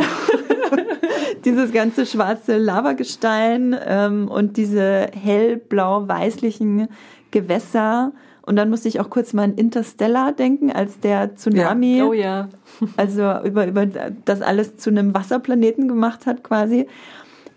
Dieses 1.45 1.72
ganze 1.72 2.06
schwarze 2.06 2.58
Lavagestein 2.58 3.76
ähm, 3.86 4.28
und 4.28 4.58
diese 4.58 5.08
hellblau-weißlichen 5.14 6.88
Gewässer. 7.32 8.12
Und 8.43 8.56
dann 8.56 8.70
musste 8.70 8.88
ich 8.88 8.99
auch 8.99 9.10
kurz 9.10 9.34
mal 9.34 9.43
an 9.43 9.56
Interstellar 9.56 10.32
denken, 10.34 10.72
als 10.72 10.99
der 10.99 11.36
Tsunami, 11.36 11.97
ja. 11.97 12.06
Oh, 12.06 12.14
ja. 12.14 12.49
also 12.97 13.39
über, 13.43 13.68
über 13.68 13.86
das 13.86 14.41
alles 14.41 14.78
zu 14.78 14.89
einem 14.89 15.14
Wasserplaneten 15.14 15.88
gemacht 15.88 16.26
hat 16.26 16.43
quasi 16.43 16.88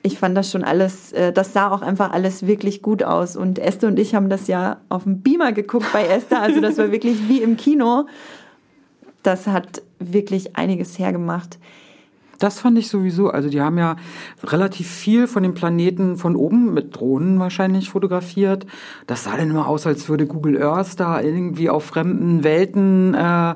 ich 0.04 0.18
fand 0.18 0.36
das 0.36 0.50
schon 0.50 0.64
alles, 0.64 1.12
äh, 1.12 1.32
das 1.32 1.54
sah 1.54 1.70
auch 1.70 1.80
einfach 1.80 2.12
alles 2.12 2.46
wirklich 2.46 2.82
gut 2.82 3.02
aus. 3.02 3.36
Und 3.36 3.58
Esther 3.58 3.88
und 3.88 3.98
ich 3.98 4.14
haben 4.14 4.28
das 4.28 4.46
ja 4.48 4.76
auf 4.90 5.04
dem 5.04 5.22
Beamer 5.22 5.52
geguckt 5.52 5.86
bei 5.94 6.06
Esther. 6.06 6.42
Also 6.42 6.60
das 6.60 6.76
war 6.76 6.92
wirklich 6.92 7.26
wie 7.26 7.42
im 7.42 7.56
Kino. 7.56 8.06
Das 9.22 9.46
hat 9.46 9.82
wirklich 9.98 10.56
einiges 10.56 10.98
hergemacht. 10.98 11.58
Das 12.38 12.60
fand 12.60 12.76
ich 12.76 12.88
sowieso. 12.88 13.30
Also 13.30 13.48
die 13.48 13.62
haben 13.62 13.78
ja 13.78 13.96
relativ 14.42 14.88
viel 14.88 15.26
von 15.26 15.42
dem 15.42 15.54
Planeten 15.54 16.18
von 16.18 16.36
oben 16.36 16.74
mit 16.74 16.94
Drohnen 16.94 17.40
wahrscheinlich 17.40 17.88
fotografiert. 17.88 18.66
Das 19.06 19.24
sah 19.24 19.38
dann 19.38 19.48
immer 19.48 19.66
aus, 19.66 19.86
als 19.86 20.10
würde 20.10 20.26
Google 20.26 20.62
Earth 20.62 21.00
da 21.00 21.22
irgendwie 21.22 21.70
auf 21.70 21.84
fremden 21.84 22.44
Welten 22.44 23.14
äh, 23.14 23.54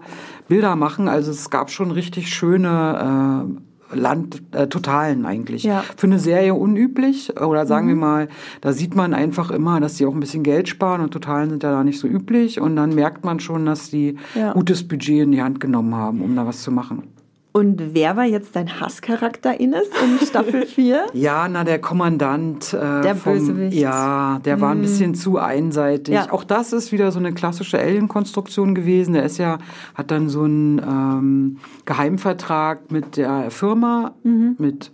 Bilder 0.49 0.77
machen. 0.77 1.09
Also 1.09 1.31
es 1.31 1.51
gab 1.51 1.71
schon 1.71 1.91
richtig 1.91 2.33
schöne 2.33 3.45
äh, 3.47 3.68
Land 3.93 4.43
äh, 4.53 4.67
Totalen 4.69 5.27
eigentlich. 5.27 5.63
Ja. 5.63 5.85
Für 5.97 6.07
eine 6.07 6.19
Serie 6.19 6.55
unüblich 6.55 7.41
oder 7.41 7.67
sagen 7.67 7.87
mhm. 7.87 7.91
wir 7.91 7.97
mal, 7.97 8.29
da 8.61 8.73
sieht 8.73 8.95
man 8.95 9.15
einfach 9.15 9.51
immer, 9.51 9.81
dass 9.81 9.97
sie 9.97 10.07
auch 10.07 10.15
ein 10.15 10.21
bisschen 10.21 10.43
Geld 10.43 10.69
sparen 10.69 11.01
und 11.01 11.11
Totalen 11.11 11.51
sind 11.51 11.63
ja 11.63 11.71
da 11.71 11.85
nicht 11.85 11.99
so 11.99 12.07
üblich 12.07 12.61
und 12.61 12.77
dann 12.77 12.95
merkt 12.95 13.25
man 13.25 13.41
schon, 13.41 13.67
dass 13.67 13.91
die 13.91 14.17
ja. 14.35 14.53
gutes 14.53 14.87
Budget 14.87 15.23
in 15.23 15.33
die 15.33 15.43
Hand 15.43 15.61
genommen 15.61 15.95
haben, 15.95 16.23
um 16.23 16.35
da 16.37 16.47
was 16.47 16.63
zu 16.63 16.71
machen. 16.71 17.05
Und 17.53 17.95
wer 17.95 18.17
war 18.17 18.25
jetzt 18.25 18.55
dein 18.57 18.81
Hasscharakter, 18.81 19.59
Ines, 19.59 19.89
in 20.03 20.27
Staffel 20.27 20.67
4? 20.67 21.07
ja, 21.13 21.49
na, 21.49 21.65
der 21.65 21.81
Kommandant. 21.81 22.73
Äh, 22.75 23.01
der 23.03 23.17
vom, 23.17 23.33
Bösewicht. 23.33 23.77
Ja, 23.77 24.41
der 24.45 24.61
war 24.61 24.73
ein 24.73 24.83
bisschen 24.83 25.15
zu 25.15 25.39
einseitig. 25.39 26.15
Ja. 26.15 26.31
Auch 26.31 26.45
das 26.45 26.73
ist 26.73 26.93
wieder 26.93 27.11
so 27.11 27.19
eine 27.19 27.33
klassische 27.33 27.79
Alien-Konstruktion 27.79 28.75
gewesen. 28.75 29.15
Der 29.15 29.25
ist 29.25 29.39
ja, 29.39 29.59
hat 29.95 30.11
dann 30.11 30.29
so 30.29 30.43
einen 30.43 30.79
ähm, 30.79 31.59
Geheimvertrag 31.85 32.91
mit 32.93 33.17
der 33.17 33.51
Firma, 33.51 34.15
mhm. 34.23 34.57
mit 34.59 34.93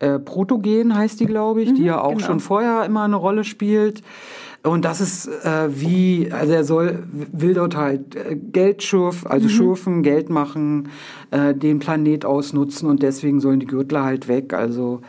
äh, 0.00 0.18
Protogen 0.18 0.96
heißt 0.96 1.20
die, 1.20 1.26
glaube 1.26 1.62
ich, 1.62 1.70
mhm, 1.70 1.74
die 1.76 1.84
ja 1.84 2.00
auch 2.00 2.14
genau. 2.14 2.26
schon 2.26 2.40
vorher 2.40 2.84
immer 2.84 3.04
eine 3.04 3.16
Rolle 3.16 3.44
spielt. 3.44 4.02
Und 4.64 4.84
das 4.84 5.00
ist 5.00 5.26
äh, 5.26 5.68
wie, 5.68 6.30
also 6.30 6.52
er 6.52 6.64
soll, 6.64 7.02
will 7.10 7.54
dort 7.54 7.76
halt 7.76 8.14
äh, 8.14 8.36
Geld 8.36 8.84
schürfen, 8.84 9.28
also 9.28 9.46
mhm. 9.46 9.50
schürfen, 9.50 10.02
Geld 10.04 10.30
machen, 10.30 10.88
äh, 11.32 11.52
den 11.52 11.80
Planet 11.80 12.24
ausnutzen 12.24 12.88
und 12.88 13.02
deswegen 13.02 13.40
sollen 13.40 13.58
die 13.58 13.66
Gürtler 13.66 14.04
halt 14.04 14.28
weg. 14.28 14.54
Also 14.54 15.00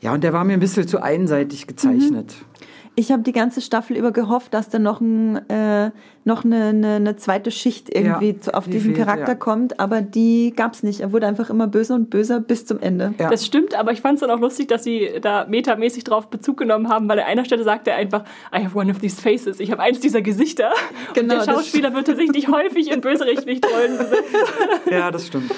ja, 0.00 0.12
und 0.12 0.24
der 0.24 0.32
war 0.32 0.44
mir 0.44 0.54
ein 0.54 0.60
bisschen 0.60 0.88
zu 0.88 1.00
einseitig 1.00 1.68
gezeichnet. 1.68 2.34
Mhm. 2.40 2.66
Ich 2.98 3.12
habe 3.12 3.22
die 3.22 3.30
ganze 3.30 3.60
Staffel 3.60 3.96
über 3.96 4.10
gehofft, 4.10 4.52
dass 4.52 4.70
da 4.70 4.80
noch, 4.80 5.00
ein, 5.00 5.36
äh, 5.48 5.92
noch 6.24 6.44
eine, 6.44 6.70
eine, 6.70 6.94
eine, 6.96 7.14
zweite 7.14 7.52
Schicht 7.52 7.94
irgendwie 7.94 8.34
ja, 8.44 8.54
auf 8.54 8.64
diesen 8.64 8.92
fehlt, 8.92 9.06
Charakter 9.06 9.28
ja. 9.28 9.34
kommt, 9.36 9.78
aber 9.78 10.02
die 10.02 10.52
gab 10.56 10.74
es 10.74 10.82
nicht. 10.82 10.98
Er 10.98 11.12
wurde 11.12 11.28
einfach 11.28 11.48
immer 11.48 11.68
böser 11.68 11.94
und 11.94 12.10
böser 12.10 12.40
bis 12.40 12.66
zum 12.66 12.80
Ende. 12.80 13.14
Ja. 13.20 13.30
Das 13.30 13.46
stimmt, 13.46 13.76
aber 13.76 13.92
ich 13.92 14.00
fand 14.00 14.14
es 14.14 14.22
dann 14.22 14.32
auch 14.32 14.40
lustig, 14.40 14.66
dass 14.66 14.82
sie 14.82 15.10
da 15.22 15.46
metamäßig 15.48 16.02
drauf 16.02 16.26
Bezug 16.26 16.56
genommen 16.56 16.88
haben, 16.88 17.08
weil 17.08 17.20
an 17.20 17.26
einer 17.26 17.44
Stelle 17.44 17.62
sagt 17.62 17.86
er 17.86 17.94
einfach, 17.94 18.24
I 18.52 18.64
have 18.64 18.76
one 18.76 18.90
of 18.90 18.98
these 18.98 19.22
faces. 19.22 19.60
Ich 19.60 19.70
habe 19.70 19.80
eins 19.80 20.00
dieser 20.00 20.20
Gesichter. 20.20 20.72
Genau, 21.14 21.38
und 21.38 21.46
der 21.46 21.52
Schauspieler 21.52 21.94
wird 21.94 22.06
tatsächlich 22.06 22.48
häufig 22.52 22.90
in 22.90 23.00
Bösewichtrollen 23.00 23.98
besetzt. 23.98 24.34
Ja, 24.90 25.10
das 25.10 25.26
stimmt. 25.26 25.50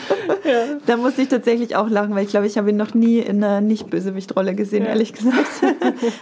Da 0.87 0.97
muss 0.97 1.17
ich 1.19 1.29
tatsächlich 1.29 1.77
auch 1.77 1.89
lachen, 1.89 2.15
weil 2.15 2.25
ich 2.25 2.31
glaube, 2.31 2.47
ich 2.47 2.59
habe 2.59 2.71
ihn 2.71 2.77
noch 2.77 2.95
nie 2.95 3.19
in 3.19 3.43
einer 3.43 3.61
Nicht-Bösewichtrolle 3.61 4.55
gesehen, 4.55 4.85
ehrlich 4.85 5.13
gesagt. 5.13 5.49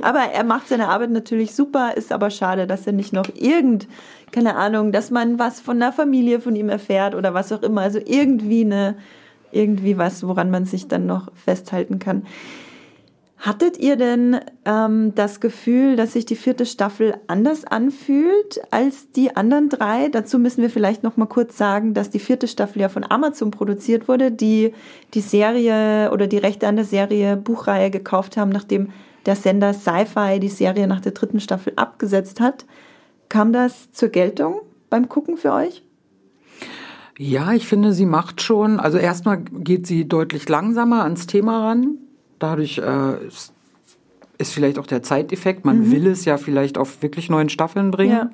aber 0.03 0.21
er 0.33 0.45
macht 0.45 0.69
seine 0.69 0.89
Arbeit 0.89 1.08
natürlich 1.11 1.55
super, 1.55 1.97
ist 1.97 2.13
aber 2.13 2.31
schade, 2.31 2.67
dass 2.67 2.87
er 2.87 2.93
nicht 2.93 3.13
noch 3.13 3.29
irgend, 3.35 3.87
keine 4.31 4.57
Ahnung, 4.57 4.93
dass 4.93 5.11
man 5.11 5.39
was 5.39 5.61
von 5.61 5.79
der 5.81 5.93
Familie 5.93 6.41
von 6.41 6.57
ihm 6.57 6.69
erfährt 6.69 7.15
oder 7.15 7.35
was 7.35 7.53
auch 7.53 7.63
immer. 7.63 7.83
Also 7.83 7.99
irgendwie 8.05 8.65
eine, 8.65 8.97
irgendwie 9.53 9.99
was, 9.99 10.27
woran 10.27 10.51
man 10.51 10.65
sich 10.65 10.89
dann 10.89 11.07
noch 11.07 11.33
festhalten 11.35 11.99
kann. 11.99 12.25
Hattet 13.41 13.79
ihr 13.79 13.95
denn 13.95 14.41
ähm, 14.65 15.15
das 15.15 15.39
Gefühl, 15.39 15.95
dass 15.95 16.15
sich 16.15 16.27
die 16.27 16.35
vierte 16.35 16.67
Staffel 16.67 17.15
anders 17.29 17.65
anfühlt 17.65 18.61
als 18.73 19.13
die 19.13 19.37
anderen 19.37 19.69
drei? 19.69 20.09
Dazu 20.09 20.41
müssen 20.41 20.61
wir 20.61 20.71
vielleicht 20.71 21.05
noch 21.05 21.17
mal 21.17 21.27
kurz 21.27 21.57
sagen, 21.57 21.95
dass 21.95 22.11
die 22.11 22.19
vierte 22.19 22.49
Staffel 22.49 22.83
ja 22.83 22.89
von 22.89 23.09
Amazon 23.09 23.53
produziert 23.53 24.09
wurde, 24.09 24.33
die 24.33 24.75
die 25.15 25.21
Serie 25.21 26.11
oder 26.11 26.27
die 26.27 26.39
Rechte 26.39 26.67
an 26.67 26.75
der 26.75 26.85
Serie 26.85 27.37
Buchreihe 27.37 27.93
gekauft 27.93 28.37
haben, 28.37 28.51
nachdem 28.51 28.89
der 29.29 29.37
Sender 29.37 29.75
Sci-Fi 29.75 30.41
die 30.41 30.49
Serie 30.49 30.89
nach 30.89 31.01
der 31.01 31.13
dritten 31.13 31.39
Staffel 31.39 31.75
abgesetzt 31.77 32.41
hat. 32.41 32.65
Kam 33.29 33.53
das 33.53 33.93
zur 33.93 34.09
Geltung 34.09 34.63
beim 34.89 35.09
Gucken 35.09 35.37
für 35.37 35.53
euch? 35.53 35.85
Ja, 37.19 37.53
ich 37.53 37.67
finde, 37.67 37.93
sie 37.93 38.07
macht 38.07 38.41
schon, 38.43 38.81
also 38.81 38.97
erstmal 38.97 39.39
geht 39.39 39.87
sie 39.87 40.09
deutlich 40.09 40.49
langsamer 40.49 41.03
ans 41.03 41.27
Thema 41.27 41.69
ran. 41.69 41.99
Dadurch 42.39 42.79
äh, 42.79 43.27
ist, 43.27 43.53
ist 44.39 44.55
vielleicht 44.55 44.79
auch 44.79 44.87
der 44.87 45.03
Zeiteffekt. 45.03 45.65
Man 45.65 45.81
mhm. 45.81 45.93
will 45.93 46.07
es 46.07 46.25
ja 46.25 46.39
vielleicht 46.39 46.79
auf 46.79 47.03
wirklich 47.03 47.29
neuen 47.29 47.51
Staffeln 47.51 47.91
bringen. 47.91 48.13
Ja. 48.13 48.31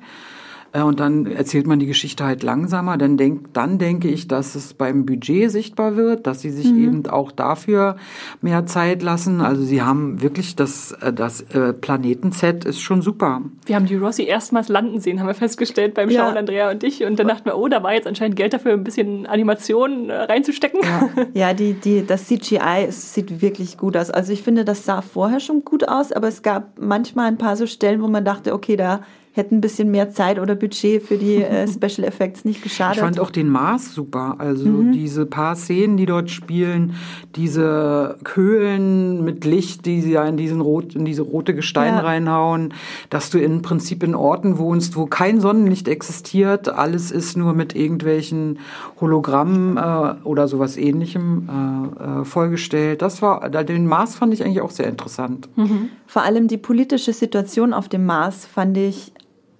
Äh, 0.75 0.81
und 0.81 0.99
dann 0.99 1.25
erzählt 1.25 1.67
man 1.67 1.79
die 1.79 1.85
Geschichte 1.85 2.23
halt 2.25 2.43
langsamer. 2.43 2.97
Dann, 2.97 3.17
denk, 3.17 3.53
dann 3.53 3.77
denke 3.77 4.09
ich, 4.09 4.27
dass 4.27 4.55
es 4.55 4.73
beim 4.73 5.05
Budget 5.05 5.49
sichtbar 5.49 5.95
wird, 5.95 6.27
dass 6.27 6.41
sie 6.41 6.49
sich 6.49 6.71
mhm. 6.71 6.83
eben 6.83 7.07
auch 7.07 7.31
dafür 7.31 7.95
mehr 8.41 8.65
Zeit 8.65 9.01
lassen. 9.01 9.41
Also 9.41 9.63
sie 9.63 9.81
haben 9.81 10.21
wirklich 10.21 10.55
das, 10.55 10.91
äh, 11.01 11.13
das 11.13 11.41
äh, 11.41 11.73
Planetenset 11.73 12.65
ist 12.65 12.81
schon 12.81 13.01
super. 13.01 13.41
Wir 13.65 13.75
haben 13.75 13.85
die 13.85 13.95
Rossi 13.95 14.23
erstmals 14.23 14.67
landen 14.67 14.99
sehen, 14.99 15.19
haben 15.19 15.27
wir 15.27 15.33
festgestellt 15.33 15.93
beim 15.93 16.09
Schauen, 16.09 16.33
ja. 16.33 16.39
Andrea 16.39 16.71
und 16.71 16.83
ich. 16.83 17.03
Und 17.03 17.19
dann 17.19 17.27
dachten 17.27 17.45
wir, 17.45 17.57
oh, 17.57 17.67
da 17.67 17.81
war 17.81 17.93
jetzt 17.93 18.07
anscheinend 18.07 18.35
Geld 18.35 18.53
dafür, 18.53 18.73
ein 18.73 18.83
bisschen 18.83 19.25
Animation 19.25 20.11
reinzustecken. 20.11 20.81
Ja, 20.83 21.09
ja 21.33 21.53
die, 21.53 21.73
die, 21.73 22.05
das 22.05 22.25
CGI 22.25 22.85
es 22.87 23.13
sieht 23.13 23.41
wirklich 23.41 23.77
gut 23.77 23.95
aus. 23.95 24.09
Also 24.11 24.33
ich 24.33 24.43
finde, 24.43 24.65
das 24.65 24.85
sah 24.85 25.01
vorher 25.01 25.39
schon 25.39 25.63
gut 25.63 25.87
aus, 25.87 26.11
aber 26.11 26.27
es 26.27 26.41
gab 26.41 26.79
manchmal 26.79 27.27
ein 27.27 27.37
paar 27.37 27.55
so 27.55 27.65
Stellen, 27.65 28.01
wo 28.01 28.07
man 28.07 28.25
dachte, 28.25 28.53
okay, 28.53 28.75
da 28.75 29.01
hätten 29.35 29.55
ein 29.55 29.61
bisschen 29.61 29.91
mehr 29.91 30.11
Zeit 30.11 30.39
oder 30.39 30.55
Budget 30.55 31.03
für 31.03 31.17
die 31.17 31.43
äh, 31.43 31.67
Special 31.71 32.07
Effects 32.07 32.45
nicht 32.45 32.63
geschadet. 32.63 32.95
Ich 32.95 33.01
fand 33.01 33.19
auch 33.19 33.31
den 33.31 33.49
Mars 33.49 33.93
super. 33.93 34.35
Also 34.37 34.65
mhm. 34.65 34.93
diese 34.93 35.25
paar 35.25 35.55
Szenen, 35.55 35.97
die 35.97 36.05
dort 36.05 36.31
spielen, 36.31 36.95
diese 37.35 38.17
Höhlen 38.33 39.25
mit 39.25 39.43
Licht, 39.43 39.85
die 39.85 39.99
sie 40.01 40.13
ja 40.13 40.23
in, 40.25 40.37
diesen 40.37 40.61
rot, 40.61 40.95
in 40.95 41.03
diese 41.03 41.21
rote 41.21 41.53
Gestein 41.53 41.95
ja. 41.95 41.99
reinhauen, 41.99 42.73
dass 43.09 43.29
du 43.29 43.37
im 43.37 43.61
Prinzip 43.61 44.03
in 44.03 44.15
Orten 44.15 44.57
wohnst, 44.57 44.95
wo 44.95 45.05
kein 45.05 45.41
Sonnenlicht 45.41 45.89
existiert, 45.89 46.69
alles 46.69 47.11
ist 47.11 47.35
nur 47.35 47.53
mit 47.53 47.75
irgendwelchen 47.75 48.59
Hologrammen 49.01 49.75
äh, 49.75 50.15
oder 50.23 50.47
sowas 50.47 50.77
ähnlichem 50.77 51.49
äh, 51.49 52.21
äh, 52.21 52.25
vollgestellt. 52.25 53.01
Das 53.01 53.21
war, 53.21 53.49
den 53.49 53.85
Mars 53.85 54.15
fand 54.15 54.33
ich 54.33 54.45
eigentlich 54.45 54.61
auch 54.61 54.71
sehr 54.71 54.87
interessant. 54.87 55.49
Mhm. 55.57 55.89
Vor 56.07 56.21
allem 56.21 56.47
die 56.47 56.57
politische 56.57 57.11
Situation 57.11 57.73
auf 57.73 57.89
dem 57.89 58.05
Mars 58.05 58.45
fand 58.45 58.77
ich 58.77 59.11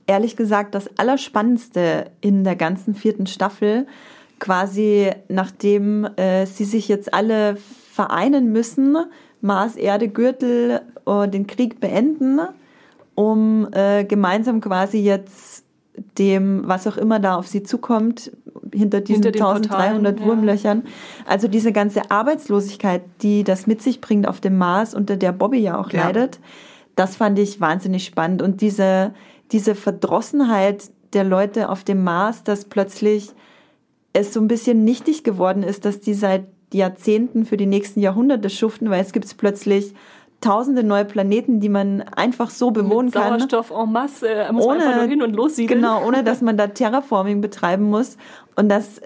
ehrlich 0.08 0.36
gesagt 0.36 0.76
das 0.76 0.90
Allerspannendste 0.98 2.12
in 2.22 2.44
der 2.44 2.56
ganzen 2.56 2.96
vierten 2.96 3.28
Staffel, 3.28 3.88
quasi 4.40 5.12
nachdem 5.28 6.06
äh, 6.16 6.46
sie 6.46 6.66
sich 6.66 6.88
jetzt 6.88 7.14
alle 7.14 7.56
vereinen 7.56 8.52
müssen, 8.52 8.98
Mars, 9.42 9.76
Erde, 9.76 10.10
Gürtel, 10.10 10.82
äh, 11.06 11.28
den 11.28 11.48
Krieg 11.48 11.80
beenden, 11.80 12.40
um 13.16 13.68
äh, 13.72 14.04
gemeinsam 14.04 14.62
quasi 14.62 15.00
jetzt 15.00 15.64
dem, 16.18 16.64
was 16.66 16.88
auch 16.88 16.98
immer 16.98 17.20
da 17.20 17.36
auf 17.36 17.48
sie 17.48 17.64
zukommt, 17.64 18.32
hinter 18.74 19.00
diesen 19.02 19.24
hinter 19.24 19.50
1300 19.50 20.18
Portalen, 20.18 20.20
Wurmlöchern. 20.20 20.84
Ja. 20.86 20.92
Also 21.26 21.48
diese 21.48 21.72
ganze 21.72 22.12
Arbeitslosigkeit, 22.12 23.02
die 23.22 23.44
das 23.44 23.68
mit 23.68 23.82
sich 23.82 24.02
bringt 24.02 24.28
auf 24.28 24.42
dem 24.42 24.58
Mars, 24.58 24.94
unter 24.94 25.16
der 25.16 25.32
Bobby 25.32 25.60
ja 25.60 25.80
auch 25.80 25.92
ja. 25.92 26.06
leidet, 26.06 26.40
das 26.96 27.16
fand 27.16 27.40
ich 27.40 27.62
wahnsinnig 27.62 28.06
spannend. 28.06 28.42
Und 28.42 28.62
diese, 28.62 29.14
diese 29.52 29.76
Verdrossenheit 29.76 30.90
der 31.14 31.24
Leute 31.24 31.70
auf 31.70 31.84
dem 31.84 32.04
Mars, 32.04 32.44
dass 32.44 32.66
plötzlich 32.66 33.32
es 34.14 34.34
so 34.34 34.40
ein 34.40 34.48
bisschen 34.48 34.84
nichtig 34.84 35.24
geworden 35.24 35.64
ist, 35.64 35.86
dass 35.86 36.00
die 36.00 36.14
seit 36.14 36.46
Jahrzehnten 36.74 37.46
für 37.46 37.58
die 37.58 37.66
nächsten 37.66 38.00
Jahrhunderte 38.00 38.50
schuften, 38.50 38.90
weil 38.90 39.02
es 39.02 39.14
gibt 39.14 39.38
plötzlich 39.38 39.94
tausende 40.42 40.84
neue 40.84 41.06
Planeten, 41.06 41.60
die 41.60 41.70
man 41.70 42.02
einfach 42.02 42.50
so 42.50 42.72
bewohnen 42.72 43.06
Mit 43.06 43.16
kann. 43.16 43.40
Sauerstoff 43.40 43.72
en 43.72 43.92
masse, 43.92 44.28
äh, 44.28 44.52
muss 44.52 44.66
ohne, 44.66 44.80
einfach 44.80 44.96
nur 44.98 45.08
hin 45.08 45.22
und 45.22 45.36
lossiedeln. 45.36 45.82
Genau, 45.82 46.06
ohne 46.06 46.24
dass 46.24 46.42
man 46.42 46.58
da 46.58 46.68
Terraforming 46.68 47.42
betreiben 47.42 47.86
muss. 47.86 48.18
Und 48.56 48.70
das 48.70 49.02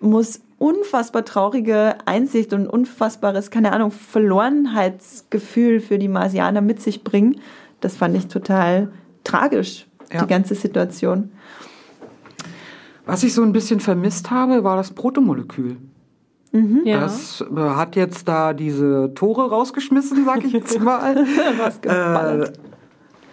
muss 0.00 0.40
unfassbar 0.58 1.24
traurige 1.24 1.96
Einsicht 2.06 2.52
und 2.52 2.66
unfassbares, 2.66 3.50
keine 3.50 3.72
Ahnung, 3.72 3.90
Verlorenheitsgefühl 3.90 5.80
für 5.80 5.98
die 5.98 6.08
Marsianer 6.08 6.60
mit 6.60 6.80
sich 6.80 7.04
bringen. 7.04 7.40
Das 7.80 7.96
fand 7.96 8.16
ich 8.16 8.28
total 8.28 8.92
tragisch, 9.24 9.86
ja. 10.12 10.22
die 10.22 10.28
ganze 10.28 10.54
Situation. 10.54 11.32
Was 13.04 13.22
ich 13.22 13.34
so 13.34 13.42
ein 13.42 13.52
bisschen 13.52 13.80
vermisst 13.80 14.30
habe, 14.30 14.64
war 14.64 14.76
das 14.76 14.92
Protomolekül. 14.92 15.76
Mhm, 16.52 16.82
ja. 16.84 17.00
Das 17.00 17.40
äh, 17.40 17.60
hat 17.60 17.96
jetzt 17.96 18.28
da 18.28 18.52
diese 18.52 19.12
Tore 19.14 19.48
rausgeschmissen, 19.48 20.24
sag 20.24 20.44
ich 20.44 20.52
jetzt 20.52 20.78
mal. 20.80 21.16
Was 21.58 21.80
geballert. 21.80 22.58
Äh, 22.58 22.71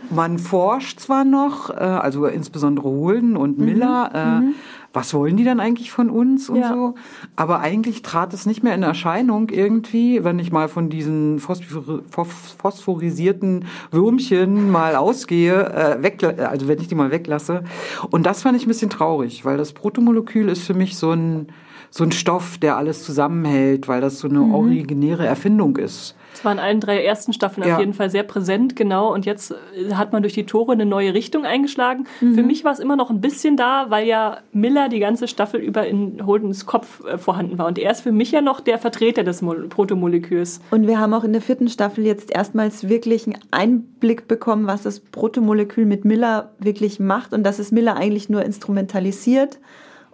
man 0.10 0.40
forscht 0.40 1.00
zwar 1.00 1.24
noch, 1.24 1.70
äh, 1.70 1.74
also 1.74 2.26
insbesondere 2.26 2.90
Holden 2.90 3.38
und 3.38 3.58
mhm, 3.58 3.66
Miller, 3.66 4.12
äh, 4.14 4.42
mhm 4.42 4.56
was 4.94 5.14
wollen 5.14 5.36
die 5.38 5.44
dann 5.44 5.60
eigentlich 5.60 5.92
von 5.92 6.10
uns 6.10 6.50
und 6.50 6.62
ja. 6.62 6.74
so. 6.74 6.96
Aber 7.36 7.60
eigentlich 7.60 8.02
trat 8.02 8.34
es 8.34 8.48
nicht 8.48 8.64
mehr 8.64 8.74
in 8.74 8.82
Erscheinung 8.84 9.50
irgendwie, 9.50 10.24
wenn 10.24 10.40
ich 10.40 10.52
mal 10.52 10.68
von 10.68 10.90
diesen 10.90 11.40
phosphorisierten 11.40 13.66
Würmchen 13.92 14.72
mal 14.72 14.96
ausgehe, 14.96 15.68
äh, 15.68 16.02
weg, 16.02 16.24
also 16.24 16.68
wenn 16.68 16.80
ich 16.80 16.88
die 16.88 16.96
mal 16.96 17.12
weglasse. 17.12 17.64
Und 18.10 18.26
das 18.26 18.42
fand 18.42 18.58
ich 18.58 18.66
ein 18.66 18.70
bisschen 18.70 18.90
traurig, 18.90 19.46
weil 19.46 19.58
das 19.58 19.74
Protomolekül 19.74 20.50
ist 20.50 20.64
für 20.64 20.74
mich 20.74 20.98
so 20.98 21.12
ein, 21.12 21.50
so 21.92 22.04
ein 22.04 22.12
Stoff, 22.12 22.58
der 22.58 22.76
alles 22.78 23.04
zusammenhält, 23.04 23.88
weil 23.88 24.02
das 24.02 24.18
so 24.20 24.28
eine 24.28 24.40
mhm. 24.40 24.56
originäre 24.56 25.26
Erfindung 25.26 25.78
ist. 25.78 26.16
Es 26.40 26.46
war 26.46 26.54
in 26.54 26.60
allen 26.60 26.80
drei 26.80 27.04
ersten 27.04 27.34
Staffeln 27.34 27.68
ja. 27.68 27.74
auf 27.74 27.80
jeden 27.82 27.94
Fall 27.94 28.10
sehr 28.10 28.24
präsent, 28.24 28.78
genau. 28.78 29.14
Und 29.14 29.26
jetzt 29.26 29.52
äh, 29.52 29.94
hat 29.94 30.14
man 30.14 30.22
durch 30.22 30.34
die 30.34 30.46
Tore 30.46 30.72
eine 30.72 30.86
neue 30.86 31.14
Richtung 31.14 31.44
eingeschlagen. 31.44 32.08
Mhm. 32.22 32.36
Für 32.36 32.44
mich 32.44 32.64
war 32.64 32.72
es 32.72 32.80
immer 32.80 32.96
noch 32.96 33.10
ein 33.10 33.20
bisschen 33.20 33.58
da, 33.58 33.88
weil 33.90 34.08
ja 34.08 34.38
Miller 34.54 34.88
die 34.88 35.00
ganze 35.00 35.28
Staffel 35.28 35.60
über 35.60 35.86
in 35.86 36.26
Holdens 36.26 36.66
Kopf 36.66 37.04
äh, 37.06 37.18
vorhanden 37.18 37.58
war. 37.58 37.68
Und 37.68 37.78
er 37.78 37.92
ist 37.92 38.02
für 38.02 38.14
mich 38.14 38.32
ja 38.32 38.40
noch 38.40 38.62
der 38.62 38.80
Vertreter 38.80 39.26
des 39.26 39.42
Mo 39.42 39.54
Protomoleküls. 39.68 40.62
Und 40.72 40.88
wir 40.88 40.98
haben 40.98 41.14
auch 41.14 41.26
in 41.26 41.34
der 41.34 41.42
vierten 41.42 41.68
Staffel 41.68 42.06
jetzt 42.06 42.32
erstmals 42.32 42.88
wirklich 42.88 43.28
einen 43.28 43.40
Einblick 43.52 44.30
bekommen, 44.30 44.66
was 44.66 44.84
das 44.84 45.02
Protomolekül 45.02 45.86
mit 45.86 46.06
Miller 46.06 46.52
wirklich 46.60 47.02
macht 47.02 47.34
und 47.34 47.44
dass 47.44 47.60
es 47.60 47.72
Miller 47.72 47.98
eigentlich 47.98 48.30
nur 48.30 48.46
instrumentalisiert 48.46 49.60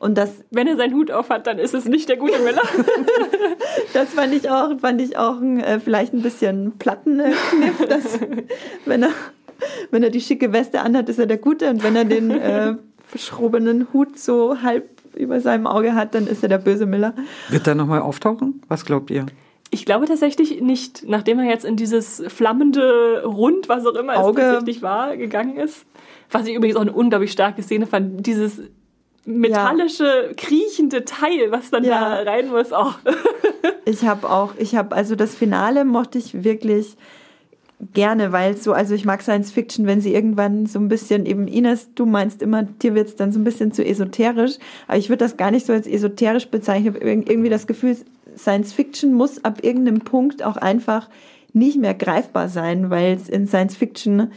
Und 0.05 0.19
das, 0.19 0.29
wenn 0.51 0.67
er 0.67 0.77
seinen 0.77 0.93
Hut 0.93 1.09
auf 1.09 1.31
hat, 1.31 1.47
dann 1.47 1.57
ist 1.57 1.73
es 1.73 1.85
nicht 1.85 2.07
der 2.09 2.17
gute 2.17 2.37
Miller. 2.43 2.61
das 3.93 4.13
fand 4.13 4.35
ich 4.35 4.51
auch, 4.51 4.79
fand 4.79 5.01
ich 5.01 5.17
auch 5.17 5.41
ein, 5.41 5.59
äh, 5.59 5.79
vielleicht 5.79 6.13
ein 6.13 6.21
bisschen 6.21 6.73
Plattenkniff, 6.77 7.87
dass 7.89 8.19
wenn 8.85 9.01
er, 9.01 9.09
wenn 9.89 10.03
er 10.03 10.11
die 10.11 10.21
schicke 10.21 10.53
Weste 10.53 10.81
anhat, 10.81 11.09
ist 11.09 11.17
er 11.17 11.25
der 11.25 11.39
Gute 11.39 11.71
und 11.71 11.81
wenn 11.81 11.95
er 11.95 12.05
den 12.05 12.29
äh, 12.29 12.75
verschrobenen 13.03 13.87
Hut 13.93 14.19
so 14.19 14.61
halb 14.61 14.87
über 15.15 15.41
seinem 15.41 15.65
Auge 15.65 15.95
hat, 15.95 16.13
dann 16.13 16.27
ist 16.27 16.43
er 16.43 16.49
der 16.49 16.59
böse 16.59 16.85
Miller. 16.85 17.15
Wird 17.49 17.65
er 17.65 17.73
nochmal 17.73 18.01
auftauchen? 18.01 18.61
Was 18.67 18.85
glaubt 18.85 19.09
ihr? 19.09 19.25
Ich 19.71 19.85
glaube 19.85 20.05
tatsächlich 20.05 20.61
nicht, 20.61 21.09
nachdem 21.09 21.39
er 21.39 21.45
jetzt 21.45 21.65
in 21.65 21.77
dieses 21.77 22.21
flammende 22.27 23.23
Rund, 23.25 23.69
was 23.69 23.87
auch 23.87 23.95
immer 23.95 24.17
Auge. 24.17 24.39
es 24.39 24.47
tatsächlich 24.49 24.83
war, 24.83 25.17
gegangen 25.17 25.57
ist. 25.57 25.83
Was 26.29 26.45
ich 26.45 26.53
übrigens 26.53 26.77
auch 26.77 26.81
eine 26.81 26.93
unglaublich 26.93 27.31
starke 27.31 27.63
Szene 27.63 27.87
fand, 27.87 28.27
dieses 28.27 28.61
metallische, 29.25 30.27
ja. 30.27 30.33
kriechende 30.35 31.03
Teil, 31.03 31.51
was 31.51 31.71
dann 31.71 31.83
ja. 31.83 32.23
da 32.23 32.31
rein 32.31 32.49
muss. 32.49 32.71
Oh. 32.71 32.91
ich 33.85 34.05
habe 34.05 34.29
auch, 34.29 34.53
ich 34.57 34.75
habe, 34.75 34.95
also 34.95 35.15
das 35.15 35.35
Finale 35.35 35.83
mochte 35.83 36.17
ich 36.17 36.43
wirklich 36.43 36.95
gerne, 37.93 38.31
weil 38.31 38.55
so, 38.55 38.73
also 38.73 38.95
ich 38.95 39.05
mag 39.05 39.21
Science 39.21 39.51
Fiction, 39.51 39.85
wenn 39.85 39.99
sie 39.99 40.13
irgendwann 40.13 40.65
so 40.65 40.79
ein 40.79 40.87
bisschen 40.87 41.25
eben, 41.25 41.47
Ines, 41.47 41.93
du 41.93 42.05
meinst 42.05 42.41
immer, 42.41 42.63
dir 42.63 42.95
wird 42.95 43.09
es 43.09 43.15
dann 43.15 43.31
so 43.31 43.39
ein 43.39 43.43
bisschen 43.43 43.71
zu 43.71 43.85
esoterisch, 43.85 44.57
aber 44.87 44.97
ich 44.97 45.09
würde 45.09 45.25
das 45.25 45.37
gar 45.37 45.51
nicht 45.51 45.65
so 45.65 45.73
als 45.73 45.87
esoterisch 45.87 46.47
bezeichnen. 46.47 46.95
Ich 46.95 47.01
habe 47.01 47.05
irgendwie 47.05 47.49
das 47.49 47.67
Gefühl, 47.67 47.97
Science 48.37 48.73
Fiction 48.73 49.13
muss 49.13 49.43
ab 49.43 49.63
irgendeinem 49.63 49.99
Punkt 49.99 50.43
auch 50.43 50.57
einfach 50.57 51.09
nicht 51.53 51.77
mehr 51.77 51.93
greifbar 51.93 52.49
sein, 52.49 52.89
weil 52.89 53.13
es 53.13 53.29
in 53.29 53.47
Science 53.47 53.75
Fiction 53.75 54.31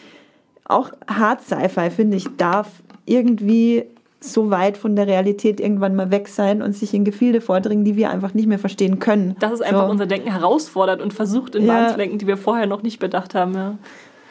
auch 0.65 0.93
Hard 1.07 1.43
Sci-Fi, 1.43 1.91
finde 1.91 2.17
ich, 2.17 2.29
darf 2.37 2.69
irgendwie 3.07 3.85
so 4.21 4.51
weit 4.51 4.77
von 4.77 4.97
der 4.97 5.07
Realität 5.07 5.61
irgendwann 5.61 5.95
mal 5.95 6.11
weg 6.11 6.29
sein 6.29 6.61
und 6.61 6.73
sich 6.75 6.93
in 6.93 7.05
Gefilde 7.05 7.41
vordringen, 7.41 7.85
die 7.85 7.97
wir 7.97 8.11
einfach 8.11 8.35
nicht 8.35 8.49
mehr 8.49 8.59
verstehen 8.59 8.99
können. 8.99 9.37
Dass 9.39 9.53
es 9.53 9.61
einfach 9.61 9.87
so. 9.87 9.91
unser 9.91 10.07
Denken 10.07 10.31
herausfordert 10.31 11.01
und 11.01 11.15
versucht 11.15 11.55
in 11.55 11.67
ja. 11.67 11.75
Bahnen 11.75 11.91
zu 11.91 11.97
lenken, 11.97 12.19
die 12.19 12.27
wir 12.27 12.37
vorher 12.37 12.67
noch 12.67 12.83
nicht 12.83 12.99
bedacht 12.99 13.35
haben. 13.35 13.55
Ja. 13.55 13.79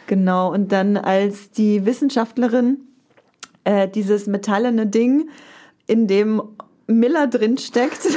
Genau, 0.07 0.51
und 0.51 0.71
dann 0.71 0.97
als 0.97 1.51
die 1.51 1.85
Wissenschaftlerin 1.85 2.79
äh, 3.63 3.87
dieses 3.87 4.27
metallene 4.27 4.87
Ding 4.87 5.29
in 5.87 6.07
dem 6.07 6.41
Miller 6.87 7.27
drinsteckt, 7.27 8.07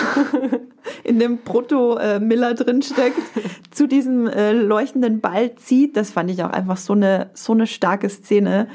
in 1.04 1.18
dem 1.18 1.38
Proto-Miller 1.38 2.54
drinsteckt, 2.54 3.18
zu 3.70 3.86
diesem 3.86 4.28
äh, 4.28 4.52
leuchtenden 4.52 5.20
Ball 5.20 5.54
zieht. 5.56 5.96
Das 5.96 6.10
fand 6.10 6.30
ich 6.30 6.42
auch 6.44 6.50
einfach 6.50 6.76
so 6.76 6.92
eine, 6.92 7.30
so 7.34 7.52
eine 7.52 7.66
starke 7.66 8.08
Szene. 8.08 8.68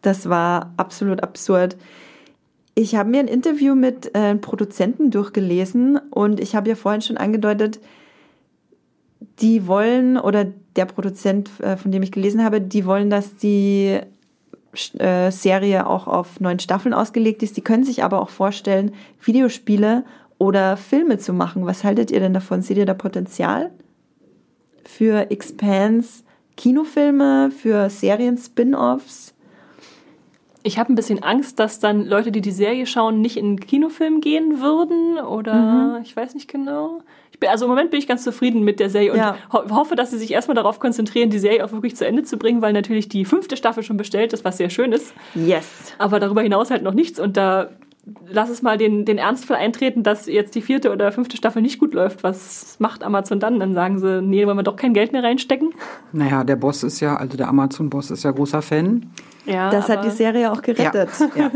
Das 0.00 0.28
war 0.28 0.72
absolut 0.76 1.22
absurd. 1.22 1.76
Ich 2.74 2.94
habe 2.94 3.10
mir 3.10 3.20
ein 3.20 3.28
Interview 3.28 3.74
mit 3.74 4.14
äh, 4.14 4.34
Produzenten 4.36 5.10
durchgelesen 5.10 5.98
und 6.10 6.40
ich 6.40 6.54
habe 6.56 6.70
ja 6.70 6.74
vorhin 6.74 7.02
schon 7.02 7.18
angedeutet, 7.18 7.80
die 9.40 9.66
wollen, 9.66 10.16
oder 10.18 10.46
der 10.76 10.86
Produzent, 10.86 11.50
äh, 11.60 11.76
von 11.76 11.92
dem 11.92 12.02
ich 12.02 12.12
gelesen 12.12 12.42
habe, 12.42 12.60
die 12.60 12.86
wollen, 12.86 13.10
dass 13.10 13.36
die 13.36 14.00
äh, 14.98 15.30
Serie 15.30 15.86
auch 15.86 16.06
auf 16.06 16.40
neun 16.40 16.58
Staffeln 16.60 16.94
ausgelegt 16.94 17.42
ist. 17.42 17.56
Die 17.56 17.62
können 17.62 17.84
sich 17.84 18.04
aber 18.04 18.22
auch 18.22 18.30
vorstellen, 18.30 18.92
Videospiele 19.20 20.04
oder 20.38 20.78
Filme 20.78 21.18
zu 21.18 21.34
machen. 21.34 21.66
Was 21.66 21.84
haltet 21.84 22.10
ihr 22.10 22.20
denn 22.20 22.34
davon? 22.34 22.62
Seht 22.62 22.78
ihr 22.78 22.86
da 22.86 22.94
Potenzial 22.94 23.70
für 24.84 25.30
Expanse 25.30 26.24
Kinofilme, 26.56 27.50
für 27.50 27.90
Serien-Spin-offs? 27.90 29.31
Ich 30.62 30.78
habe 30.78 30.92
ein 30.92 30.94
bisschen 30.94 31.22
Angst, 31.22 31.58
dass 31.58 31.78
dann 31.80 32.06
Leute, 32.06 32.30
die 32.32 32.40
die 32.40 32.52
Serie 32.52 32.86
schauen, 32.86 33.20
nicht 33.20 33.36
in 33.36 33.46
einen 33.46 33.60
Kinofilm 33.60 34.20
gehen 34.20 34.60
würden 34.60 35.18
oder 35.18 35.54
mhm. 35.54 36.02
ich 36.02 36.16
weiß 36.16 36.34
nicht 36.34 36.48
genau. 36.48 37.02
Bin, 37.40 37.50
also 37.50 37.64
im 37.64 37.70
Moment 37.70 37.90
bin 37.90 37.98
ich 37.98 38.06
ganz 38.06 38.22
zufrieden 38.22 38.62
mit 38.62 38.78
der 38.78 38.88
Serie 38.88 39.12
und 39.12 39.18
ja. 39.18 39.36
ho 39.52 39.62
hoffe, 39.70 39.96
dass 39.96 40.12
sie 40.12 40.18
sich 40.18 40.30
erstmal 40.30 40.54
darauf 40.54 40.78
konzentrieren, 40.78 41.28
die 41.28 41.40
Serie 41.40 41.64
auch 41.64 41.72
wirklich 41.72 41.96
zu 41.96 42.06
Ende 42.06 42.22
zu 42.22 42.36
bringen, 42.36 42.62
weil 42.62 42.72
natürlich 42.72 43.08
die 43.08 43.24
fünfte 43.24 43.56
Staffel 43.56 43.82
schon 43.82 43.96
bestellt 43.96 44.32
ist, 44.32 44.44
was 44.44 44.58
sehr 44.58 44.70
schön 44.70 44.92
ist. 44.92 45.12
Yes. 45.34 45.92
Aber 45.98 46.20
darüber 46.20 46.42
hinaus 46.42 46.70
halt 46.70 46.82
noch 46.84 46.94
nichts 46.94 47.18
und 47.18 47.36
da 47.36 47.70
lass 48.28 48.48
es 48.48 48.62
mal 48.62 48.78
den, 48.78 49.04
den 49.04 49.18
Ernstfall 49.18 49.56
eintreten, 49.56 50.02
dass 50.02 50.26
jetzt 50.26 50.54
die 50.54 50.62
vierte 50.62 50.92
oder 50.92 51.12
fünfte 51.12 51.36
Staffel 51.36 51.62
nicht 51.62 51.78
gut 51.78 51.94
läuft. 51.94 52.22
Was 52.22 52.76
macht 52.78 53.02
Amazon 53.02 53.40
dann? 53.40 53.60
Dann 53.60 53.74
sagen 53.74 53.98
sie, 53.98 54.22
nee, 54.22 54.46
wollen 54.46 54.56
wir 54.56 54.64
doch 54.64 54.76
kein 54.76 54.94
Geld 54.94 55.12
mehr 55.12 55.22
reinstecken? 55.22 55.70
Naja, 56.12 56.44
der 56.44 56.56
Boss 56.56 56.82
ist 56.82 57.00
ja, 57.00 57.16
also 57.16 57.36
der 57.36 57.48
Amazon-Boss 57.48 58.10
ist 58.10 58.24
ja 58.24 58.30
großer 58.30 58.62
Fan. 58.62 59.10
Ja, 59.44 59.70
das 59.70 59.88
hat 59.88 60.04
die 60.04 60.10
Serie 60.10 60.52
auch 60.52 60.62
gerettet. 60.62 61.10
Ja, 61.34 61.42
ja. 61.44 61.50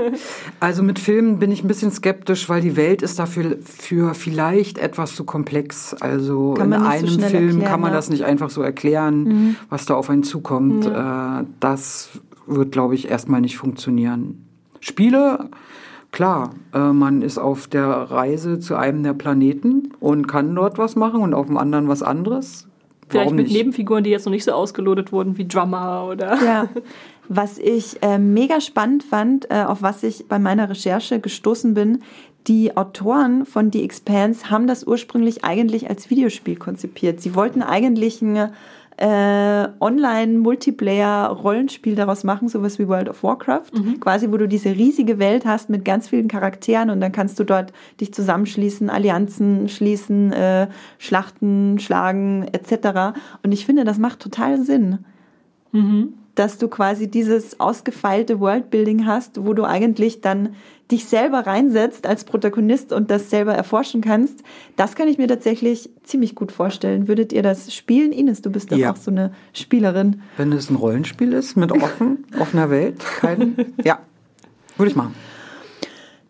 Also 0.58 0.82
mit 0.82 0.98
Filmen 0.98 1.38
bin 1.38 1.52
ich 1.52 1.62
ein 1.62 1.68
bisschen 1.68 1.90
skeptisch, 1.90 2.48
weil 2.48 2.60
die 2.60 2.76
Welt 2.76 3.02
ist 3.02 3.18
dafür 3.18 3.58
für 3.62 4.14
vielleicht 4.14 4.78
etwas 4.78 5.14
zu 5.14 5.24
komplex. 5.24 5.94
Also 5.94 6.54
in 6.56 6.72
einem 6.72 7.06
so 7.06 7.20
Film 7.20 7.22
erklären, 7.22 7.64
kann 7.64 7.80
man 7.80 7.92
das 7.92 8.10
nicht 8.10 8.24
einfach 8.24 8.50
so 8.50 8.62
erklären, 8.62 9.24
mhm. 9.24 9.56
was 9.68 9.86
da 9.86 9.94
auf 9.94 10.10
einen 10.10 10.24
zukommt. 10.24 10.86
Äh, 10.86 11.44
das 11.60 12.10
wird, 12.46 12.72
glaube 12.72 12.94
ich, 12.94 13.08
erstmal 13.08 13.40
nicht 13.40 13.56
funktionieren. 13.56 14.46
Spiele 14.80 15.50
Klar, 16.16 16.54
äh, 16.72 16.78
man 16.78 17.20
ist 17.20 17.36
auf 17.36 17.66
der 17.66 17.88
Reise 17.88 18.58
zu 18.58 18.74
einem 18.74 19.02
der 19.02 19.12
Planeten 19.12 19.92
und 20.00 20.26
kann 20.26 20.54
dort 20.54 20.78
was 20.78 20.96
machen 20.96 21.20
und 21.20 21.34
auf 21.34 21.46
dem 21.46 21.58
anderen 21.58 21.88
was 21.88 22.02
anderes. 22.02 22.66
Vielleicht 23.08 23.26
Warum 23.26 23.36
mit 23.36 23.46
nicht? 23.48 23.56
Nebenfiguren, 23.56 24.02
die 24.02 24.10
jetzt 24.10 24.24
noch 24.24 24.32
nicht 24.32 24.44
so 24.44 24.52
ausgelotet 24.52 25.12
wurden 25.12 25.36
wie 25.36 25.46
Drummer 25.46 26.08
oder. 26.10 26.42
Ja. 26.42 26.68
Was 27.28 27.58
ich 27.58 28.02
äh, 28.02 28.18
mega 28.18 28.60
spannend 28.60 29.02
fand, 29.02 29.50
äh, 29.50 29.64
auf 29.64 29.82
was 29.82 30.02
ich 30.02 30.28
bei 30.28 30.38
meiner 30.38 30.68
Recherche 30.68 31.20
gestoßen 31.20 31.74
bin, 31.74 32.02
die 32.46 32.76
Autoren 32.76 33.44
von 33.44 33.72
The 33.72 33.82
Expanse 33.82 34.50
haben 34.50 34.68
das 34.68 34.86
ursprünglich 34.86 35.44
eigentlich 35.44 35.90
als 35.90 36.10
Videospiel 36.10 36.54
konzipiert. 36.56 37.20
Sie 37.20 37.34
wollten 37.34 37.62
eigentlich 37.62 38.22
ein 38.22 38.52
äh, 38.98 39.68
Online-Multiplayer-Rollenspiel 39.80 41.96
daraus 41.96 42.24
machen, 42.24 42.48
sowas 42.48 42.78
wie 42.78 42.88
World 42.88 43.10
of 43.10 43.22
Warcraft, 43.22 43.74
mhm. 43.74 44.00
quasi, 44.00 44.32
wo 44.32 44.38
du 44.38 44.48
diese 44.48 44.70
riesige 44.70 45.18
Welt 45.18 45.44
hast 45.44 45.68
mit 45.70 45.84
ganz 45.84 46.08
vielen 46.08 46.28
Charakteren 46.28 46.90
und 46.90 47.00
dann 47.00 47.12
kannst 47.12 47.38
du 47.38 47.44
dort 47.44 47.72
dich 48.00 48.14
zusammenschließen, 48.14 48.88
Allianzen 48.88 49.68
schließen, 49.68 50.32
äh, 50.32 50.68
Schlachten 50.98 51.78
schlagen 51.78 52.48
etc. 52.52 53.18
Und 53.42 53.52
ich 53.52 53.66
finde, 53.66 53.84
das 53.84 53.98
macht 53.98 54.20
total 54.20 54.62
Sinn. 54.62 55.00
Mhm 55.72 56.14
dass 56.36 56.58
du 56.58 56.68
quasi 56.68 57.10
dieses 57.10 57.58
ausgefeilte 57.58 58.40
Worldbuilding 58.40 59.06
hast, 59.06 59.44
wo 59.44 59.54
du 59.54 59.64
eigentlich 59.64 60.20
dann 60.20 60.50
dich 60.90 61.06
selber 61.06 61.40
reinsetzt 61.40 62.06
als 62.06 62.24
Protagonist 62.24 62.92
und 62.92 63.10
das 63.10 63.30
selber 63.30 63.54
erforschen 63.54 64.02
kannst. 64.02 64.44
Das 64.76 64.94
kann 64.94 65.08
ich 65.08 65.18
mir 65.18 65.26
tatsächlich 65.26 65.90
ziemlich 66.04 66.34
gut 66.34 66.52
vorstellen. 66.52 67.08
Würdet 67.08 67.32
ihr 67.32 67.42
das 67.42 67.74
spielen? 67.74 68.12
Ines, 68.12 68.42
du 68.42 68.50
bist 68.50 68.70
doch 68.70 68.76
ja. 68.76 68.92
auch 68.92 68.96
so 68.96 69.10
eine 69.10 69.32
Spielerin. 69.52 70.22
Wenn 70.36 70.52
es 70.52 70.70
ein 70.70 70.76
Rollenspiel 70.76 71.32
ist 71.32 71.56
mit 71.56 71.72
offen, 71.72 72.24
offener 72.38 72.70
Welt, 72.70 73.00
kein, 73.20 73.56
ja, 73.84 73.98
würde 74.76 74.90
ich 74.90 74.96
machen. 74.96 75.14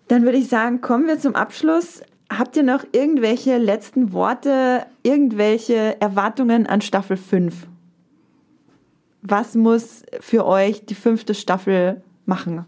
Dann 0.09 0.23
würde 0.23 0.39
ich 0.39 0.49
sagen, 0.49 0.81
kommen 0.81 1.07
wir 1.07 1.19
zum 1.19 1.35
Abschluss. 1.35 2.01
Habt 2.31 2.57
ihr 2.57 2.62
noch 2.62 2.85
irgendwelche 2.93 3.59
letzten 3.59 4.12
Worte, 4.12 4.87
irgendwelche 5.03 6.01
Erwartungen 6.01 6.66
an 6.66 6.81
Staffel 6.81 7.16
5? 7.16 7.66
Was 9.31 9.55
muss 9.55 10.03
für 10.20 10.47
euch 10.47 10.85
die 10.85 10.94
fünfte 10.94 11.35
Staffel 11.35 12.03
machen? 12.24 12.65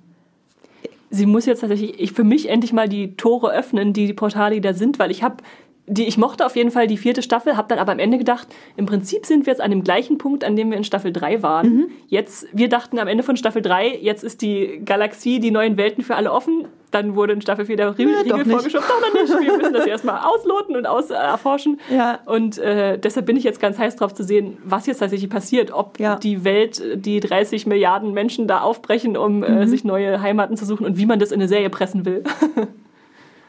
Sie 1.11 1.27
muss 1.27 1.47
jetzt 1.47 1.61
tatsächlich 1.61 1.99
ich, 1.99 2.13
für 2.13 2.25
mich 2.25 2.49
endlich 2.49 2.73
mal 2.73 2.89
die 2.89 3.17
Tore 3.17 3.53
öffnen, 3.53 3.93
die, 3.93 4.07
die 4.07 4.15
Portale, 4.15 4.57
die 4.57 4.61
da 4.61 4.75
sind, 4.75 4.99
weil 4.99 5.11
ich 5.11 5.23
habe 5.23 5.43
die, 5.89 6.07
ich 6.07 6.19
mochte 6.19 6.45
auf 6.45 6.57
jeden 6.57 6.71
Fall 6.71 6.87
die 6.87 6.97
vierte 6.97 7.23
Staffel, 7.23 7.57
habe 7.57 7.69
dann 7.69 7.79
aber 7.79 7.93
am 7.93 7.99
Ende 7.99 8.19
gedacht, 8.19 8.49
im 8.77 8.87
Prinzip 8.87 9.27
sind 9.27 9.47
wir 9.47 9.53
jetzt 9.53 9.61
an 9.61 9.71
dem 9.71 9.83
gleichen 9.83 10.19
Punkt, 10.19 10.45
an 10.45 10.57
dem 10.57 10.71
wir 10.71 10.77
in 10.77 10.85
Staffel 10.85 11.13
3 11.13 11.43
waren. 11.43 11.69
Mhm. 11.69 11.91
Jetzt, 12.09 12.47
wir 12.53 12.69
dachten 12.69 12.99
am 12.99 13.09
Ende 13.09 13.23
von 13.23 13.37
Staffel 13.37 13.63
3, 13.63 13.99
jetzt 14.01 14.23
ist 14.23 14.43
die 14.43 14.81
Galaxie, 14.85 15.41
die 15.41 15.51
neuen 15.51 15.77
Welten 15.77 16.05
für 16.05 16.17
alle 16.17 16.33
offen. 16.33 16.67
Dann 16.91 17.15
wurde 17.15 17.35
in 17.35 17.43
Staffel 17.43 17.67
4 17.67 17.77
der 17.77 17.99
Riegel 17.99 18.15
ja, 18.27 18.45
vorgeschoben. 18.45 18.87
Doch 18.89 19.01
noch 19.01 19.21
nicht. 19.21 19.47
Wir 19.47 19.59
müssen 19.59 19.75
das 19.75 19.87
erstmal 19.87 20.21
ausloten 20.25 20.75
und 20.75 20.87
aus, 20.87 21.11
äh, 21.11 21.15
erforschen. 21.15 21.79
Ja. 21.91 22.21
Und 22.25 22.57
äh, 22.57 22.99
deshalb 22.99 23.27
bin 23.27 23.37
ich 23.37 23.45
jetzt 23.45 23.61
ganz 23.61 23.79
heiß 23.79 23.97
drauf 23.97 24.15
zu 24.15 24.25
sehen, 24.25 24.57
was 24.65 24.87
jetzt 24.87 24.99
tatsächlich 24.99 25.29
passiert. 25.29 25.71
Ob 25.71 26.01
ja. 26.01 26.17
die 26.17 26.45
Welt, 26.45 26.83
die 26.95 27.21
30 27.21 27.67
Milliarden 27.67 28.15
Menschen 28.15 28.49
da 28.49 28.61
aufbrechen, 28.61 29.19
um 29.19 29.43
äh, 29.43 29.51
mhm. 29.51 29.59
äh, 29.59 29.67
sich 29.67 29.85
neue 29.85 30.23
Heimaten 30.23 30.57
zu 30.57 30.65
suchen 30.65 30.87
und 30.87 30.97
wie 30.97 31.05
man 31.05 31.19
das 31.19 31.31
in 31.31 31.41
eine 31.41 31.49
Serie 31.49 31.69
pressen 31.69 32.07
will. 32.07 32.25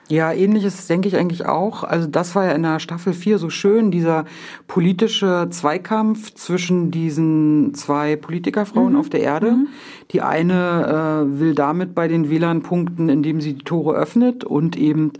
Ja, 0.10 0.34
ähnliches 0.34 0.88
denke 0.88 1.07
ich 1.07 1.15
eigentlich 1.15 1.45
auch. 1.45 1.84
Also 1.84 2.07
das 2.07 2.34
war 2.34 2.45
ja 2.45 2.52
in 2.53 2.64
der 2.64 2.80
Staffel 2.80 3.14
4 3.14 3.38
so 3.38 3.52
schön, 3.52 3.91
dieser 3.91 4.26
politische 4.68 5.48
Zweikampf 5.52 6.34
zwischen 6.34 6.90
diesen 6.90 7.76
zwei 7.76 8.15
Politikerfrauen 8.15 8.94
mhm. 8.94 8.99
auf 8.99 9.10
der 9.10 9.22
Erde. 9.22 9.52
Mhm. 9.52 9.68
Die 10.11 10.23
eine 10.23 11.27
äh, 11.27 11.40
will 11.40 11.53
damit 11.53 11.94
bei 11.94 12.07
den 12.07 12.31
WLAN 12.31 12.64
punkten, 12.64 13.10
indem 13.10 13.40
sie 13.40 13.53
die 13.53 13.64
Tore 13.64 13.95
öffnet 13.95 14.44
und 14.44 14.76
eben 14.76 15.14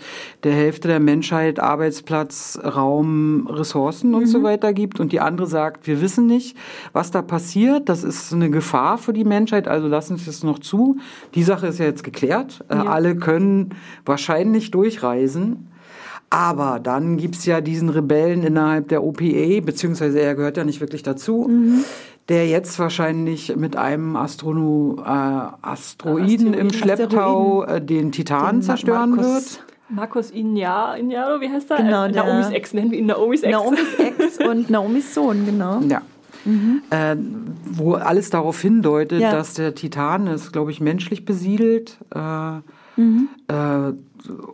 der 0.44 0.53
Hälfte 0.53 0.88
der 0.88 0.99
Menschheit 0.99 1.60
Arbeitsplatz, 1.60 2.60
Raum, 2.64 3.45
Ressourcen 3.48 4.16
und 4.16 4.22
mhm. 4.24 4.28
so 4.28 4.41
weiter 4.41 4.74
gibt. 4.74 4.99
Und 4.99 5.11
die 5.11 5.20
andere 5.20 5.45
sagt, 5.45 5.86
wir 5.86 6.02
wissen 6.02 6.26
nicht, 6.26 6.57
was 6.94 7.11
da 7.11 7.22
passiert. 7.22 7.88
Das 7.88 8.03
ist 8.03 8.34
eine 8.34 8.49
Gefahr 8.49 8.98
für 8.98 9.14
die 9.14 9.26
Menschheit, 9.26 9.68
also 9.68 9.88
lassen 9.88 10.18
Sie 10.18 10.28
es 10.28 10.44
noch 10.44 10.57
zu. 10.57 10.98
Die 11.36 11.44
Sache 11.44 11.68
ist 11.68 11.78
ja 11.78 11.86
jetzt 11.86 12.03
geklärt. 12.03 12.66
Äh, 12.70 12.78
ja. 12.78 12.86
alle 12.86 13.16
können 13.16 13.76
wahrscheinlich 14.06 14.72
durchreisen. 14.80 15.68
Aber 16.30 16.80
dann 16.80 17.18
gibt's 17.18 17.46
ja 17.46 17.60
diesen 17.60 17.90
Rebellen 17.90 18.44
innerhalb 18.44 18.88
der 18.90 19.04
OPA, 19.04 19.62
beziehungsweise 19.62 20.20
er 20.20 20.36
gehört 20.36 20.58
ja 20.58 20.64
nicht 20.64 20.80
wirklich 20.80 21.02
dazu, 21.02 21.48
mhm. 21.50 21.84
der 22.30 22.48
jetzt 22.48 22.78
wahrscheinlich 22.78 23.56
mit 23.56 23.76
einem 23.76 24.16
Astrono, 24.16 24.98
äh, 25.00 25.10
Asteroiden, 25.10 25.64
Asteroiden 25.64 26.54
im 26.54 26.72
Schlepptau 26.72 27.64
äh, 27.64 27.82
den 27.82 28.12
Titan 28.12 28.58
den 28.58 28.62
zerstören 28.62 29.12
Markus. 29.12 29.26
wird. 29.26 29.66
Markus 29.90 30.30
Inyaro, 30.30 31.42
wie 31.42 31.50
heißt 31.50 31.72
er? 31.72 31.78
Genau, 31.78 32.06
äh, 32.06 32.12
Naomis 32.12 32.52
Ex, 32.52 32.76
nennen 32.76 32.92
wir 32.92 33.00
ihn 33.00 33.08
Naomis 33.08 33.42
Ex. 33.42 33.52
Naomis 33.52 33.96
Ex 33.98 34.38
und 34.48 34.70
Naomis 34.70 35.16
Sohn, 35.16 35.48
genau. 35.48 35.82
Ja. 35.82 36.04
Mhm. 36.46 36.84
Äh, 36.92 37.16
wo 37.66 37.96
alles 37.96 38.30
darauf 38.30 38.62
hindeutet, 38.62 39.22
ja. 39.22 39.32
dass 39.32 39.56
der 39.56 39.74
Titan 39.74 40.28
ist, 40.28 40.52
glaube 40.52 40.70
ich, 40.70 40.80
menschlich 40.80 41.26
besiedelt. 41.26 41.98
Äh, 42.14 42.20
mhm. 42.98 43.30
äh, 43.48 43.94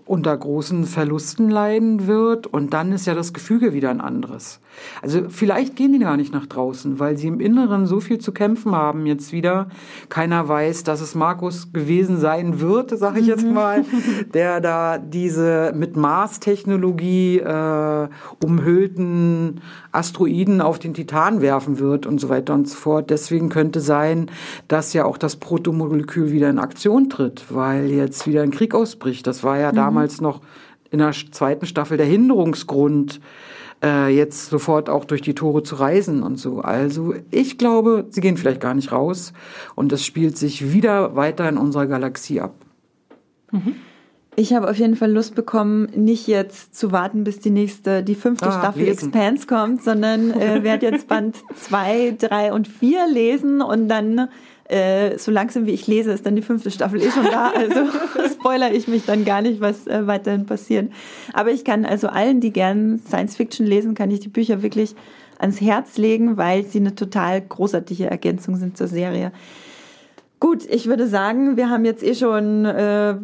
unter 0.05 0.37
großen 0.37 0.85
Verlusten 0.85 1.49
leiden 1.49 2.07
wird 2.07 2.47
und 2.47 2.73
dann 2.73 2.91
ist 2.91 3.05
ja 3.05 3.13
das 3.13 3.33
Gefüge 3.33 3.73
wieder 3.73 3.89
ein 3.89 4.01
anderes. 4.01 4.59
Also 5.01 5.29
vielleicht 5.29 5.75
gehen 5.75 5.93
die 5.93 5.99
gar 5.99 6.17
nicht 6.17 6.33
nach 6.33 6.45
draußen, 6.45 6.99
weil 6.99 7.17
sie 7.17 7.27
im 7.27 7.39
Inneren 7.39 7.85
so 7.85 7.99
viel 7.99 8.19
zu 8.19 8.31
kämpfen 8.31 8.73
haben 8.75 9.05
jetzt 9.05 9.31
wieder. 9.31 9.67
Keiner 10.09 10.47
weiß, 10.47 10.83
dass 10.83 11.01
es 11.01 11.15
Markus 11.15 11.71
gewesen 11.73 12.19
sein 12.19 12.59
wird, 12.59 12.97
sage 12.97 13.19
ich 13.19 13.27
jetzt 13.27 13.45
mhm. 13.45 13.53
mal, 13.53 13.85
der 14.33 14.61
da 14.61 14.97
diese 14.97 15.73
mit 15.75 15.95
Mars-Technologie 15.95 17.39
äh, 17.39 18.07
umhüllten 18.43 19.61
Asteroiden 19.91 20.61
auf 20.61 20.79
den 20.79 20.93
Titan 20.93 21.41
werfen 21.41 21.79
wird 21.79 22.05
und 22.05 22.19
so 22.19 22.29
weiter 22.29 22.53
und 22.53 22.67
so 22.67 22.75
fort. 22.75 23.09
Deswegen 23.09 23.49
könnte 23.49 23.79
sein, 23.79 24.29
dass 24.67 24.93
ja 24.93 25.05
auch 25.05 25.17
das 25.17 25.37
Protomolekül 25.37 26.31
wieder 26.31 26.49
in 26.49 26.59
Aktion 26.59 27.09
tritt, 27.09 27.45
weil 27.49 27.89
jetzt 27.91 28.27
wieder 28.27 28.41
ein 28.41 28.51
Krieg 28.51 28.75
ausbricht. 28.75 29.25
Das 29.27 29.43
war 29.43 29.57
ja 29.57 29.71
mhm. 29.71 29.75
damals 29.75 30.21
noch 30.21 30.41
in 30.91 30.99
der 30.99 31.11
zweiten 31.11 31.65
Staffel 31.65 31.97
der 31.97 32.05
Hinderungsgrund, 32.05 33.19
äh, 33.85 34.07
jetzt 34.07 34.49
sofort 34.49 34.89
auch 34.89 35.05
durch 35.05 35.21
die 35.21 35.35
Tore 35.35 35.61
zu 35.61 35.75
reisen 35.75 36.23
und 36.23 36.37
so. 36.37 36.59
Also 36.59 37.13
ich 37.29 37.57
glaube, 37.57 38.07
sie 38.09 38.21
gehen 38.21 38.37
vielleicht 38.37 38.59
gar 38.59 38.73
nicht 38.73 38.91
raus 38.91 39.31
und 39.75 39.93
es 39.93 40.03
spielt 40.03 40.37
sich 40.37 40.73
wieder 40.73 41.15
weiter 41.15 41.47
in 41.47 41.57
unserer 41.57 41.85
Galaxie 41.85 42.41
ab. 42.41 42.55
Mhm. 43.51 43.75
Ich 44.37 44.53
habe 44.53 44.69
auf 44.69 44.77
jeden 44.77 44.95
Fall 44.97 45.11
Lust 45.11 45.33
bekommen, 45.35 45.87
nicht 45.95 46.27
jetzt 46.27 46.75
zu 46.75 46.91
warten, 46.91 47.23
bis 47.23 47.39
die 47.39 47.51
nächste, 47.51 48.03
die 48.03 48.15
fünfte 48.15 48.47
ah, 48.47 48.59
Staffel 48.59 48.83
lesen. 48.83 49.09
Expanse 49.09 49.47
kommt, 49.47 49.83
sondern 49.83 50.31
äh, 50.31 50.61
werde 50.63 50.87
jetzt 50.87 51.07
Band 51.07 51.37
zwei, 51.55 52.15
drei 52.19 52.51
und 52.51 52.67
vier 52.67 53.07
lesen 53.07 53.61
und 53.61 53.87
dann 53.87 54.27
äh, 54.67 55.17
so 55.17 55.31
langsam 55.31 55.65
wie 55.65 55.71
ich 55.71 55.87
lese, 55.87 56.11
ist 56.11 56.25
dann 56.25 56.35
die 56.35 56.41
fünfte 56.41 56.71
Staffel 56.71 57.01
eh 57.01 57.11
schon 57.11 57.25
da. 57.25 57.51
Also 57.51 57.81
spoiler 58.33 58.73
ich 58.73 58.87
mich 58.87 59.05
dann 59.05 59.25
gar 59.25 59.41
nicht, 59.41 59.61
was 59.61 59.87
äh, 59.87 60.07
weiterhin 60.07 60.45
passiert. 60.45 60.91
Aber 61.33 61.51
ich 61.51 61.63
kann 61.63 61.85
also 61.85 62.07
allen, 62.07 62.41
die 62.41 62.51
gern 62.51 62.99
Science 63.07 63.35
Fiction 63.35 63.65
lesen, 63.65 63.93
kann 63.93 64.11
ich 64.11 64.21
die 64.21 64.29
Bücher 64.29 64.63
wirklich 64.63 64.95
ans 65.37 65.61
Herz 65.61 65.97
legen, 65.97 66.37
weil 66.37 66.63
sie 66.63 66.79
eine 66.79 66.95
total 66.95 67.41
großartige 67.41 68.09
Ergänzung 68.09 68.55
sind 68.55 68.77
zur 68.77 68.87
Serie. 68.87 69.31
Gut, 70.39 70.65
ich 70.69 70.87
würde 70.87 71.07
sagen, 71.07 71.57
wir 71.57 71.69
haben 71.69 71.85
jetzt 71.85 72.03
eh 72.03 72.15
schon 72.15 72.65
äh, 72.65 73.15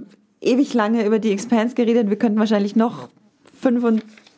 ewig 0.41 0.73
lange 0.73 1.05
über 1.05 1.19
die 1.19 1.31
Expanse 1.31 1.76
geredet. 1.76 2.09
Wir 2.09 2.18
könnten 2.18 2.39
wahrscheinlich 2.39 2.76
noch 2.76 3.09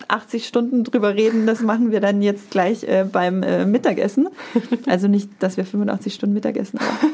85 0.09 0.47
Stunden 0.47 0.83
drüber 0.83 1.15
reden. 1.15 1.45
Das 1.45 1.61
machen 1.61 1.91
wir 1.91 1.99
dann 1.99 2.21
jetzt 2.21 2.51
gleich 2.51 2.83
äh, 2.83 3.05
beim 3.09 3.43
äh, 3.43 3.65
Mittagessen. 3.65 4.29
Also 4.87 5.07
nicht, 5.07 5.29
dass 5.39 5.57
wir 5.57 5.65
85 5.65 6.13
Stunden 6.13 6.33
Mittagessen 6.33 6.79
haben. 6.79 7.13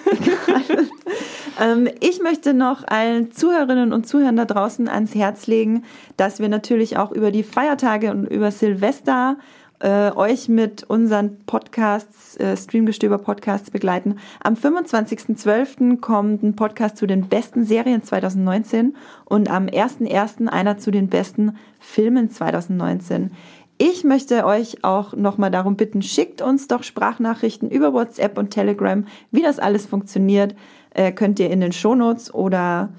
ähm, 1.87 1.89
ich 1.99 2.21
möchte 2.21 2.53
noch 2.53 2.87
allen 2.87 3.31
Zuhörerinnen 3.31 3.93
und 3.93 4.07
Zuhörern 4.07 4.35
da 4.35 4.45
draußen 4.45 4.87
ans 4.87 5.15
Herz 5.15 5.47
legen, 5.47 5.83
dass 6.17 6.39
wir 6.39 6.49
natürlich 6.49 6.97
auch 6.97 7.11
über 7.11 7.31
die 7.31 7.43
Feiertage 7.43 8.11
und 8.11 8.25
über 8.25 8.51
Silvester 8.51 9.37
äh, 9.79 10.11
euch 10.11 10.49
mit 10.49 10.83
unseren 10.83 11.39
Podcasts, 11.45 12.37
äh, 12.37 12.55
Streamgestöber-Podcasts 12.55 13.71
begleiten. 13.71 14.17
Am 14.43 14.55
25.12. 14.55 15.99
kommt 15.99 16.43
ein 16.43 16.55
Podcast 16.55 16.97
zu 16.97 17.07
den 17.07 17.27
besten 17.27 17.63
Serien 17.63 18.03
2019 18.03 18.95
und 19.25 19.49
am 19.49 19.67
1.1. 19.67 20.47
einer 20.47 20.77
zu 20.77 20.91
den 20.91 21.07
besten 21.07 21.57
Filmen 21.79 22.29
2019. 22.29 23.31
Ich 23.77 24.03
möchte 24.03 24.45
euch 24.45 24.83
auch 24.83 25.13
nochmal 25.13 25.51
darum 25.51 25.77
bitten, 25.77 26.01
schickt 26.01 26.41
uns 26.41 26.67
doch 26.67 26.83
Sprachnachrichten 26.83 27.69
über 27.69 27.93
WhatsApp 27.93 28.37
und 28.37 28.51
Telegram. 28.51 29.05
Wie 29.31 29.41
das 29.41 29.57
alles 29.57 29.85
funktioniert, 29.85 30.53
äh, 30.93 31.13
könnt 31.13 31.39
ihr 31.39 31.49
in 31.49 31.61
den 31.61 31.71
Shownotes 31.71 32.33
oder 32.33 32.89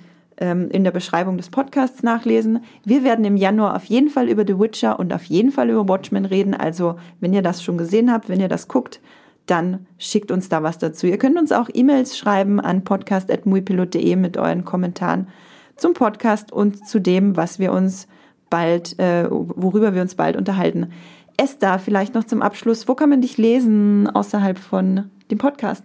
ähm, 0.40 0.68
in 0.70 0.84
der 0.84 0.90
Beschreibung 0.90 1.36
des 1.36 1.50
Podcasts 1.50 2.02
nachlesen. 2.02 2.64
Wir 2.84 3.04
werden 3.04 3.24
im 3.24 3.36
Januar 3.36 3.76
auf 3.76 3.84
jeden 3.84 4.08
Fall 4.08 4.28
über 4.28 4.44
The 4.46 4.58
Witcher 4.58 4.98
und 4.98 5.12
auf 5.12 5.24
jeden 5.24 5.52
Fall 5.52 5.70
über 5.70 5.88
Watchmen 5.88 6.24
reden. 6.24 6.54
Also, 6.54 6.96
wenn 7.20 7.32
ihr 7.32 7.42
das 7.42 7.62
schon 7.62 7.78
gesehen 7.78 8.10
habt, 8.10 8.28
wenn 8.28 8.40
ihr 8.40 8.48
das 8.48 8.66
guckt, 8.66 9.00
dann 9.46 9.86
schickt 9.98 10.30
uns 10.30 10.48
da 10.48 10.62
was 10.62 10.78
dazu. 10.78 11.06
Ihr 11.06 11.18
könnt 11.18 11.38
uns 11.38 11.52
auch 11.52 11.68
E-Mails 11.72 12.16
schreiben 12.16 12.60
an 12.60 12.84
podcast.muipilot.de 12.84 14.16
mit 14.16 14.36
euren 14.36 14.64
Kommentaren 14.64 15.28
zum 15.76 15.94
Podcast 15.94 16.52
und 16.52 16.86
zu 16.86 17.00
dem, 17.00 17.36
was 17.36 17.58
wir 17.58 17.72
uns 17.72 18.06
bald, 18.48 18.98
äh, 18.98 19.26
worüber 19.30 19.94
wir 19.94 20.02
uns 20.02 20.14
bald 20.14 20.36
unterhalten. 20.36 20.92
Esther, 21.36 21.78
vielleicht 21.78 22.14
noch 22.14 22.24
zum 22.24 22.42
Abschluss, 22.42 22.86
wo 22.86 22.94
kann 22.94 23.08
man 23.08 23.22
dich 23.22 23.38
lesen 23.38 24.08
außerhalb 24.08 24.58
von 24.58 25.10
dem 25.30 25.38
Podcast? 25.38 25.84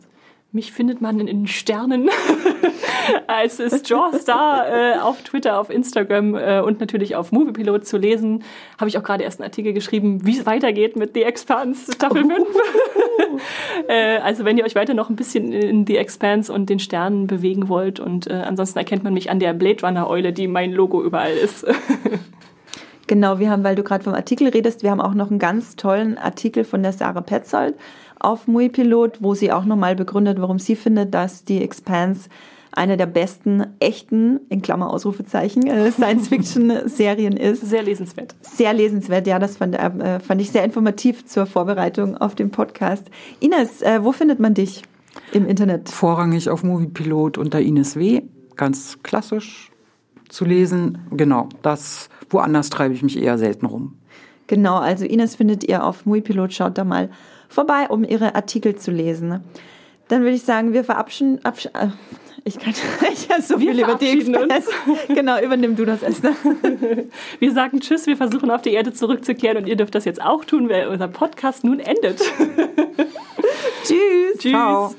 Mich 0.56 0.72
findet 0.72 1.02
man 1.02 1.19
in 1.19 1.27
den 1.27 1.48
Sternen. 1.48 2.10
es 3.44 3.60
ist 3.60 3.90
Jawstar 3.90 4.65
äh, 4.69 4.99
auf 4.99 5.22
Twitter, 5.22 5.60
auf 5.60 5.69
Instagram 5.69 6.34
äh, 6.36 6.61
und 6.61 6.80
natürlich 6.80 7.18
auf 7.18 7.34
Moviepilot 7.34 7.86
zu 7.86 7.98
lesen. 7.98 8.41
Habe 8.80 8.88
ich 8.88 8.98
auch 8.98 9.03
gerade 9.03 9.26
erst 9.26 9.41
einen 9.41 9.49
Artikel 9.49 9.73
geschrieben, 9.73 10.26
wie 10.26 10.38
es 10.38 10.45
weitergeht 10.45 10.95
mit 10.95 11.14
The 11.14 11.23
Expanse 11.23 11.91
Staffel 11.91 12.23
5. 12.23 12.48
äh, 13.90 14.19
also 14.19 14.45
wenn 14.45 14.57
ihr 14.57 14.64
euch 14.64 14.76
weiter 14.76 14.94
noch 14.94 15.10
ein 15.10 15.18
bisschen 15.18 15.52
in 15.52 15.86
The 15.86 15.98
Expanse 15.98 16.53
und 16.53 16.69
den 16.69 16.80
Sternen 16.80 17.27
bewegen 17.27 17.68
wollt 17.68 17.99
und 17.99 18.27
äh, 18.27 18.36
ansonsten 18.36 18.80
erkennt 18.80 19.03
man 19.03 19.14
mich 19.14 19.30
an 19.30 19.40
der 19.40 19.52
Blade 19.52 19.86
Runner 19.86 20.10
Eule, 20.10 20.32
die 20.32 20.48
mein 20.48 20.72
Logo 20.72 21.03
überall 21.03 21.34
ist. 21.34 21.68
Genau, 23.07 23.38
wir 23.38 23.52
haben, 23.52 23.64
weil 23.64 23.76
du 23.76 23.84
gerade 23.84 24.03
vom 24.03 24.15
Artikel 24.15 24.48
redest, 24.48 24.82
wir 24.82 24.90
haben 24.90 25.02
auch 25.02 25.14
noch 25.14 25.30
einen 25.30 25.38
ganz 25.38 25.76
tollen 25.76 26.18
Artikel 26.18 26.64
von 26.64 26.82
der 26.82 26.91
Sarah 26.91 27.22
Petzold 27.22 27.76
auf 28.20 28.48
Muipilot, 28.48 29.22
wo 29.22 29.34
sie 29.34 29.52
auch 29.52 29.66
nochmal 29.66 29.96
begründet, 29.96 30.40
warum 30.40 30.60
sie 30.60 30.76
findet, 30.76 31.14
dass 31.14 31.44
die 31.44 31.62
Expanse 31.62 32.30
eine 32.76 32.98
der 32.98 33.06
besten 33.06 33.66
echten, 33.80 34.42
in 34.50 34.62
Klammer 34.62 34.92
Ausrufezeichen, 34.92 35.66
äh, 35.68 35.92
Science-Fiction-Serien 35.92 37.38
ist. 37.38 37.62
Sehr 37.62 37.84
lesenswert. 37.84 38.36
Sehr 38.42 38.74
lesenswert, 38.74 39.28
ja, 39.28 39.40
das 39.40 39.58
fand, 39.58 39.76
äh, 39.76 40.20
fand 40.20 40.42
ich 40.42 40.52
sehr 40.52 40.64
informativ 40.64 41.26
zur 41.26 41.46
Vorbereitung 41.46 42.18
auf 42.18 42.36
den 42.36 42.52
Podcast. 42.52 43.06
Ines, 43.40 43.82
äh, 43.82 44.04
wo 44.04 44.12
findet 44.12 44.40
man 44.40 44.54
dich 44.54 44.84
im 45.32 45.48
Internet? 45.48 45.90
Vorrangig 45.90 46.50
auf 46.50 46.64
Moviepilot 46.64 47.38
unter 47.38 47.62
Ines 47.62 47.96
W. 47.96 48.24
Ganz 48.58 49.00
klassisch 49.04 49.72
zu 50.30 50.46
lesen. 50.46 51.00
Genau, 51.12 51.50
das, 51.62 52.10
woanders 52.30 52.70
treibe 52.70 52.94
ich 52.94 53.04
mich 53.04 53.18
eher 53.18 53.38
selten 53.38 53.66
rum. 53.66 53.96
Genau, 54.48 54.76
also 54.76 55.06
Ines 55.06 55.36
findet 55.36 55.64
ihr 55.64 55.84
auf 55.84 56.06
Muipilot, 56.06 56.54
schaut 56.54 56.78
da 56.78 56.84
mal 56.84 57.10
vorbei, 57.56 57.88
um 57.90 58.03
ihre 58.03 58.36
Artikel 58.36 58.76
zu 58.76 58.91
lesen. 58.91 59.44
Dann 60.07 60.22
würde 60.22 60.36
ich 60.36 60.44
sagen, 60.44 60.73
wir 60.73 60.84
verabschieden. 60.84 61.40
Äh, 61.44 61.88
ich 62.44 62.60
kann 62.60 62.73
ich 63.14 63.30
habe 63.32 63.41
so 63.41 63.60
wir 63.60 63.72
viel 63.72 63.82
über 63.84 63.95
die 63.95 64.36
uns. 64.36 64.68
Genau, 65.07 65.41
übernimm 65.41 65.76
du 65.76 65.86
das 65.86 66.03
Esther. 66.03 66.36
Wir 67.40 67.52
sagen 67.52 67.80
Tschüss, 67.80 68.06
wir 68.06 68.18
versuchen 68.18 68.52
auf 68.52 68.61
die 68.61 68.72
Erde 68.73 68.94
zurückzukehren 68.94 69.57
und 69.57 69.68
ihr 69.68 69.76
dürft 69.76 69.95
das 69.95 70.06
jetzt 70.06 70.22
auch 70.22 70.45
tun, 70.45 70.69
weil 70.69 70.88
unser 70.88 71.07
Podcast 71.07 71.64
nun 71.64 71.80
endet. 71.80 72.19
Tschüss. 73.84 74.38
Tschüss. 74.38 74.52
Ciao. 74.52 74.94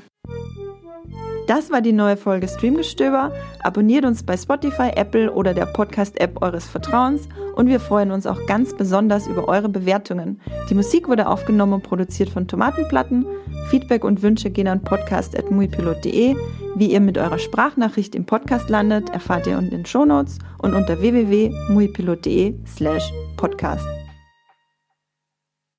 Das 1.46 1.70
war 1.70 1.80
die 1.80 1.92
neue 1.92 2.16
Folge 2.16 2.48
Streamgestöber. 2.48 3.32
Abonniert 3.62 4.04
uns 4.04 4.24
bei 4.24 4.36
Spotify, 4.36 4.90
Apple 4.96 5.32
oder 5.32 5.54
der 5.54 5.66
Podcast-App 5.66 6.42
eures 6.42 6.66
Vertrauens 6.66 7.28
und 7.54 7.68
wir 7.68 7.78
freuen 7.78 8.10
uns 8.10 8.26
auch 8.26 8.46
ganz 8.46 8.76
besonders 8.76 9.28
über 9.28 9.48
eure 9.48 9.68
Bewertungen. 9.68 10.40
Die 10.68 10.74
Musik 10.74 11.08
wurde 11.08 11.28
aufgenommen 11.28 11.74
und 11.74 11.82
produziert 11.82 12.30
von 12.30 12.48
Tomatenplatten. 12.48 13.26
Feedback 13.68 14.04
und 14.04 14.22
Wünsche 14.22 14.50
gehen 14.50 14.68
an 14.68 14.82
podcast.muipilot.de. 14.82 16.36
Wie 16.74 16.92
ihr 16.92 17.00
mit 17.00 17.16
eurer 17.16 17.38
Sprachnachricht 17.38 18.14
im 18.14 18.24
Podcast 18.24 18.68
landet, 18.68 19.10
erfahrt 19.10 19.46
ihr 19.46 19.58
in 19.58 19.70
den 19.70 19.86
Shownotes 19.86 20.38
und 20.58 20.74
unter 20.74 21.00
www.muipilot.de 21.00 22.54
slash 22.66 23.12
podcast. 23.36 23.86